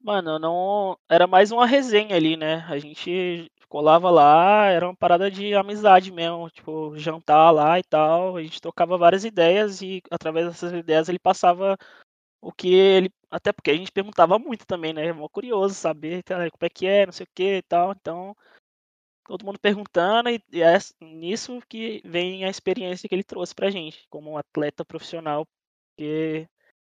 Mano, 0.00 0.38
não. 0.38 0.96
Era 1.10 1.26
mais 1.26 1.50
uma 1.50 1.66
resenha 1.66 2.14
ali, 2.14 2.36
né? 2.36 2.64
A 2.68 2.78
gente 2.78 3.50
colava 3.68 4.10
lá, 4.10 4.66
era 4.66 4.86
uma 4.86 4.96
parada 4.96 5.30
de 5.30 5.54
amizade 5.54 6.12
mesmo, 6.12 6.50
tipo, 6.50 6.96
jantar 6.98 7.50
lá 7.50 7.78
e 7.78 7.84
tal. 7.84 8.36
A 8.36 8.42
gente 8.42 8.60
trocava 8.60 8.98
várias 8.98 9.24
ideias 9.24 9.82
e 9.82 10.02
através 10.10 10.46
dessas 10.46 10.72
ideias 10.72 11.08
ele 11.08 11.18
passava 11.18 11.76
o 12.40 12.52
que 12.52 12.72
ele. 12.74 13.10
Até 13.30 13.52
porque 13.52 13.70
a 13.70 13.76
gente 13.76 13.92
perguntava 13.92 14.38
muito 14.38 14.66
também, 14.66 14.92
né? 14.92 15.08
É 15.08 15.28
curioso 15.30 15.74
saber 15.74 16.22
tá, 16.22 16.36
como 16.50 16.64
é 16.64 16.70
que 16.70 16.86
é, 16.86 17.06
não 17.06 17.12
sei 17.12 17.24
o 17.24 17.28
que 17.34 17.58
e 17.58 17.62
tal. 17.62 17.92
Então, 17.92 18.36
todo 19.26 19.44
mundo 19.44 19.58
perguntando 19.60 20.30
e, 20.30 20.40
e 20.52 20.62
é 20.62 20.78
nisso 21.00 21.60
que 21.68 22.00
vem 22.04 22.44
a 22.44 22.50
experiência 22.50 23.08
que 23.08 23.14
ele 23.14 23.24
trouxe 23.24 23.54
pra 23.54 23.70
gente, 23.70 24.06
como 24.08 24.30
um 24.32 24.38
atleta 24.38 24.84
profissional. 24.84 25.46
Porque 25.96 26.48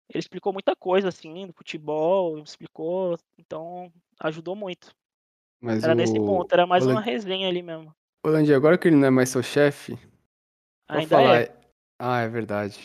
ele 0.09 0.19
explicou 0.21 0.53
muita 0.53 0.75
coisa, 0.77 1.09
assim, 1.09 1.47
do 1.47 1.53
futebol, 1.53 2.39
explicou, 2.39 3.17
então 3.39 3.93
ajudou 4.21 4.57
muito. 4.57 4.95
Mas 5.61 5.83
era 5.85 5.93
o... 5.93 5.97
nesse 5.97 6.15
ponto, 6.15 6.53
era 6.53 6.67
mais 6.67 6.87
uma 6.87 7.01
resenha 7.01 7.49
ali 7.49 7.63
mesmo. 7.63 7.95
Ô, 8.25 8.29
Landy, 8.29 8.53
agora 8.55 8.77
que 8.79 8.89
ele 8.89 8.97
não 8.97 9.07
é 9.07 9.11
mais 9.11 9.29
seu 9.29 9.43
chefe, 9.43 9.99
Ainda 10.89 11.17
falar, 11.17 11.41
é. 11.43 11.53
Ah, 11.99 12.21
é 12.21 12.29
verdade. 12.29 12.79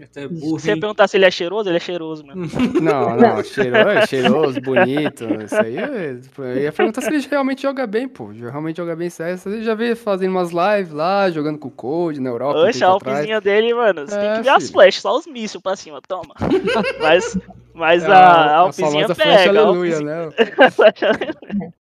Até 0.00 0.22
Se 0.22 0.28
burro, 0.28 0.60
você 0.60 0.72
hein? 0.72 0.80
perguntar 0.80 1.08
se 1.08 1.16
ele 1.16 1.24
é 1.24 1.30
cheiroso, 1.30 1.68
ele 1.68 1.76
é 1.76 1.80
cheiroso, 1.80 2.24
mano. 2.24 2.46
Não, 2.80 3.16
não, 3.16 3.42
cheiroso, 3.42 3.88
é 3.88 4.06
cheiroso, 4.06 4.60
bonito. 4.60 5.24
Isso 5.44 5.60
aí 5.60 5.76
é. 5.76 6.20
Eu 6.38 6.60
ia 6.62 6.72
perguntar 6.72 7.00
se 7.00 7.08
ele 7.08 7.26
realmente 7.28 7.62
joga 7.62 7.84
bem, 7.84 8.06
pô. 8.08 8.26
Realmente 8.28 8.76
joga 8.76 8.94
bem 8.94 9.10
sério. 9.10 9.36
Você 9.36 9.60
já 9.64 9.74
vê 9.74 9.96
fazendo 9.96 10.30
umas 10.30 10.50
lives 10.50 10.92
lá, 10.92 11.28
jogando 11.30 11.58
com 11.58 11.66
o 11.66 11.72
Code 11.72 12.20
na 12.20 12.30
Europa. 12.30 12.60
Oxe, 12.60 12.84
a 12.84 12.92
atrás. 12.92 13.16
alpezinha 13.16 13.40
dele, 13.40 13.74
mano, 13.74 14.06
você 14.06 14.16
tem 14.16 14.28
É, 14.30 14.34
que 14.36 14.42
ver 14.42 14.48
as 14.50 14.62
filho. 14.62 14.72
flechas, 14.74 15.02
só 15.02 15.16
os 15.18 15.26
mísseis 15.26 15.60
pra 15.60 15.74
cima, 15.74 16.00
toma. 16.06 16.32
Mas, 17.02 17.36
mas 17.74 18.04
É 18.04 18.06
a, 18.06 18.12
a 18.12 18.56
alpezinha 18.58 18.90
famosa 19.08 19.14
flecha 19.16 19.48
pega. 19.48 19.60
a 19.60 19.62
aleluia, 19.62 19.96
alpezinha- 19.98 20.26
né? 20.28 21.72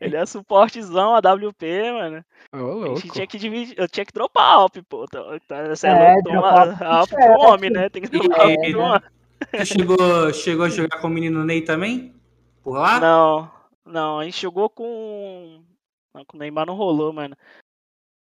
Ele 0.00 0.16
é 0.16 0.24
suportezão, 0.24 1.14
a 1.14 1.18
WP, 1.18 1.92
mano. 1.92 2.24
Ô, 2.52 2.84
A 2.84 2.88
gente 2.94 3.10
tinha 3.10 3.26
que 3.26 3.36
dividir, 3.36 3.74
eu 3.76 3.88
tinha 3.88 4.06
que 4.06 4.12
dropar 4.12 4.44
a 4.44 4.52
Alp, 4.54 4.76
pô. 4.88 5.06
Tá, 5.06 5.20
tá, 5.46 5.68
você 5.68 5.88
é, 5.88 5.90
É, 5.90 6.12
louco, 6.14 6.30
dropar 6.30 6.82
a 6.82 6.96
Alp 6.98 7.12
é, 7.12 7.16
pro 7.16 7.40
homem, 7.40 7.70
né? 7.70 7.88
Tem 7.88 8.02
que 8.02 8.08
dropar 8.08 8.40
a 8.40 8.42
Alp 8.44 8.50
É, 8.50 8.70
pro 8.70 8.80
né? 8.80 8.86
homem. 8.86 9.66
Chegou, 9.66 10.32
chegou 10.32 10.64
a 10.66 10.68
jogar 10.68 11.00
com 11.00 11.06
o 11.06 11.10
menino 11.10 11.44
Ney 11.44 11.62
também? 11.62 12.14
Por 12.62 12.74
lá? 12.74 13.00
Não, 13.00 13.50
não, 13.84 14.18
a 14.18 14.24
gente 14.24 14.40
jogou 14.40 14.68
com. 14.68 15.62
Não, 16.14 16.24
com 16.24 16.36
o 16.36 16.40
Neymar 16.40 16.66
não 16.66 16.74
rolou, 16.74 17.12
mano. 17.12 17.36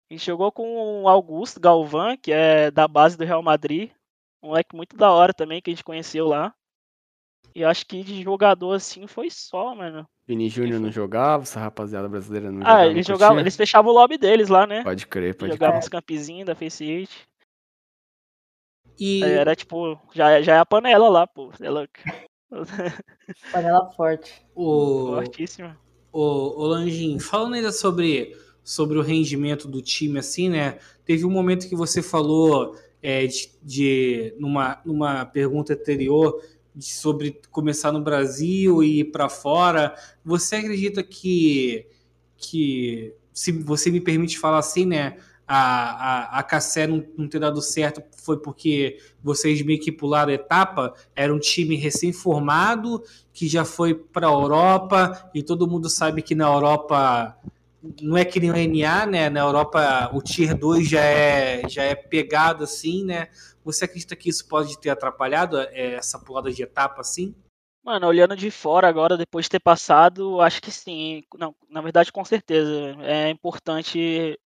A 0.10 0.14
gente 0.14 0.26
jogou 0.26 0.52
com 0.52 1.04
o 1.04 1.10
Augusto 1.10 1.60
Galvão, 1.60 2.16
que 2.16 2.32
é 2.32 2.72
da 2.72 2.88
base 2.88 3.18
do 3.18 3.26
Real 3.26 3.44
Madrid. 3.44 3.92
Um 4.42 4.50
moleque 4.50 4.76
muito 4.76 4.96
da 4.96 5.12
hora 5.12 5.34
também, 5.34 5.62
que 5.62 5.70
a 5.70 5.74
gente 5.74 5.84
conheceu 5.84 6.28
lá. 6.28 6.54
E 7.54 7.62
eu 7.62 7.70
acho 7.70 7.86
que 7.86 8.04
de 8.04 8.24
jogador 8.24 8.74
assim 8.74 9.06
foi 9.08 9.30
só, 9.30 9.76
mano. 9.76 10.08
Vini 10.28 10.50
Júnior 10.50 10.80
não 10.82 10.92
jogava, 10.92 11.44
essa 11.44 11.60
rapaziada 11.60 12.10
brasileira 12.10 12.52
não 12.52 12.60
Ah, 12.62 12.64
jogava. 12.72 12.86
eles 12.88 13.08
não 13.08 13.16
jogavam, 13.16 13.40
eles 13.40 13.56
fechavam 13.56 13.92
o 13.92 13.96
lobby 13.96 14.18
deles 14.18 14.50
lá, 14.50 14.68
né? 14.68 14.84
Pode 14.84 15.08
crer, 15.08 15.36
pode 15.36 15.54
Jogavam 15.54 15.76
crer. 15.76 15.86
uns 15.86 15.90
campezinhos 15.90 16.46
da 16.46 16.54
Face 16.54 16.84
It. 16.84 17.10
E 19.00 19.24
Aí 19.24 19.32
Era 19.32 19.56
tipo, 19.56 19.98
já, 20.14 20.42
já 20.42 20.56
é 20.56 20.60
a 20.60 20.66
panela 20.66 21.08
lá, 21.08 21.26
pô. 21.28 21.52
É 21.62 21.70
louco. 21.70 21.94
Panela 23.52 23.90
forte. 23.92 24.46
o, 24.56 25.08
Fortíssima. 25.16 25.78
o, 26.12 26.22
o 26.62 26.66
Lanjin, 26.66 27.20
falando 27.20 27.54
ainda 27.56 27.72
sobre, 27.72 28.36
sobre 28.64 28.98
o 28.98 29.02
rendimento 29.02 29.68
do 29.68 29.82
time, 29.82 30.20
assim, 30.20 30.50
né? 30.50 30.80
Teve 31.06 31.26
um 31.26 31.30
momento 31.32 31.68
que 31.70 31.76
você 31.76 32.02
falou 32.02 32.76
é, 33.02 33.28
de, 33.28 33.52
de- 33.62 34.36
numa, 34.40 34.82
numa 34.86 35.26
pergunta 35.26 35.74
anterior 35.74 36.42
sobre 36.80 37.40
começar 37.52 37.92
no 37.92 38.02
Brasil 38.02 38.84
e 38.84 39.00
ir 39.00 39.06
para 39.06 39.30
fora. 39.30 39.96
Você 40.24 40.58
acredita 40.58 41.04
que, 41.04 41.86
que, 42.38 43.14
se 43.34 43.52
você 43.52 43.92
me 43.92 44.02
permite 44.02 44.38
falar 44.38 44.60
assim, 44.60 44.86
né? 44.86 45.18
A, 45.50 45.60
a, 45.60 46.40
a 46.40 46.44
Cassé 46.44 46.86
não, 46.86 47.06
não 47.18 47.28
ter 47.30 47.40
dado 47.40 47.62
certo 47.62 48.04
foi 48.18 48.38
porque 48.38 48.98
vocês 49.24 49.62
meio 49.62 49.80
que 49.80 49.94
pularam 49.94 50.34
etapa, 50.34 50.94
era 51.16 51.34
um 51.34 51.40
time 51.40 51.78
recém-formado 51.78 53.02
que 53.32 53.48
já 53.48 53.64
foi 53.64 53.96
para 53.96 54.28
a 54.28 54.32
Europa 54.32 55.30
e 55.34 55.42
todo 55.42 55.66
mundo 55.66 55.90
sabe 55.90 56.22
que 56.22 56.36
na 56.36 56.48
Europa 56.48 57.38
não 58.02 58.18
é 58.18 58.26
que 58.26 58.40
nem 58.40 58.52
o 58.52 58.54
NA, 58.54 59.06
né? 59.06 59.30
Na 59.30 59.40
Europa 59.40 60.10
o 60.14 60.22
Tier 60.22 60.58
2 60.58 60.90
já 60.90 61.02
é, 61.02 61.62
já 61.70 61.84
é 61.84 61.96
pegado 61.96 62.64
assim, 62.64 63.06
né? 63.06 63.30
Você 63.68 63.84
acredita 63.84 64.16
que 64.16 64.30
isso 64.30 64.48
pode 64.48 64.80
ter 64.80 64.90
atrapalhado 64.90 65.60
é, 65.60 65.96
essa 65.96 66.18
pulada 66.18 66.50
de 66.50 66.64
etapa 66.64 67.02
assim? 67.02 67.36
Mano, 67.84 68.08
olhando 68.08 68.34
de 68.34 68.50
fora 68.50 68.88
agora, 68.88 69.18
depois 69.18 69.46
de 69.46 69.52
ter 69.52 69.60
passado, 69.60 70.40
acho 70.40 70.62
que 70.62 70.72
sim. 70.72 71.22
Não, 71.38 71.54
na 71.70 71.82
verdade, 71.82 72.10
com 72.10 72.24
certeza. 72.24 72.96
É 73.02 73.30
importante 73.30 74.40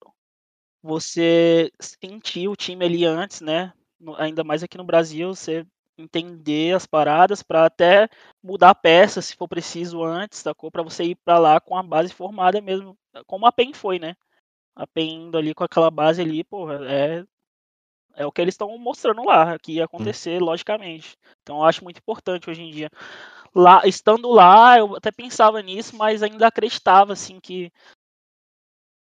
você 0.81 1.71
sentir 1.79 2.47
o 2.47 2.55
time 2.55 2.83
ali 2.83 3.05
antes, 3.05 3.41
né? 3.41 3.71
Ainda 4.17 4.43
mais 4.43 4.63
aqui 4.63 4.75
no 4.75 4.83
Brasil, 4.83 5.35
você 5.35 5.67
entender 5.95 6.75
as 6.75 6.87
paradas 6.87 7.43
para 7.43 7.65
até 7.65 8.09
mudar 8.41 8.71
a 8.71 8.75
peça 8.75 9.21
se 9.21 9.35
for 9.35 9.47
preciso 9.47 10.03
antes, 10.03 10.39
sacou? 10.39 10.71
Para 10.71 10.81
você 10.81 11.03
ir 11.03 11.15
para 11.23 11.37
lá 11.37 11.61
com 11.61 11.77
a 11.77 11.83
base 11.83 12.11
formada 12.11 12.59
mesmo, 12.59 12.97
como 13.27 13.45
a 13.45 13.51
PEN 13.51 13.71
foi, 13.71 13.99
né? 13.99 14.15
A 14.75 14.87
PEN 14.87 15.27
indo 15.27 15.37
ali 15.37 15.53
com 15.53 15.63
aquela 15.63 15.91
base 15.91 16.23
ali, 16.23 16.43
porra, 16.43 16.79
é 16.89 17.23
é 18.15 18.25
o 18.25 18.31
que 18.31 18.41
eles 18.41 18.53
estão 18.53 18.77
mostrando 18.77 19.23
lá, 19.23 19.57
que 19.59 19.73
ia 19.73 19.85
acontecer, 19.85 20.41
logicamente. 20.41 21.17
Então 21.41 21.57
eu 21.57 21.63
acho 21.63 21.83
muito 21.83 21.97
importante 21.97 22.49
hoje 22.49 22.61
em 22.61 22.71
dia. 22.71 22.89
Lá, 23.53 23.81
estando 23.85 24.29
lá, 24.29 24.77
eu 24.77 24.95
até 24.95 25.11
pensava 25.11 25.61
nisso, 25.61 25.95
mas 25.95 26.23
ainda 26.23 26.47
acreditava 26.47 27.13
assim 27.13 27.39
que 27.39 27.71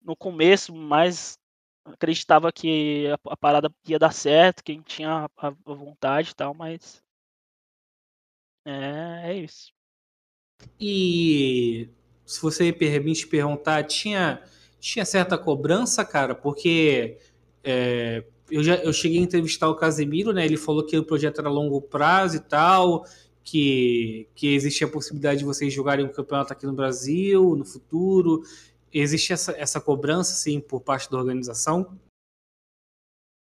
no 0.04 0.16
começo, 0.16 0.74
mais 0.76 1.38
acreditava 1.86 2.52
que 2.52 3.08
a, 3.08 3.34
a 3.34 3.38
parada 3.38 3.72
ia 3.88 4.00
dar 4.00 4.14
certo, 4.14 4.64
que 4.64 4.72
a 4.72 4.76
gente 4.76 4.96
tinha 4.96 5.30
a, 5.38 5.48
a 5.48 5.74
vontade 5.74 6.32
e 6.32 6.36
tal, 6.36 6.54
mas 6.54 7.04
é, 8.66 9.32
é 9.32 9.38
isso. 9.38 9.72
E 10.80 11.90
se 12.26 12.42
você 12.42 12.66
me 12.66 12.74
permite 12.74 13.28
perguntar, 13.28 13.84
tinha, 13.84 14.44
tinha 14.80 15.06
certa 15.06 15.38
cobrança, 15.38 16.06
cara? 16.06 16.36
Porque 16.36 17.18
é, 17.64 18.24
eu, 18.52 18.64
já, 18.64 18.76
eu 18.76 18.92
cheguei 18.92 19.20
a 19.20 19.24
entrevistar 19.24 19.70
o 19.70 19.76
Casemiro, 19.76 20.34
né? 20.34 20.46
Ele 20.46 20.58
falou 20.58 20.86
que 20.86 20.98
o 20.98 21.06
projeto 21.06 21.40
era 21.40 21.50
a 21.50 21.52
longo 21.52 21.82
prazo 21.82 22.36
e 22.38 22.40
tal, 22.40 23.06
que, 23.44 24.28
que 24.36 24.54
existe 24.54 24.84
a 24.84 24.92
possibilidade 24.92 25.40
de 25.40 25.46
vocês 25.46 25.74
jogarem 25.74 26.06
um 26.06 26.12
campeonato 26.12 26.52
aqui 26.52 26.66
no 26.66 26.74
Brasil, 26.74 27.56
no 27.56 27.66
futuro. 27.66 28.44
Existe 28.94 29.32
essa, 29.34 29.54
essa 29.54 29.80
cobrança, 29.80 30.34
sim, 30.34 30.60
por 30.60 30.82
parte 30.82 31.10
da 31.10 31.18
organização? 31.18 31.98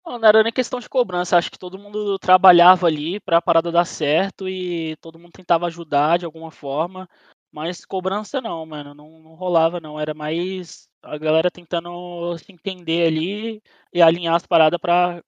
Não, 0.05 0.19
não 0.19 0.29
era 0.29 0.43
nem 0.43 0.53
questão 0.53 0.81
de 0.81 0.89
cobrança, 0.89 1.37
acho 1.37 1.51
que 1.51 1.59
todo 1.59 1.79
mundo 1.79 2.19
trabalhava 2.19 2.87
ali 2.89 3.21
para 3.21 3.39
a 3.39 3.43
parada 3.43 3.71
dar 3.71 3.85
certo 3.85 4.49
e 4.49 4.97
todo 5.01 5.19
mundo 5.19 5.31
tentava 5.33 5.67
ajudar 5.67 6.19
de 6.19 6.25
alguma 6.25 6.51
forma, 6.51 7.09
mas 7.53 7.85
cobrança 7.85 8.41
não, 8.41 8.65
mano, 8.65 8.95
não, 8.95 9.21
não 9.21 9.35
rolava 9.35 9.79
não, 9.79 10.01
era 10.01 10.15
mais 10.15 10.89
a 11.03 11.19
galera 11.19 11.51
tentando 11.51 12.37
se 12.39 12.51
entender 12.51 13.07
ali 13.07 13.63
e 13.93 14.01
alinhar 14.01 14.35
as 14.35 14.47
paradas 14.47 14.81
para 14.81 15.23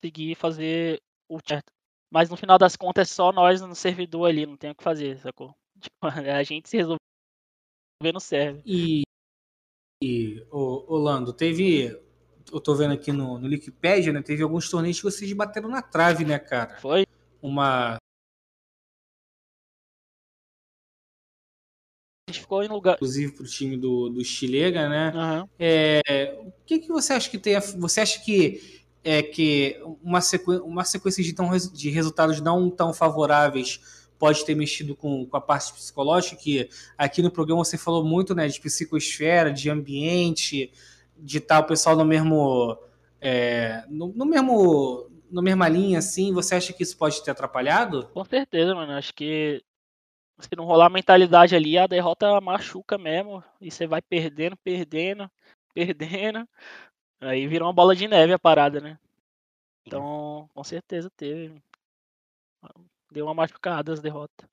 conseguir 0.00 0.34
fazer 0.36 1.02
o 1.28 1.38
certo. 1.46 1.72
Mas 2.10 2.30
no 2.30 2.36
final 2.36 2.58
das 2.58 2.76
contas 2.76 3.10
é 3.10 3.14
só 3.14 3.32
nós 3.32 3.60
no 3.60 3.74
servidor 3.74 4.28
ali, 4.28 4.46
não 4.46 4.56
tem 4.56 4.70
o 4.70 4.74
que 4.74 4.82
fazer, 4.82 5.18
sacou? 5.18 5.54
Tipo, 5.80 6.06
a 6.06 6.42
gente 6.42 6.68
se 6.68 6.76
resolve 6.76 7.00
no 8.12 8.20
serve. 8.20 8.62
E, 8.66 9.02
e 10.02 10.46
o, 10.50 10.94
Orlando, 10.94 11.32
teve. 11.32 11.86
Eu 12.52 12.60
tô 12.60 12.74
vendo 12.74 12.94
aqui 12.94 13.12
no, 13.12 13.38
no 13.38 13.48
Wikipedia, 13.48 14.12
né? 14.12 14.22
Teve 14.22 14.42
alguns 14.42 14.68
torneios 14.68 14.98
que 14.98 15.04
vocês 15.04 15.32
bateram 15.32 15.68
na 15.68 15.80
trave, 15.80 16.24
né, 16.24 16.38
cara? 16.38 16.78
Foi? 16.80 17.06
Uma. 17.40 17.96
Ficou 22.38 22.62
em 22.62 22.68
lugar. 22.68 22.94
Inclusive 22.94 23.32
pro 23.32 23.44
time 23.44 23.76
do, 23.76 24.08
do 24.08 24.24
Chilega, 24.24 24.88
né? 24.88 25.12
Aham. 25.14 25.48
É, 25.58 26.38
o 26.46 26.52
que, 26.64 26.78
que 26.78 26.88
você 26.88 27.12
acha 27.14 27.28
que 27.28 27.38
tem. 27.38 27.56
a- 27.56 27.60
Você 27.60 28.00
acha 28.00 28.20
que 28.20 28.80
é 29.02 29.22
que 29.22 29.80
uma, 30.02 30.20
sequ, 30.20 30.52
uma 30.62 30.84
sequência 30.84 31.24
de, 31.24 31.32
tão, 31.32 31.50
de 31.56 31.90
resultados 31.90 32.40
não 32.40 32.70
tão 32.70 32.92
favoráveis 32.94 33.80
pode 34.18 34.44
ter 34.44 34.54
mexido 34.54 34.94
com, 34.94 35.24
com 35.26 35.36
a 35.36 35.40
parte 35.40 35.72
psicológica? 35.72 36.36
Que 36.36 36.68
aqui 36.96 37.22
no 37.22 37.30
programa 37.30 37.64
você 37.64 37.76
falou 37.78 38.04
muito 38.04 38.34
né, 38.34 38.46
de 38.46 38.60
psicosfera, 38.60 39.50
de 39.52 39.68
ambiente, 39.70 40.70
de 41.18 41.38
estar 41.38 41.58
o 41.60 41.64
pessoal 41.64 41.96
no 41.96 42.04
mesmo. 42.04 42.78
é, 43.20 43.82
no, 43.88 44.08
no 44.14 44.24
mesmo. 44.24 45.06
Na 45.32 45.40
mesma 45.40 45.68
linha, 45.68 46.00
assim, 46.00 46.32
você 46.32 46.56
acha 46.56 46.72
que 46.72 46.82
isso 46.82 46.96
pode 46.96 47.22
ter 47.22 47.30
atrapalhado? 47.30 48.08
Com 48.12 48.24
certeza, 48.24 48.74
mano. 48.74 48.90
Acho 48.94 49.14
que 49.14 49.62
se 50.40 50.48
não 50.56 50.64
rolar 50.64 50.86
a 50.86 50.90
mentalidade 50.90 51.54
ali, 51.54 51.78
a 51.78 51.86
derrota 51.86 52.40
machuca 52.40 52.98
mesmo. 52.98 53.42
E 53.60 53.70
você 53.70 53.86
vai 53.86 54.02
perdendo, 54.02 54.56
perdendo, 54.58 55.30
perdendo. 55.74 56.48
Aí 57.20 57.46
vira 57.46 57.64
uma 57.64 57.72
bola 57.72 57.94
de 57.94 58.08
neve 58.08 58.32
a 58.32 58.38
parada, 58.38 58.80
né? 58.80 58.98
Então, 59.86 60.48
com 60.54 60.64
certeza 60.64 61.10
teve. 61.16 61.62
Deu 63.10 63.26
uma 63.26 63.34
machucada 63.34 63.92
as 63.92 64.00
derrotas. 64.00 64.48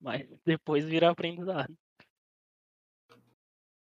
Mas 0.00 0.26
depois 0.44 0.84
vira 0.84 1.10
aprendizado. 1.10 1.76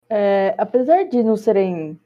É, 0.09 0.55
apesar 0.57 1.03
de 1.03 1.23
não 1.23 1.35
serem. 1.35 1.99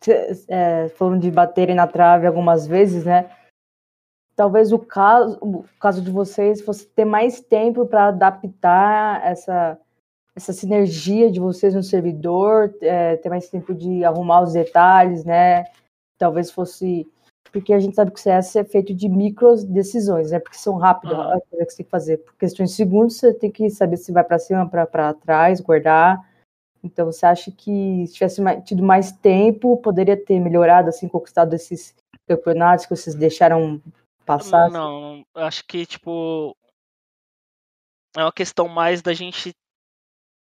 se- 0.00 0.46
é, 0.48 0.88
falando 0.90 1.22
de 1.22 1.30
baterem 1.30 1.74
na 1.74 1.86
trave 1.86 2.26
algumas 2.26 2.66
vezes, 2.66 3.04
né? 3.04 3.30
Talvez 4.36 4.72
o 4.72 4.78
caso, 4.78 5.38
o 5.40 5.64
caso 5.80 6.02
de 6.02 6.10
vocês 6.10 6.60
fosse 6.60 6.86
ter 6.86 7.04
mais 7.04 7.40
tempo 7.40 7.86
para 7.86 8.08
adaptar 8.08 9.24
essa, 9.24 9.78
essa 10.34 10.52
sinergia 10.52 11.30
de 11.30 11.38
vocês 11.38 11.74
no 11.74 11.82
servidor, 11.82 12.74
é, 12.80 13.16
ter 13.16 13.28
mais 13.28 13.48
tempo 13.48 13.72
de 13.72 14.04
arrumar 14.04 14.42
os 14.42 14.52
detalhes, 14.52 15.24
né? 15.24 15.64
Talvez 16.18 16.50
fosse. 16.50 17.08
Porque 17.52 17.72
a 17.72 17.78
gente 17.78 17.94
sabe 17.94 18.10
que 18.10 18.18
o 18.18 18.22
CS 18.22 18.56
é 18.56 18.64
feito 18.64 18.92
de 18.92 19.08
micro 19.08 19.54
decisões, 19.64 20.32
né? 20.32 20.40
Porque 20.40 20.58
são 20.58 20.76
rápidas 20.76 21.16
Aham. 21.16 21.36
a 21.36 21.40
coisa 21.40 21.66
que 21.66 21.70
você 21.70 21.76
tem 21.76 21.84
que 21.86 21.90
fazer. 21.90 22.16
Por 22.18 22.34
questões 22.36 22.70
de 22.70 22.76
segundos, 22.76 23.16
você 23.16 23.32
tem 23.32 23.50
que 23.50 23.70
saber 23.70 23.96
se 23.96 24.10
vai 24.10 24.24
para 24.24 24.40
cima, 24.40 24.68
para 24.68 25.14
trás, 25.14 25.60
guardar. 25.60 26.28
Então, 26.82 27.06
você 27.06 27.24
acha 27.24 27.52
que 27.52 28.04
se 28.08 28.14
tivesse 28.14 28.42
mais- 28.42 28.64
tido 28.64 28.82
mais 28.82 29.12
tempo, 29.12 29.76
poderia 29.76 30.16
ter 30.16 30.40
melhorado, 30.40 30.88
assim, 30.88 31.06
conquistado 31.06 31.54
esses 31.54 31.94
campeonatos 32.28 32.86
que 32.86 32.96
vocês 32.96 33.14
deixaram 33.14 33.80
passar? 34.24 34.64
assim? 34.64 34.72
Não, 34.72 35.26
acho 35.34 35.64
que, 35.66 35.86
tipo. 35.86 36.56
É 38.16 38.22
uma 38.22 38.32
questão 38.32 38.68
mais 38.68 39.02
da 39.02 39.12
gente 39.12 39.54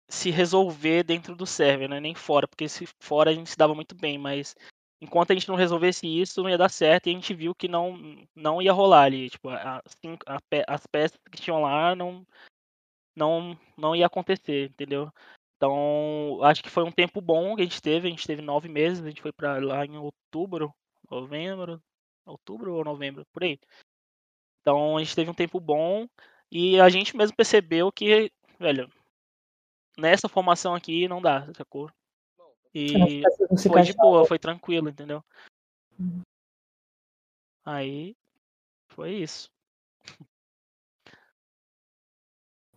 se 0.09 0.31
resolver 0.31 1.03
dentro 1.03 1.35
do 1.35 1.47
server, 1.47 1.89
né? 1.89 2.01
Nem 2.01 2.15
fora, 2.15 2.47
porque 2.47 2.69
se 2.69 2.87
fora 3.01 3.31
a 3.31 3.35
gente 3.35 3.51
se 3.51 3.57
dava 3.57 3.75
muito 3.75 3.95
bem, 3.95 4.19
mas 4.19 4.55
enquanto 5.01 5.31
a 5.31 5.35
gente 5.35 5.49
não 5.49 5.57
resolvesse 5.57 6.07
isso, 6.07 6.43
não 6.43 6.51
ia 6.51 6.59
dar 6.59 6.69
certo 6.69 7.07
e 7.07 7.11
a 7.11 7.13
gente 7.13 7.35
viu 7.35 7.55
que 7.55 7.69
não, 7.69 7.99
não 8.35 8.63
ia 8.63 8.73
rolar 8.73 9.05
ali. 9.05 9.31
Tipo, 9.31 9.49
a- 9.49 9.83
assim, 9.85 10.17
as 10.67 10.87
peças 10.87 11.19
que 11.31 11.41
tinham 11.41 11.61
lá 11.63 11.95
não, 11.95 12.27
não, 13.17 13.59
não 13.77 13.97
ia 13.97 14.07
acontecer, 14.07 14.71
entendeu? 14.71 15.11
Então, 15.57 16.39
acho 16.43 16.63
que 16.63 16.71
foi 16.71 16.85
um 16.85 16.93
tempo 16.93 17.21
bom 17.21 17.57
que 17.57 17.63
a 17.63 17.65
gente 17.65 17.81
teve. 17.81 18.07
A 18.07 18.11
gente 18.11 18.27
teve 18.27 18.43
nove 18.43 18.69
meses, 18.69 19.05
a 19.05 19.09
gente 19.09 19.23
foi 19.23 19.33
pra 19.33 19.59
lá 19.59 19.85
em 19.85 19.97
outubro, 19.97 20.73
novembro, 21.11 21.83
outubro 22.27 22.75
ou 22.75 22.85
novembro, 22.85 23.25
por 23.33 23.45
aí. 23.45 23.59
Então 24.61 24.97
a 24.97 25.01
gente 25.03 25.15
teve 25.15 25.31
um 25.31 25.35
tempo 25.35 25.61
bom 25.61 26.09
e 26.51 26.81
a 26.81 26.89
gente 26.89 27.17
mesmo 27.17 27.37
percebeu 27.37 27.91
que, 27.93 28.31
velho, 28.59 28.91
nessa 29.97 30.29
formação 30.29 30.75
aqui 30.75 31.07
não 31.09 31.23
dá, 31.23 31.47
sacou? 31.55 31.91
E 32.75 33.23
foi 33.67 33.83
de 33.83 33.95
boa, 33.95 34.27
foi 34.27 34.39
tranquilo, 34.39 34.89
entendeu? 34.89 35.25
Uhum. 35.99 36.21
Aí 37.65 38.15
foi 38.89 39.13
isso. 39.13 39.51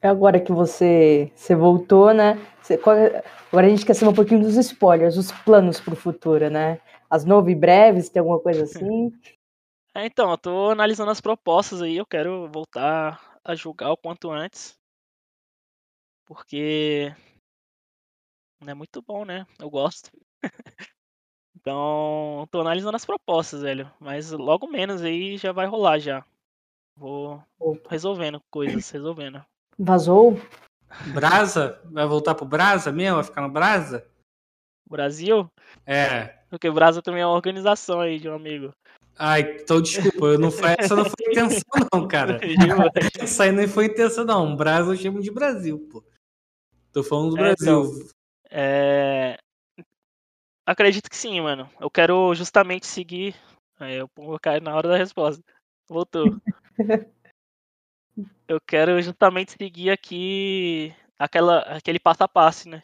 É 0.01 0.07
Agora 0.07 0.39
que 0.39 0.51
você, 0.53 1.31
você 1.35 1.53
voltou, 1.53 2.13
né? 2.13 2.35
Você- 2.61 2.77
qual 2.77 2.95
é- 2.95 3.21
agora 3.51 3.67
a 3.67 3.69
gente 3.69 3.85
quer 3.85 3.93
saber 3.93 4.11
um 4.11 4.15
pouquinho 4.15 4.41
dos 4.41 4.55
spoilers, 4.55 5.17
os 5.17 5.31
planos 5.31 5.81
para 5.81 5.93
o 5.93 5.97
futuro, 5.97 6.49
né? 6.49 6.80
As 7.09 7.26
novo 7.26 7.49
e 7.49 7.55
breves, 7.55 8.07
tem 8.09 8.21
alguma 8.21 8.39
coisa 8.39 8.63
assim? 8.88 9.11
É, 9.99 10.05
então, 10.05 10.31
eu 10.31 10.38
tô 10.38 10.69
analisando 10.69 11.11
as 11.11 11.19
propostas 11.19 11.81
aí, 11.81 11.97
eu 11.97 12.05
quero 12.05 12.49
voltar 12.49 13.38
a 13.43 13.53
jogar 13.53 13.91
o 13.91 13.97
quanto 13.97 14.31
antes. 14.31 14.80
Porque 16.26 17.13
é 18.65 18.73
muito 18.73 19.01
bom, 19.01 19.26
né? 19.26 19.45
Eu 19.59 19.69
gosto. 19.69 20.09
Então, 21.61 22.47
tô 22.49 22.61
analisando 22.61 22.95
as 22.95 23.03
propostas, 23.03 23.61
velho. 23.63 23.91
Mas 23.99 24.31
logo 24.31 24.65
menos 24.65 25.01
aí 25.01 25.38
já 25.38 25.51
vai 25.51 25.65
rolar 25.65 25.99
já. 25.99 26.26
Vou 26.95 27.43
Opa. 27.59 27.89
resolvendo 27.89 28.41
coisas, 28.49 28.89
resolvendo. 28.89 29.43
Vazou? 29.77 30.35
Brasa? 31.13 31.81
Vai 31.91 32.07
voltar 32.07 32.34
pro 32.34 32.45
Brasa 32.45 32.93
mesmo? 32.93 33.17
Vai 33.17 33.26
ficar 33.26 33.41
no 33.41 33.49
Brasa? 33.49 34.09
Brasil? 34.89 35.51
É. 35.85 36.39
Porque 36.49 36.69
o 36.69 36.73
Brasa 36.73 37.01
também 37.01 37.21
é 37.21 37.26
uma 37.26 37.35
organização 37.35 37.99
aí 37.99 38.17
de 38.17 38.30
um 38.30 38.35
amigo. 38.35 38.73
Ai, 39.21 39.57
então 39.61 39.81
desculpa, 39.81 40.27
eu 40.27 40.39
não 40.39 40.49
foi, 40.49 40.75
essa 40.79 40.95
não 40.95 41.03
foi 41.03 41.27
intenção, 41.27 41.61
não, 41.93 42.07
cara. 42.07 42.39
Essa 43.19 43.43
aí 43.43 43.51
não 43.51 43.67
foi 43.67 43.87
intenção, 43.87 44.23
não. 44.23 44.55
Brasa 44.55 44.93
eu 44.93 44.97
chamo 44.97 45.21
de 45.21 45.29
Brasil, 45.29 45.77
pô. 45.91 46.01
Tô 46.93 47.03
falando 47.03 47.31
do 47.31 47.37
É, 47.37 47.41
Brasil. 47.41 48.09
É... 48.49 49.37
Acredito 50.65 51.09
que 51.09 51.17
sim, 51.17 51.41
mano. 51.41 51.69
Eu 51.81 51.91
quero 51.91 52.33
justamente 52.33 52.87
seguir. 52.87 53.35
Aí 53.77 53.95
eu 53.95 54.09
vou 54.15 54.39
cair 54.39 54.61
na 54.61 54.73
hora 54.73 54.87
da 54.87 54.97
resposta. 54.97 55.43
Voltou. 55.89 56.39
Eu 58.47 58.59
quero 58.59 59.01
justamente 59.01 59.51
seguir 59.51 59.91
aqui 59.91 60.93
aquela, 61.17 61.59
aquele 61.59 61.99
passo 61.99 62.23
a 62.23 62.27
passo, 62.27 62.67
né? 62.67 62.83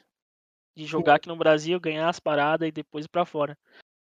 De 0.78 0.86
jogar 0.86 1.16
aqui 1.16 1.28
no 1.28 1.36
Brasil, 1.36 1.80
ganhar 1.80 2.08
as 2.08 2.20
paradas 2.20 2.68
e 2.68 2.72
depois 2.72 3.06
ir 3.06 3.10
pra 3.10 3.26
fora. 3.26 3.58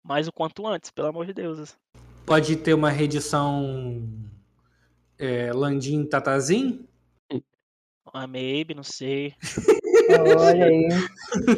Mas 0.03 0.27
o 0.27 0.31
quanto 0.31 0.65
antes, 0.65 0.89
pelo 0.91 1.09
amor 1.09 1.25
de 1.25 1.33
Deus. 1.33 1.77
Pode 2.25 2.55
ter 2.55 2.73
uma 2.73 2.89
reedição 2.89 4.01
é, 5.17 5.51
Landim 5.53 6.05
Tatazin? 6.05 6.87
Ah, 8.13 8.27
maybe, 8.27 8.73
não 8.73 8.83
sei. 8.83 9.33
Olha 10.09 10.65
aí. 10.65 10.89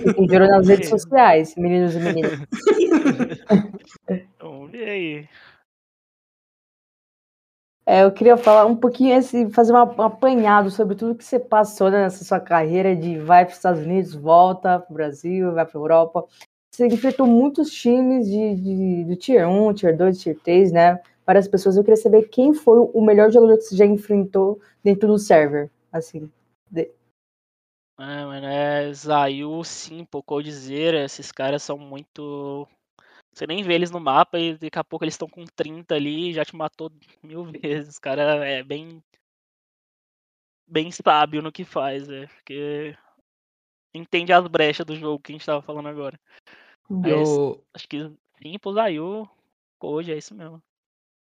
Fiquem 0.03 0.27
de 0.27 0.35
olho 0.35 0.47
nas 0.47 0.67
redes 0.67 0.89
sociais, 0.89 1.55
meninos 1.55 1.95
e 1.95 1.99
meninas. 1.99 2.39
Vamos 4.39 4.71
ver 4.71 4.89
aí. 4.89 5.29
É, 7.85 8.03
eu 8.03 8.11
queria 8.13 8.37
falar 8.37 8.65
um 8.65 8.75
pouquinho, 8.77 9.13
esse, 9.17 9.49
fazer 9.51 9.73
uma- 9.73 9.83
um 9.83 10.01
apanhado 10.03 10.71
sobre 10.71 10.95
tudo 10.95 11.15
que 11.15 11.23
você 11.23 11.37
passou 11.37 11.91
né, 11.91 12.03
nessa 12.03 12.23
sua 12.23 12.39
carreira 12.39 12.95
de 12.95 13.17
vai 13.19 13.43
para 13.43 13.51
os 13.51 13.57
Estados 13.57 13.81
Unidos, 13.81 14.13
volta 14.15 14.79
para 14.79 14.89
o 14.91 14.93
Brasil, 14.93 15.51
vai 15.53 15.65
para 15.65 15.77
a 15.77 15.81
Europa. 15.81 16.25
Você 16.73 16.87
enfrentou 16.87 17.27
muitos 17.27 17.71
times 17.71 18.25
de, 18.27 18.55
de, 18.55 19.03
do 19.05 19.15
Tier 19.15 19.47
1, 19.47 19.75
Tier 19.75 19.95
2, 19.95 20.19
Tier 20.19 20.39
3, 20.39 20.71
né? 20.71 20.99
Várias 21.23 21.47
pessoas. 21.47 21.77
Eu 21.77 21.83
queria 21.83 21.95
saber 21.95 22.27
quem 22.29 22.51
foi 22.51 22.79
o 22.79 22.99
melhor 22.99 23.31
jogador 23.31 23.57
que 23.57 23.63
você 23.63 23.75
já 23.75 23.85
enfrentou 23.85 24.59
dentro 24.83 25.07
do 25.07 25.19
server. 25.19 25.69
Assim, 25.91 26.31
É, 27.99 28.25
mano, 28.25 28.47
é 28.47 28.91
Zayu, 28.91 29.63
Simple, 29.63 30.23
Coldzera, 30.23 31.05
esses 31.05 31.31
caras 31.31 31.61
são 31.61 31.77
muito. 31.77 32.67
Você 33.31 33.45
nem 33.45 33.61
vê 33.61 33.75
eles 33.75 33.91
no 33.91 33.99
mapa 33.99 34.39
e 34.39 34.57
daqui 34.57 34.79
a 34.79 34.83
pouco 34.83 35.05
eles 35.05 35.13
estão 35.13 35.29
com 35.29 35.45
30 35.45 35.93
ali 35.93 36.31
e 36.31 36.33
já 36.33 36.43
te 36.43 36.55
matou 36.55 36.91
mil 37.21 37.45
vezes. 37.53 37.89
Os 37.89 37.99
cara 37.99 38.43
é 38.47 38.63
bem. 38.63 38.99
bem 40.67 40.89
sábio 40.89 41.43
no 41.43 41.51
que 41.51 41.63
faz, 41.63 42.09
é. 42.09 42.25
Porque 42.25 42.95
entende 43.93 44.33
as 44.33 44.47
brechas 44.47 44.87
do 44.87 44.95
jogo 44.95 45.21
que 45.21 45.31
a 45.31 45.35
gente 45.35 45.45
tava 45.45 45.61
falando 45.61 45.87
agora. 45.87 46.19
É 47.03 47.11
Eu, 47.11 47.63
Acho 47.73 47.87
que 47.87 48.11
Simple, 48.41 48.73
Zayu, 48.73 49.29
Code, 49.79 50.11
é 50.11 50.17
isso 50.17 50.35
mesmo. 50.35 50.61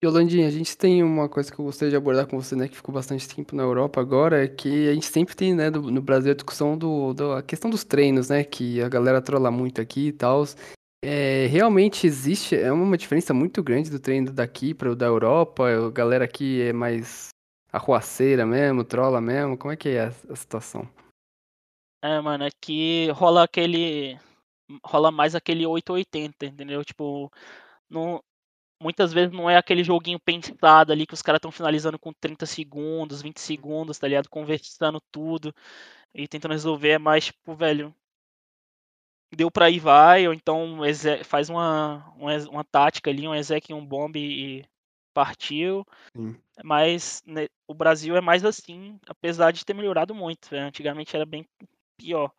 Yolandinha, 0.04 0.48
a 0.48 0.52
gente 0.52 0.78
tem 0.78 1.02
uma 1.02 1.30
coisa 1.30 1.50
que 1.50 1.58
eu 1.58 1.64
gostaria 1.64 1.92
de 1.92 1.96
abordar 1.96 2.28
com 2.28 2.38
você, 2.42 2.58
né, 2.58 2.68
que 2.68 2.76
ficou 2.76 2.94
bastante 2.94 3.26
tempo 3.34 3.56
na 3.56 3.64
Europa 3.64 4.02
agora, 4.02 4.44
é 4.44 4.48
que 4.50 4.90
a 4.90 4.94
gente 4.94 5.06
sempre 5.06 5.34
tem, 5.34 5.56
né, 5.56 5.72
do- 5.72 5.90
no 5.90 6.02
Brasil 6.02 6.32
a 6.32 6.36
discussão 6.36 6.78
do, 6.78 7.14
do- 7.14 7.32
a 7.32 7.42
questão 7.42 7.70
dos 7.70 7.86
treinos, 7.86 8.28
né, 8.30 8.44
que 8.44 8.82
a 8.82 8.90
galera 8.90 9.22
trola 9.22 9.50
muito 9.50 9.80
aqui 9.80 10.08
e 10.08 10.12
tal. 10.12 10.44
É, 11.06 11.46
realmente 11.48 12.06
existe, 12.06 12.54
é 12.54 12.70
uma 12.72 12.98
diferença 12.98 13.34
muito 13.34 13.64
grande 13.64 13.90
do 13.90 14.00
treino 14.00 14.32
daqui 14.34 14.74
para 14.74 14.92
o 14.92 14.96
da 14.96 15.06
Europa, 15.06 15.70
a 15.70 15.90
galera 15.90 16.26
aqui 16.26 16.62
é 16.62 16.74
mais 16.74 17.30
arruaceira 17.72 18.46
mesmo, 18.46 18.84
trola 18.84 19.22
mesmo, 19.22 19.58
como 19.58 19.72
é 19.72 19.78
que 19.78 19.90
é 19.90 20.06
a, 20.06 20.14
a 20.30 20.36
situação? 20.36 20.86
É, 22.04 22.20
mano, 22.20 22.44
aqui 22.46 23.10
rola 23.12 23.44
aquele. 23.44 24.20
Rola 24.84 25.12
mais 25.12 25.36
aquele 25.36 25.66
880, 25.66 26.46
entendeu? 26.46 26.84
Tipo, 26.84 27.32
não, 27.90 28.24
muitas 28.82 29.14
vezes 29.14 29.34
não 29.34 29.50
é 29.50 29.56
aquele 29.58 29.84
joguinho 29.84 30.20
pensado 30.20 30.92
ali 30.92 31.06
que 31.08 31.14
os 31.14 31.22
caras 31.22 31.40
estão 31.40 31.52
finalizando 31.52 31.98
com 31.98 32.12
30 32.14 32.46
segundos, 32.46 33.22
20 33.22 33.40
segundos, 33.40 33.98
tá 33.98 34.08
ligado? 34.08 34.30
Conversando 34.30 35.02
tudo 35.12 35.54
e 36.14 36.28
tentando 36.28 36.52
resolver. 36.52 36.90
É 36.90 37.00
mais, 37.00 37.26
tipo, 37.26 37.56
velho. 37.56 37.96
Deu 39.36 39.50
pra 39.50 39.70
ir, 39.70 39.80
vai, 39.80 40.28
ou 40.28 40.34
então 40.34 40.78
faz 41.24 41.50
uma, 41.50 42.14
uma, 42.16 42.38
uma 42.50 42.64
tática 42.64 43.10
ali, 43.10 43.28
um 43.28 43.34
exec 43.34 43.74
um 43.74 43.84
bomb 43.84 44.16
e 44.16 44.64
partiu. 45.12 45.84
Sim. 46.16 46.36
Mas 46.64 47.24
né, 47.26 47.48
o 47.68 47.74
Brasil 47.74 48.16
é 48.16 48.22
mais 48.22 48.46
assim, 48.46 49.00
apesar 49.08 49.52
de 49.52 49.66
ter 49.66 49.74
melhorado 49.74 50.14
muito. 50.14 50.54
né? 50.54 50.60
Antigamente 50.60 51.16
era 51.16 51.26
bem 51.26 51.48
pior. 51.98 52.32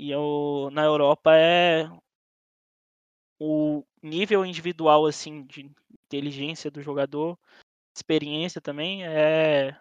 E 0.00 0.10
eu, 0.10 0.70
na 0.72 0.82
Europa 0.82 1.36
é 1.36 1.86
o 3.38 3.84
nível 4.02 4.46
individual 4.46 5.04
assim 5.04 5.44
de 5.44 5.70
inteligência 6.06 6.70
do 6.70 6.80
jogador, 6.80 7.38
experiência 7.94 8.62
também 8.62 9.06
é 9.06 9.78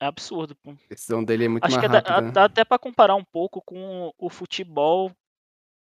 é 0.00 0.06
absurdo. 0.06 0.56
pô. 0.56 0.72
A 0.72 0.88
decisão 0.88 1.22
dele 1.24 1.44
é 1.44 1.48
muito 1.48 1.62
Acho 1.62 1.76
mais 1.76 1.86
que 1.86 1.88
dá, 1.88 1.98
rápida, 1.98 2.20
né? 2.22 2.32
dá 2.32 2.44
até 2.46 2.64
pra 2.64 2.76
comparar 2.76 3.14
um 3.14 3.24
pouco 3.24 3.62
com 3.62 4.12
o 4.18 4.28
futebol 4.28 5.12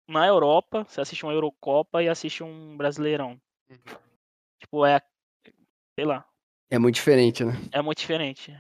na 0.09 0.25
Europa. 0.25 0.85
Você 0.85 1.01
assiste 1.01 1.25
uma 1.25 1.33
Eurocopa 1.33 2.01
e 2.01 2.09
assiste 2.09 2.45
um 2.45 2.77
Brasileirão. 2.77 3.41
Tipo, 4.61 4.87
é 4.87 5.01
sei 5.99 6.05
lá, 6.07 6.25
É 6.71 6.79
muito 6.79 6.95
diferente, 6.95 7.45
né? 7.45 7.55
é 7.73 7.83
muito 7.83 7.99
diferente. 7.99 8.57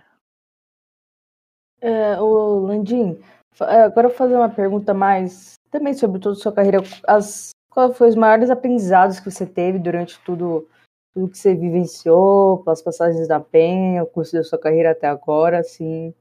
É, 1.81 2.20
o 2.20 2.61
Landim, 2.66 3.19
é, 3.62 3.82
agora 3.82 4.07
eu 4.07 4.11
vou 4.11 4.19
fazer 4.19 4.36
uma 4.36 4.48
pergunta 4.48 4.93
mais 4.93 5.55
também 5.70 5.94
sobre 5.94 6.20
toda 6.20 6.36
a 6.36 6.39
sua 6.39 6.52
carreira. 6.52 6.78
As, 7.07 7.51
qual 7.70 7.93
foi 7.93 8.09
os 8.09 8.16
maiores 8.16 8.51
aprendizados 8.51 9.20
que 9.20 9.31
você 9.31 9.47
teve 9.47 9.78
durante 9.78 10.19
tudo, 10.20 10.69
tudo 11.15 11.28
que 11.31 11.39
você 11.39 11.55
vivenciou, 11.55 12.59
pelas 12.59 12.82
passagens 12.82 13.28
da 13.28 13.40
PEN, 13.40 14.01
o 14.02 14.07
curso 14.07 14.32
da 14.32 14.44
sua 14.44 14.59
carreira 14.59 14.90
até 14.90 15.07
agora, 15.07 15.61
assim? 15.61 16.15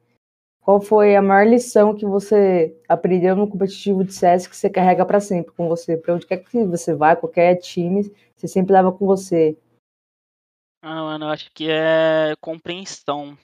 Qual 0.61 0.79
foi 0.79 1.15
a 1.15 1.21
maior 1.21 1.47
lição 1.47 1.95
que 1.95 2.05
você 2.05 2.77
aprendeu 2.87 3.35
no 3.35 3.49
competitivo 3.49 4.03
de 4.03 4.13
CS 4.13 4.47
que 4.47 4.55
você 4.55 4.69
carrega 4.69 5.05
para 5.05 5.19
sempre 5.19 5.51
com 5.53 5.67
você? 5.67 5.97
Para 5.97 6.13
onde 6.13 6.27
quer 6.27 6.37
que 6.37 6.63
você 6.63 6.93
vá, 6.93 7.15
qualquer 7.15 7.55
time, 7.55 8.13
você 8.35 8.47
sempre 8.47 8.73
leva 8.73 8.91
com 8.91 9.05
você. 9.05 9.57
Ah, 10.81 11.01
mano, 11.01 11.25
eu 11.25 11.29
acho 11.29 11.51
que 11.51 11.69
é 11.69 12.35
compreensão, 12.39 13.37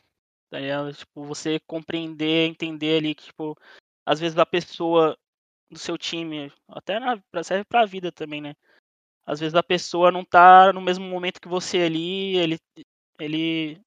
Tá 0.55 0.61
ligado? 0.61 0.93
Tipo, 0.93 1.25
você 1.25 1.59
compreender, 1.67 2.47
entender 2.47 2.99
ali 2.99 3.13
que, 3.13 3.25
tipo, 3.25 3.57
às 4.05 4.21
vezes 4.21 4.37
a 4.37 4.45
pessoa 4.45 5.17
do 5.69 5.77
seu 5.77 5.97
time, 5.97 6.49
até 6.69 6.97
na, 6.97 7.21
serve 7.43 7.65
pra 7.65 7.85
vida 7.85 8.09
também, 8.09 8.39
né? 8.39 8.53
Às 9.25 9.41
vezes 9.41 9.53
a 9.53 9.61
pessoa 9.61 10.13
não 10.13 10.23
tá 10.23 10.71
no 10.71 10.79
mesmo 10.79 11.03
momento 11.03 11.41
que 11.41 11.49
você 11.49 11.79
ali, 11.79 12.37
ele, 12.37 12.57
ele 13.19 13.81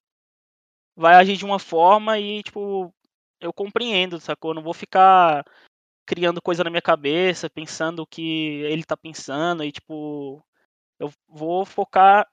vai 0.95 1.15
agir 1.15 1.37
de 1.37 1.43
uma 1.43 1.57
forma 1.57 2.19
e, 2.19 2.43
tipo, 2.43 2.93
eu 3.41 3.51
compreendo, 3.51 4.19
sacou? 4.19 4.51
Eu 4.51 4.55
não 4.55 4.61
vou 4.61 4.75
ficar 4.75 5.43
criando 6.05 6.39
coisa 6.39 6.63
na 6.63 6.69
minha 6.69 6.83
cabeça, 6.83 7.49
pensando 7.49 8.03
o 8.03 8.07
que 8.07 8.61
ele 8.61 8.83
tá 8.83 8.95
pensando 8.95 9.63
e, 9.63 9.71
tipo, 9.71 10.45
eu 10.99 11.11
vou 11.27 11.65
focar 11.65 12.29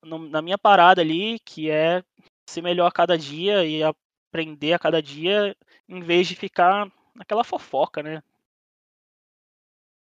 na 0.00 0.40
minha 0.40 0.56
parada 0.56 1.00
ali, 1.00 1.40
que 1.40 1.68
é 1.68 2.04
ser 2.48 2.62
melhor 2.62 2.86
a 2.86 2.92
cada 2.92 3.16
dia 3.16 3.64
e 3.64 3.82
aprender 3.82 4.72
a 4.72 4.78
cada 4.78 5.02
dia, 5.02 5.56
em 5.88 6.00
vez 6.00 6.26
de 6.26 6.36
ficar 6.36 6.90
naquela 7.14 7.44
fofoca, 7.44 8.02
né? 8.02 8.22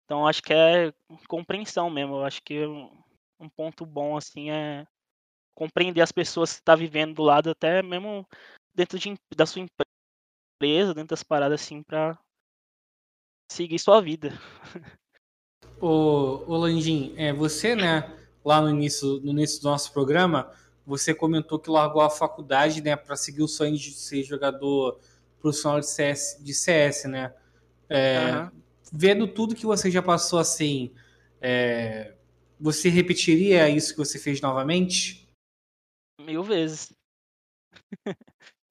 Então 0.05 0.27
acho 0.27 0.41
que 0.41 0.53
é 0.53 0.93
compreensão 1.27 1.89
mesmo. 1.89 2.21
Acho 2.21 2.41
que 2.43 2.65
um, 2.65 3.49
ponto 3.49 3.85
bom 3.85 4.15
assim 4.17 4.51
é 4.51 4.85
compreender 5.55 6.01
as 6.01 6.11
pessoas 6.11 6.53
que 6.53 6.59
está 6.59 6.75
vivendo 6.75 7.15
do 7.15 7.23
lado, 7.23 7.49
até 7.49 7.81
mesmo 7.81 8.27
dentro 8.73 8.99
de, 8.99 9.15
da 9.35 9.45
sua 9.45 9.61
empresa, 9.61 10.93
dentro 10.93 11.09
das 11.09 11.23
paradas 11.23 11.61
assim, 11.61 11.81
pra 11.81 12.17
seguir 13.51 13.79
sua 13.79 14.01
vida. 14.01 14.31
Ô 15.81 16.55
Landim, 16.57 17.13
é, 17.17 17.33
você, 17.33 17.75
né, 17.75 18.17
lá 18.43 18.61
no 18.61 18.69
início, 18.69 19.19
no 19.21 19.31
início 19.31 19.61
do 19.61 19.69
nosso 19.69 19.91
programa, 19.91 20.51
você 20.85 21.13
comentou 21.13 21.59
que 21.59 21.69
largou 21.69 22.01
a 22.01 22.09
faculdade, 22.09 22.81
né, 22.81 22.95
para 22.95 23.15
seguir 23.15 23.41
o 23.41 23.47
sonho 23.47 23.75
de 23.75 23.91
ser 23.91 24.23
jogador 24.23 24.99
profissional 25.39 25.79
de 25.79 25.87
CS, 25.87 26.43
de 26.43 26.53
CS 26.53 27.07
né? 27.07 27.33
É, 27.89 28.17
Aham. 28.17 28.51
Vendo 28.93 29.27
tudo 29.27 29.55
que 29.55 29.65
você 29.65 29.89
já 29.89 30.01
passou 30.01 30.39
assim, 30.39 30.93
é, 31.41 32.15
você 32.59 32.87
repetiria 32.87 33.67
isso 33.69 33.93
que 33.93 33.97
você 33.97 34.17
fez 34.17 34.39
novamente? 34.39 35.27
Mil 36.21 36.43
vezes. 36.43 36.93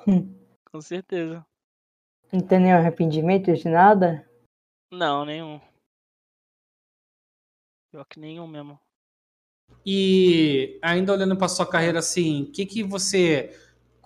Hum. 0.06 0.34
Com 0.70 0.80
certeza. 0.80 1.44
Não 2.32 2.40
tem 2.40 2.60
nenhum 2.60 2.76
arrependimento 2.76 3.52
de 3.52 3.68
nada? 3.68 4.28
Não, 4.90 5.24
nenhum. 5.24 5.60
Pior 7.90 8.04
que 8.06 8.18
nenhum 8.18 8.46
mesmo. 8.46 8.80
E 9.84 10.78
ainda 10.82 11.12
olhando 11.12 11.36
para 11.36 11.48
sua 11.48 11.66
carreira 11.66 11.98
assim, 11.98 12.44
o 12.44 12.46
que 12.46 12.64
que 12.64 12.82
você 12.82 13.54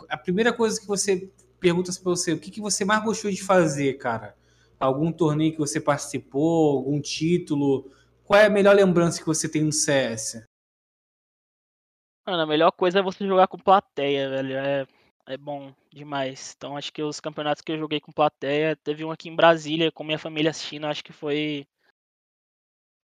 a 0.08 0.16
primeira 0.16 0.52
coisa 0.52 0.80
que 0.80 0.86
você 0.86 1.30
pergunta 1.60 1.92
para 1.92 2.02
você, 2.02 2.32
o 2.32 2.40
que 2.40 2.50
que 2.50 2.60
você 2.60 2.84
mais 2.84 3.02
gostou 3.02 3.30
de 3.30 3.42
fazer, 3.42 3.94
cara? 3.94 4.36
Algum 4.78 5.10
torneio 5.10 5.52
que 5.52 5.58
você 5.58 5.80
participou, 5.80 6.78
algum 6.78 7.00
título? 7.00 7.90
Qual 8.24 8.38
é 8.38 8.46
a 8.46 8.50
melhor 8.50 8.76
lembrança 8.76 9.18
que 9.18 9.26
você 9.26 9.48
tem 9.48 9.62
no 9.62 9.72
CS? 9.72 10.44
Mano, 12.26 12.42
a 12.42 12.46
melhor 12.46 12.70
coisa 12.72 13.00
é 13.00 13.02
você 13.02 13.26
jogar 13.26 13.48
com 13.48 13.58
plateia, 13.58 14.28
velho. 14.28 14.56
É, 14.56 14.86
é 15.26 15.36
bom 15.36 15.72
demais. 15.90 16.54
Então 16.56 16.76
acho 16.76 16.92
que 16.92 17.02
os 17.02 17.20
campeonatos 17.20 17.62
que 17.62 17.72
eu 17.72 17.78
joguei 17.78 18.00
com 18.00 18.12
plateia, 18.12 18.76
teve 18.76 19.04
um 19.04 19.10
aqui 19.10 19.28
em 19.28 19.36
Brasília 19.36 19.90
com 19.90 20.04
minha 20.04 20.18
família 20.18 20.50
assistindo, 20.50 20.86
acho 20.86 21.02
que 21.02 21.12
foi 21.12 21.66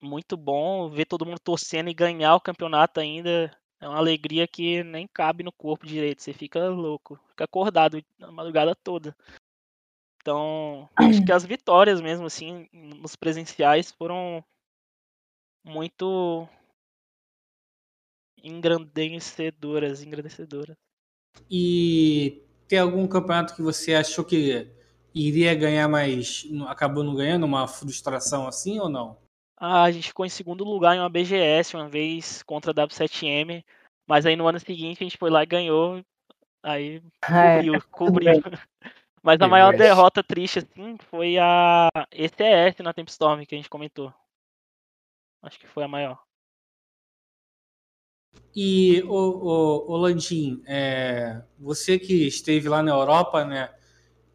muito 0.04 0.36
bom 0.38 0.90
ver 0.90 1.06
todo 1.06 1.26
mundo 1.26 1.40
torcendo 1.40 1.90
e 1.90 1.94
ganhar 1.94 2.36
o 2.36 2.42
campeonato 2.42 3.00
ainda. 3.00 3.56
É 3.80 3.88
uma 3.88 3.98
alegria 3.98 4.48
que 4.48 4.84
nem 4.84 5.08
cabe 5.08 5.44
no 5.44 5.52
corpo 5.52 5.86
direito. 5.86 6.22
Você 6.22 6.34
fica 6.34 6.70
louco, 6.70 7.20
fica 7.30 7.46
acordado 7.46 8.04
a 8.22 8.32
madrugada 8.32 8.76
toda. 8.76 9.16
Então, 10.22 10.90
acho 10.96 11.24
que 11.26 11.32
as 11.34 11.44
vitórias 11.44 12.00
mesmo, 12.00 12.26
assim, 12.26 12.68
nos 12.72 13.16
presenciais 13.16 13.92
foram 13.92 14.44
muito 15.66 16.48
engrandecedoras, 18.42 20.02
engrandecedoras. 20.02 20.78
E 21.50 22.42
tem 22.68 22.80
algum 22.80 23.08
campeonato 23.08 23.56
que 23.56 23.62
você 23.62 23.96
achou 23.96 24.24
que 24.24 24.72
iria 25.14 25.54
ganhar, 25.56 25.88
mas 25.88 26.46
acabou 26.68 27.04
não 27.04 27.16
ganhando? 27.16 27.46
Uma 27.46 27.68
frustração 27.68 28.48
assim 28.48 28.80
ou 28.80 28.90
não? 28.90 29.23
Ah, 29.58 29.84
a 29.84 29.92
gente 29.92 30.08
ficou 30.08 30.26
em 30.26 30.30
segundo 30.30 30.64
lugar 30.64 30.96
em 30.96 31.00
uma 31.00 31.10
BGS 31.10 31.76
uma 31.76 31.88
vez 31.88 32.44
contra 32.44 32.72
a 32.72 32.74
W7M, 32.74 33.64
mas 34.08 34.26
aí 34.26 34.36
no 34.36 34.48
ano 34.48 34.60
seguinte 34.60 35.02
a 35.02 35.06
gente 35.06 35.18
foi 35.18 35.30
lá 35.30 35.44
e 35.44 35.48
ganhou, 35.48 36.04
aí 36.62 37.02
É, 37.24 37.56
cobriu, 37.56 37.84
cobriu. 37.92 38.42
Mas 39.26 39.40
a 39.40 39.48
maior 39.48 39.74
derrota 39.74 40.22
triste, 40.22 40.60
assim, 40.60 40.98
foi 41.10 41.38
a 41.38 41.90
ECS 42.12 42.80
na 42.84 42.94
Tempestorm 42.94 43.46
que 43.46 43.56
a 43.56 43.58
gente 43.58 43.70
comentou. 43.70 44.14
Acho 45.42 45.58
que 45.58 45.66
foi 45.66 45.86
a 45.86 45.88
maior. 45.88 46.20
E, 48.54 49.02
o, 49.04 49.14
o, 49.14 49.92
o 49.94 49.98
Landim, 49.98 50.62
é, 50.66 51.42
você 51.58 51.98
que 51.98 52.28
esteve 52.28 52.68
lá 52.68 52.84
na 52.84 52.92
Europa, 52.92 53.46
né, 53.46 53.74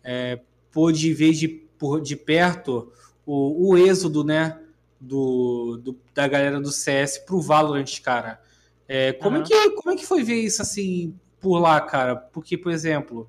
é, 0.02 0.40
pôde 0.72 1.12
ver 1.12 1.32
de, 1.32 1.48
por, 1.48 2.00
de 2.00 2.16
perto 2.16 2.90
o, 3.26 3.70
o 3.70 3.76
êxodo, 3.76 4.24
né, 4.24 4.58
do, 5.00 5.78
do- 5.82 5.98
da 6.14 6.26
galera 6.28 6.60
do 6.60 6.70
CS 6.72 7.18
pro 7.24 7.40
Valorant, 7.40 8.00
cara. 8.02 8.40
É, 8.88 9.12
como, 9.12 9.36
é 9.36 9.40
Aham. 9.40 9.46
que, 9.48 9.70
como 9.72 9.90
é 9.90 9.96
que 9.96 10.06
foi 10.06 10.22
ver 10.24 10.40
isso 10.40 10.62
assim 10.62 11.14
por 11.40 11.58
lá, 11.58 11.80
cara? 11.80 12.16
Porque, 12.16 12.56
por 12.56 12.72
exemplo, 12.72 13.28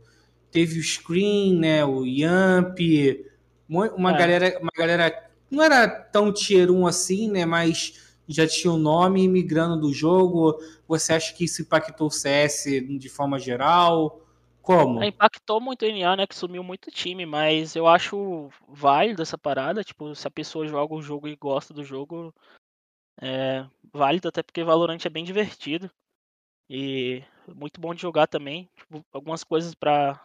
teve 0.52 0.80
o 0.80 0.84
Screen, 0.84 1.58
né, 1.60 1.84
o 1.86 2.06
Yamp, 2.06 2.78
uma 3.70 4.12
É. 4.14 4.18
galera, 4.18 4.60
uma 4.62 4.72
galera 4.76 5.30
não 5.50 5.64
era 5.64 5.88
tão 5.88 6.32
tier 6.34 6.72
1 6.72 6.88
assim, 6.88 7.30
né, 7.30 7.46
mas 7.46 7.94
já 8.28 8.48
tinha 8.48 8.72
o 8.72 8.78
nome 8.78 9.28
migrando 9.28 9.80
do 9.80 9.92
jogo. 9.94 10.60
Você 10.88 11.14
acha 11.14 11.34
que 11.34 11.46
isso 11.46 11.62
impactou 11.62 12.08
o 12.08 12.12
CS 12.12 12.66
de 12.98 13.10
forma 13.10 13.38
geral? 13.40 14.22
Como? 14.70 15.02
É, 15.02 15.08
impactou 15.08 15.60
muito 15.60 15.82
o 15.82 15.86
NA, 15.88 16.16
né? 16.16 16.28
Que 16.28 16.36
sumiu 16.36 16.64
muito 16.64 16.92
time, 16.92 17.26
mas 17.26 17.76
eu 17.76 17.88
acho 17.88 18.52
válido 18.68 19.24
essa 19.24 19.36
parada. 19.36 19.84
Tipo, 19.84 20.14
se 20.14 20.28
a 20.28 20.32
pessoa 20.32 20.68
joga 20.68 20.94
o 20.94 21.02
jogo 21.02 21.28
e 21.28 21.36
gosta 21.36 21.74
do 21.74 21.84
jogo, 21.84 22.32
é 23.20 23.66
válido, 23.92 24.28
até 24.28 24.44
porque 24.44 24.64
Valorant 24.64 25.04
é 25.04 25.10
bem 25.10 25.24
divertido. 25.24 25.90
E 26.70 27.24
muito 27.48 27.82
bom 27.82 27.96
de 27.96 28.02
jogar 28.04 28.28
também. 28.28 28.70
Tipo, 28.76 29.04
algumas 29.12 29.44
coisas 29.44 29.74
pra 29.74 30.24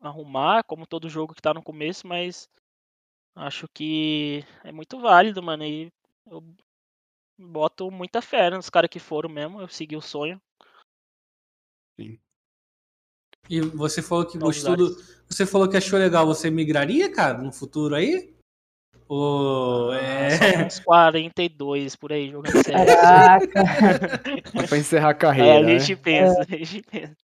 arrumar, 0.00 0.62
como 0.62 0.86
todo 0.86 1.10
jogo 1.10 1.34
que 1.34 1.42
tá 1.42 1.52
no 1.52 1.60
começo, 1.60 2.06
mas 2.06 2.48
acho 3.34 3.66
que 3.74 4.44
é 4.62 4.70
muito 4.70 5.00
válido, 5.00 5.42
mano. 5.42 5.64
E 5.64 5.92
eu 6.30 6.44
boto 7.36 7.90
muita 7.90 8.22
fé 8.22 8.50
nos 8.50 8.70
caras 8.70 8.88
que 8.88 9.00
foram 9.00 9.28
mesmo. 9.28 9.60
Eu 9.60 9.66
segui 9.66 9.96
o 9.96 10.00
sonho. 10.00 10.40
E 13.48 13.60
você 13.60 14.00
falou 14.02 14.26
que 14.26 14.38
Novos 14.38 14.62
gostou. 14.62 14.96
Você 15.28 15.46
falou 15.46 15.68
que 15.68 15.76
achou 15.76 15.98
legal. 15.98 16.26
Você 16.26 16.50
migraria, 16.50 17.10
cara, 17.12 17.38
no 17.38 17.52
futuro 17.52 17.94
aí? 17.94 18.34
Ou 19.08 19.90
Ah, 19.90 19.96
é. 19.96 20.30
só 20.30 20.66
uns 20.66 20.78
42 20.84 21.96
por 21.96 22.12
aí 22.12 22.30
jogando 22.30 22.52
CS. 22.62 22.96
Caraca. 23.00 23.62
Só 24.60 24.66
pra 24.68 24.78
encerrar 24.78 25.08
a 25.08 25.10
É, 25.10 25.14
carreira, 25.14 25.58
a 25.58 25.62
né? 25.62 25.78
gente 25.78 25.96
pensa, 26.00 26.40
a 26.42 26.44
gente 26.56 26.82
pensa. 26.82 27.16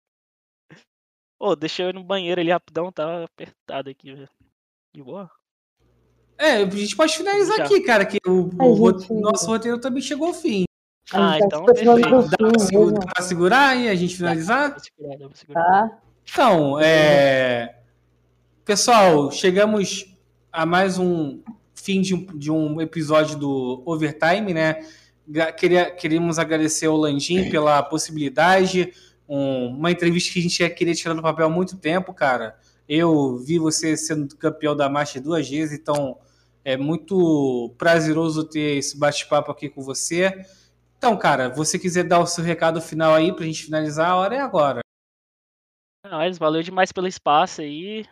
Ô, 1.39 1.55
deixa 1.55 1.83
eu 1.83 1.91
ir 1.91 1.95
no 1.95 2.03
banheiro 2.03 2.41
ali 2.41 2.51
rapidão, 2.51 2.91
tá 2.91 3.25
apertado 3.25 3.91
aqui, 3.91 4.13
velho. 4.15 4.29
De 4.95 5.03
boa? 5.03 5.31
É, 6.39 6.57
a 6.57 6.69
gente 6.71 6.97
pode 6.97 7.17
finalizar 7.17 7.59
Já. 7.59 7.65
aqui, 7.65 7.81
cara, 7.83 8.05
que 8.05 8.19
o, 8.27 8.51
A 8.59 8.65
o 8.67 8.93
gente- 8.99 9.13
nosso 9.13 9.47
roteiro 9.47 9.79
também 9.79 10.03
chegou 10.03 10.29
ao 10.29 10.35
fim. 10.35 10.65
A 11.13 11.37
Ah, 11.37 11.39
tá 11.39 11.47
então 11.47 11.61
aproximando 11.63 12.01
perfeito. 12.01 12.31
Dá 12.31 12.37
pra, 12.37 12.49
fim 12.51 12.59
segu- 12.59 12.85
mesmo. 12.87 12.99
dá 12.99 13.07
pra 13.15 13.23
segurar 13.23 13.69
aí, 13.69 13.89
a 13.89 13.95
gente 13.95 14.17
finalizar? 14.17 14.71
Vou 14.71 14.81
segurar, 14.81 15.19
vou 15.19 15.35
segurar. 15.35 15.63
Tá? 15.89 16.03
Então, 16.29 16.79
é... 16.81 17.77
pessoal, 18.65 19.31
chegamos 19.31 20.07
a 20.53 20.67
mais 20.67 20.99
um 20.99 21.41
fim 21.75 22.01
de 22.01 22.15
um, 22.15 22.27
de 22.37 22.51
um 22.51 22.81
episódio 22.81 23.39
do 23.39 23.83
Overtime, 23.87 24.53
né? 24.53 24.85
Queria, 25.57 25.91
queríamos 25.91 26.39
agradecer 26.39 26.87
ao 26.87 26.97
Landim 26.97 27.51
pela 27.51 27.83
possibilidade, 27.83 28.93
um- 29.29 29.69
uma 29.69 29.91
entrevista 29.91 30.33
que 30.33 30.39
a 30.39 30.43
gente 30.43 30.69
queria 30.71 30.95
tirar 30.95 31.15
do 31.15 31.23
papel 31.23 31.47
há 31.47 31.51
muito 31.51 31.77
tempo, 31.77 32.13
cara. 32.13 32.57
Eu 32.89 33.39
vi 33.39 33.59
você 33.59 33.97
sendo 33.97 34.37
campeão 34.37 34.77
da 34.77 34.89
marcha 34.89 35.21
duas 35.21 35.49
vezes, 35.49 35.79
então 35.79 36.19
é 36.65 36.77
muito 36.77 37.75
prazeroso 37.79 38.45
ter 38.45 38.77
esse 38.79 38.97
bate-papo 38.99 39.51
aqui 39.51 39.69
com 39.69 39.83
você. 39.83 40.33
Então, 40.99 41.17
cara, 41.17 41.49
você 41.49 41.79
quiser 41.79 42.05
dar 42.05 42.21
o 42.21 42.27
seu 42.27 42.45
recado 42.45 42.81
final 42.81 43.15
aí 43.15 43.33
pra 43.35 43.45
gente 43.45 43.65
finalizar, 43.65 44.11
a 44.11 44.17
hora 44.17 44.37
é 44.37 44.41
agora. 44.41 44.81
Mas 46.11 46.39
valeu 46.39 46.63
demais 46.63 46.93
pelo 46.93 47.07
espaço 47.07 47.61
aí. 47.61 48.05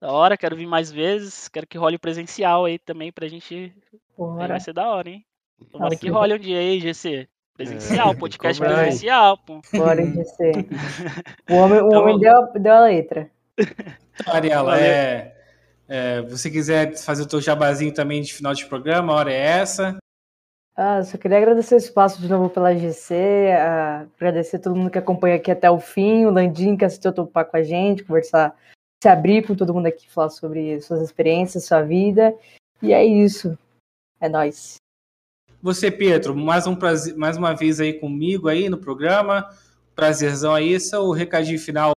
Da 0.00 0.10
hora, 0.12 0.36
quero 0.36 0.56
vir 0.56 0.66
mais 0.66 0.90
vezes. 0.90 1.48
Quero 1.48 1.66
que 1.66 1.76
role 1.78 1.98
presencial 1.98 2.64
aí 2.64 2.78
também 2.78 3.12
pra 3.12 3.28
gente. 3.28 3.74
Bora. 4.16 4.48
vai 4.48 4.60
ser 4.60 4.72
da 4.72 4.88
hora, 4.88 5.10
hein? 5.10 5.24
Tomara 5.70 5.90
Nossa, 5.90 6.00
que 6.00 6.08
role 6.10 6.34
um 6.34 6.38
dia 6.38 6.58
aí, 6.58 6.80
GC. 6.80 7.28
Presencial, 7.54 8.14
podcast 8.14 8.58
cobra 8.58 8.76
aí. 8.76 8.82
presencial, 8.84 9.36
pô. 9.38 9.60
Bora 9.74 10.02
ser. 10.24 10.52
O 11.50 11.54
homem, 11.56 11.80
o 11.82 11.88
Então- 11.88 12.00
homem 12.02 12.18
deu, 12.18 12.52
deu 12.54 12.72
a 12.72 12.80
letra. 12.80 13.30
Então, 14.20 14.34
Ariela, 14.34 14.78
é, 14.78 15.34
é, 15.88 16.20
você 16.22 16.50
quiser 16.50 16.94
fazer 16.98 17.22
o 17.22 17.26
teu 17.26 17.40
jabazinho 17.40 17.92
também 17.94 18.20
de 18.20 18.34
final 18.34 18.52
de 18.52 18.66
programa, 18.66 19.14
a 19.14 19.16
hora 19.16 19.32
é 19.32 19.36
essa. 19.38 19.96
Ah, 20.82 21.04
só 21.04 21.18
queria 21.18 21.36
agradecer 21.36 21.74
o 21.74 21.76
espaço 21.76 22.22
de 22.22 22.26
novo 22.26 22.48
pela 22.48 22.74
GC, 22.74 23.14
ah, 23.52 24.06
agradecer 24.16 24.56
a 24.56 24.60
todo 24.60 24.74
mundo 24.74 24.90
que 24.90 24.96
acompanha 24.96 25.36
aqui 25.36 25.50
até 25.50 25.70
o 25.70 25.78
fim, 25.78 26.24
o 26.24 26.30
Landim 26.30 26.74
que 26.74 26.86
aceitou 26.86 27.12
topar 27.12 27.44
com 27.44 27.58
a 27.58 27.62
gente, 27.62 28.02
conversar, 28.02 28.56
se 29.02 29.06
abrir 29.06 29.46
com 29.46 29.54
todo 29.54 29.74
mundo 29.74 29.88
aqui, 29.88 30.08
falar 30.08 30.30
sobre 30.30 30.80
suas 30.80 31.02
experiências, 31.02 31.66
sua 31.66 31.82
vida. 31.82 32.34
E 32.80 32.94
é 32.94 33.04
isso. 33.04 33.58
É 34.18 34.26
nóis. 34.26 34.76
Você, 35.60 35.90
Pedro, 35.90 36.34
mais, 36.34 36.66
um 36.66 36.74
prazer, 36.74 37.14
mais 37.14 37.36
uma 37.36 37.54
vez 37.54 37.78
aí 37.78 37.92
comigo 37.92 38.48
aí 38.48 38.70
no 38.70 38.78
programa. 38.78 39.50
Prazerzão 39.94 40.54
aí, 40.54 40.72
esse 40.72 40.94
é 40.94 40.98
o 40.98 41.12
recadinho 41.12 41.58
final. 41.58 41.92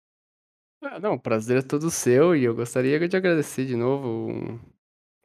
Ah, 0.83 0.99
não, 0.99 1.15
o 1.15 1.21
prazer 1.21 1.59
é 1.59 1.63
todo 1.63 1.89
seu 1.89 2.35
e 2.35 2.43
eu 2.43 2.53
gostaria 2.53 2.99
de 3.09 3.17
agradecer 3.17 3.65
de 3.65 3.77
novo 3.77 4.09
um, 4.09 4.59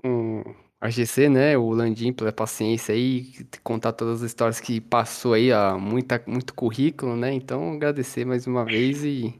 um, 0.05 0.43
a 0.79 0.89
GC, 0.89 1.29
né, 1.29 1.57
o 1.57 1.69
Landim 1.71 2.13
pela 2.13 2.31
paciência 2.31 2.93
aí, 2.93 3.33
contar 3.63 3.93
todas 3.93 4.21
as 4.21 4.29
histórias 4.29 4.59
que 4.59 4.79
passou 4.79 5.33
aí, 5.33 5.51
ó, 5.51 5.77
muita, 5.77 6.21
muito 6.27 6.53
currículo, 6.53 7.15
né, 7.15 7.33
então 7.33 7.73
agradecer 7.73 8.25
mais 8.25 8.45
uma 8.45 8.63
vez 8.63 9.03
e 9.03 9.33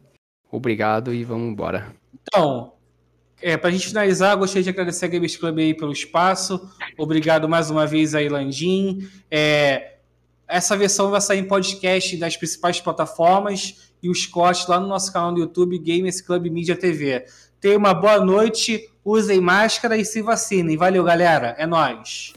obrigado 0.51 1.14
e 1.14 1.23
vamos 1.23 1.51
embora. 1.51 1.95
Então, 2.22 2.73
é, 3.39 3.55
para 3.55 3.69
a 3.69 3.72
gente 3.72 3.88
finalizar, 3.88 4.35
gostaria 4.35 4.64
de 4.64 4.69
agradecer 4.69 5.05
a 5.05 5.09
Games 5.09 5.38
Club 5.38 5.59
aí 5.59 5.73
pelo 5.76 5.91
espaço. 5.91 6.69
Obrigado 6.97 7.47
mais 7.47 7.69
uma 7.69 7.85
vez 7.85 8.15
aí, 8.15 8.27
Landim. 8.27 9.07
É, 9.30 9.97
essa 10.47 10.76
versão 10.76 11.11
vai 11.11 11.22
sair 11.22 11.39
em 11.39 11.47
podcast 11.47 12.18
das 12.18 12.35
principais 12.35 12.80
plataformas 12.80 13.91
e 14.01 14.09
os 14.09 14.26
cortes 14.26 14.68
lá 14.68 14.80
no 14.80 14.88
nosso 14.88 15.14
canal 15.14 15.31
no 15.31 15.39
YouTube, 15.39 15.77
Games 15.77 16.19
Club 16.19 16.47
Media 16.47 16.76
TV. 16.76 17.26
Tenha 17.59 17.77
uma 17.77 17.93
boa 17.93 18.23
noite, 18.23 18.89
usem 19.07 19.39
máscara 19.39 19.97
e 19.97 20.03
se 20.03 20.21
vacinem. 20.21 20.75
Valeu, 20.75 21.03
galera. 21.03 21.55
É 21.57 21.65
nóis. 21.65 22.34